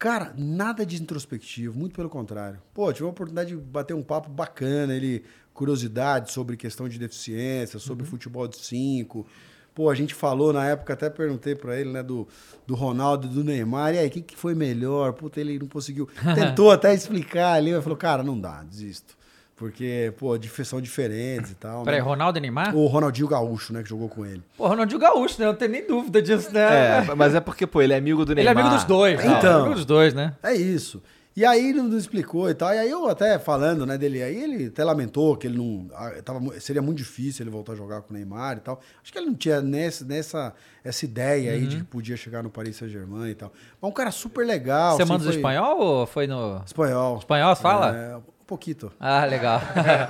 Cara, 0.00 0.32
nada 0.34 0.86
de 0.86 1.00
introspectivo, 1.00 1.78
muito 1.78 1.94
pelo 1.94 2.08
contrário. 2.08 2.58
Pô, 2.72 2.90
tive 2.90 3.04
a 3.04 3.10
oportunidade 3.10 3.50
de 3.50 3.56
bater 3.56 3.92
um 3.92 4.02
papo 4.02 4.30
bacana, 4.30 4.94
ele 4.94 5.22
curiosidade 5.52 6.32
sobre 6.32 6.56
questão 6.56 6.88
de 6.88 6.98
deficiência, 6.98 7.78
sobre 7.78 8.06
futebol 8.06 8.48
de 8.48 8.56
cinco. 8.56 9.26
Pô, 9.74 9.90
a 9.90 9.94
gente 9.94 10.14
falou 10.14 10.54
na 10.54 10.66
época, 10.66 10.94
até 10.94 11.10
perguntei 11.10 11.54
pra 11.54 11.78
ele, 11.78 11.90
né, 11.92 12.02
do, 12.02 12.26
do 12.66 12.74
Ronaldo 12.74 13.26
e 13.26 13.30
do 13.30 13.44
Neymar, 13.44 13.94
e 13.94 13.98
aí, 13.98 14.08
o 14.08 14.10
que, 14.10 14.22
que 14.22 14.36
foi 14.38 14.54
melhor? 14.54 15.12
Puta, 15.12 15.38
ele 15.38 15.58
não 15.58 15.68
conseguiu. 15.68 16.08
Tentou 16.34 16.70
até 16.70 16.94
explicar 16.94 17.52
ali, 17.52 17.70
mas 17.70 17.82
falou, 17.82 17.98
cara, 17.98 18.22
não 18.22 18.40
dá, 18.40 18.62
desisto. 18.62 19.19
Porque, 19.60 20.10
pô, 20.16 20.30
são 20.64 20.80
diferentes 20.80 21.50
e 21.50 21.54
tal. 21.54 21.84
Peraí, 21.84 22.00
né? 22.00 22.06
Ronaldo 22.06 22.38
e 22.38 22.40
Neymar? 22.40 22.74
O 22.74 22.86
Ronaldinho 22.86 23.28
Gaúcho, 23.28 23.74
né, 23.74 23.82
que 23.82 23.90
jogou 23.90 24.08
com 24.08 24.24
ele. 24.24 24.42
Pô, 24.56 24.66
Ronaldinho 24.66 24.98
Gaúcho, 24.98 25.38
né? 25.38 25.44
Não 25.48 25.54
tem 25.54 25.68
nem 25.68 25.86
dúvida 25.86 26.22
disso, 26.22 26.50
né? 26.50 27.00
É, 27.06 27.14
mas 27.14 27.34
é 27.34 27.40
porque, 27.40 27.66
pô, 27.66 27.82
ele 27.82 27.92
é 27.92 27.96
amigo 27.98 28.24
do 28.24 28.32
Ele 28.32 28.40
é 28.40 28.44
Neymar. 28.44 28.62
amigo 28.64 28.76
dos 28.76 28.84
dois. 28.86 29.22
né? 29.22 29.36
Então. 29.38 29.58
É 29.58 29.60
amigo 29.60 29.74
dos 29.74 29.84
dois, 29.84 30.14
né? 30.14 30.34
É 30.42 30.54
isso. 30.54 31.02
E 31.36 31.44
aí 31.44 31.68
ele 31.70 31.82
não 31.82 31.96
explicou 31.96 32.48
e 32.50 32.54
tal. 32.54 32.72
E 32.74 32.78
aí 32.78 32.90
eu 32.90 33.06
até 33.06 33.38
falando, 33.38 33.84
né, 33.84 33.98
dele, 33.98 34.22
aí 34.22 34.34
ele 34.42 34.66
até 34.66 34.82
lamentou 34.82 35.36
que 35.36 35.46
ele 35.46 35.58
não. 35.58 35.86
ah, 35.94 36.10
Tava, 36.24 36.40
seria 36.58 36.80
muito 36.80 36.96
difícil 36.98 37.44
ele 37.44 37.50
voltar 37.50 37.74
a 37.74 37.76
jogar 37.76 38.00
com 38.00 38.12
o 38.12 38.16
Neymar 38.16 38.56
e 38.56 38.60
tal. 38.60 38.80
Acho 39.02 39.12
que 39.12 39.18
ele 39.18 39.26
não 39.26 39.34
tinha 39.34 39.60
nessa, 39.60 40.04
nessa 40.06 40.54
essa 40.82 41.04
ideia 41.04 41.52
aí 41.52 41.66
de 41.66 41.76
Uhum. 41.76 41.82
que 41.82 41.86
podia 41.86 42.16
chegar 42.16 42.42
no 42.42 42.48
Paris 42.50 42.76
Saint-Germain 42.76 43.28
e 43.30 43.34
tal. 43.34 43.52
Mas 43.80 43.90
um 43.90 43.92
cara 43.94 44.10
super 44.10 44.44
legal. 44.46 44.96
Você 44.96 45.02
assim, 45.02 45.12
manda 45.12 45.24
do 45.24 45.28
foi- 45.30 45.36
espanhol 45.36 45.78
ou 45.78 46.06
foi 46.06 46.26
no. 46.26 46.62
Espanhol. 46.64 47.18
Espanhol, 47.18 47.54
fala? 47.56 47.94
É, 47.96 48.16
um 48.50 48.56
pouquito. 48.56 48.90
Ah, 48.98 49.24
legal. 49.24 49.60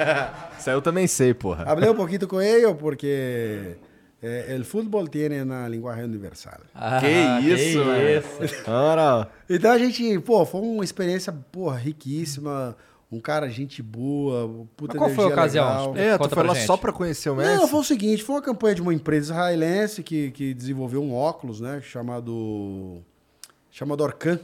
Isso 0.58 0.70
aí 0.70 0.74
eu 0.76 0.80
também 0.82 1.06
sei, 1.06 1.34
porra. 1.34 1.64
Hablé 1.64 1.90
un 1.90 1.96
poquito 1.96 2.26
con 2.26 2.40
ellos 2.42 2.74
porque 2.78 3.76
eh, 4.22 4.46
el 4.54 4.64
fútbol 4.64 5.08
tiene 5.10 5.42
una 5.42 5.68
linguagem 5.68 6.04
universal. 6.04 6.60
Ah, 6.74 6.98
que 7.00 7.08
isso, 7.46 7.78
mano. 7.84 8.22
Ora, 8.66 9.28
Então 9.48 9.70
a 9.72 9.78
gente, 9.78 10.18
pô, 10.20 10.44
foi 10.46 10.60
uma 10.62 10.84
experiência, 10.84 11.32
porra, 11.52 11.76
riquíssima. 11.76 12.76
Um 13.12 13.18
cara, 13.20 13.48
gente 13.50 13.82
boa, 13.82 14.48
puta 14.76 14.94
Mas 14.94 14.98
qual 14.98 15.10
foi 15.10 15.24
a 15.24 15.28
ocasião? 15.28 15.92
legal. 15.92 15.96
é, 15.96 16.16
Conta 16.16 16.28
tu 16.28 16.34
foi 16.36 16.46
lá 16.46 16.54
gente. 16.54 16.66
só 16.66 16.76
pra 16.76 16.92
conhecer 16.92 17.28
o 17.28 17.34
Messi? 17.34 17.56
Não, 17.56 17.66
foi 17.66 17.80
o 17.80 17.84
seguinte, 17.84 18.22
foi 18.22 18.36
uma 18.36 18.42
campanha 18.42 18.76
de 18.76 18.82
uma 18.82 18.94
empresa 18.94 19.32
israelense 19.34 20.02
que, 20.04 20.30
que 20.30 20.54
desenvolveu 20.54 21.02
um 21.02 21.12
óculos, 21.12 21.60
né, 21.60 21.80
chamado 21.82 23.02
chamado 23.68 24.02
Orcan. 24.04 24.38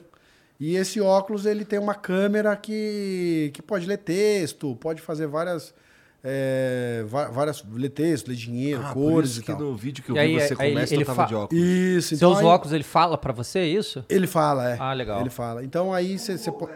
E 0.59 0.75
esse 0.77 1.01
óculos 1.01 1.45
ele 1.47 1.65
tem 1.65 1.79
uma 1.79 1.95
câmera 1.95 2.57
que, 2.57 3.51
que 3.53 3.61
pode 3.63 3.87
ler 3.87 3.99
texto, 3.99 4.75
pode 4.77 5.03
fazer 5.03 5.27
várias 5.27 5.75
é, 6.29 7.05
várias 7.07 7.63
ler 7.73 7.91
texto, 7.91 8.29
ler 8.29 8.35
dinheiro, 8.37 8.81
Ah, 8.83 8.89
por 8.89 8.95
cores 8.95 9.31
isso 9.33 9.41
e 9.41 9.43
que 9.45 9.53
tal. 9.53 9.61
no 9.61 9.77
vídeo 9.77 10.03
que 10.03 10.11
eu 10.11 10.17
E 10.17 10.19
vi 10.19 10.25
aí, 10.25 10.41
você 10.49 10.57
com 10.57 10.63
aí 10.63 10.73
o 10.73 10.75
Messi, 10.75 10.95
ele 10.95 11.05
tava 11.05 11.25
de 11.27 11.35
óculos. 11.35 11.63
Isso, 11.65 12.09
Seus 12.17 12.19
então 12.19 12.37
aí- 12.39 12.45
óculos, 12.45 12.73
ele 12.73 12.83
fala 12.85 13.17
pra 13.17 13.33
você 13.33 13.65
isso? 13.65 14.05
Ele 14.09 14.27
fala, 14.27 14.71
é. 14.73 14.77
Ah, 14.81 14.93
legal. 14.93 15.21
Ele 15.21 15.31
fala. 15.31 15.63
Então 15.65 15.93
aí 15.93 16.19
você 16.19 16.37
você 16.37 16.51
po- 16.51 16.69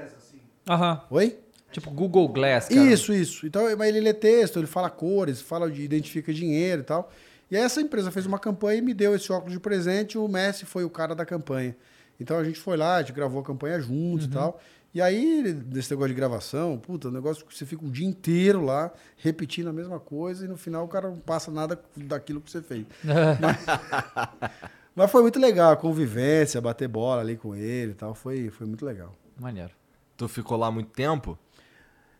Aham. 0.69 1.01
Oi? 1.11 1.39
Tipo 1.73 1.91
Google 1.91 2.29
Glass, 2.29 2.69
cara. 2.69 2.81
Isso, 2.81 3.13
isso. 3.13 3.47
Então, 3.47 3.63
mas 3.77 3.89
ele 3.89 4.01
lê 4.01 4.13
texto, 4.13 4.59
ele 4.59 4.67
fala 4.67 4.91
cores, 4.91 5.41
fala 5.41 5.71
de 5.71 5.83
identifica 5.83 6.33
dinheiro 6.33 6.83
e 6.83 6.85
tal. 6.85 7.11
E 7.51 7.57
aí 7.57 7.63
essa 7.63 7.81
empresa 7.81 8.11
fez 8.13 8.27
uma 8.27 8.39
campanha 8.39 8.79
e 8.79 8.83
me 8.83 8.93
deu 8.95 9.15
esse 9.17 9.33
óculos 9.33 9.53
de 9.53 9.59
presente. 9.61 10.17
O 10.19 10.29
Messi 10.29 10.65
foi 10.65 10.85
o 10.85 10.91
cara 10.91 11.15
da 11.15 11.25
campanha. 11.25 11.77
Então 12.21 12.39
a 12.39 12.45
gente 12.45 12.59
foi 12.61 12.77
lá, 12.77 12.97
a 12.97 13.01
gente 13.01 13.13
gravou 13.13 13.41
a 13.41 13.45
campanha 13.45 13.81
juntos 13.81 14.27
Uhum. 14.27 14.31
e 14.31 14.35
tal. 14.35 14.61
E 14.93 15.01
aí, 15.01 15.53
desse 15.53 15.89
negócio 15.93 16.09
de 16.09 16.15
gravação, 16.15 16.77
puta, 16.77 17.09
o 17.09 17.11
negócio 17.13 17.45
que 17.47 17.57
você 17.57 17.65
fica 17.65 17.85
um 17.85 17.91
dia 17.91 18.07
inteiro 18.07 18.61
lá, 18.65 18.93
repetindo 19.17 19.69
a 19.69 19.73
mesma 19.73 20.01
coisa, 20.01 20.45
e 20.45 20.49
no 20.49 20.57
final 20.57 20.85
o 20.85 20.89
cara 20.89 21.09
não 21.09 21.17
passa 21.19 21.49
nada 21.51 21.81
daquilo 21.97 22.41
que 22.41 22.51
você 22.51 22.61
fez. 22.61 22.85
mas, 23.41 24.51
mas 24.95 25.11
foi 25.11 25.23
muito 25.23 25.39
legal, 25.39 25.71
a 25.73 25.77
convivência, 25.77 26.61
bater 26.61 26.89
bola 26.89 27.21
ali 27.21 27.37
com 27.37 27.55
ele 27.55 27.93
e 27.93 27.95
tal. 27.95 28.15
Foi, 28.17 28.51
foi 28.51 28.67
muito 28.67 28.85
legal. 28.85 29.15
Maneiro. 29.39 29.71
Tu 30.17 30.27
ficou 30.29 30.57
lá 30.57 30.71
muito 30.73 30.91
tempo? 30.91 31.39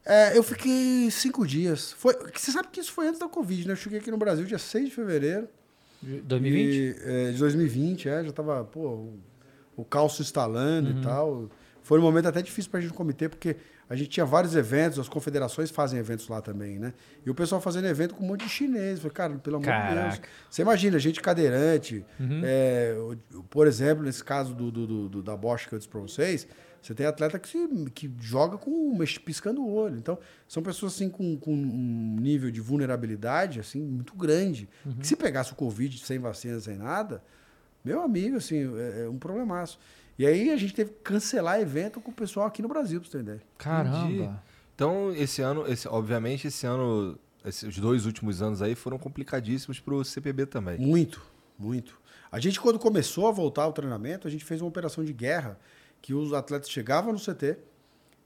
É, 0.07 0.39
eu 0.39 0.43
fiquei 0.43 1.11
cinco 1.11 1.45
dias. 1.47 1.93
Foi, 1.93 2.15
você 2.35 2.53
sabe 2.53 2.69
que 2.69 2.81
isso 2.81 2.93
foi 2.93 3.09
antes 3.09 3.19
da 3.21 3.29
Covid, 3.29 3.67
né? 3.67 3.73
Eu 3.73 3.77
cheguei 3.77 3.99
aqui 3.99 4.11
no 4.13 4.17
Brasil 4.17 4.47
dia 4.47 4.59
6 4.59 4.89
de 4.91 4.95
fevereiro. 4.95 5.49
2020? 6.03 6.75
E, 6.75 6.97
é, 7.05 7.33
de 7.33 7.39
2020, 7.39 8.09
é. 8.09 8.25
Já 8.25 8.33
tava, 8.33 8.65
pô, 8.65 9.09
o, 9.81 9.83
o 9.83 9.85
caos 9.85 10.17
se 10.17 10.23
instalando 10.23 10.91
e 10.91 11.03
tal. 11.03 11.49
Foi 11.83 11.99
um 11.99 12.03
momento 12.03 12.27
até 12.27 12.41
difícil 12.43 12.71
pra 12.71 12.81
gente 12.81 12.91
no 12.91 12.97
comitê, 12.97 13.29
porque 13.29 13.57
a 13.89 13.97
gente 13.97 14.11
tinha 14.11 14.25
vários 14.25 14.55
eventos, 14.55 14.99
as 14.99 15.09
confederações 15.09 15.71
fazem 15.71 15.99
eventos 15.99 16.29
lá 16.29 16.41
também, 16.41 16.79
né? 16.79 16.93
E 17.27 17.31
o 17.31 17.35
pessoal 17.35 17.61
fazendo 17.61 17.87
evento 17.89 18.15
com 18.15 18.23
um 18.25 18.29
monte 18.29 18.45
de 18.45 18.49
chinês. 18.51 18.99
Falei, 19.01 19.13
cara, 19.15 19.35
pelo 19.39 19.57
amor 19.57 19.65
de 19.65 19.71
Deus. 19.73 19.95
Caraca. 20.13 20.29
Você 20.49 20.63
imagina, 20.63 20.99
gente 20.99 21.21
cadeirante. 21.21 22.05
é, 22.45 22.95
o- 23.35 23.43
por 23.45 23.67
exemplo, 23.67 24.05
nesse 24.05 24.23
caso 24.23 24.55
do, 24.55 24.71
do- 24.71 25.09
do- 25.09 25.23
da 25.23 25.37
Bosch 25.37 25.67
que 25.67 25.75
eu 25.75 25.79
disse 25.79 25.89
pra 25.89 26.01
vocês, 26.01 26.47
você 26.81 26.95
tem 26.95 27.05
atleta 27.07 27.39
que, 27.39 27.49
se- 27.49 27.69
que 27.95 28.11
joga 28.21 28.57
com 28.57 28.97
piscando 29.25 29.61
o 29.63 29.73
olho. 29.75 29.97
Então, 29.99 30.19
são 30.47 30.63
pessoas 30.63 30.95
assim 30.95 31.09
com, 31.09 31.37
com 31.39 31.53
um 31.53 32.17
nível 32.21 32.51
de 32.51 32.61
vulnerabilidade 32.61 33.59
assim 33.59 33.83
muito 33.83 34.15
grande. 34.15 34.69
Que 35.01 35.07
se 35.07 35.17
pegasse 35.17 35.53
o 35.53 35.57
Covid 35.57 35.99
sem 35.99 36.19
vacina, 36.19 36.61
sem 36.61 36.77
nada, 36.77 37.23
meu 37.85 38.03
amigo, 38.03 38.37
assim, 38.37 38.77
é, 38.79 39.05
é 39.05 39.09
um 39.09 39.19
problemaço. 39.19 39.79
E 40.19 40.27
aí 40.27 40.51
a 40.51 40.57
gente 40.57 40.75
teve 40.75 40.91
que 40.91 40.99
cancelar 41.03 41.61
evento 41.61 42.01
com 42.01 42.11
o 42.11 42.15
pessoal 42.15 42.47
aqui 42.47 42.61
no 42.61 42.69
Brasil, 42.69 43.01
pra 43.01 43.09
você 43.09 43.19
ter 43.19 43.23
ideia. 43.23 43.43
Caramba. 43.57 44.43
Então, 44.75 45.15
esse 45.15 45.41
ano, 45.43 45.67
esse, 45.67 45.89
obviamente, 45.89 46.47
esse 46.47 46.67
ano, 46.67 47.19
esses 47.45 47.63
os 47.63 47.79
dois 47.79 48.07
últimos 48.07 48.43
anos 48.43 48.61
aí 48.61 48.75
foram 48.75 48.99
complicadíssimos 48.99 49.81
pro 49.81 50.05
CPB 50.05 50.47
também. 50.47 50.79
Muito, 50.79 51.23
muito. 51.59 51.99
A 52.31 52.39
gente, 52.39 52.61
quando 52.61 52.79
começou 52.79 53.29
a 53.29 53.33
voltar 53.33 53.65
ao 53.65 53.73
treinamento, 53.73 54.29
a 54.29 54.31
gente 54.31 54.45
fez 54.45 54.61
uma 54.61 54.69
operação 54.69 55.05
de 55.05 55.13
guerra 55.13 55.59
que 56.01 56.15
os 56.15 56.33
atletas 56.33 56.71
chegavam 56.71 57.13
no 57.13 57.19
CT, 57.19 57.59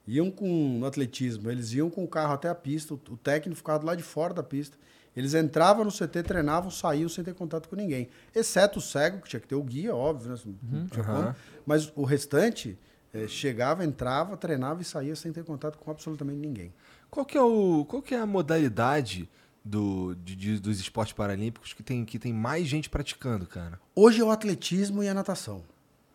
iam 0.06 0.30
com 0.30 0.78
no 0.78 0.86
atletismo, 0.86 1.50
eles 1.50 1.72
iam 1.72 1.88
com 1.90 2.04
o 2.04 2.08
carro 2.08 2.34
até 2.34 2.48
a 2.48 2.54
pista, 2.54 2.94
o, 2.94 3.00
o 3.10 3.16
técnico 3.16 3.56
ficava 3.56 3.78
do 3.78 3.86
lado 3.86 3.98
de 3.98 4.04
fora 4.04 4.34
da 4.34 4.42
pista. 4.42 4.76
Eles 5.16 5.32
entravam 5.34 5.84
no 5.84 5.92
CT, 5.92 6.22
treinavam, 6.24 6.70
saíam 6.70 7.08
sem 7.08 7.22
ter 7.22 7.34
contato 7.34 7.68
com 7.68 7.76
ninguém. 7.76 8.08
Exceto 8.34 8.78
o 8.78 8.82
cego, 8.82 9.20
que 9.20 9.28
tinha 9.28 9.40
que 9.40 9.46
ter 9.46 9.54
o 9.54 9.62
guia, 9.62 9.94
óbvio, 9.94 10.32
né? 10.32 10.38
Como. 10.42 10.88
Aham. 11.02 11.36
Mas 11.64 11.92
o 11.94 12.04
restante 12.04 12.76
eh, 13.12 13.28
chegava, 13.28 13.84
entrava, 13.84 14.36
treinava 14.36 14.82
e 14.82 14.84
saía 14.84 15.14
sem 15.14 15.32
ter 15.32 15.44
contato 15.44 15.78
com 15.78 15.90
absolutamente 15.90 16.38
ninguém. 16.40 16.72
Qual 17.10 17.24
que 17.24 17.38
é, 17.38 17.40
o, 17.42 17.84
qual 17.84 18.02
que 18.02 18.12
é 18.14 18.18
a 18.18 18.26
modalidade 18.26 19.28
do, 19.64 20.14
de- 20.16 20.34
de- 20.34 20.58
dos 20.60 20.80
esportes 20.80 21.12
paralímpicos 21.14 21.72
que 21.72 21.82
tem, 21.82 22.04
que 22.04 22.18
tem 22.18 22.32
mais 22.32 22.66
gente 22.66 22.90
praticando, 22.90 23.46
cara? 23.46 23.78
Hoje 23.94 24.20
é 24.20 24.24
o 24.24 24.30
atletismo 24.30 25.00
e 25.02 25.08
a 25.08 25.14
natação. 25.14 25.62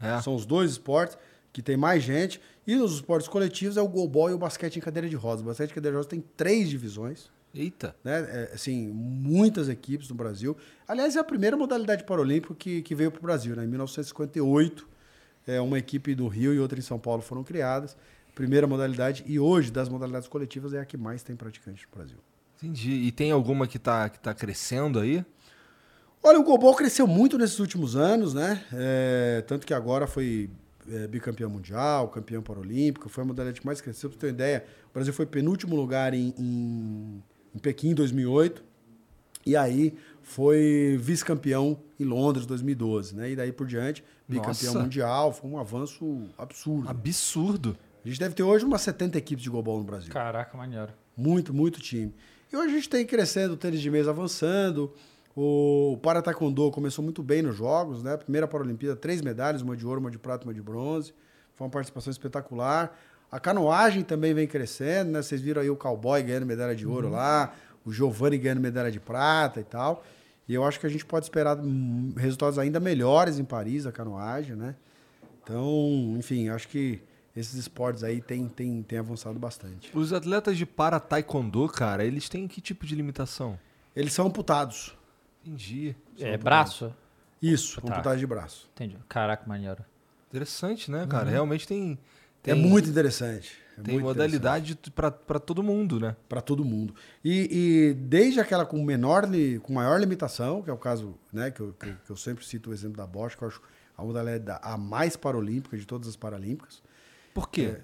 É? 0.02 0.22
São 0.22 0.36
os 0.36 0.46
dois 0.46 0.72
esportes 0.72 1.18
que 1.54 1.62
tem 1.62 1.76
mais 1.78 2.04
gente. 2.04 2.40
E 2.68 2.76
nos 2.76 2.96
esportes 2.96 3.28
coletivos 3.30 3.78
é 3.78 3.82
o 3.82 3.88
goalball 3.88 4.30
e 4.30 4.34
o 4.34 4.38
basquete 4.38 4.76
em 4.76 4.82
cadeira 4.82 5.08
de 5.10 5.16
rodas. 5.16 5.42
O 5.42 5.46
basquete 5.46 5.72
em 5.72 5.74
cadeira 5.74 5.94
de 5.94 5.98
rodas 5.98 6.10
tem 6.10 6.24
três 6.38 6.70
divisões, 6.70 7.32
Eita. 7.54 7.96
né? 8.04 8.20
É, 8.30 8.52
assim, 8.54 8.88
muitas 8.88 9.70
equipes 9.70 10.10
no 10.10 10.16
Brasil. 10.16 10.56
Aliás, 10.88 11.16
é 11.16 11.20
a 11.20 11.24
primeira 11.24 11.58
modalidade 11.58 12.04
paralímpica 12.04 12.54
que, 12.56 12.82
que 12.82 12.94
veio 12.94 13.12
para 13.12 13.20
o 13.20 13.24
Brasil, 13.24 13.56
né? 13.56 13.64
Em 13.64 13.68
1958, 13.68 14.88
é, 15.48 15.60
uma 15.60 15.80
equipe 15.80 16.14
do 16.14 16.28
Rio 16.28 16.54
e 16.54 16.60
outra 16.60 16.78
em 16.78 16.82
São 16.82 17.00
Paulo 17.00 17.22
foram 17.22 17.44
criadas. 17.44 17.98
Primeira 18.36 18.68
modalidade. 18.68 19.24
E 19.26 19.40
hoje, 19.40 19.72
das 19.72 19.90
modalidades 19.90 20.28
coletivas, 20.28 20.74
é 20.74 20.80
a 20.80 20.86
que 20.86 20.96
mais 20.96 21.24
tem 21.24 21.36
praticantes 21.36 21.84
no 21.90 21.98
Brasil. 21.98 22.18
Entendi. 22.58 22.92
E 22.92 23.12
tem 23.12 23.32
alguma 23.32 23.68
que 23.68 23.80
tá, 23.80 24.10
que 24.10 24.20
tá 24.20 24.34
crescendo 24.34 25.00
aí? 25.00 25.26
Olha, 26.22 26.40
o 26.40 26.44
goalball 26.44 26.76
cresceu 26.76 27.08
muito 27.08 27.38
nesses 27.38 27.60
últimos 27.60 27.96
anos, 27.96 28.34
né? 28.34 28.64
É, 28.74 29.44
tanto 29.48 29.66
que 29.66 29.74
agora 29.74 30.06
foi 30.06 30.50
é, 30.92 31.08
bicampeão 31.08 31.50
mundial, 31.50 32.10
campeão 32.10 32.42
paralímpico, 32.42 33.08
foi 33.08 33.24
a 33.24 33.28
modalidade 33.28 33.62
que 33.62 33.66
mais 33.66 33.80
cresceu. 33.80 34.10
Pra 34.10 34.18
você 34.18 34.20
ter 34.20 34.28
uma 34.28 34.34
ideia, 34.34 34.66
o 34.90 34.94
Brasil 34.94 35.14
foi 35.14 35.26
penúltimo 35.26 35.76
lugar 35.76 36.14
em, 36.14 36.34
em, 36.38 37.24
em 37.60 37.62
Pequim 37.62 37.90
em 37.90 37.94
2008. 37.94 38.64
E 39.46 39.56
aí 39.56 39.96
foi 40.22 40.98
vice-campeão 41.00 41.80
em 42.00 42.04
Londres 42.04 42.46
2012, 42.46 43.16
né? 43.16 43.32
E 43.32 43.36
daí 43.36 43.52
por 43.52 43.68
diante, 43.68 44.04
bicampeão 44.28 44.74
Nossa. 44.74 44.80
mundial, 44.84 45.34
foi 45.34 45.50
um 45.50 45.58
avanço 45.58 46.28
absurdo. 46.38 46.90
Absurdo. 46.90 47.78
A 48.04 48.08
gente 48.08 48.20
deve 48.20 48.36
ter 48.36 48.44
hoje 48.44 48.64
umas 48.64 48.82
70 48.82 49.18
equipes 49.18 49.44
de 49.44 49.50
golbol 49.50 49.78
no 49.80 49.84
Brasil. 49.84 50.12
Caraca, 50.12 50.58
maneiro. 50.58 50.94
Muito, 51.16 51.54
muito 51.54 51.80
time. 51.80 52.14
E 52.52 52.56
hoje 52.56 52.70
a 52.70 52.76
gente 52.76 52.90
tem 52.90 53.06
crescendo 53.06 53.54
o 53.54 53.58
tênis 53.58 53.82
de 53.82 53.90
mesa 53.90 54.12
avançando. 54.12 54.94
O 55.36 55.98
para 56.02 56.22
taekwondo 56.22 56.72
começou 56.72 57.04
muito 57.04 57.22
bem 57.22 57.42
nos 57.42 57.56
jogos, 57.56 58.02
né? 58.02 58.18
Primeira 58.18 58.48
Paralimpíada, 58.48 58.96
três 58.96 59.22
medalhas, 59.22 59.62
uma 59.62 59.76
de 59.76 59.86
ouro, 59.86 60.00
uma 60.00 60.12
de 60.12 60.18
prata, 60.18 60.46
uma 60.46 60.54
de 60.54 60.62
bronze. 60.62 61.14
Foi 61.56 61.66
uma 61.66 61.72
participação 61.72 62.12
espetacular. 62.12 62.98
A 63.32 63.40
canoagem 63.40 64.04
também 64.04 64.34
vem 64.34 64.48
crescendo, 64.48 65.12
né? 65.12 65.22
Vocês 65.22 65.40
viram 65.42 65.62
aí 65.62 65.70
o 65.70 65.76
cowboy 65.76 66.22
ganhando 66.24 66.46
medalha 66.46 66.76
de 66.76 66.86
ouro 66.88 67.10
lá, 67.10 67.54
o 67.86 67.92
Giovanni 67.92 68.38
ganhando 68.38 68.62
medalha 68.62 68.92
de 68.92 69.00
prata 69.00 69.60
e 69.60 69.64
tal. 69.64 70.04
E 70.48 70.54
eu 70.54 70.64
acho 70.64 70.80
que 70.80 70.88
a 70.88 70.90
gente 70.90 71.06
pode 71.06 71.26
esperar 71.26 71.58
hum, 71.58 72.12
resultados 72.18 72.58
ainda 72.58 72.80
melhores 72.80 73.38
em 73.38 73.44
Paris, 73.46 73.86
a 73.86 73.92
canoagem, 73.92 74.56
né? 74.56 74.76
Então, 75.44 76.16
enfim, 76.18 76.50
acho 76.50 76.68
que 76.68 77.02
esses 77.36 77.54
esportes 77.54 78.04
aí 78.04 78.20
têm 78.20 78.48
tem, 78.48 78.82
tem 78.82 78.98
avançado 79.00 79.38
bastante. 79.38 79.96
Os 79.96 80.12
atletas 80.12 80.58
de 80.58 80.66
para 80.66 81.00
taekwondo, 81.00 81.68
cara, 81.68 82.04
eles 82.04 82.28
têm 82.30 82.48
que 82.48 82.60
tipo 82.62 82.86
de 82.86 82.96
limitação? 82.96 83.60
Eles 83.96 84.14
são 84.14 84.28
amputados. 84.28 84.98
Entendi. 85.46 85.96
É, 86.20 86.38
braço? 86.38 86.94
Isso, 87.42 87.80
Tá. 87.82 87.94
amputado 87.94 88.20
de 88.20 88.28
braço. 88.28 88.70
Entendi. 88.74 88.98
Caraca, 89.08 89.44
maneiro. 89.48 89.84
Interessante, 90.30 90.92
né, 90.92 91.08
cara? 91.08 91.30
Realmente 91.30 91.68
tem, 91.68 91.98
tem 92.42 92.54
é 92.54 92.56
muito 92.56 92.90
interessante. 92.90 93.52
É 93.78 93.82
tem 93.82 93.94
muito 93.94 94.06
modalidade 94.06 94.78
pra 94.96 95.40
todo 95.40 95.64
mundo, 95.64 96.00
né? 96.00 96.16
para 96.28 96.42
todo 96.42 96.66
mundo. 96.66 96.94
E, 97.24 97.48
e 97.52 97.94
desde 97.94 98.40
aquela 98.40 98.66
com 98.66 98.84
menor, 98.84 99.24
com 99.62 99.74
maior 99.74 100.00
limitação, 100.00 100.62
que 100.62 100.70
é 100.70 100.74
o 100.74 100.78
caso, 100.78 101.16
né, 101.32 101.50
que 101.50 101.62
eu, 101.62 101.74
que 101.80 101.94
que 101.94 102.10
eu 102.10 102.16
sempre 102.18 102.46
cito 102.46 102.70
o 102.70 102.74
exemplo 102.74 102.98
da 102.98 103.08
Bosch, 103.08 103.36
que 103.36 103.44
eu 103.44 103.48
acho 103.48 103.62
a 103.98 104.04
modalidade 104.04 104.60
a 104.64 104.78
mais 104.78 105.16
paralímpica 105.16 105.78
de 105.78 105.86
todas 105.86 106.08
as 106.08 106.16
paralímpicas. 106.16 106.82
Por 107.34 107.50
quê? 107.50 107.78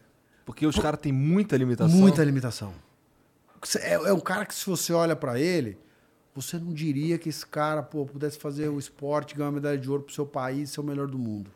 Porque 0.46 0.66
os 0.66 0.78
caras 0.78 1.00
têm 1.00 1.12
muita 1.12 1.58
limitação. 1.58 1.98
Muita 1.98 2.24
limitação. 2.24 2.74
É, 3.80 3.94
é 3.94 4.14
um 4.14 4.20
cara 4.20 4.46
que 4.46 4.54
se 4.54 4.66
você 4.66 4.94
olha 4.94 5.16
para 5.16 5.40
ele, 5.40 5.78
você 6.36 6.58
não 6.60 6.74
diria 6.74 7.18
que 7.18 7.30
esse 7.30 7.46
cara, 7.46 7.82
pô, 7.82 8.06
pudesse 8.06 8.38
fazer 8.38 8.70
o 8.70 8.78
esporte, 8.78 9.34
ganhar 9.34 9.48
uma 9.48 9.54
medalha 9.54 9.78
de 9.78 9.90
ouro 9.90 10.04
pro 10.04 10.14
seu 10.14 10.26
país, 10.26 10.70
ser 10.70 10.82
o 10.82 10.84
melhor 10.84 11.08
do 11.08 11.18
mundo. 11.18 11.50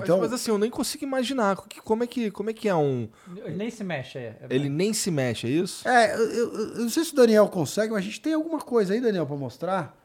Mas, 0.00 0.08
Então, 0.08 0.18
mas 0.20 0.32
assim, 0.32 0.50
eu 0.50 0.58
nem 0.58 0.70
consigo 0.70 1.04
imaginar 1.04 1.56
que- 1.68 1.80
como 1.80 2.02
é 2.02 2.06
que, 2.06 2.30
como 2.30 2.50
é, 2.50 2.52
que 2.52 2.68
é 2.68 2.74
um... 2.74 3.08
Ele 3.44 3.56
nem 3.56 3.70
se 3.70 3.84
mexe, 3.84 4.18
é. 4.18 4.36
é 4.40 4.46
Ele 4.50 4.68
nem 4.68 4.92
se 4.92 5.10
mexe, 5.10 5.46
é 5.46 5.50
isso? 5.50 5.88
É, 5.88 6.14
eu, 6.14 6.18
eu- 6.32 6.54
eu 6.74 6.78
não 6.82 6.88
sei 6.90 7.04
se 7.04 7.12
o 7.12 7.16
Daniel 7.16 7.48
consegue, 7.48 7.92
mas 7.92 8.00
a 8.00 8.04
gente 8.04 8.20
tem 8.20 8.34
alguma 8.34 8.58
coisa 8.60 8.92
aí, 8.94 9.00
Daniel, 9.00 9.26
pra 9.26 9.36
mostrar. 9.36 9.96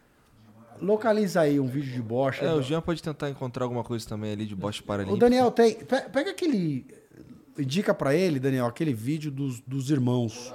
Localiza 0.81 1.41
aí 1.41 1.59
um 1.59 1.67
vídeo 1.67 1.93
de 1.93 2.01
Bosch. 2.01 2.41
É, 2.43 2.53
o 2.53 2.61
Jean 2.61 2.81
pode 2.81 3.01
tentar 3.01 3.29
encontrar 3.29 3.63
alguma 3.63 3.83
coisa 3.83 4.05
também 4.07 4.33
ali 4.33 4.45
de 4.45 4.55
Bosch 4.55 4.81
O 4.81 4.83
Paralímpico. 4.83 5.17
Daniel 5.19 5.49
tem. 5.49 5.75
pe- 5.75 6.01
Pega 6.09 6.31
aquele. 6.31 6.85
Indica 7.57 7.93
pra 7.93 8.13
ele, 8.13 8.39
Daniel, 8.41 8.65
aquele 8.65 8.93
vídeo 8.93 9.31
dos, 9.31 9.61
dos 9.61 9.89
irmãos. 9.89 10.53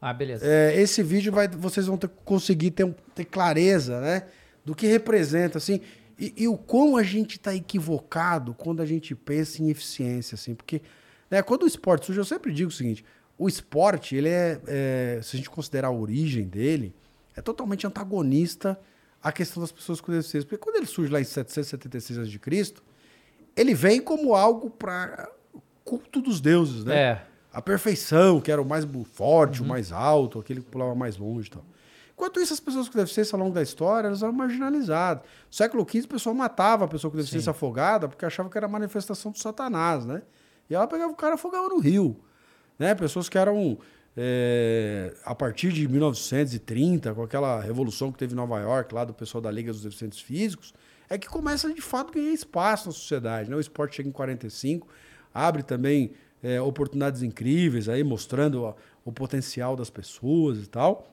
Ah, 0.00 0.12
beleza. 0.12 0.44
É, 0.44 0.74
esse 0.80 1.02
vídeo 1.04 1.32
vai, 1.32 1.46
vocês 1.46 1.86
vão 1.86 1.96
ter, 1.96 2.08
conseguir 2.24 2.72
ter, 2.72 2.92
ter 3.14 3.24
clareza, 3.24 4.00
né? 4.00 4.24
Do 4.64 4.74
que 4.74 4.86
representa, 4.88 5.58
assim. 5.58 5.80
E, 6.18 6.32
e 6.36 6.48
o 6.48 6.56
quão 6.56 6.96
a 6.96 7.02
gente 7.02 7.38
tá 7.38 7.54
equivocado 7.54 8.54
quando 8.54 8.80
a 8.80 8.86
gente 8.86 9.14
pensa 9.14 9.62
em 9.62 9.70
eficiência, 9.70 10.34
assim. 10.34 10.54
Porque, 10.54 10.80
né, 11.30 11.42
quando 11.42 11.64
o 11.64 11.66
esporte 11.66 12.06
surge, 12.06 12.20
eu 12.20 12.24
sempre 12.24 12.52
digo 12.52 12.70
o 12.70 12.72
seguinte: 12.72 13.04
o 13.38 13.48
esporte, 13.48 14.16
ele 14.16 14.28
é, 14.28 14.60
é, 14.66 15.20
se 15.22 15.36
a 15.36 15.38
gente 15.38 15.50
considerar 15.50 15.88
a 15.88 15.92
origem 15.92 16.46
dele, 16.46 16.94
é 17.36 17.42
totalmente 17.42 17.86
antagonista 17.86 18.78
à 19.22 19.30
questão 19.30 19.60
das 19.60 19.70
pessoas 19.70 20.00
com 20.00 20.10
deficiência. 20.10 20.48
Porque 20.48 20.62
quando 20.62 20.76
ele 20.76 20.86
surge 20.86 21.12
lá 21.12 21.20
em 21.20 21.24
776 21.24 22.18
a.C., 22.18 22.74
ele 23.54 23.74
vem 23.74 24.00
como 24.00 24.34
algo 24.34 24.70
para 24.70 25.30
culto 25.84 26.20
dos 26.20 26.40
deuses, 26.40 26.84
né? 26.84 26.96
É. 26.96 27.22
A 27.52 27.62
perfeição, 27.62 28.40
que 28.40 28.50
era 28.50 28.60
o 28.60 28.64
mais 28.66 28.86
forte, 29.12 29.62
o 29.62 29.64
mais 29.64 29.92
alto, 29.92 30.38
aquele 30.38 30.60
que 30.60 30.66
pulava 30.66 30.94
mais 30.94 31.16
longe 31.16 31.48
e 31.48 31.50
tal. 31.52 31.64
Enquanto 32.16 32.40
isso, 32.40 32.54
as 32.54 32.60
pessoas 32.60 32.88
com 32.88 32.98
deficiência 32.98 33.36
ao 33.36 33.40
longo 33.40 33.54
da 33.54 33.60
história, 33.60 34.08
elas 34.08 34.22
eram 34.22 34.32
marginalizadas. 34.32 35.22
No 35.22 35.54
século 35.54 35.86
XV, 35.88 36.06
o 36.06 36.08
pessoal 36.08 36.34
matava 36.34 36.86
a 36.86 36.88
pessoa 36.88 37.10
com 37.10 37.18
deficiência 37.18 37.50
afogada 37.50 38.08
porque 38.08 38.24
achava 38.24 38.48
que 38.48 38.56
era 38.56 38.66
manifestação 38.66 39.30
do 39.30 39.38
satanás, 39.38 40.06
né? 40.06 40.22
E 40.68 40.74
ela 40.74 40.86
pegava 40.86 41.12
o 41.12 41.14
cara 41.14 41.34
e 41.34 41.36
afogava 41.36 41.68
no 41.68 41.78
rio. 41.78 42.18
Né? 42.78 42.94
Pessoas 42.94 43.28
que 43.28 43.36
eram, 43.36 43.78
é, 44.16 45.14
a 45.26 45.34
partir 45.34 45.70
de 45.72 45.86
1930, 45.86 47.14
com 47.14 47.22
aquela 47.22 47.60
revolução 47.60 48.10
que 48.10 48.18
teve 48.18 48.32
em 48.32 48.36
Nova 48.36 48.58
York, 48.60 48.94
lá 48.94 49.04
do 49.04 49.12
pessoal 49.12 49.42
da 49.42 49.50
Liga 49.50 49.70
dos 49.70 49.82
Deficientes 49.82 50.18
Físicos, 50.18 50.72
é 51.10 51.18
que 51.18 51.28
começa 51.28 51.72
de 51.72 51.82
fato 51.82 52.10
a 52.10 52.14
ganhar 52.14 52.32
espaço 52.32 52.86
na 52.86 52.92
sociedade. 52.92 53.50
Né? 53.50 53.56
O 53.56 53.60
esporte 53.60 53.96
chega 53.96 54.08
em 54.08 54.12
45, 54.12 54.88
abre 55.34 55.62
também 55.62 56.12
é, 56.42 56.58
oportunidades 56.62 57.22
incríveis, 57.22 57.90
aí 57.90 58.02
mostrando 58.02 58.62
ó, 58.62 58.74
o 59.04 59.12
potencial 59.12 59.76
das 59.76 59.90
pessoas 59.90 60.64
e 60.64 60.66
tal. 60.66 61.12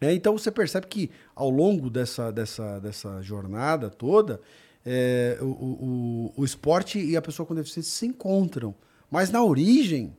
É, 0.00 0.12
então 0.14 0.36
você 0.38 0.50
percebe 0.50 0.86
que 0.86 1.10
ao 1.34 1.50
longo 1.50 1.90
dessa, 1.90 2.30
dessa, 2.32 2.78
dessa 2.80 3.20
jornada 3.20 3.90
toda, 3.90 4.40
é, 4.84 5.36
o, 5.40 5.44
o, 5.44 6.32
o- 6.38 6.44
esporte 6.44 6.98
e 6.98 7.16
a 7.16 7.22
pessoa 7.22 7.44
com 7.46 7.54
deficiência 7.54 7.92
se 7.92 8.06
encontram. 8.06 8.74
Mas 9.10 9.30
na 9.30 9.44
origem, 9.44 10.16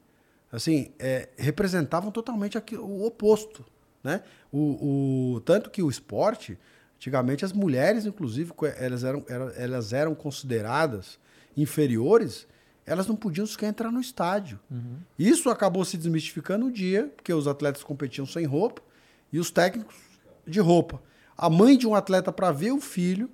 assim, 0.51 0.91
é, 0.99 1.29
representavam 1.37 2.11
totalmente 2.11 2.57
aqui, 2.57 2.75
o 2.77 3.03
oposto. 3.05 3.65
Né? 4.03 4.21
O, 4.51 5.35
o- 5.37 5.41
tanto 5.41 5.71
que 5.71 5.81
o 5.81 5.89
esporte, 5.89 6.59
antigamente 6.97 7.43
as 7.43 7.51
mulheres, 7.53 8.05
inclusive, 8.05 8.51
elas 8.77 9.03
eram, 9.03 9.25
era- 9.27 9.51
elas 9.57 9.93
eram 9.93 10.13
consideradas 10.13 11.17
inferiores, 11.57 12.47
elas 12.85 13.07
não 13.07 13.15
podiam 13.15 13.45
sequer 13.47 13.67
entrar 13.69 13.91
no 13.91 13.99
estádio. 14.01 14.59
Isso 15.17 15.49
acabou 15.49 15.83
se 15.85 15.97
desmistificando 15.97 16.65
um 16.67 16.71
dia, 16.71 17.11
porque 17.15 17.33
os 17.33 17.47
atletas 17.47 17.83
competiam 17.83 18.25
sem 18.27 18.45
roupa 18.45 18.81
e 19.31 19.39
os 19.39 19.51
técnicos 19.51 19.95
de 20.45 20.59
roupa. 20.59 21.01
A 21.37 21.49
mãe 21.49 21.77
de 21.77 21.87
um 21.87 21.95
atleta, 21.95 22.31
para 22.31 22.51
ver 22.51 22.71
o 22.71 22.79
filho, 22.81 23.29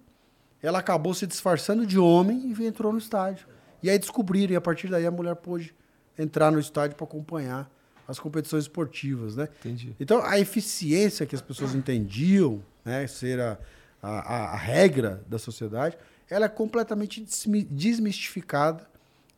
ela 0.62 0.80
acabou 0.80 1.14
se 1.14 1.28
disfarçando 1.28 1.86
de 1.86 2.00
homem 2.00 2.54
e 2.58 2.66
entrou 2.66 2.92
no 2.92 2.98
estádio. 2.98 3.48
E 3.82 3.90
aí 3.90 4.00
descobriram, 4.00 4.54
e 4.54 4.56
a 4.56 4.62
partir 4.62 4.88
daí 4.90 5.06
a 5.06 5.12
mulher 5.12 5.36
pôde 5.36 5.74
entrar 6.18 6.52
no 6.52 6.60
estádio 6.60 6.96
para 6.96 7.06
acompanhar 7.06 7.70
as 8.08 8.18
competições 8.20 8.64
esportivas, 8.64 9.36
né? 9.36 9.50
Entendi. 9.60 9.96
Então 10.00 10.24
a 10.24 10.40
eficiência 10.40 11.26
que 11.26 11.36
as 11.36 11.42
pessoas 11.42 11.76
entendiam, 11.76 12.64
né, 12.84 13.06
ser 13.06 13.40
a, 13.40 13.58
a, 14.02 14.54
a- 14.54 14.56
regra 14.56 15.22
da 15.28 15.38
sociedade, 15.38 15.98
ela 16.30 16.46
é 16.46 16.50
completamente 16.50 17.22
desmi- 17.22 17.64
desmistificada 17.66 18.88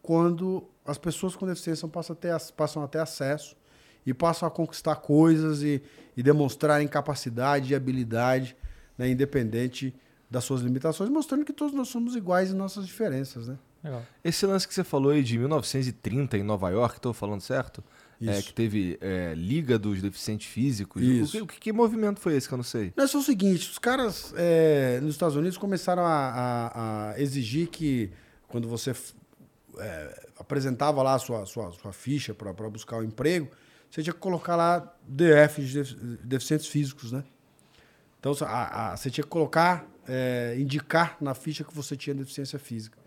quando 0.01 0.63
as 0.85 0.97
pessoas 0.97 1.35
com 1.35 1.45
deficiência 1.45 1.87
passam 1.87 2.13
a 2.13 2.17
ter, 2.17 2.39
passam 2.55 2.83
a 2.83 2.87
ter 2.87 2.99
acesso 2.99 3.55
e 4.05 4.13
passam 4.13 4.47
a 4.47 4.51
conquistar 4.51 4.95
coisas 4.97 5.61
e, 5.61 5.81
e 6.15 6.23
demonstrarem 6.23 6.87
capacidade 6.87 7.71
e 7.71 7.75
habilidade, 7.75 8.55
né, 8.97 9.09
independente 9.09 9.93
das 10.29 10.43
suas 10.43 10.61
limitações, 10.61 11.09
mostrando 11.09 11.43
que 11.45 11.53
todos 11.53 11.73
nós 11.73 11.87
somos 11.87 12.15
iguais 12.15 12.51
em 12.51 12.55
nossas 12.55 12.85
diferenças, 12.85 13.47
né? 13.47 13.57
Legal. 13.83 14.03
Esse 14.23 14.45
lance 14.45 14.67
que 14.67 14.73
você 14.73 14.83
falou 14.83 15.11
aí 15.11 15.23
de 15.23 15.37
1930 15.37 16.37
em 16.37 16.43
Nova 16.43 16.69
York, 16.69 16.97
estou 16.97 17.13
falando 17.13 17.41
certo? 17.41 17.83
É, 18.21 18.37
Isso. 18.37 18.47
que 18.49 18.53
teve 18.53 18.97
é, 18.99 19.33
Liga 19.33 19.79
dos 19.79 20.01
Deficientes 20.01 20.47
Físicos. 20.47 21.01
Isso. 21.01 21.29
O 21.29 21.31
que, 21.31 21.41
o 21.41 21.47
que- 21.47 21.59
que 21.59 21.71
movimento 21.73 22.19
foi 22.19 22.35
esse 22.35 22.45
que 22.47 22.53
eu 22.53 22.57
não 22.57 22.63
sei? 22.63 22.91
Não, 22.95 23.05
é 23.05 23.07
só 23.07 23.19
o 23.19 23.23
seguinte, 23.23 23.69
os 23.71 23.79
caras 23.79 24.33
é, 24.35 24.99
nos 25.01 25.11
Estados 25.15 25.37
Unidos 25.37 25.57
começaram 25.57 26.03
a, 26.05 26.09
a- 26.09 27.11
a 27.13 27.21
exigir 27.21 27.67
que 27.69 28.11
quando 28.49 28.67
você 28.67 28.93
é, 29.77 30.27
apresentava 30.37 31.01
lá 31.01 31.13
a 31.15 31.19
sua, 31.19 31.45
sua, 31.45 31.71
sua 31.71 31.93
ficha 31.93 32.33
para 32.33 32.51
buscar 32.69 32.97
o 32.97 33.03
emprego, 33.03 33.47
você 33.89 34.03
tinha 34.03 34.13
que 34.13 34.19
colocar 34.19 34.55
lá 34.55 34.93
DF, 35.07 35.61
de 35.63 35.73
defi- 35.73 35.95
deficientes 36.23 36.67
físicos, 36.67 37.11
né? 37.11 37.23
Então 38.19 38.33
a- 38.41 38.91
a- 38.93 38.97
você 38.97 39.09
tinha 39.09 39.23
que 39.23 39.29
colocar, 39.29 39.85
é, 40.07 40.55
indicar 40.59 41.17
na 41.21 41.33
ficha 41.33 41.63
que 41.63 41.73
você 41.73 41.95
tinha 41.95 42.13
deficiência 42.13 42.59
física. 42.59 42.97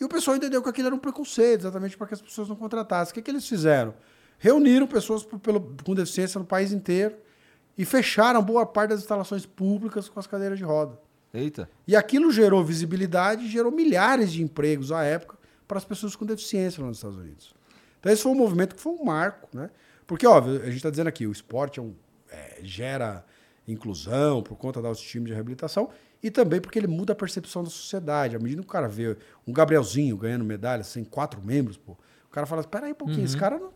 E 0.00 0.04
o 0.04 0.08
pessoal 0.08 0.36
entendeu 0.36 0.62
que 0.62 0.68
aquilo 0.68 0.86
era 0.88 0.94
um 0.94 0.98
preconceito, 0.98 1.60
exatamente 1.60 1.96
para 1.96 2.06
que 2.08 2.14
as 2.14 2.20
pessoas 2.22 2.48
não 2.48 2.56
contratassem. 2.56 3.12
O 3.12 3.14
que, 3.14 3.22
que 3.22 3.30
eles 3.30 3.46
fizeram? 3.48 3.94
Reuniram 4.38 4.86
pessoas 4.86 5.22
por- 5.22 5.38
pelo- 5.38 5.76
com 5.84 5.94
deficiência 5.94 6.38
no 6.38 6.44
país 6.44 6.72
inteiro 6.72 7.14
e 7.78 7.84
fecharam 7.84 8.42
boa 8.42 8.66
parte 8.66 8.90
das 8.90 9.00
instalações 9.00 9.46
públicas 9.46 10.08
com 10.08 10.18
as 10.18 10.26
cadeiras 10.26 10.58
de 10.58 10.64
roda. 10.64 10.98
Eita. 11.32 11.68
E 11.86 11.94
aquilo 11.96 12.30
gerou 12.32 12.64
visibilidade 12.64 13.48
gerou 13.48 13.70
milhares 13.72 14.32
de 14.32 14.42
empregos 14.42 14.90
à 14.92 15.02
época 15.04 15.36
para 15.66 15.78
as 15.78 15.84
pessoas 15.84 16.14
com 16.16 16.24
deficiência 16.24 16.80
lá 16.80 16.88
nos 16.88 16.98
Estados 16.98 17.16
Unidos. 17.18 17.54
Então 18.00 18.12
esse 18.12 18.22
foi 18.22 18.32
um 18.32 18.36
movimento 18.36 18.74
que 18.76 18.80
foi 18.80 18.92
um 18.92 19.04
marco, 19.04 19.48
né? 19.52 19.70
Porque, 20.06 20.26
óbvio, 20.26 20.60
a 20.62 20.66
gente 20.66 20.76
está 20.76 20.90
dizendo 20.90 21.08
aqui, 21.08 21.26
o 21.26 21.32
esporte 21.32 21.80
é 21.80 21.82
um- 21.82 21.94
é, 22.30 22.58
gera 22.62 23.24
inclusão 23.66 24.42
por 24.42 24.56
conta 24.56 24.82
da 24.82 24.88
autoestima 24.88 25.26
de 25.26 25.32
reabilitação 25.32 25.88
e 26.22 26.30
também 26.30 26.60
porque 26.60 26.78
ele 26.78 26.86
muda 26.86 27.12
a 27.12 27.16
percepção 27.16 27.62
da 27.64 27.70
sociedade. 27.70 28.36
À 28.36 28.38
medida 28.38 28.60
que 28.62 28.68
o 28.68 28.70
cara 28.70 28.88
vê 28.88 29.16
um 29.46 29.52
Gabrielzinho 29.52 30.16
ganhando 30.16 30.44
medalha 30.44 30.82
sem 30.84 31.04
quatro 31.04 31.40
membros, 31.42 31.76
pô, 31.76 31.92
o 31.92 32.30
cara 32.30 32.46
fala, 32.46 32.60
espera 32.60 32.86
aí 32.86 32.92
um 32.92 32.96
pouquinho, 32.96 33.24
esse 33.24 33.36
cara 33.36 33.58
não... 33.58 33.72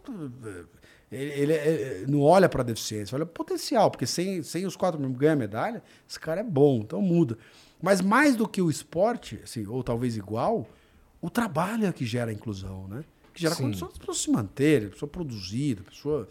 ele, 1.10 1.32
ele- 1.32 1.52
ele 1.54 2.06
não 2.12 2.20
olha 2.20 2.48
para 2.48 2.62
deficiência, 2.62 3.14
olha 3.16 3.24
para 3.24 3.32
potencial, 3.34 3.90
porque 3.90 4.06
sem, 4.06 4.42
sem 4.42 4.66
os 4.66 4.76
quatro 4.76 5.00
membros 5.00 5.18
ganhar 5.18 5.36
medalha, 5.36 5.82
esse 6.08 6.18
cara 6.20 6.40
é 6.40 6.44
bom, 6.44 6.80
então 6.82 7.00
muda. 7.00 7.38
Mas 7.80 8.00
mais 8.00 8.34
do 8.36 8.46
que 8.48 8.60
o 8.60 8.68
esporte, 8.68 9.40
assim, 9.42 9.66
ou 9.66 9.82
talvez 9.84 10.16
igual, 10.16 10.66
o 11.20 11.30
trabalho 11.30 11.86
é 11.86 11.92
que 11.92 12.04
gera 12.04 12.30
a 12.30 12.34
inclusão, 12.34 12.86
né? 12.88 13.04
Que 13.38 13.42
gera 13.42 13.54
Sim. 13.54 13.62
condições 13.64 13.90
para 13.90 14.00
pessoa 14.00 14.16
se 14.16 14.30
manter, 14.30 14.86
a 14.86 14.90
pessoa 14.90 15.08
produzir, 15.08 15.78
a 15.80 15.90
pessoa 15.90 16.28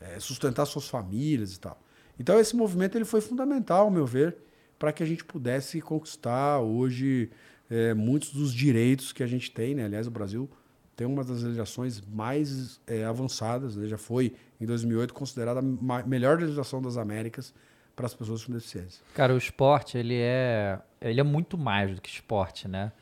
eh, 0.00 0.20
sustentar 0.20 0.66
suas 0.66 0.86
famílias 0.86 1.54
e 1.54 1.60
tal. 1.60 1.80
Então 2.18 2.38
esse 2.38 2.54
movimento 2.54 2.96
ele 2.96 3.06
foi 3.06 3.22
fundamental, 3.22 3.84
ao 3.86 3.90
meu 3.90 4.04
ver, 4.04 4.36
para 4.78 4.92
que 4.92 5.02
a 5.02 5.06
gente 5.06 5.24
pudesse 5.24 5.80
conquistar 5.80 6.60
hoje 6.60 7.30
eh, 7.70 7.94
muitos 7.94 8.32
dos 8.32 8.52
direitos 8.52 9.12
que 9.12 9.22
a 9.22 9.26
gente 9.26 9.50
tem, 9.50 9.74
né? 9.74 9.86
Aliás, 9.86 10.06
o 10.06 10.10
Brasil 10.10 10.50
tem 10.94 11.06
uma 11.06 11.24
das 11.24 11.42
legislações 11.42 12.02
mais 12.02 12.80
eh, 12.86 13.02
avançadas, 13.04 13.76
né? 13.76 13.88
já 13.88 13.96
foi 13.96 14.34
em 14.60 14.66
2008 14.66 15.14
considerada 15.14 15.60
a 15.60 16.02
melhor 16.06 16.38
legislação 16.38 16.82
das 16.82 16.98
Américas 16.98 17.54
para 17.96 18.06
as 18.06 18.14
pessoas 18.14 18.44
com 18.44 18.52
deficiência. 18.52 19.02
Cara, 19.14 19.34
o 19.34 19.38
esporte, 19.38 19.96
ele 19.96 20.16
é, 20.16 20.78
ele 21.00 21.18
é 21.18 21.24
muito 21.24 21.56
mais 21.56 21.94
do 21.94 22.00
que 22.00 22.10
esporte, 22.10 22.68
né? 22.68 22.92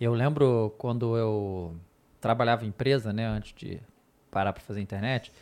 Eu 0.00 0.14
lembro 0.14 0.74
quando 0.78 1.16
eu 1.16 1.76
trabalhava 2.20 2.64
em 2.64 2.68
empresa, 2.68 3.12
né, 3.12 3.26
antes 3.26 3.52
de 3.56 3.80
parar 4.30 4.52
para 4.52 4.62
fazer 4.62 4.80
internet, 4.80 5.32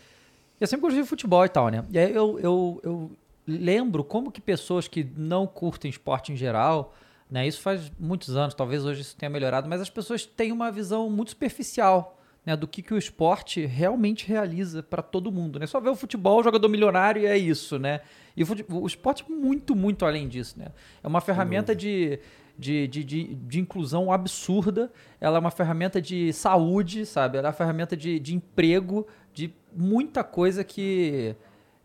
eu 0.60 0.66
sempre 0.66 0.82
gostei 0.82 1.02
de 1.02 1.08
futebol 1.08 1.44
e 1.44 1.48
tal, 1.48 1.68
né? 1.68 1.84
E 1.90 1.98
aí 1.98 2.12
eu, 2.14 2.38
eu, 2.40 2.80
eu 2.82 3.10
lembro 3.46 4.02
como 4.02 4.30
que 4.32 4.40
pessoas 4.40 4.88
que 4.88 5.06
não 5.16 5.46
curtem 5.46 5.90
esporte 5.90 6.32
em 6.32 6.36
geral, 6.36 6.94
né, 7.30 7.46
isso 7.46 7.60
faz 7.60 7.92
muitos 7.98 8.36
anos, 8.36 8.54
talvez 8.54 8.84
hoje 8.84 9.02
isso 9.02 9.16
tenha 9.16 9.28
melhorado, 9.30 9.68
mas 9.68 9.80
as 9.80 9.90
pessoas 9.90 10.24
têm 10.24 10.50
uma 10.50 10.70
visão 10.72 11.10
muito 11.10 11.30
superficial 11.30 12.18
né, 12.46 12.56
do 12.56 12.66
que, 12.66 12.80
que 12.80 12.94
o 12.94 12.98
esporte 12.98 13.66
realmente 13.66 14.26
realiza 14.26 14.82
para 14.82 15.02
todo 15.02 15.30
mundo. 15.30 15.58
Né? 15.58 15.66
Só 15.66 15.78
ver 15.80 15.90
o 15.90 15.94
futebol, 15.94 16.40
o 16.40 16.42
jogador 16.42 16.66
milionário 16.68 17.20
e 17.22 17.26
é 17.26 17.36
isso, 17.36 17.78
né? 17.78 18.00
E 18.34 18.42
o, 18.42 18.46
fute- 18.46 18.64
o 18.70 18.86
esporte 18.86 19.22
é 19.28 19.30
muito, 19.30 19.76
muito 19.76 20.06
além 20.06 20.26
disso, 20.26 20.58
né? 20.58 20.68
É 21.02 21.06
uma 21.06 21.20
ferramenta 21.20 21.74
de, 21.76 22.18
de, 22.58 22.88
de, 22.88 23.04
de, 23.04 23.34
de 23.34 23.60
inclusão 23.60 24.10
absurda, 24.12 24.90
ela 25.20 25.36
é 25.36 25.40
uma 25.40 25.50
ferramenta 25.50 26.00
de 26.02 26.32
saúde, 26.32 27.06
sabe? 27.06 27.38
Ela 27.38 27.48
é 27.48 27.50
uma 27.50 27.56
ferramenta 27.56 27.96
de, 27.96 28.18
de 28.18 28.34
emprego, 28.34 29.06
de 29.32 29.54
muita 29.74 30.24
coisa 30.24 30.64
que 30.64 31.36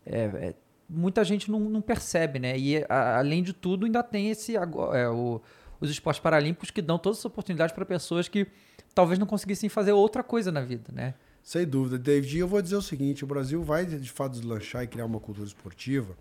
é, 0.04 0.18
é, 0.24 0.54
muita 0.88 1.22
gente 1.24 1.50
não, 1.50 1.60
não 1.60 1.80
percebe, 1.80 2.38
né? 2.38 2.58
E 2.58 2.84
a- 2.88 3.18
além 3.18 3.42
de 3.42 3.52
tudo, 3.52 3.86
ainda 3.86 4.02
tem 4.02 4.30
esse 4.30 4.56
é, 4.56 5.08
o- 5.08 5.40
os 5.80 5.90
esportes 5.90 6.20
paralímpicos 6.20 6.70
que 6.70 6.82
dão 6.82 6.98
todas 6.98 7.18
as 7.20 7.24
oportunidades 7.24 7.74
para 7.74 7.84
pessoas 7.84 8.26
que 8.28 8.46
talvez 8.94 9.18
não 9.18 9.26
conseguissem 9.26 9.68
fazer 9.68 9.92
outra 9.92 10.22
coisa 10.22 10.50
na 10.50 10.60
vida, 10.60 10.90
né? 10.92 11.14
Sem 11.42 11.66
dúvida, 11.66 11.98
David. 11.98 12.36
E 12.36 12.40
eu 12.40 12.48
vou 12.48 12.60
dizer 12.62 12.76
o 12.76 12.82
seguinte: 12.82 13.22
o 13.22 13.26
Brasil 13.26 13.62
vai 13.62 13.84
de 13.86 14.10
fato 14.10 14.32
deslanchar 14.32 14.82
e 14.82 14.86
criar 14.86 15.04
uma 15.04 15.20
cultura 15.20 15.46
esportiva 15.46 16.16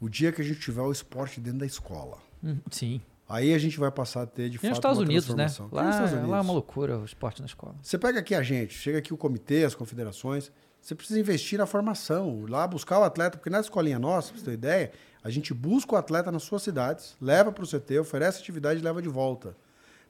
o 0.00 0.08
dia 0.08 0.30
que 0.32 0.40
a 0.40 0.44
gente 0.44 0.60
tiver 0.60 0.82
o 0.82 0.92
esporte 0.92 1.40
dentro 1.40 1.60
da 1.60 1.66
escola. 1.66 2.18
Hum, 2.44 2.56
Sim. 2.70 3.00
Aí 3.30 3.54
a 3.54 3.58
gente 3.58 3.78
vai 3.78 3.92
passar 3.92 4.22
a 4.22 4.26
ter 4.26 4.48
de 4.50 4.56
E 4.56 4.58
fato 4.58 4.68
nos 4.70 4.78
Estados 4.78 4.98
uma 4.98 5.04
Unidos, 5.04 5.34
né? 5.36 5.46
Lá, 5.70 5.84
nos 5.84 5.94
Estados 5.94 6.12
lá 6.12 6.18
é 6.18 6.22
Unidos. 6.22 6.46
uma 6.46 6.52
loucura 6.52 6.98
o 6.98 7.04
esporte 7.04 7.40
na 7.40 7.46
escola. 7.46 7.76
Você 7.80 7.96
pega 7.96 8.18
aqui 8.18 8.34
a 8.34 8.42
gente, 8.42 8.74
chega 8.74 8.98
aqui 8.98 9.14
o 9.14 9.16
comitê, 9.16 9.64
as 9.64 9.72
confederações, 9.72 10.50
você 10.82 10.96
precisa 10.96 11.20
investir 11.20 11.56
na 11.56 11.64
formação, 11.64 12.44
lá 12.48 12.66
buscar 12.66 12.98
o 12.98 13.04
atleta, 13.04 13.36
porque 13.36 13.48
na 13.48 13.60
escolinha 13.60 14.00
nossa, 14.00 14.32
pra 14.32 14.38
você 14.40 14.44
ter 14.46 14.52
ideia, 14.54 14.92
a 15.22 15.30
gente 15.30 15.54
busca 15.54 15.94
o 15.94 15.96
atleta 15.96 16.32
nas 16.32 16.42
suas 16.42 16.62
cidades, 16.62 17.16
leva 17.20 17.52
para 17.52 17.62
o 17.62 17.66
CT, 17.68 18.00
oferece 18.00 18.40
atividade 18.40 18.80
e 18.80 18.82
leva 18.82 19.00
de 19.00 19.08
volta. 19.08 19.56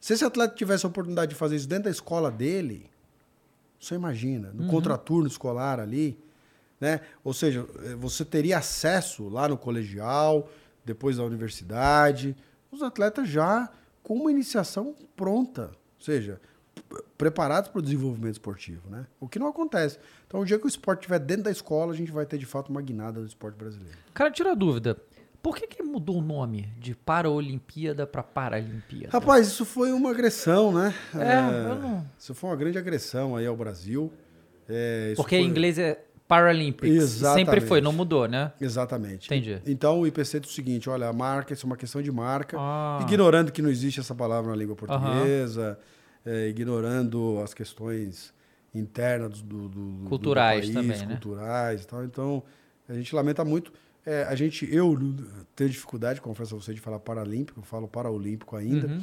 Se 0.01 0.15
esse 0.15 0.25
atleta 0.25 0.55
tivesse 0.55 0.87
a 0.87 0.89
oportunidade 0.89 1.29
de 1.29 1.35
fazer 1.35 1.57
isso 1.57 1.69
dentro 1.69 1.85
da 1.85 1.91
escola 1.91 2.31
dele, 2.31 2.89
você 3.79 3.95
imagina, 3.95 4.51
no 4.55 4.67
contraturno 4.67 5.27
escolar 5.27 5.79
ali, 5.79 6.19
né? 6.81 7.01
Ou 7.23 7.35
seja, 7.35 7.67
eh, 7.85 7.95
você 7.97 8.25
teria 8.25 8.57
acesso 8.57 9.29
lá 9.29 9.47
no 9.47 9.59
colegial, 9.59 10.49
depois 10.85 11.19
da 11.19 11.25
universidade, 11.25 12.35
os 12.71 12.83
atletas 12.83 13.29
já 13.29 13.69
com 14.03 14.15
uma 14.15 14.31
iniciação 14.31 14.95
pronta, 15.17 15.71
ou 15.99 16.05
seja, 16.05 16.41
preparados 17.19 17.71
para 17.71 17.79
o 17.79 17.83
desenvolvimento 17.83 18.33
esportivo, 18.35 18.89
né? 18.91 19.07
O 19.21 19.29
que 19.29 19.39
não 19.39 19.47
acontece. 19.49 19.99
Então, 20.27 20.41
o 20.41 20.45
dia 20.45 20.59
que 20.59 20.65
o 20.67 20.69
esporte 20.69 21.01
estiver 21.01 21.19
dentro 21.19 21.45
da 21.45 21.51
escola, 21.51 21.93
a 21.93 21.97
gente 21.97 22.11
vai 22.11 22.25
ter 22.27 22.39
de 22.39 22.47
fato 22.47 22.69
uma 22.71 22.81
guinada 22.83 23.21
do 23.21 23.27
esporte 23.27 23.57
brasileiro. 23.57 23.97
Cara, 24.15 24.31
tira 24.31 24.53
a 24.53 24.55
dúvida. 24.55 24.97
Por 25.43 25.57
que, 25.57 25.67
que 25.67 25.83
mudou 25.83 26.19
o 26.19 26.23
nome 26.23 26.69
de 26.79 26.95
Paraolimpíada 26.95 28.07
para 28.07 28.23
Paralimpíada? 28.23 29.09
Rapaz, 29.13 29.47
isso 29.49 29.65
foi 29.65 29.91
uma 29.93 30.11
agressão, 30.11 30.71
né? 30.73 30.95
É, 31.15 31.71
eu 31.71 31.75
não- 31.77 32.07
Isso 32.19 32.35
foi 32.35 32.51
uma 32.51 32.57
grande 32.57 32.77
agressão 32.79 33.35
aí 33.37 33.47
ao 33.47 33.57
Brasil. 33.57 34.13
É, 34.69 35.15
Porque 35.17 35.37
foi- 35.37 35.45
em 35.45 35.49
inglês 35.49 35.79
é 35.79 36.05
Paralympics. 36.31 36.89
Exatamente. 36.97 37.47
Sempre 37.47 37.61
foi, 37.61 37.81
não 37.81 37.93
mudou, 37.93 38.29
né? 38.29 38.53
Exatamente. 38.61 39.27
Entendi. 39.27 39.61
Então 39.67 40.01
o 40.01 40.07
IPC 40.07 40.39
diz 40.41 40.51
o 40.51 40.55
seguinte: 40.55 40.89
olha, 40.89 41.09
a 41.09 41.13
marca, 41.13 41.53
isso 41.53 41.67
é 41.67 41.69
uma 41.69 41.77
questão 41.77 42.01
de 42.01 42.13
marca, 42.13 42.57
Ah. 42.59 43.01
ignorando 43.03 43.51
que 43.51 43.61
não 43.61 43.69
existe 43.69 43.99
essa 43.99 44.15
palavra 44.15 44.49
na 44.51 44.57
língua 44.57 44.77
portuguesa, 44.77 45.77
é, 46.25 46.49
ignorando 46.49 47.41
as 47.43 47.53
questões 47.53 48.33
internas 48.73 49.43
do, 49.43 49.69
do- 49.69 49.91
do- 50.03 50.09
Culturais 50.09 50.69
do 50.69 50.73
país, 50.75 50.87
também, 50.87 51.07
né? 51.09 51.15
culturais 51.15 51.83
e 51.83 51.87
tal. 51.87 52.05
Então, 52.05 52.43
a 52.89 52.95
gente 52.95 53.13
lamenta 53.15 53.45
muito. 53.45 53.73
É, 54.07 54.23
a 54.25 54.35
gente, 54.35 54.67
eu 54.73 54.97
tenho 55.57 55.69
dificuldade, 55.69 56.21
confesso 56.21 56.55
a 56.55 56.59
você, 56.61 56.73
de 56.73 56.81
falar 56.81 56.99
paralímpico, 57.01 57.59
eu 57.61 57.65
falo 57.65 57.87
paraolímpico 57.89 58.55
ainda. 58.57 58.87
Uhum. 58.87 59.01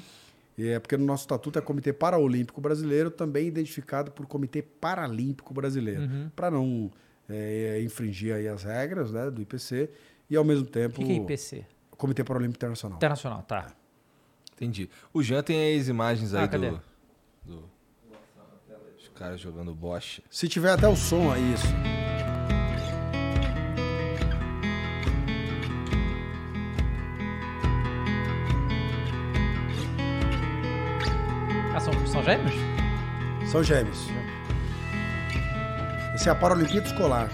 É 0.59 0.79
porque 0.79 0.97
no 0.97 1.05
nosso 1.05 1.23
estatuto 1.23 1.59
é 1.59 1.61
Comitê 1.61 1.93
Paraolímpico 1.93 2.59
Brasileiro, 2.59 3.11
também 3.11 3.45
identificado 3.47 4.09
por 4.09 4.25
Comitê 4.25 4.63
Paralímpico 4.63 5.53
Brasileiro, 5.53 6.01
Uhum. 6.01 6.31
para 6.35 6.49
não 6.49 6.89
é, 7.29 7.81
infringir 7.81 8.33
aí 8.35 8.47
as 8.47 8.63
regras 8.63 9.11
né, 9.11 9.29
do 9.29 9.41
IPC 9.41 9.89
e 10.29 10.35
ao 10.35 10.43
mesmo 10.43 10.65
O 10.65 10.69
tempo 10.69 10.95
que, 10.99 11.05
que 11.05 11.11
é 11.11 11.15
IPC? 11.15 11.65
Comitê 11.91 12.23
Paralímpico 12.23 12.57
Internacional. 12.57 12.97
Internacional, 12.97 13.41
tá. 13.43 13.71
Entendi. 14.53 14.89
O 15.13 15.21
Jean 15.21 15.41
tem 15.43 15.79
as 15.79 15.87
imagens 15.87 16.33
aí 16.33 16.43
Ah, 16.43 16.47
cadê? 16.47 16.69
do, 16.71 16.81
do- 17.45 17.69
Os 18.97 19.07
caras 19.09 19.39
jogando 19.39 19.73
bocha. 19.73 20.21
Se 20.29 20.47
tiver 20.47 20.71
até 20.71 20.87
o 20.87 20.95
som 20.95 21.31
aí, 21.31 21.53
isso. 21.53 21.67
Ah, 31.75 31.79
são, 31.79 31.93
são 32.07 32.23
gêmeos? 32.23 32.53
São 33.51 33.63
gêmeos. 33.63 34.07
Esse 36.18 36.30
é 36.30 36.31
a 36.31 36.35
Paralimpíada 36.35 36.88
Escolar. 36.88 37.30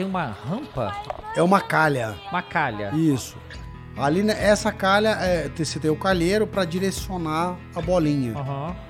Tem 0.00 0.06
uma 0.08 0.26
rampa, 0.26 0.94
É 1.36 1.42
uma 1.42 1.60
calha. 1.60 2.14
uma 2.30 2.40
calha. 2.42 2.90
Isso. 2.94 3.36
Ali, 3.96 4.22
né, 4.22 4.34
essa 4.38 4.72
calha, 4.72 5.10
é, 5.20 5.48
você 5.54 5.78
tem 5.78 5.90
o 5.90 5.96
calheiro 5.96 6.46
para 6.46 6.64
direcionar 6.64 7.56
a 7.74 7.82
bolinha. 7.82 8.32
Aham. 8.34 8.68
Na 8.68 8.89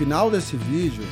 final 0.00 0.30
desse 0.30 0.56
vídeo. 0.56 1.04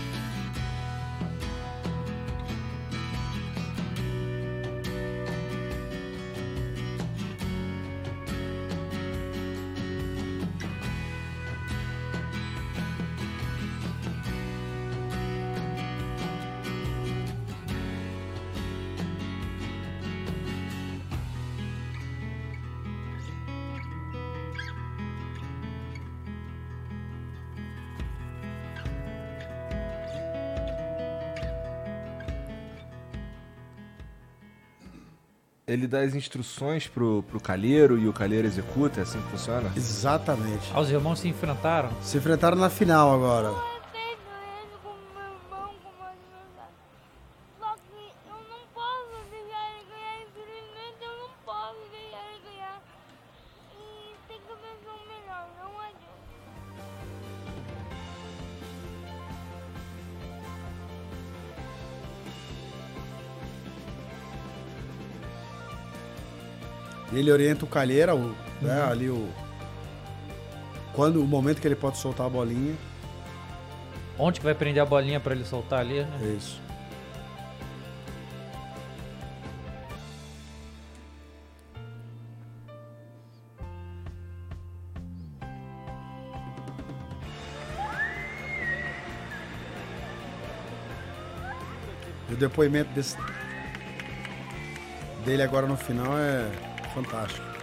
Ele 35.69 35.87
dá 35.87 36.01
as 36.01 36.15
instruções 36.15 36.89
pro, 36.89 37.23
pro 37.29 37.39
calheiro 37.39 37.99
e 37.99 38.09
o 38.09 38.13
calheiro 38.13 38.47
executa, 38.47 39.01
é 39.01 39.03
assim 39.03 39.21
que 39.21 39.29
funciona? 39.29 39.71
Exatamente. 39.77 40.71
Ah, 40.75 40.81
os 40.81 40.91
irmãos 40.91 41.21
se 41.21 41.29
enfrentaram. 41.29 41.91
Se 42.03 42.17
enfrentaram 42.17 42.57
na 42.57 42.71
final 42.71 43.15
agora. 43.15 43.68
Ele 67.29 67.33
orienta 67.35 67.67
o 67.67 67.69
calheira, 67.69 68.15
o, 68.17 68.35
né, 68.63 68.83
ali 68.91 69.11
o. 69.11 69.29
Quando 70.95 71.23
o 71.23 71.27
momento 71.27 71.61
que 71.61 71.69
ele 71.69 71.77
pode 71.77 71.99
soltar 71.99 72.25
a 72.25 72.31
bolinha. 72.31 72.75
Onde 74.19 74.41
que 74.41 74.47
vai 74.47 74.55
prender 74.55 74.83
a 74.83 74.87
bolinha 74.87 75.21
pra 75.21 75.35
ele 75.35 75.45
soltar 75.45 75.81
ali, 75.81 76.03
né? 76.03 76.09
É 76.23 76.27
isso. 76.29 76.59
E 92.31 92.33
o 92.33 92.37
depoimento 92.39 92.91
desse, 92.95 93.19
dele 95.27 95.43
agora 95.43 95.67
no 95.67 95.77
final 95.77 96.17
é 96.17 96.69
fantástico. 97.03 97.58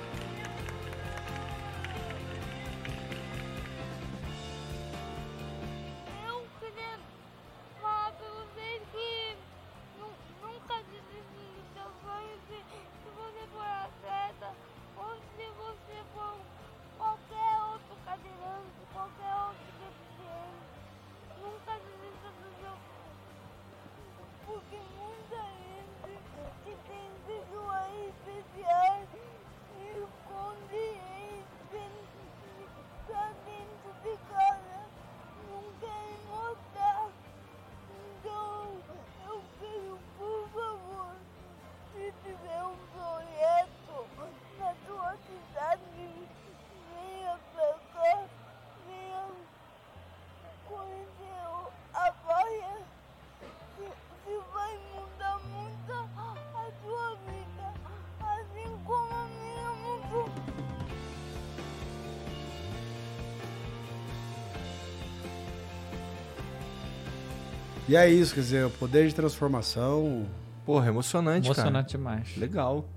E 67.96 67.98
é 67.98 68.10
isso, 68.10 68.34
quer 68.36 68.42
dizer, 68.42 68.66
o 68.66 68.70
poder 68.70 69.08
de 69.08 69.16
transformação. 69.16 70.28
Porra, 70.66 70.90
emocionante, 70.90 71.48
Emocionante 71.48 71.94
cara. 71.94 71.98
demais. 71.98 72.36
Legal. 72.36 72.90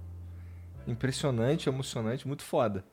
Impressionante, 0.88 1.68
emocionante, 1.68 2.26
muito 2.26 2.42
foda. 2.42 2.84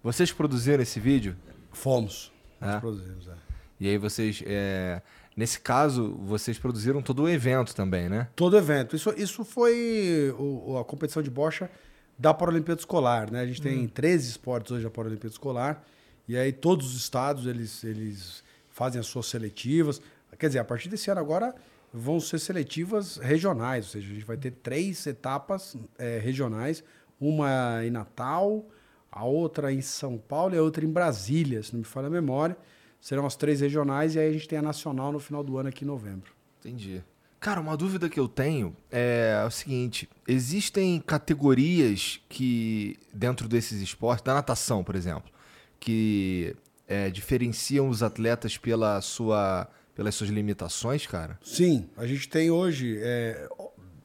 Vocês 0.00 0.30
produziram 0.30 0.80
esse 0.84 1.00
vídeo? 1.00 1.34
Fomos. 1.72 2.30
Nós 2.60 2.76
É? 2.76 2.78
produzimos, 2.78 3.26
é. 3.26 3.32
E 3.80 3.88
aí 3.88 3.98
vocês, 3.98 4.40
é, 4.46 5.02
nesse 5.36 5.58
caso, 5.58 6.14
vocês 6.22 6.56
produziram 6.60 7.02
todo 7.02 7.24
o 7.24 7.28
evento 7.28 7.74
também, 7.74 8.08
né? 8.08 8.28
Todo 8.36 8.56
evento. 8.56 8.94
Isso, 8.94 9.12
isso 9.16 9.44
foi 9.44 10.32
o- 10.38 10.74
o- 10.74 10.78
a 10.78 10.84
competição 10.84 11.20
de 11.24 11.30
bocha 11.30 11.68
da 12.16 12.32
Paralimpíada 12.32 12.80
Escolar, 12.80 13.32
né? 13.32 13.40
A 13.40 13.46
gente 13.46 13.60
tem 13.60 13.88
13 13.88 14.30
esportes 14.30 14.70
hoje 14.70 14.84
da 14.84 14.90
Paralimpíada 14.90 15.32
Escolar. 15.34 15.82
E 16.28 16.36
aí 16.36 16.52
todos 16.52 16.86
os 16.94 16.96
estados, 17.00 17.46
eles, 17.46 17.82
eles 17.82 18.44
fazem 18.70 19.00
as 19.00 19.08
suas 19.08 19.26
seletivas. 19.26 20.00
Quer 20.36 20.48
dizer, 20.48 20.58
a 20.58 20.64
partir 20.64 20.88
desse 20.88 21.10
ano 21.10 21.20
agora 21.20 21.54
vão 21.92 22.20
ser 22.20 22.38
seletivas 22.38 23.16
regionais. 23.16 23.86
Ou 23.86 23.92
seja, 23.92 24.10
a 24.10 24.14
gente 24.14 24.24
vai 24.24 24.36
ter 24.36 24.50
três 24.50 25.06
etapas 25.06 25.76
eh, 25.98 26.18
regionais. 26.22 26.82
Uma 27.20 27.84
em 27.84 27.90
Natal, 27.90 28.64
a 29.10 29.24
outra 29.24 29.72
em 29.72 29.80
São 29.80 30.18
Paulo 30.18 30.54
e 30.54 30.58
a 30.58 30.62
outra 30.62 30.84
em 30.84 30.88
Brasília, 30.88 31.62
se 31.62 31.72
não 31.72 31.80
me 31.80 31.84
falha 31.84 32.06
a 32.06 32.10
memória. 32.10 32.56
Serão 33.00 33.26
as 33.26 33.36
três 33.36 33.60
regionais 33.60 34.14
e 34.14 34.18
aí 34.18 34.28
a 34.28 34.32
gente 34.32 34.48
tem 34.48 34.58
a 34.58 34.62
nacional 34.62 35.12
no 35.12 35.20
final 35.20 35.42
do 35.42 35.56
ano 35.56 35.68
aqui 35.68 35.84
em 35.84 35.88
novembro. 35.88 36.32
Entendi. 36.60 37.02
Cara, 37.40 37.60
uma 37.60 37.76
dúvida 37.76 38.08
que 38.08 38.18
eu 38.18 38.26
tenho 38.26 38.76
é 38.90 39.44
o 39.46 39.50
seguinte: 39.50 40.08
existem 40.26 41.00
categorias 41.00 42.20
que, 42.28 42.98
dentro 43.14 43.48
desses 43.48 43.80
esportes, 43.80 44.24
da 44.24 44.34
natação, 44.34 44.82
por 44.82 44.96
exemplo, 44.96 45.30
que 45.78 46.56
é, 46.86 47.08
diferenciam 47.10 47.88
os 47.88 48.02
atletas 48.02 48.58
pela 48.58 49.00
sua, 49.00 49.68
pelas 49.98 50.14
suas 50.14 50.30
limitações, 50.30 51.08
cara? 51.08 51.36
Sim, 51.42 51.88
a 51.96 52.06
gente 52.06 52.28
tem 52.28 52.52
hoje, 52.52 53.00
é, 53.00 53.48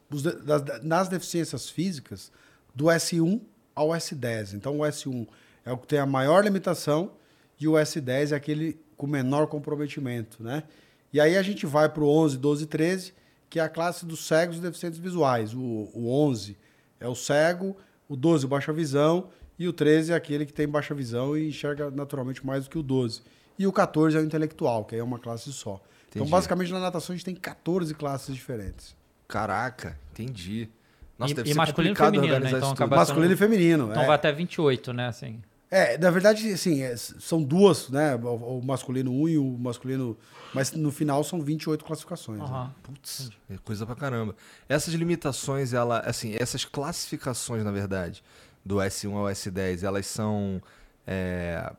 os 0.10 0.24
nas 0.82 1.08
deficiências 1.08 1.70
físicas, 1.70 2.32
do 2.74 2.86
S1 2.86 3.40
ao 3.76 3.90
S10. 3.90 4.56
Então, 4.56 4.80
o 4.80 4.82
S1 4.82 5.28
é 5.64 5.72
o 5.72 5.78
que 5.78 5.86
tem 5.86 6.00
a 6.00 6.06
maior 6.08 6.44
limitação 6.44 7.12
e 7.60 7.68
o 7.68 7.74
S10 7.74 8.32
é 8.32 8.36
aquele 8.36 8.82
com 8.98 9.06
menor 9.06 9.46
comprometimento, 9.46 10.42
né? 10.42 10.64
E 11.14 11.22
aí 11.22 11.38
a 11.38 11.44
gente 11.44 11.64
vai 11.68 11.88
para 11.88 12.04
o 12.04 12.10
11, 12.10 12.40
12 12.40 12.64
e 12.64 12.66
13, 12.66 13.14
que 13.48 13.60
é 13.60 13.62
a 13.62 13.70
classe 13.70 14.04
dos 14.04 14.26
cegos 14.26 14.58
e 14.58 14.62
deficientes 14.62 14.98
visuais. 14.98 15.54
O, 15.54 15.92
o 15.94 16.10
11 16.10 16.58
é 17.00 17.08
o 17.08 17.14
cego, 17.14 17.78
o 18.10 18.16
12 18.16 18.48
baixa 18.48 18.74
visão 18.74 19.30
e 19.60 19.68
o 19.68 19.74
13 19.74 20.14
é 20.14 20.16
aquele 20.16 20.48
que 20.48 20.54
tem 20.54 20.68
baixa 20.68 20.96
visão 20.96 21.38
e 21.38 21.50
enxerga 21.50 21.92
naturalmente 21.92 22.44
mais 22.44 22.64
do 22.64 22.72
que 22.72 22.80
o 22.80 22.84
12. 22.84 23.22
E 23.58 23.68
o 23.68 23.72
14 23.72 24.18
é 24.18 24.20
o 24.20 24.24
intelectual, 24.24 24.84
que 24.86 24.96
aí 24.96 25.02
é 25.02 25.04
uma 25.04 25.20
classe 25.20 25.52
só. 25.54 25.76
Então, 26.10 26.22
Entendi. 26.22 26.32
basicamente, 26.32 26.72
na 26.72 26.80
natação 26.80 27.14
a 27.14 27.18
gente 27.18 27.26
tem 27.26 27.36
14 27.36 27.94
classes 27.96 28.34
diferentes. 28.36 28.96
Caraca, 29.28 29.98
entendi. 30.12 30.70
Nossa, 31.18 31.32
E- 31.32 31.36
deve 31.36 31.50
e 31.50 31.54
ser 31.54 31.58
masculino 31.58 31.94
e 31.94 31.96
complicado 31.96 32.14
feminino, 32.14 32.32
né? 32.34 32.36
organizar 32.38 32.58
Então 32.58 32.72
acaba- 32.72 32.96
Masculino 32.98 33.34
e 33.34 33.38
feminino. 33.38 33.88
Então 33.90 34.04
é. 34.04 34.06
vai 34.08 34.16
até 34.16 34.32
28, 34.32 34.94
né? 34.94 35.08
Assim. 35.08 35.42
É, 35.72 35.98
na 35.98 36.12
verdade, 36.12 36.52
assim, 36.52 36.84
é, 36.84 36.96
são 36.96 37.42
duas, 37.42 37.90
né? 37.90 38.16
O, 38.16 38.60
o 38.60 38.64
masculino 38.64 39.12
1 39.12 39.30
e 39.30 39.38
o 39.40 39.58
masculino. 39.58 40.16
Mas 40.54 40.72
no 40.72 40.92
final 40.92 41.24
são 41.24 41.42
28 41.42 41.84
classificações. 41.84 42.40
né? 42.40 42.46
Aham. 42.46 42.72
Putz, 42.84 43.32
é 43.50 43.58
coisa 43.64 43.84
pra 43.86 43.96
caramba. 43.96 44.36
Essas 44.70 44.94
limitações, 44.94 45.74
ela, 45.74 46.00
assim, 46.02 46.36
essas 46.40 46.64
classificações, 46.64 47.64
na 47.64 47.72
verdade, 47.72 48.24
do 48.64 48.76
S1 48.76 49.16
ao 49.16 49.26
S10, 49.26 49.82
elas 49.84 50.06
são. 50.06 50.62
É, 51.08 51.74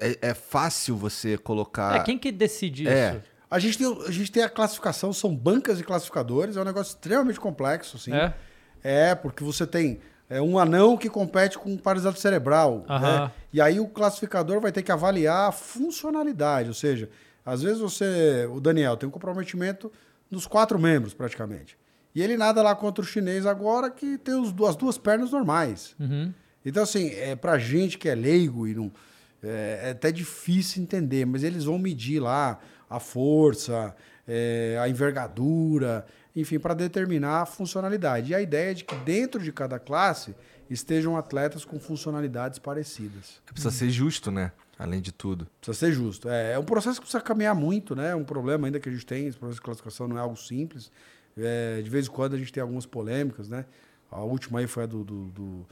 é, 0.00 0.18
é 0.20 0.34
fácil 0.34 0.96
você 0.96 1.36
colocar. 1.38 1.96
É, 1.96 2.02
quem 2.02 2.18
que 2.18 2.30
decide 2.32 2.86
É. 2.88 3.10
isso? 3.10 3.22
A 3.48 3.58
gente, 3.60 3.78
tem, 3.78 4.02
a 4.06 4.10
gente 4.10 4.32
tem 4.32 4.42
a 4.42 4.48
classificação, 4.48 5.12
são 5.12 5.34
bancas 5.34 5.78
de 5.78 5.84
classificadores, 5.84 6.56
é 6.56 6.60
um 6.60 6.64
negócio 6.64 6.90
extremamente 6.90 7.38
complexo, 7.38 7.96
assim. 7.96 8.12
É? 8.12 8.34
É, 8.82 9.14
porque 9.14 9.44
você 9.44 9.64
tem 9.66 10.00
é, 10.28 10.40
um 10.42 10.58
anão 10.58 10.96
que 10.96 11.08
compete 11.08 11.56
com 11.56 11.70
um 11.72 11.76
paralisado 11.78 12.18
cerebral. 12.18 12.84
Aham. 12.88 13.20
né? 13.26 13.32
E 13.52 13.60
aí 13.60 13.78
o 13.78 13.86
classificador 13.86 14.60
vai 14.60 14.72
ter 14.72 14.82
que 14.82 14.90
avaliar 14.90 15.48
a 15.48 15.52
funcionalidade. 15.52 16.68
Ou 16.68 16.74
seja, 16.74 17.08
às 17.44 17.62
vezes 17.62 17.78
você, 17.78 18.48
o 18.52 18.60
Daniel, 18.60 18.96
tem 18.96 19.08
um 19.08 19.12
comprometimento 19.12 19.92
nos 20.28 20.46
quatro 20.46 20.78
membros, 20.78 21.14
praticamente. 21.14 21.78
E 22.14 22.22
ele 22.22 22.36
nada 22.36 22.62
lá 22.62 22.74
contra 22.74 23.02
o 23.04 23.06
chinês 23.06 23.46
agora 23.46 23.90
que 23.90 24.18
tem 24.18 24.34
os, 24.34 24.52
as 24.68 24.74
duas 24.74 24.98
pernas 24.98 25.30
normais. 25.30 25.94
Uhum. 26.00 26.32
Então, 26.64 26.82
assim, 26.82 27.10
é, 27.10 27.36
pra 27.36 27.58
gente 27.58 27.96
que 27.96 28.08
é 28.08 28.14
leigo 28.14 28.66
e 28.66 28.74
não. 28.74 28.90
É, 29.42 29.80
é 29.84 29.90
até 29.90 30.10
difícil 30.10 30.82
entender, 30.82 31.24
mas 31.24 31.42
eles 31.42 31.64
vão 31.64 31.78
medir 31.78 32.20
lá 32.20 32.58
a 32.88 33.00
força, 33.00 33.94
é, 34.26 34.78
a 34.80 34.88
envergadura, 34.88 36.06
enfim, 36.34 36.58
para 36.58 36.74
determinar 36.74 37.42
a 37.42 37.46
funcionalidade. 37.46 38.32
E 38.32 38.34
a 38.34 38.40
ideia 38.40 38.70
é 38.70 38.74
de 38.74 38.84
que 38.84 38.94
dentro 38.96 39.42
de 39.42 39.52
cada 39.52 39.78
classe 39.78 40.34
estejam 40.68 41.16
atletas 41.16 41.64
com 41.64 41.78
funcionalidades 41.78 42.58
parecidas. 42.58 43.40
Precisa 43.46 43.70
ser 43.70 43.90
justo, 43.90 44.30
né? 44.30 44.52
Além 44.78 45.00
de 45.00 45.12
tudo. 45.12 45.46
Precisa 45.60 45.86
ser 45.86 45.92
justo. 45.92 46.28
É, 46.28 46.52
é 46.52 46.58
um 46.58 46.64
processo 46.64 46.96
que 46.96 47.06
precisa 47.06 47.22
caminhar 47.22 47.54
muito, 47.54 47.94
né? 47.96 48.10
É 48.10 48.16
um 48.16 48.24
problema 48.24 48.66
ainda 48.66 48.78
que 48.78 48.88
a 48.88 48.92
gente 48.92 49.06
tem. 49.06 49.26
Esse 49.26 49.38
processo 49.38 49.56
de 49.56 49.62
classificação 49.62 50.06
não 50.06 50.18
é 50.18 50.20
algo 50.20 50.36
simples. 50.36 50.90
É, 51.36 51.80
de 51.82 51.88
vez 51.88 52.06
em 52.06 52.10
quando 52.10 52.34
a 52.34 52.38
gente 52.38 52.52
tem 52.52 52.60
algumas 52.60 52.84
polêmicas, 52.84 53.48
né? 53.48 53.64
A 54.10 54.20
última 54.20 54.58
aí 54.58 54.66
foi 54.66 54.84
a 54.84 54.86
do, 54.86 55.02
do, 55.02 55.24
do, 55.26 55.66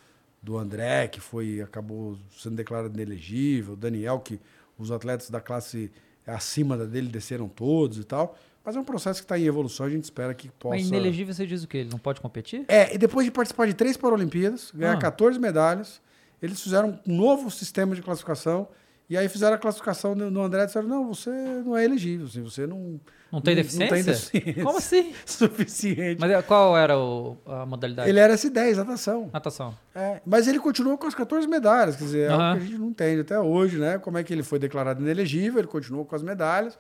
do 0.45 0.59
André, 0.59 1.09
que 1.09 1.21
foi, 1.21 1.63
acabou 1.63 2.19
sendo 2.37 2.57
declarado 2.57 2.93
inelegível. 2.95 3.75
Daniel, 3.75 4.21
que 4.21 4.39
os 4.79 4.91
atletas 4.91 5.31
da 5.31 5.41
classe 5.41 5.91
acima 6.27 6.77
dele 6.77 7.09
desceram 7.09 7.49
todos 7.49 7.99
e 7.99 8.05
tal. 8.05 8.37
Mas 8.63 8.77
é 8.77 8.81
um 8.81 8.85
processo 8.85 9.21
que 9.21 9.25
está 9.25 9.39
em 9.39 9.45
evolução, 9.45 9.87
a 9.87 9.91
gente 9.91 10.05
espera 10.05 10.33
que 10.35 10.49
possa. 10.51 10.77
Mas 10.77 10.89
inelegível 10.89 11.35
você 11.35 11.47
diz 11.47 11.65
o 11.65 11.69
quê? 11.69 11.79
Ele 11.79 11.91
não 11.91 11.99
pode 11.99 12.21
competir? 12.21 12.65
É, 12.69 12.95
e 12.95 12.99
depois 12.99 13.25
de 13.27 13.31
participar 13.31 13.67
de 13.67 13.75
três 13.75 13.97
Paralimpíadas, 13.97 14.71
ganhar 14.75 14.95
Ah. 14.95 14.99
14 14.99 15.39
medalhas, 15.39 16.01
eles 16.43 16.61
fizeram 16.63 16.99
um 17.07 17.17
novo 17.17 17.51
sistema 17.51 17.95
de 17.95 18.03
classificação. 18.03 18.69
E 19.09 19.19
aí 19.19 19.29
fizeram 19.29 19.55
a 19.55 19.59
classificação 19.59 20.15
no 20.15 20.43
André 20.43 20.63
e 20.63 20.67
disseram: 20.67 20.89
não, 20.89 21.07
você 21.07 21.31
não 21.31 21.77
é 21.77 21.85
elegível, 21.85 22.27
assim, 22.27 22.43
você 22.43 22.67
não. 22.67 22.99
Não 23.35 23.41
tem 23.43 23.55
deficiência? 23.57 24.03
deficiência 24.05 24.63
Como 24.65 24.79
assim? 24.79 25.13
Suficiente. 25.27 26.21
Mas 26.21 26.31
é- 26.31 26.43
qual 26.43 26.77
era 26.77 26.99
o- 26.99 27.37
a 27.47 27.67
modalidade? 27.67 28.09
Ele 28.09 28.19
era 28.19 28.35
S10, 28.35 28.77
natação. 28.77 29.31
Natação. 29.33 29.77
É, 29.95 30.21
mas 30.25 30.47
ele 30.49 30.59
continuou 30.59 30.97
com 30.97 31.07
as 31.07 31.15
14 31.15 31.47
medalhas, 31.49 31.97
quer 31.97 32.05
dizer, 32.05 32.31
é 32.31 32.33
algo 32.33 32.59
que 32.59 32.65
a 32.65 32.67
gente 32.67 32.79
não 32.79 32.89
entende 32.89 33.21
até 33.21 33.39
hoje, 33.39 33.79
né? 33.79 33.99
Como 33.99 34.17
é 34.19 34.23
que 34.25 34.33
ele 34.33 34.43
foi 34.43 34.59
declarado 34.59 35.03
inelegível, 35.03 35.59
ele 35.61 35.69
continuou 35.69 36.05
com 36.05 36.15
as 36.15 36.23
medalhas. 36.23 36.79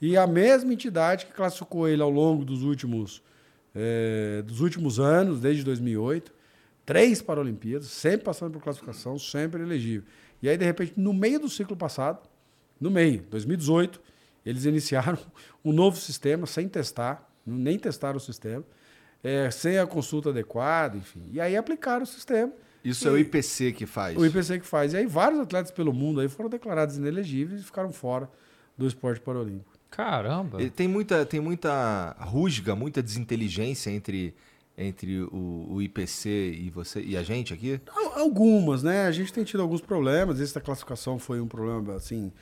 E 0.00 0.16
a 0.16 0.26
mesma 0.26 0.72
entidade 0.72 1.26
que 1.26 1.32
classificou 1.32 1.88
ele 1.88 2.02
ao 2.02 2.10
longo 2.10 2.44
dos 2.44 2.62
últimos, 2.62 3.22
eh, 3.74 4.42
dos 4.46 4.60
últimos 4.60 5.00
anos, 5.00 5.40
desde 5.40 5.64
2008, 5.64 6.32
três 6.84 7.22
Paralimpíadas, 7.22 7.86
sempre 7.88 8.24
passando 8.24 8.52
por 8.52 8.62
classificação, 8.62 9.18
sempre 9.18 9.62
elegível. 9.62 10.06
E 10.42 10.48
aí, 10.48 10.56
de 10.58 10.64
repente, 10.64 10.92
no 10.96 11.12
meio 11.14 11.40
do 11.40 11.48
ciclo 11.48 11.74
passado, 11.76 12.18
no 12.80 12.90
meio, 12.90 13.22
2018, 13.30 14.00
eles 14.44 14.64
iniciaram 14.66 15.18
um 15.68 15.72
novo 15.72 15.96
sistema 15.96 16.46
sem 16.46 16.68
testar, 16.68 17.28
nem 17.46 17.78
testaram 17.78 18.16
o 18.16 18.20
sistema, 18.20 18.64
eh, 19.22 19.50
sem 19.50 19.78
a 19.78 19.86
consulta 19.86 20.30
adequada, 20.30 20.96
enfim. 20.96 21.28
E 21.32 21.40
aí 21.40 21.56
aplicaram 21.56 22.04
o 22.04 22.06
sistema. 22.06 22.52
Isso 22.84 23.08
é 23.08 23.10
o 23.10 23.18
IPC 23.18 23.72
que 23.72 23.84
faz. 23.86 24.16
O 24.16 24.24
IPC 24.24 24.60
que 24.60 24.66
faz. 24.66 24.92
E 24.92 24.96
aí 24.98 25.06
vários 25.06 25.40
atletas 25.40 25.72
pelo 25.72 25.92
mundo 25.92 26.20
aí 26.20 26.28
foram 26.28 26.48
declarados 26.48 26.96
inelegíveis 26.96 27.60
e 27.60 27.64
ficaram 27.64 27.90
fora 27.92 28.30
do 28.78 28.86
esporte 28.86 29.20
paralímpico. 29.20 29.72
Caramba. 29.90 30.62
E 30.62 30.70
Tem 30.70 30.86
muita, 30.86 31.24
tem 31.26 31.40
muita 31.40 32.14
rusga, 32.20 32.76
muita 32.76 33.02
desinteligência 33.02 33.90
entre, 33.90 34.34
entre 34.78 35.20
o, 35.22 35.66
o 35.70 35.82
IPC 35.82 36.28
e 36.60 36.70
você 36.70 37.00
e 37.00 37.16
a 37.16 37.22
gente 37.24 37.52
aqui? 37.52 37.80
Al- 37.90 38.18
Algumas, 38.20 38.82
né? 38.82 39.06
A 39.06 39.12
gente 39.12 39.32
tem 39.32 39.42
tido 39.44 39.62
alguns 39.62 39.80
problemas. 39.80 40.38
Esse 40.38 40.54
da 40.54 40.60
classificação 40.60 41.18
foi 41.18 41.40
um 41.40 41.48
problema, 41.48 41.94
assim, 41.96 42.32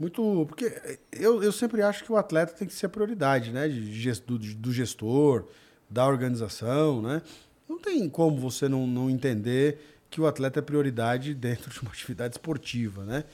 muito. 0.00 0.46
Porque 0.48 0.98
eu, 1.12 1.42
eu 1.42 1.52
sempre 1.52 1.82
acho 1.82 2.02
que 2.02 2.10
o 2.10 2.16
atleta 2.16 2.54
tem 2.54 2.66
que 2.66 2.72
ser 2.72 2.86
a 2.86 2.88
prioridade, 2.88 3.52
né? 3.52 3.68
De 3.68 4.12
do, 4.22 4.38
do 4.38 4.72
gestor, 4.72 5.46
da 5.90 6.06
organização, 6.06 7.02
né? 7.02 7.20
Não 7.68 7.78
tem 7.78 8.08
como 8.08 8.38
você 8.38 8.66
não, 8.66 8.86
não 8.86 9.10
entender 9.10 9.78
que 10.08 10.18
o 10.18 10.26
atleta 10.26 10.58
é 10.58 10.62
prioridade 10.62 11.34
dentro 11.34 11.68
de 11.70 11.80
uma 11.82 11.90
atividade 11.90 12.34
esportiva, 12.34 13.04
né? 13.04 13.24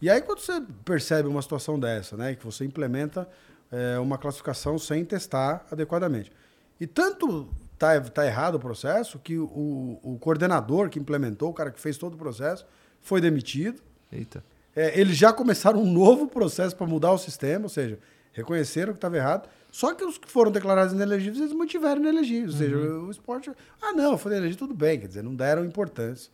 E 0.00 0.08
aí, 0.08 0.22
quando 0.22 0.40
você 0.40 0.60
percebe 0.84 1.28
uma 1.28 1.42
situação 1.42 1.78
dessa, 1.78 2.16
né? 2.16 2.34
Que 2.34 2.44
você 2.44 2.64
implementa 2.64 3.28
é, 3.70 3.98
uma 3.98 4.16
classificação 4.16 4.78
sem 4.78 5.04
testar 5.04 5.66
adequadamente. 5.70 6.32
E 6.80 6.86
tanto 6.86 7.48
tá, 7.78 8.00
tá 8.00 8.26
errado 8.26 8.54
o 8.54 8.60
processo 8.60 9.18
que 9.18 9.38
o, 9.38 10.00
o 10.02 10.18
coordenador 10.18 10.88
que 10.88 10.98
implementou, 10.98 11.50
o 11.50 11.54
cara 11.54 11.70
que 11.70 11.80
fez 11.80 11.98
todo 11.98 12.14
o 12.14 12.18
processo, 12.18 12.66
foi 13.02 13.20
demitido. 13.20 13.82
Eita. 14.10 14.42
É, 14.76 14.98
eles 14.98 15.16
já 15.16 15.32
começaram 15.32 15.80
um 15.80 15.90
novo 15.90 16.26
processo 16.26 16.74
para 16.76 16.86
mudar 16.86 17.12
o 17.12 17.18
sistema, 17.18 17.64
ou 17.64 17.68
seja, 17.68 17.98
reconheceram 18.32 18.92
que 18.92 18.98
estava 18.98 19.16
errado. 19.16 19.48
Só 19.70 19.94
que 19.94 20.04
os 20.04 20.18
que 20.18 20.30
foram 20.30 20.50
declarados 20.50 20.92
inelegíveis, 20.92 21.40
eles 21.40 21.52
mantiveram 21.52 22.00
inelegíveis. 22.00 22.52
Ou 22.52 22.58
seja, 22.58 22.76
o 22.76 23.10
esporte. 23.10 23.50
Ah, 23.82 23.92
não, 23.92 24.16
foi 24.16 24.32
inelegível, 24.32 24.66
tudo 24.66 24.74
bem. 24.74 25.00
Quer 25.00 25.08
dizer, 25.08 25.22
não 25.22 25.34
deram 25.34 25.64
importância 25.64 26.30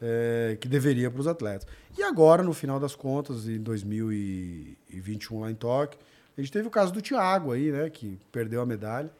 é, 0.00 0.56
que 0.60 0.68
deveria 0.68 1.10
para 1.10 1.20
os 1.20 1.26
atletas. 1.26 1.66
E 1.96 2.02
agora, 2.02 2.42
no 2.42 2.52
final 2.52 2.78
das 2.78 2.94
contas, 2.94 3.48
em 3.48 3.58
2021, 3.58 5.40
lá 5.40 5.50
em 5.50 5.54
Tóquio, 5.54 5.98
a 6.36 6.40
gente 6.40 6.52
teve 6.52 6.68
o 6.68 6.70
caso 6.70 6.92
do 6.92 7.02
Thiago 7.02 7.52
aí, 7.52 7.72
né, 7.72 7.90
que 7.90 8.18
perdeu 8.30 8.60
a 8.60 8.66
medalha. 8.66 9.10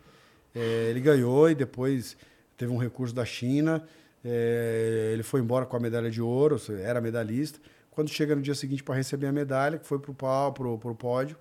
É, 0.55 0.91
ele 0.91 1.01
ganhou 1.01 1.51
e 1.51 1.55
depois 1.55 2.17
teve 2.57 2.73
um 2.73 2.79
recurso 2.79 3.15
da 3.15 3.25
China. 3.25 3.83
É, 4.25 5.11
ele 5.13 5.23
foi 5.23 5.41
embora 5.41 5.67
com 5.67 5.77
a 5.77 5.81
medalha 5.81 6.11
de 6.11 6.23
ouro, 6.23 6.61
era 6.81 7.01
medalhista. 7.01 7.59
Quando 7.99 8.11
chega 8.11 8.37
no 8.37 8.41
dia 8.41 8.55
seguinte 8.55 8.85
para 8.85 8.95
receber 8.95 9.27
a 9.27 9.33
medalha, 9.33 9.77
que 9.77 9.85
foi 9.85 9.99
para 9.99 10.13
o 10.13 10.53
pro, 10.53 10.79
pro 10.79 10.95
pódio, 10.95 11.37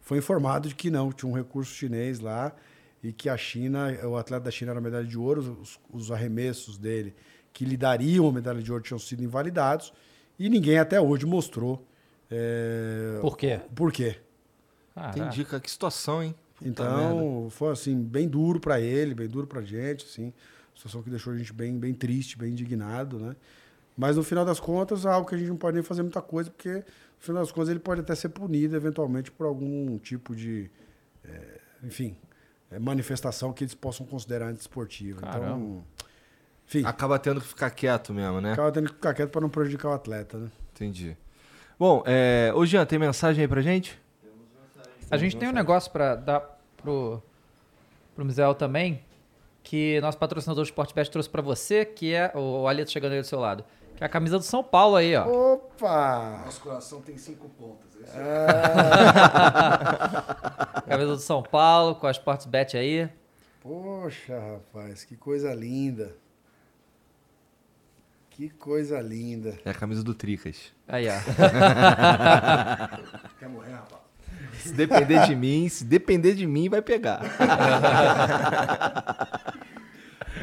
foi 0.00 0.18
informado 0.18 0.68
de 0.68 0.74
que 0.76 0.88
não, 0.88 1.10
tinha 1.10 1.28
um 1.28 1.34
recurso 1.34 1.74
chinês 1.74 2.20
lá 2.20 2.54
e 3.02 3.12
que 3.12 3.28
a 3.28 3.36
China, 3.36 3.88
o 4.04 4.16
atleta 4.16 4.44
da 4.44 4.50
China 4.52 4.70
era 4.70 4.80
medalha 4.80 5.04
de 5.04 5.18
ouro, 5.18 5.58
os, 5.60 5.80
os 5.92 6.12
arremessos 6.12 6.78
dele 6.78 7.12
que 7.52 7.64
lhe 7.64 7.76
dariam 7.76 8.28
a 8.28 8.32
medalha 8.32 8.62
de 8.62 8.70
ouro 8.70 8.84
tinham 8.84 9.00
sido 9.00 9.24
invalidados 9.24 9.92
e 10.38 10.48
ninguém 10.48 10.78
até 10.78 11.00
hoje 11.00 11.26
mostrou 11.26 11.84
é, 12.30 13.18
Por 13.20 13.36
quê? 13.36 13.60
por 13.74 13.90
quê. 13.90 14.14
Caraca. 14.94 15.18
Entendi, 15.18 15.44
cara. 15.44 15.60
Que 15.60 15.68
situação, 15.68 16.22
hein? 16.22 16.36
Puta 16.54 16.70
Então, 16.70 17.48
foi 17.50 17.72
assim, 17.72 18.00
bem 18.00 18.28
duro 18.28 18.60
para 18.60 18.80
ele, 18.80 19.12
bem 19.12 19.26
duro 19.26 19.48
pra 19.48 19.60
gente, 19.60 20.04
assim. 20.04 20.32
Situação 20.72 21.02
que 21.02 21.10
deixou 21.10 21.32
a 21.32 21.36
gente 21.36 21.52
bem, 21.52 21.76
bem 21.76 21.92
triste, 21.92 22.38
bem 22.38 22.52
indignado, 22.52 23.18
né? 23.18 23.34
Mas 23.96 24.16
no 24.16 24.22
final 24.22 24.44
das 24.44 24.60
contas, 24.60 25.06
é 25.06 25.08
algo 25.08 25.26
que 25.26 25.34
a 25.34 25.38
gente 25.38 25.48
não 25.48 25.56
pode 25.56 25.74
nem 25.74 25.82
fazer 25.82 26.02
muita 26.02 26.20
coisa, 26.20 26.50
porque 26.50 26.74
no 26.74 26.84
final 27.18 27.42
das 27.42 27.50
contas 27.50 27.70
ele 27.70 27.78
pode 27.78 28.02
até 28.02 28.14
ser 28.14 28.28
punido 28.28 28.76
eventualmente 28.76 29.30
por 29.30 29.46
algum 29.46 29.98
tipo 29.98 30.34
de, 30.34 30.70
é, 31.24 31.60
enfim, 31.82 32.16
é, 32.70 32.78
manifestação 32.78 33.52
que 33.52 33.64
eles 33.64 33.74
possam 33.74 34.04
considerar 34.04 34.48
anti-esportiva. 34.48 35.20
Então, 35.26 35.82
enfim, 36.66 36.84
Acaba 36.84 37.18
tendo 37.18 37.40
que 37.40 37.46
ficar 37.46 37.70
quieto 37.70 38.12
mesmo, 38.12 38.40
né? 38.40 38.52
acaba 38.52 38.70
tendo 38.70 38.88
que 38.88 38.94
ficar 38.94 39.14
quieto 39.14 39.30
para 39.30 39.40
não 39.40 39.48
prejudicar 39.48 39.88
o 39.88 39.92
atleta, 39.92 40.36
né? 40.36 40.50
Entendi. 40.74 41.16
Bom, 41.78 42.02
é... 42.04 42.52
ô 42.54 42.66
Jean, 42.66 42.84
tem 42.84 42.98
mensagem 42.98 43.42
aí 43.42 43.48
pra 43.48 43.62
gente? 43.62 43.98
A 45.10 45.16
gente 45.16 45.36
tem 45.36 45.48
um 45.48 45.52
negócio 45.52 45.90
pra 45.90 46.16
dar 46.16 46.40
pro, 46.76 47.22
pro 48.14 48.24
Misael 48.24 48.54
também, 48.54 49.00
que 49.62 50.00
nosso 50.00 50.18
patrocinador 50.18 50.64
do 50.64 50.66
Sportbet 50.66 51.10
trouxe 51.10 51.30
pra 51.30 51.40
você, 51.40 51.84
que 51.84 52.12
é 52.12 52.32
o 52.34 52.66
Alito 52.66 52.90
chegando 52.90 53.12
aí 53.12 53.20
do 53.20 53.26
seu 53.26 53.38
lado. 53.38 53.64
Que 53.96 54.04
é 54.04 54.06
a 54.06 54.10
camisa 54.10 54.36
do 54.38 54.44
São 54.44 54.62
Paulo 54.62 54.96
aí, 54.96 55.16
ó. 55.16 55.54
Opa! 55.54 56.42
Nosso 56.44 56.60
coração 56.60 57.00
tem 57.00 57.16
cinco 57.16 57.48
pontas. 57.48 57.94
Esse 57.94 58.12
Camisa 60.86 61.16
do 61.16 61.20
São 61.20 61.42
Paulo, 61.42 61.94
com 61.94 62.06
a 62.06 62.10
Sportsbet 62.10 62.76
aí. 62.76 63.08
Poxa, 63.62 64.38
rapaz, 64.38 65.02
que 65.02 65.16
coisa 65.16 65.54
linda. 65.54 66.14
Que 68.30 68.50
coisa 68.50 69.00
linda. 69.00 69.58
É 69.64 69.70
a 69.70 69.74
camisa 69.74 70.04
do 70.04 70.12
Tricas. 70.14 70.74
Aí, 70.86 71.06
ó. 71.08 71.12
Quer 73.40 73.48
morrer, 73.48 73.72
rapaz? 73.72 74.02
Se 74.58 74.74
depender 74.74 75.26
de 75.26 75.34
mim, 75.34 75.66
se 75.70 75.84
depender 75.84 76.34
de 76.34 76.46
mim, 76.46 76.68
vai 76.68 76.82
pegar. 76.82 77.22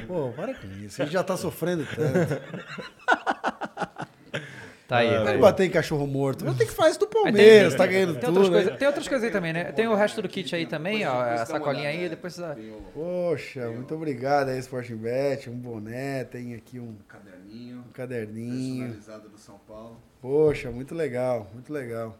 Pô, 0.07 0.31
para 0.35 0.53
com 0.53 0.67
isso. 0.83 1.01
A 1.01 1.05
gente 1.05 1.13
já 1.13 1.23
tá 1.23 1.37
sofrendo 1.37 1.85
tanto. 1.85 2.41
Tá 4.87 4.97
aí. 4.97 5.09
Vai 5.09 5.23
velho. 5.23 5.39
bater 5.39 5.63
em 5.65 5.69
cachorro 5.69 6.05
morto. 6.05 6.43
Vamos 6.43 6.59
ter 6.59 6.65
que 6.65 6.71
fazer 6.71 6.91
isso 6.91 6.99
do 6.99 7.07
Palmeiras, 7.07 7.73
tá 7.73 7.87
ganhando 7.87 8.13
tem 8.13 8.21
tudo. 8.25 8.41
outras, 8.41 8.49
né? 8.49 8.61
coisas, 8.61 8.77
tem 8.79 8.87
outras 8.87 9.07
coisas 9.07 9.25
aí 9.25 9.31
também, 9.31 9.53
né? 9.53 9.63
Tem 9.71 9.87
o 9.87 9.95
resto 9.95 10.21
do 10.21 10.29
kit 10.29 10.53
aí 10.55 10.65
também, 10.65 11.05
ó. 11.07 11.21
A 11.21 11.45
sacolinha 11.45 11.89
aí, 11.89 12.09
depois 12.09 12.33
você... 12.33 12.43
Poxa, 12.93 13.69
muito 13.69 13.95
obrigado 13.95 14.49
aí, 14.49 14.59
Sporting 14.59 14.97
Bet. 14.97 15.49
Um 15.49 15.55
boné, 15.55 16.25
tem 16.25 16.53
aqui 16.53 16.79
um, 16.79 16.95
Caderninho. 17.07 17.79
um 17.79 17.91
caderninho. 17.91 18.85
Personalizado 18.89 19.29
do 19.29 19.37
São 19.37 19.59
Paulo. 19.67 19.99
Poxa, 20.21 20.69
muito 20.69 20.93
legal, 20.93 21.49
muito 21.53 21.71
legal. 21.71 22.17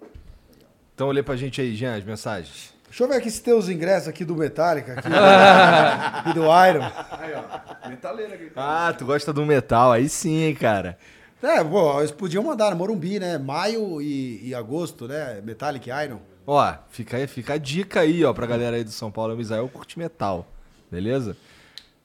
Então 0.96 1.10
lê 1.10 1.22
pra 1.22 1.36
gente 1.36 1.60
aí, 1.60 1.76
Jean, 1.76 1.96
as 1.96 2.04
mensagens. 2.04 2.74
Deixa 2.94 3.06
eu 3.06 3.08
ver 3.08 3.16
aqui 3.16 3.32
se 3.32 3.42
tem 3.42 3.56
os 3.56 3.70
ingressos 3.70 4.08
aqui 4.08 4.24
do 4.24 4.36
Metallica 4.36 4.94
aqui, 4.94 5.10
e 6.30 6.34
do 6.36 6.42
Iron. 6.42 6.84
Aí, 7.10 7.34
ó. 7.34 7.90
Metaleira 7.90 8.36
aqui. 8.36 8.52
Ah, 8.56 8.94
tu 8.96 9.04
gosta 9.04 9.34
do 9.34 9.44
metal, 9.48 9.92
aí 9.92 10.08
sim, 10.08 10.44
hein, 10.44 10.54
cara. 10.54 10.96
É, 11.42 11.64
pô, 11.64 11.98
eles 11.98 12.12
podiam 12.12 12.44
mandar 12.44 12.70
no 12.70 12.78
Morumbi, 12.78 13.20
né? 13.20 13.40
Maio 13.40 14.00
e, 14.00 14.48
e 14.48 14.54
agosto, 14.54 15.08
né? 15.08 15.42
Metallic 15.44 15.90
e 15.90 16.04
Iron. 16.04 16.20
Ó, 16.46 16.72
fica, 16.92 17.18
aí, 17.18 17.26
fica 17.26 17.56
a 17.56 17.58
dica 17.58 18.02
aí, 18.02 18.24
ó, 18.24 18.32
pra 18.32 18.46
galera 18.46 18.76
aí 18.76 18.84
do 18.84 18.92
São 18.92 19.10
Paulo, 19.10 19.34
o 19.34 19.38
Misael 19.38 19.68
curte 19.70 19.98
metal, 19.98 20.46
beleza? 20.92 21.36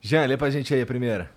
Jean, 0.01 0.24
lê 0.24 0.39
pra 0.39 0.48
gente 0.48 0.73
aí 0.73 0.81
a 0.81 0.86
primeira. 0.86 1.31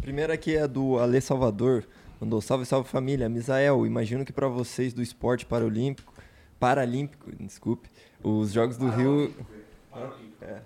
Primeira 0.00 0.34
aqui 0.34 0.56
é 0.56 0.66
do 0.66 0.98
Ale 0.98 1.20
Salvador. 1.20 1.84
Mandou 2.20 2.40
salve, 2.40 2.66
salve 2.66 2.88
família. 2.88 3.28
Misael, 3.28 3.86
imagino 3.86 4.24
que 4.24 4.32
pra 4.32 4.48
vocês 4.48 4.92
do 4.92 5.00
esporte 5.00 5.46
paralímpico, 5.46 6.12
paralímpico, 6.58 7.30
desculpe, 7.38 7.88
os 8.22 8.52
Jogos 8.52 8.76
do 8.76 8.88
Rio... 8.88 9.34
É. 10.40 10.58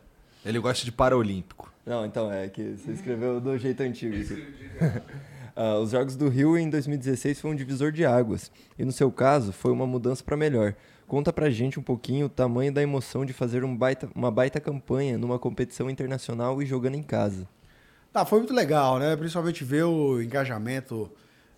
Ele 0.45 0.59
gosta 0.59 0.85
de 0.85 0.93
Paralímpico. 0.93 1.73
Não, 1.87 2.05
então, 2.05 2.31
é 2.33 2.49
que 2.49 2.77
você 2.77 2.93
escreveu 2.93 3.41
do 3.41 3.57
jeito 3.59 3.83
antigo. 3.83 4.15
aqui. 4.17 5.03
Ah, 5.55 5.75
os 5.77 5.91
Jogos 5.91 6.17
do 6.17 6.31
Rio 6.31 6.57
em 6.57 6.71
2016 6.71 7.39
foi 7.39 7.51
um 7.51 7.55
divisor 7.55 7.93
de 7.93 8.07
águas. 8.07 8.51
E 8.79 8.87
no 8.87 8.91
seu 8.91 9.13
caso, 9.13 9.53
foi 9.53 9.71
uma 9.71 9.87
mudança 9.87 10.25
para 10.25 10.35
melhor. 10.35 10.75
Conta 11.07 11.31
pra 11.31 11.51
gente 11.51 11.79
um 11.79 11.83
pouquinho 11.83 12.25
o 12.25 12.29
tamanho 12.31 12.73
da 12.73 12.83
emoção 12.83 13.23
de 13.23 13.35
fazer 13.35 13.63
um 13.63 13.77
baita- 13.77 14.09
uma 14.15 14.31
baita 14.31 14.59
campanha 14.59 15.19
numa 15.19 15.39
competição 15.39 15.91
internacional 15.91 16.63
e 16.63 16.65
jogando 16.65 16.95
em 16.95 17.03
casa. 17.03 17.47
Ah, 18.15 18.25
foi 18.25 18.39
muito 18.39 18.55
legal, 18.55 18.99
né? 18.99 19.15
Principalmente 19.15 19.63
ver 19.63 19.85
o 19.85 20.23
engajamento 20.23 21.11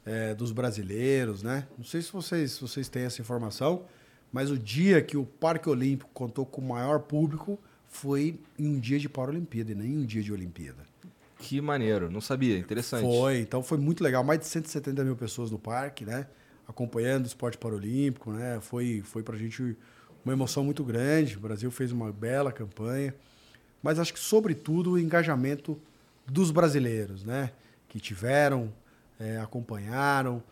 é, 0.05 0.35
dos 0.35 0.51
brasileiros, 0.51 1.45
né? 1.45 1.65
Não 1.79 1.85
sei 1.85 2.03
se 2.03 2.13
vocês, 2.13 2.51
se 2.51 2.61
vocês 2.63 2.89
têm 2.89 3.05
essa 3.05 3.23
informação, 3.23 3.83
mas 4.35 4.51
o 4.51 4.59
dia 4.59 5.01
que 5.01 5.17
o 5.17 5.25
Parque 5.25 5.69
Olímpico 5.69 6.11
contou 6.13 6.45
com 6.45 6.61
o 6.61 6.65
maior 6.65 6.99
público 6.99 7.57
foi 7.89 8.41
em 8.59 8.67
um 8.67 8.81
dia 8.81 8.99
de 8.99 9.09
Paralimpíada 9.09 9.71
e 9.71 9.77
nem 9.77 9.93
em 9.93 9.99
um 9.99 10.05
dia 10.05 10.21
de 10.21 10.33
Olimpíada. 10.33 10.83
Que 11.39 11.61
maneiro, 11.61 12.11
não 12.11 12.21
sabia, 12.21 12.59
interessante. 12.59 13.03
Foi, 13.03 13.39
então 13.39 13.63
foi 13.63 13.79
muito 13.79 14.03
legal. 14.03 14.25
Mais 14.25 14.41
de 14.41 14.47
170 14.47 15.05
mil 15.05 15.15
pessoas 15.15 15.53
no 15.53 15.59
parque, 15.59 16.05
né? 16.05 16.27
Acompanhando 16.67 17.27
o 17.27 17.29
esporte 17.29 17.57
paralímpico, 17.57 18.33
né? 18.33 18.59
Foi, 18.61 19.03
foi 19.05 19.23
pra 19.23 19.37
gente 19.37 19.77
uma 20.25 20.33
emoção 20.33 20.65
muito 20.65 20.83
grande. 20.83 21.37
O 21.37 21.41
Brasil 21.41 21.71
fez 21.71 21.93
uma 21.93 22.11
bela 22.11 22.51
campanha. 22.51 23.15
Mas 23.81 24.01
acho 24.01 24.13
que, 24.13 24.19
sobretudo, 24.19 24.93
o 24.93 24.99
engajamento 24.99 25.81
dos 26.27 26.51
brasileiros, 26.51 27.23
né? 27.23 27.53
Que 27.89 28.01
tiveram, 28.01 28.73
é, 29.17 29.39
acompanharam, 29.39 30.43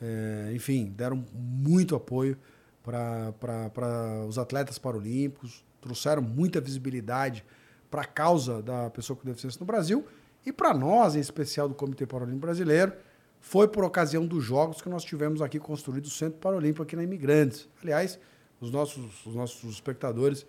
é, 0.00 0.52
enfim, 0.54 0.94
deram 0.96 1.24
muito 1.34 1.96
apoio 1.96 2.38
para 2.82 4.24
os 4.28 4.38
atletas 4.38 4.78
paralímpicos, 4.78 5.64
trouxeram 5.80 6.22
muita 6.22 6.60
visibilidade 6.60 7.44
para 7.90 8.02
a 8.02 8.06
causa 8.06 8.62
da 8.62 8.90
pessoa 8.90 9.16
com 9.16 9.24
deficiência 9.24 9.60
no 9.60 9.66
Brasil 9.66 10.06
e 10.44 10.52
para 10.52 10.74
nós, 10.74 11.14
em 11.14 11.20
especial 11.20 11.68
do 11.68 11.74
Comitê 11.74 12.06
Paralímpico 12.06 12.46
Brasileiro, 12.46 12.92
foi 13.40 13.68
por 13.68 13.84
ocasião 13.84 14.26
dos 14.26 14.42
jogos 14.44 14.80
que 14.80 14.88
nós 14.88 15.04
tivemos 15.04 15.42
aqui 15.42 15.58
construído 15.58 16.06
o 16.06 16.10
Centro 16.10 16.38
Paralímpico 16.38 16.82
aqui 16.82 16.96
na 16.96 17.02
Imigrantes. 17.02 17.68
Aliás, 17.82 18.18
os 18.60 18.70
nossos, 18.70 19.26
os 19.26 19.34
nossos 19.34 19.70
espectadores 19.72 20.46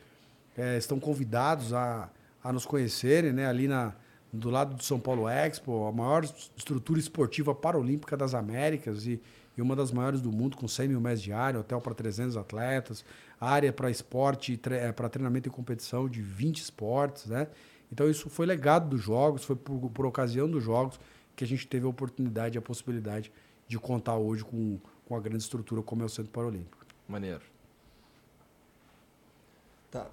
é, 0.56 0.78
estão 0.78 1.00
convidados 1.00 1.74
a, 1.74 2.10
a 2.44 2.54
nos 2.54 2.66
conhecerem, 2.66 3.34
né? 3.34 3.48
Ali 3.48 3.68
na, 3.68 3.96
do 4.32 4.50
lado 4.50 4.76
do 4.76 4.84
São 4.84 5.00
Paulo 5.00 5.28
Expo, 5.28 5.88
a 5.88 5.92
maior 5.92 6.24
estrutura 6.56 7.00
esportiva 7.00 7.54
paralímpica 7.54 8.16
das 8.16 8.34
Américas 8.34 9.06
e, 9.06 9.22
e 9.58 9.62
uma 9.62 9.76
das 9.76 9.92
maiores 9.92 10.22
do 10.22 10.32
mundo, 10.32 10.58
com 10.58 10.68
100 10.68 10.88
mil 10.88 11.02
metros 11.02 11.22
de 11.22 11.32
área, 11.32 11.60
hotel 11.60 11.80
para 11.80 11.94
300 11.94 12.36
atletas, 12.38 13.06
área 13.40 13.72
para 13.72 13.90
esporte, 13.90 14.58
tre 14.58 14.92
para 14.94 15.08
treinamento 15.10 15.48
e 15.48 15.52
competição 15.52 16.10
de 16.10 16.22
20 16.22 16.60
esportes, 16.60 17.28
né? 17.28 17.48
Então 17.92 18.10
isso 18.10 18.30
foi 18.30 18.46
legado 18.46 18.90
dos 18.90 19.02
jogos, 19.02 19.44
foi 19.44 19.56
por, 19.56 19.90
por 19.92 20.06
ocasião 20.06 20.50
dos 20.50 20.64
jogos 20.64 21.00
que 21.36 21.44
a 21.44 21.48
gente 21.48 21.68
teve 21.68 21.86
a 21.86 21.90
oportunidade 21.90 22.58
e 22.58 22.60
a 22.60 22.62
possibilidade 22.62 23.32
de 23.68 23.78
contar 23.78 24.18
hoje 24.18 24.44
com, 24.44 24.80
com 25.06 25.16
a 25.16 25.20
grande 25.20 25.44
estrutura 25.44 25.82
como 25.82 26.02
é 26.02 26.06
o 26.06 26.10
Centro 26.10 26.32
Paralímpico. 26.32 26.86
Maneiro. 27.08 27.42
Tá. 29.92 30.08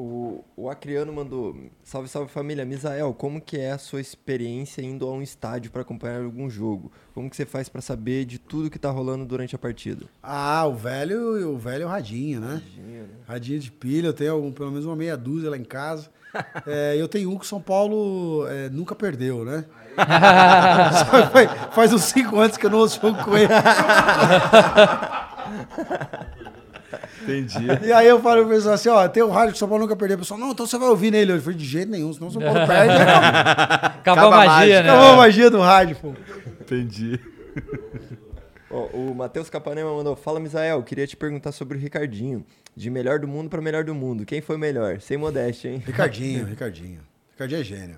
O, 0.00 0.44
o 0.56 0.70
Acriano 0.70 1.12
mandou, 1.12 1.56
salve, 1.82 2.08
salve 2.08 2.30
família, 2.30 2.64
Misael, 2.64 3.12
como 3.12 3.40
que 3.40 3.58
é 3.58 3.72
a 3.72 3.78
sua 3.78 4.00
experiência 4.00 4.80
indo 4.80 5.04
a 5.04 5.10
um 5.10 5.20
estádio 5.20 5.72
para 5.72 5.82
acompanhar 5.82 6.22
algum 6.22 6.48
jogo? 6.48 6.92
Como 7.12 7.28
que 7.28 7.34
você 7.34 7.44
faz 7.44 7.68
para 7.68 7.80
saber 7.80 8.24
de 8.24 8.38
tudo 8.38 8.70
que 8.70 8.78
tá 8.78 8.92
rolando 8.92 9.26
durante 9.26 9.56
a 9.56 9.58
partida? 9.58 10.06
Ah, 10.22 10.64
o 10.68 10.74
velho, 10.74 11.52
o 11.52 11.58
velho 11.58 11.88
radinho, 11.88 12.40
né? 12.40 12.62
Radinho, 12.62 13.02
né? 13.02 13.08
radinho 13.26 13.58
de 13.58 13.72
pilha, 13.72 14.06
eu 14.06 14.12
tenho 14.12 14.34
algum, 14.34 14.52
pelo 14.52 14.70
menos 14.70 14.86
uma 14.86 14.94
meia 14.94 15.16
dúzia 15.16 15.50
lá 15.50 15.56
em 15.56 15.64
casa. 15.64 16.08
é, 16.64 16.94
eu 16.96 17.08
tenho 17.08 17.32
um 17.32 17.36
que 17.36 17.44
o 17.44 17.48
São 17.48 17.60
Paulo 17.60 18.46
é, 18.46 18.68
nunca 18.68 18.94
perdeu, 18.94 19.44
né? 19.44 19.64
faz, 21.32 21.74
faz 21.74 21.92
uns 21.92 22.04
cinco 22.04 22.38
anos 22.38 22.56
que 22.56 22.64
eu 22.64 22.70
não 22.70 22.78
ouço 22.78 23.00
jogo 23.00 23.24
com 23.24 23.36
ele. 23.36 23.48
Entendi. 27.22 27.66
E 27.84 27.92
aí 27.92 28.06
eu 28.06 28.20
falo 28.20 28.44
pro 28.44 28.54
pessoal 28.54 28.74
assim, 28.74 28.88
ó, 28.88 29.08
tem 29.08 29.22
o 29.22 29.28
rádio 29.28 29.50
que 29.52 29.56
o 29.56 29.58
São 29.58 29.68
Paulo 29.68 29.84
nunca 29.84 29.96
perdeu. 29.96 30.16
O 30.16 30.20
pessoal, 30.20 30.38
não, 30.38 30.50
então 30.52 30.66
você 30.66 30.78
vai 30.78 30.88
ouvir 30.88 31.10
nele. 31.10 31.32
Eu 31.32 31.40
falei, 31.40 31.58
de 31.58 31.64
jeito 31.64 31.90
nenhum, 31.90 32.12
senão 32.12 32.28
o 32.28 32.30
São 32.30 32.42
Paulo 32.42 32.66
perde. 32.66 32.94
Acabou 33.98 34.32
a 34.32 34.46
magia, 34.46 34.82
né? 34.82 34.90
Acabou 34.90 35.12
a 35.12 35.16
magia 35.16 35.50
do 35.50 35.60
rádio, 35.60 35.96
pô. 35.96 36.14
Entendi. 36.60 37.20
Ó, 38.70 38.84
o 38.88 39.14
Matheus 39.14 39.48
Capanema 39.48 39.92
mandou, 39.94 40.14
fala 40.14 40.38
Misael, 40.38 40.82
queria 40.82 41.06
te 41.06 41.16
perguntar 41.16 41.52
sobre 41.52 41.78
o 41.78 41.80
Ricardinho. 41.80 42.44
De 42.76 42.90
melhor 42.90 43.18
do 43.18 43.26
mundo 43.26 43.48
para 43.50 43.60
melhor 43.60 43.82
do 43.82 43.94
mundo. 43.94 44.24
Quem 44.24 44.40
foi 44.40 44.56
melhor? 44.56 45.00
Sem 45.00 45.16
modéstia, 45.16 45.70
hein? 45.70 45.82
Ricardinho, 45.84 46.44
Ricardinho. 46.46 47.00
Ricardinho 47.32 47.60
é 47.60 47.64
gênio. 47.64 47.96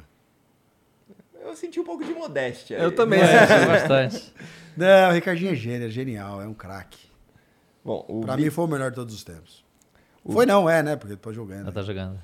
Eu 1.44 1.54
senti 1.56 1.80
um 1.80 1.84
pouco 1.84 2.04
de 2.04 2.12
modéstia. 2.14 2.76
Eu 2.76 2.88
aí. 2.88 2.94
também. 2.94 3.20
É, 3.20 3.66
bastante. 3.66 4.32
Não, 4.76 5.10
o 5.10 5.12
Ricardinho 5.12 5.52
é 5.52 5.54
gênio, 5.54 5.88
é 5.88 5.90
genial, 5.90 6.40
é 6.40 6.46
um 6.46 6.54
craque. 6.54 7.09
Bom, 7.84 8.04
o 8.08 8.20
Pra 8.20 8.36
Big, 8.36 8.44
mim 8.48 8.50
foi 8.50 8.64
o 8.64 8.68
melhor 8.68 8.90
de 8.90 8.96
todos 8.96 9.14
os 9.14 9.24
tempos. 9.24 9.64
Foi 10.24 10.44
não, 10.44 10.68
é, 10.68 10.82
né? 10.82 10.96
Porque 10.96 11.12
ele 11.14 11.20
tá 11.20 11.32
jogando. 11.32 11.62
Ela 11.62 11.72
tá 11.72 11.82
jogando. 11.82 12.18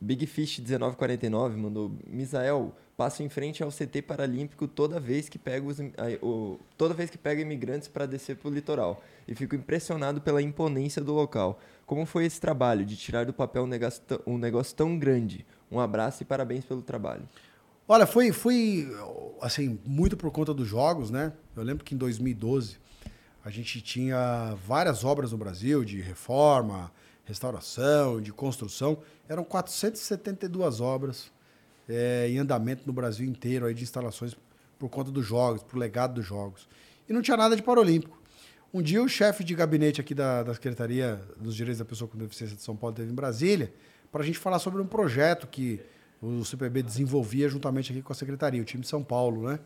Big 0.00 0.26
Fish 0.26 0.58
1949 0.58 1.56
mandou, 1.56 1.92
Misael, 2.06 2.74
passo 2.96 3.22
em 3.22 3.28
frente 3.28 3.62
ao 3.62 3.70
CT 3.70 4.02
Paralímpico 4.02 4.66
toda 4.66 4.98
vez 4.98 5.28
que 5.28 5.38
pego 5.38 5.70
os, 5.70 5.78
o- 6.20 6.58
toda 6.76 6.92
vez 6.92 7.08
que 7.08 7.16
pego 7.16 7.40
imigrantes 7.40 7.86
para 7.88 8.04
descer 8.04 8.36
pro 8.36 8.50
litoral 8.50 9.00
e 9.28 9.34
fico 9.34 9.54
impressionado 9.54 10.20
pela 10.20 10.42
imponência 10.42 11.00
do 11.02 11.12
local. 11.12 11.58
Como 11.86 12.04
foi 12.04 12.24
esse 12.26 12.40
trabalho 12.40 12.84
de 12.84 12.96
tirar 12.96 13.24
do 13.24 13.32
papel 13.32 13.62
um 13.62 13.66
negócio, 13.68 14.02
tão- 14.02 14.20
um 14.26 14.36
negócio 14.36 14.74
tão 14.76 14.98
grande? 14.98 15.46
Um 15.70 15.78
abraço 15.78 16.22
e 16.22 16.26
parabéns 16.26 16.64
pelo 16.64 16.82
trabalho. 16.82 17.22
Olha, 17.88 18.06
foi, 18.06 18.32
foi 18.32 18.88
assim, 19.40 19.78
muito 19.86 20.16
por 20.16 20.30
conta 20.32 20.52
dos 20.52 20.66
jogos, 20.66 21.10
né? 21.10 21.32
Eu 21.56 21.62
lembro 21.62 21.84
que 21.84 21.94
em 21.94 21.98
2012 21.98 22.76
a 23.44 23.50
gente 23.50 23.80
tinha 23.80 24.56
várias 24.66 25.04
obras 25.04 25.32
no 25.32 25.38
Brasil 25.38 25.84
de 25.84 26.00
reforma, 26.00 26.92
restauração, 27.24 28.20
de 28.20 28.32
construção. 28.32 28.98
Eram 29.28 29.42
472 29.42 30.80
obras 30.80 31.32
eh, 31.88 32.28
em 32.30 32.38
andamento 32.38 32.82
no 32.86 32.92
Brasil 32.92 33.26
inteiro 33.26 33.66
aí 33.66 33.74
de 33.74 33.82
instalações 33.82 34.36
por 34.78 34.88
conta 34.88 35.10
dos 35.10 35.26
jogos, 35.26 35.62
por 35.62 35.76
legado 35.76 36.14
dos 36.14 36.26
jogos. 36.26 36.68
E 37.08 37.12
não 37.12 37.20
tinha 37.22 37.36
nada 37.36 37.56
de 37.56 37.62
Paralímpico. 37.62 38.20
Um 38.72 38.80
dia 38.80 39.02
o 39.02 39.08
chefe 39.08 39.44
de 39.44 39.54
gabinete 39.54 40.00
aqui 40.00 40.14
da, 40.14 40.42
da 40.42 40.54
Secretaria 40.54 41.20
dos 41.36 41.54
Direitos 41.54 41.78
da 41.78 41.84
Pessoa 41.84 42.08
com 42.08 42.16
Deficiência 42.16 42.56
de 42.56 42.62
São 42.62 42.76
Paulo 42.76 42.94
teve 42.94 43.10
em 43.10 43.14
Brasília 43.14 43.72
para 44.10 44.22
a 44.22 44.24
gente 44.24 44.38
falar 44.38 44.58
sobre 44.58 44.80
um 44.80 44.86
projeto 44.86 45.46
que 45.46 45.80
o 46.20 46.44
CPB 46.44 46.82
desenvolvia 46.82 47.48
juntamente 47.48 47.90
aqui 47.90 48.00
com 48.00 48.12
a 48.12 48.16
Secretaria, 48.16 48.62
o 48.62 48.64
time 48.64 48.82
de 48.82 48.88
São 48.88 49.02
Paulo, 49.02 49.48
né? 49.48 49.58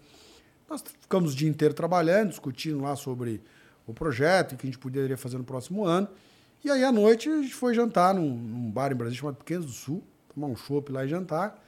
Nós 0.69 0.83
ficamos 1.01 1.35
o 1.35 1.37
dia 1.37 1.49
inteiro 1.49 1.75
trabalhando, 1.75 2.31
discutindo 2.31 2.81
lá 2.81 2.97
sobre 2.97 3.41
o 3.87 3.95
projeto 3.95 4.53
e 4.53 4.57
que 4.57 4.67
a 4.67 4.69
gente 4.69 4.79
poderia 4.79 5.17
fazer 5.17 5.39
no 5.39 5.45
próximo 5.45 5.85
ano. 5.85 6.09
E 6.65 6.71
aí, 6.71 6.83
à 6.85 6.91
noite, 6.91 7.29
a 7.29 7.43
gente 7.43 7.55
foi 7.55 7.75
jantar 7.75 8.15
num, 8.15 8.29
num 8.29 8.71
bar 8.71 8.91
em 8.91 8.95
Brasília 8.95 9.21
chamado 9.21 9.37
Pequenos 9.37 9.67
do 9.67 9.73
Sul, 9.73 10.03
tomar 10.35 10.49
um 10.49 10.57
chopp 10.57 10.91
lá 10.91 11.05
e 11.05 11.09
jantar. 11.09 11.63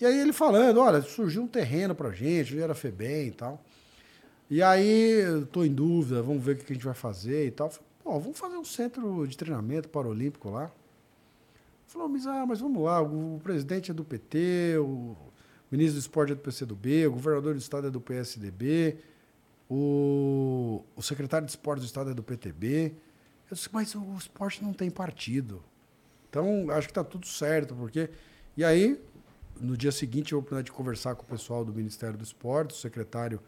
E 0.00 0.04
aí 0.04 0.20
ele 0.20 0.32
falando, 0.32 0.78
olha, 0.78 1.00
surgiu 1.02 1.42
um 1.42 1.48
terreno 1.48 1.94
pra 1.94 2.10
gente, 2.10 2.58
era 2.58 2.74
FEBEM 2.74 3.28
e 3.28 3.32
tal. 3.32 3.64
E 4.48 4.62
aí, 4.62 5.44
tô 5.50 5.64
em 5.64 5.72
dúvida, 5.72 6.22
vamos 6.22 6.44
ver 6.44 6.52
o 6.52 6.56
que 6.56 6.72
a 6.72 6.74
gente 6.74 6.84
vai 6.84 6.94
fazer 6.94 7.46
e 7.46 7.50
tal. 7.50 7.70
Falei, 7.70 7.86
Pô, 8.06 8.20
vamos 8.20 8.38
fazer 8.38 8.56
um 8.56 8.64
centro 8.64 9.26
de 9.26 9.36
treinamento 9.36 9.88
paralímpico 9.88 10.48
lá. 10.48 10.70
Falou, 11.88 12.08
mas, 12.08 12.24
ah, 12.24 12.46
mas 12.46 12.60
vamos 12.60 12.84
lá, 12.84 13.02
o 13.02 13.40
presidente 13.42 13.90
é 13.90 13.94
do 13.94 14.04
PT, 14.04 14.76
o 14.78 15.16
ministro 15.68 15.98
do 15.98 16.02
esporte 16.02 16.30
é 16.30 16.36
do 16.36 16.40
PCdoB, 16.40 17.08
o 17.08 17.10
governador 17.10 17.54
do 17.54 17.58
estado 17.58 17.88
é 17.88 17.90
do 17.90 18.00
PSDB, 18.00 18.98
o, 19.68 20.84
o 20.94 21.02
secretário 21.02 21.46
de 21.46 21.52
esporte 21.52 21.80
do 21.80 21.86
estado 21.86 22.10
é 22.10 22.14
do 22.14 22.22
PTB. 22.22 22.94
Eu 23.50 23.54
disse, 23.54 23.68
mas 23.72 23.94
o 23.94 24.16
esporte 24.16 24.62
não 24.62 24.72
tem 24.72 24.90
partido. 24.90 25.62
Então, 26.28 26.70
acho 26.70 26.88
que 26.88 26.92
está 26.92 27.04
tudo 27.04 27.26
certo, 27.26 27.74
porque... 27.74 28.10
E 28.56 28.64
aí, 28.64 29.00
no 29.60 29.76
dia 29.76 29.92
seguinte, 29.92 30.32
eu 30.32 30.38
oportunidade 30.38 30.66
de 30.66 30.72
conversar 30.72 31.14
com 31.14 31.22
o 31.22 31.26
pessoal 31.26 31.64
do 31.64 31.72
Ministério 31.72 32.16
do 32.16 32.24
Esporte, 32.24 32.74
o 32.74 32.76
secretário, 32.76 33.40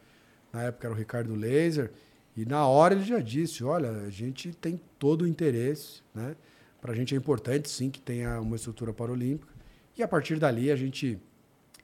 na 0.53 0.65
época 0.65 0.87
era 0.87 0.95
o 0.95 0.97
Ricardo 0.97 1.35
Laser, 1.35 1.93
e 2.37 2.45
na 2.45 2.67
hora 2.67 2.95
ele 2.95 3.05
já 3.05 3.21
disse, 3.21 3.65
olha, 3.65 3.91
a 3.91 4.11
gente 4.11 4.53
tem 4.53 4.81
todo 4.99 5.23
o 5.23 5.27
interesse, 5.27 6.03
né? 6.15 6.37
Para 6.81 6.93
a 6.93 6.95
gente 6.95 7.15
é 7.15 7.19
importante, 7.19 7.69
sim, 7.69 7.91
que 7.91 8.01
tenha 8.01 8.41
uma 8.41 8.55
estrutura 8.55 8.93
paralímpica. 8.93 9.53
E 9.97 10.03
a 10.03 10.07
partir 10.07 10.39
dali 10.39 10.71
a 10.71 10.77
gente 10.77 11.19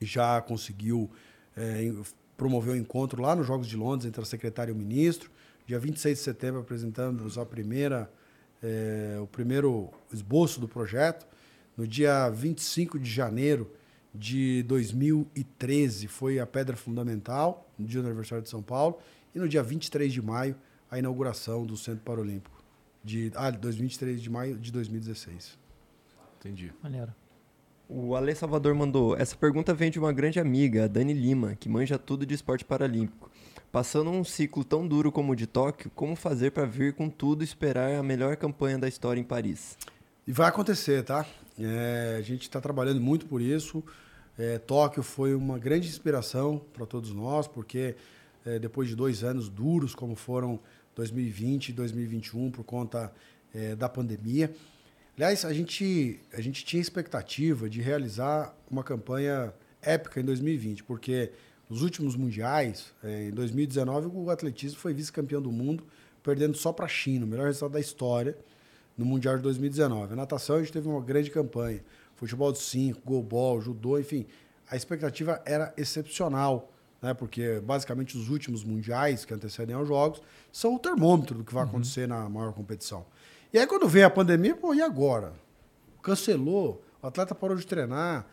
já 0.00 0.40
conseguiu 0.40 1.10
eh, 1.56 1.92
promover 2.36 2.74
um 2.74 2.76
encontro 2.76 3.20
lá 3.22 3.34
nos 3.34 3.46
Jogos 3.46 3.66
de 3.66 3.76
Londres 3.76 4.06
entre 4.06 4.20
a 4.20 4.24
secretária 4.24 4.70
e 4.70 4.74
o 4.74 4.76
ministro. 4.76 5.30
Dia 5.66 5.78
26 5.78 6.18
de 6.18 6.24
setembro 6.24 6.60
apresentamos 6.60 7.38
a 7.38 7.46
primeira, 7.46 8.10
eh, 8.62 9.18
o 9.20 9.26
primeiro 9.26 9.90
esboço 10.12 10.60
do 10.60 10.68
projeto. 10.68 11.26
No 11.76 11.86
dia 11.86 12.28
25 12.28 12.98
de 12.98 13.10
janeiro 13.10 13.70
de 14.14 14.62
2013 14.64 16.06
foi 16.06 16.38
a 16.38 16.46
pedra 16.46 16.76
fundamental, 16.76 17.68
no 17.78 17.86
dia 17.86 18.00
do 18.00 18.06
aniversário 18.06 18.44
de 18.44 18.50
São 18.50 18.62
Paulo. 18.62 18.98
E 19.34 19.38
no 19.38 19.48
dia 19.48 19.62
23 19.62 20.12
de 20.12 20.22
maio, 20.22 20.54
a 20.90 20.98
inauguração 20.98 21.66
do 21.66 21.76
Centro 21.76 22.04
Paralímpico. 22.04 22.62
De, 23.02 23.32
ah, 23.34 23.50
23 23.50 24.22
de 24.22 24.30
maio 24.30 24.56
de 24.56 24.70
2016. 24.70 25.58
Entendi. 26.38 26.72
Maneiro. 26.82 27.12
O 27.88 28.16
Ale 28.16 28.34
Salvador 28.34 28.74
mandou, 28.74 29.14
essa 29.14 29.36
pergunta 29.36 29.74
vem 29.74 29.90
de 29.90 29.98
uma 29.98 30.12
grande 30.12 30.40
amiga, 30.40 30.84
a 30.84 30.88
Dani 30.88 31.12
Lima, 31.12 31.54
que 31.54 31.68
manja 31.68 31.98
tudo 31.98 32.24
de 32.24 32.34
esporte 32.34 32.64
paralímpico. 32.64 33.30
Passando 33.70 34.10
um 34.10 34.24
ciclo 34.24 34.64
tão 34.64 34.88
duro 34.88 35.12
como 35.12 35.32
o 35.32 35.36
de 35.36 35.46
Tóquio, 35.46 35.90
como 35.94 36.16
fazer 36.16 36.52
para 36.52 36.64
vir 36.64 36.94
com 36.94 37.10
tudo 37.10 37.42
e 37.42 37.44
esperar 37.44 37.94
a 37.94 38.02
melhor 38.02 38.36
campanha 38.36 38.78
da 38.78 38.88
história 38.88 39.20
em 39.20 39.24
Paris? 39.24 39.76
E 40.26 40.32
vai 40.32 40.48
acontecer, 40.48 41.04
tá? 41.04 41.26
É, 41.58 42.16
a 42.18 42.22
gente 42.22 42.42
está 42.42 42.58
trabalhando 42.58 43.00
muito 43.00 43.26
por 43.26 43.42
isso. 43.42 43.84
É, 44.38 44.58
Tóquio 44.58 45.02
foi 45.02 45.34
uma 45.34 45.58
grande 45.58 45.86
inspiração 45.86 46.62
para 46.72 46.86
todos 46.86 47.12
nós, 47.12 47.46
porque 47.46 47.96
é, 48.46 48.58
depois 48.58 48.88
de 48.88 48.96
dois 48.96 49.22
anos 49.22 49.50
duros, 49.50 49.94
como 49.94 50.16
foram 50.16 50.58
2020 50.96 51.68
e 51.68 51.72
2021, 51.72 52.50
por 52.50 52.64
conta 52.64 53.12
é, 53.54 53.76
da 53.76 53.88
pandemia. 53.90 54.54
Aliás, 55.16 55.44
a 55.44 55.52
gente, 55.52 56.20
a 56.32 56.40
gente 56.40 56.64
tinha 56.64 56.82
expectativa 56.82 57.70
de 57.70 57.80
realizar 57.80 58.52
uma 58.68 58.82
campanha 58.82 59.54
épica 59.80 60.18
em 60.20 60.24
2020, 60.24 60.82
porque 60.82 61.30
nos 61.70 61.82
últimos 61.82 62.16
mundiais, 62.16 62.92
é, 63.02 63.28
em 63.28 63.30
2019, 63.30 64.08
o 64.12 64.28
atletismo 64.28 64.80
foi 64.80 64.92
vice-campeão 64.92 65.40
do 65.40 65.52
mundo, 65.52 65.84
perdendo 66.20 66.56
só 66.56 66.72
para 66.72 66.86
a 66.86 66.88
China, 66.88 67.26
o 67.26 67.28
melhor 67.28 67.46
resultado 67.46 67.72
da 67.72 67.80
história 67.80 68.36
no 68.98 69.04
Mundial 69.04 69.36
de 69.36 69.42
2019. 69.42 70.14
A 70.14 70.16
natação 70.16 70.56
a 70.56 70.58
gente 70.58 70.72
teve 70.72 70.88
uma 70.88 71.00
grande 71.00 71.30
campanha. 71.30 71.80
Futebol 72.16 72.50
de 72.50 72.58
5, 72.58 73.00
goalball, 73.04 73.60
judô, 73.60 73.98
enfim. 73.98 74.26
A 74.68 74.74
expectativa 74.76 75.40
era 75.44 75.72
excepcional, 75.76 76.72
né? 77.00 77.14
porque 77.14 77.60
basicamente 77.60 78.16
os 78.16 78.30
últimos 78.30 78.64
mundiais 78.64 79.24
que 79.24 79.32
antecedem 79.32 79.76
aos 79.76 79.86
Jogos 79.86 80.20
são 80.50 80.74
o 80.74 80.78
termômetro 80.78 81.38
do 81.38 81.44
que 81.44 81.54
vai 81.54 81.62
acontecer 81.62 82.08
na 82.08 82.28
maior 82.28 82.52
competição. 82.52 83.06
E 83.54 83.58
aí 83.58 83.68
quando 83.68 83.88
veio 83.88 84.04
a 84.04 84.10
pandemia, 84.10 84.56
pô, 84.56 84.74
e 84.74 84.82
agora? 84.82 85.32
Cancelou, 86.02 86.82
o 87.00 87.06
atleta 87.06 87.36
parou 87.36 87.56
de 87.56 87.64
treinar, 87.64 88.26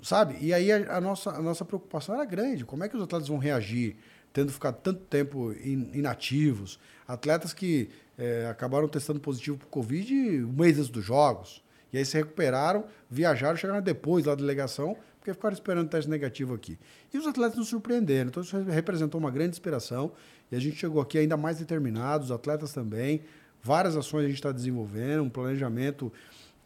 sabe? 0.00 0.36
E 0.40 0.54
aí 0.54 0.70
a, 0.70 0.98
a 0.98 1.00
nossa, 1.00 1.30
a 1.30 1.42
nossa 1.42 1.64
preocupação 1.64 2.14
era 2.14 2.24
grande. 2.24 2.64
Como 2.64 2.84
é 2.84 2.88
que 2.88 2.96
os 2.96 3.02
atletas 3.02 3.26
vão 3.26 3.36
reagir, 3.38 3.96
tendo 4.32 4.52
ficado 4.52 4.76
tanto 4.80 5.00
tempo 5.00 5.50
in- 5.54 5.90
inativos? 5.92 6.78
Atletas 7.06 7.52
que 7.52 7.90
eh, 8.16 8.46
acabaram 8.48 8.86
testando 8.86 9.18
positivo 9.18 9.58
para 9.58 9.66
o 9.66 9.70
Covid 9.70 10.44
um 10.44 10.52
mês 10.52 10.78
antes 10.78 10.88
dos 10.88 11.04
jogos. 11.04 11.60
E 11.92 11.98
aí 11.98 12.04
se 12.04 12.16
recuperaram, 12.16 12.84
viajaram, 13.10 13.56
chegaram 13.56 13.82
depois 13.82 14.24
lá 14.24 14.36
da 14.36 14.40
delegação, 14.40 14.96
porque 15.18 15.32
ficaram 15.34 15.54
esperando 15.54 15.88
teste 15.88 16.08
negativo 16.08 16.54
aqui. 16.54 16.78
E 17.12 17.18
os 17.18 17.26
atletas 17.26 17.58
nos 17.58 17.66
surpreenderam. 17.66 18.28
Então 18.28 18.40
isso 18.44 18.56
representou 18.56 19.20
uma 19.20 19.32
grande 19.32 19.50
inspiração. 19.50 20.12
E 20.52 20.54
a 20.54 20.60
gente 20.60 20.76
chegou 20.76 21.02
aqui 21.02 21.18
ainda 21.18 21.36
mais 21.36 21.58
determinados, 21.58 22.26
os 22.26 22.32
atletas 22.32 22.72
também. 22.72 23.22
Várias 23.68 23.94
ações 23.98 24.24
a 24.24 24.28
gente 24.28 24.36
está 24.36 24.50
desenvolvendo, 24.50 25.22
um 25.22 25.28
planejamento 25.28 26.10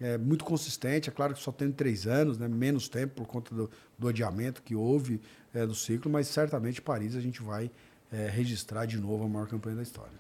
é, 0.00 0.16
muito 0.16 0.44
consistente. 0.44 1.08
É 1.10 1.12
claro 1.12 1.34
que 1.34 1.40
só 1.42 1.50
tem 1.50 1.72
três 1.72 2.06
anos, 2.06 2.38
né, 2.38 2.46
menos 2.46 2.88
tempo 2.88 3.14
por 3.16 3.26
conta 3.26 3.52
do, 3.52 3.68
do 3.98 4.06
adiamento 4.06 4.62
que 4.62 4.76
houve 4.76 5.20
é, 5.52 5.66
do 5.66 5.74
ciclo, 5.74 6.08
mas 6.08 6.28
certamente 6.28 6.80
Paris 6.80 7.16
a 7.16 7.20
gente 7.20 7.42
vai 7.42 7.68
é, 8.12 8.28
registrar 8.28 8.86
de 8.86 8.98
novo 9.00 9.24
a 9.24 9.28
maior 9.28 9.48
campanha 9.48 9.74
da 9.74 9.82
história. 9.82 10.12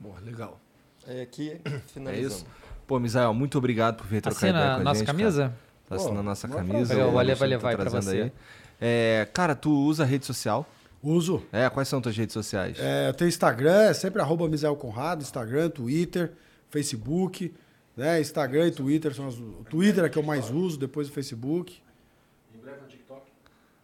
Boa, 0.00 0.18
legal. 0.18 0.60
É 1.06 1.22
aqui, 1.22 1.60
É 1.64 1.78
finalizamos. 1.86 2.34
isso? 2.38 2.46
Pô, 2.84 2.98
Misael, 2.98 3.32
muito 3.32 3.56
obrigado 3.56 3.98
por 3.98 4.06
vir 4.08 4.20
trocar 4.20 4.36
Assina 4.38 4.58
ideia 4.58 4.74
com 4.74 4.80
a 4.80 4.84
nossa 4.84 4.98
gente, 4.98 5.06
camisa? 5.06 5.42
Cara. 5.42 5.58
Tá 5.88 5.94
assinando 5.96 6.20
a 6.20 6.22
nossa 6.24 6.48
camisa. 6.48 6.94
o 7.06 7.18
Ale 7.18 7.30
Alexandre 7.30 7.34
vai 7.34 7.36
tá 7.36 7.44
levar 7.46 7.68
aí 7.70 7.76
pra 7.76 7.84
trazendo 7.90 8.10
você. 8.10 8.22
aí. 8.22 8.32
É, 8.80 9.28
cara, 9.32 9.54
tu 9.54 9.70
usa 9.70 10.04
rede 10.04 10.26
social? 10.26 10.66
Uso. 11.04 11.42
É, 11.52 11.68
quais 11.68 11.86
são 11.86 12.00
tuas 12.00 12.16
redes 12.16 12.32
sociais? 12.32 12.78
É, 12.80 13.10
eu 13.10 13.14
tenho 13.14 13.28
Instagram, 13.28 13.82
é 13.82 13.92
sempre 13.92 14.22
arroba 14.22 14.48
Misael 14.48 14.74
Conrado, 14.74 15.20
Instagram, 15.20 15.68
Twitter, 15.68 16.32
Facebook, 16.70 17.52
né? 17.94 18.22
Instagram 18.22 18.68
e 18.68 18.70
Twitter 18.70 19.14
são 19.14 19.28
as, 19.28 19.34
o 19.34 19.64
Twitter 19.68 20.04
é 20.04 20.08
que 20.08 20.18
eu 20.18 20.22
mais 20.22 20.50
uso, 20.50 20.78
depois 20.78 21.08
o 21.08 21.12
Facebook. 21.12 21.84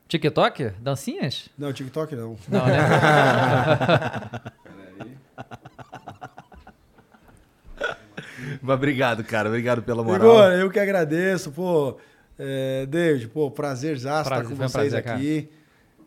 TikTok? 0.09 0.73
Dancinhas? 0.81 1.51
Não, 1.57 1.73
TikTok 1.73 2.17
não. 2.17 2.37
Não, 2.49 2.67
né? 2.67 2.81
Mas 8.61 8.75
obrigado, 8.75 9.23
cara. 9.23 9.49
Obrigado 9.49 9.83
pela 9.83 10.03
moral. 10.03 10.27
Igor, 10.27 10.53
eu 10.53 10.71
que 10.71 10.81
agradeço, 10.81 11.53
pô. 11.53 11.97
É, 12.39 12.87
David, 12.87 13.29
pô, 13.29 13.51
prazer 13.51 13.97
já 13.99 14.23
estar 14.23 14.25
Prazer, 14.25 14.49
com 14.49 14.57
vocês 14.57 14.73
prazer, 14.73 14.99
aqui. 14.99 15.49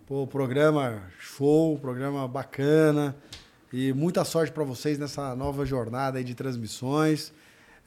Pô, 0.05 0.27
programa 0.27 1.01
show, 1.19 1.77
programa 1.79 2.27
bacana. 2.27 3.15
E 3.71 3.93
muita 3.93 4.23
sorte 4.25 4.51
para 4.51 4.63
vocês 4.63 4.99
nessa 4.99 5.35
nova 5.35 5.65
jornada 5.65 6.17
aí 6.17 6.23
de 6.23 6.35
transmissões. 6.35 7.31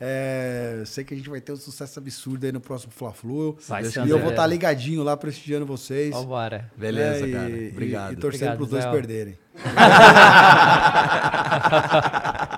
É, 0.00 0.82
sei 0.84 1.04
que 1.04 1.14
a 1.14 1.16
gente 1.16 1.28
vai 1.28 1.40
ter 1.40 1.52
um 1.52 1.56
sucesso 1.56 1.98
absurdo 1.98 2.44
aí 2.44 2.52
no 2.52 2.60
próximo 2.60 2.92
Fla-Flu. 2.92 3.56
E 4.06 4.10
eu 4.10 4.18
vou 4.18 4.30
estar 4.30 4.46
ligadinho 4.46 5.02
lá 5.02 5.16
prestigiando 5.16 5.64
vocês. 5.64 6.14
Vambora. 6.14 6.70
Beleza, 6.76 7.26
né, 7.26 7.32
cara. 7.32 7.50
e- 7.50 7.70
Obrigado. 7.70 8.10
E, 8.10 8.14
e 8.14 8.16
torcendo 8.16 8.54
Obrigado, 8.54 8.56
pros 8.56 8.68
dois 8.70 8.84
Zé. 8.84 8.90
perderem. 8.90 9.38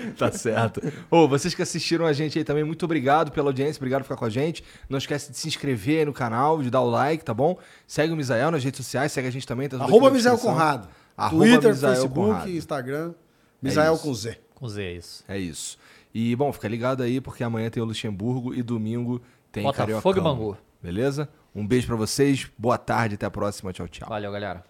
Tá 0.16 0.30
certo. 0.32 0.80
Ô, 1.10 1.26
vocês 1.28 1.54
que 1.54 1.62
assistiram 1.62 2.06
a 2.06 2.12
gente 2.12 2.38
aí 2.38 2.44
também, 2.44 2.64
muito 2.64 2.84
obrigado 2.84 3.30
pela 3.32 3.48
audiência, 3.48 3.78
obrigado 3.80 4.00
por 4.00 4.04
ficar 4.04 4.16
com 4.16 4.24
a 4.24 4.30
gente. 4.30 4.62
Não 4.88 4.98
esquece 4.98 5.30
de 5.30 5.38
se 5.38 5.48
inscrever 5.48 6.00
aí 6.00 6.04
no 6.04 6.12
canal, 6.12 6.62
de 6.62 6.70
dar 6.70 6.80
o 6.80 6.90
like, 6.90 7.24
tá 7.24 7.34
bom? 7.34 7.58
Segue 7.86 8.12
o 8.12 8.16
Misael 8.16 8.50
nas 8.50 8.62
redes 8.64 8.78
sociais, 8.78 9.12
segue 9.12 9.28
a 9.28 9.30
gente 9.30 9.46
também. 9.46 9.68
Tá 9.68 9.76
Arroba 9.76 10.10
Misael. 10.10 10.38
Conrado. 10.38 10.88
Arroba 11.16 11.44
Twitter, 11.44 11.70
Misael 11.70 11.94
Facebook, 11.94 12.28
Conrado. 12.28 12.50
Instagram. 12.50 13.14
Misael 13.62 13.94
isso. 13.94 14.02
com 14.02 14.14
Z. 14.14 14.38
Com 14.54 14.68
Z, 14.68 14.92
isso. 14.92 15.24
É 15.28 15.38
isso. 15.38 15.78
E, 16.14 16.34
bom, 16.34 16.52
fica 16.52 16.66
ligado 16.66 17.02
aí, 17.02 17.20
porque 17.20 17.44
amanhã 17.44 17.70
tem 17.70 17.82
o 17.82 17.86
Luxemburgo 17.86 18.54
e 18.54 18.62
domingo 18.62 19.20
tem 19.52 19.62
Botafogo 19.62 20.14
Carioca. 20.14 20.18
e 20.18 20.22
Bangu. 20.22 20.56
Beleza? 20.82 21.28
Um 21.54 21.66
beijo 21.66 21.86
pra 21.86 21.96
vocês, 21.96 22.48
boa 22.56 22.78
tarde, 22.78 23.16
até 23.16 23.26
a 23.26 23.30
próxima. 23.30 23.72
Tchau, 23.72 23.88
tchau. 23.88 24.08
Valeu, 24.08 24.32
galera. 24.32 24.69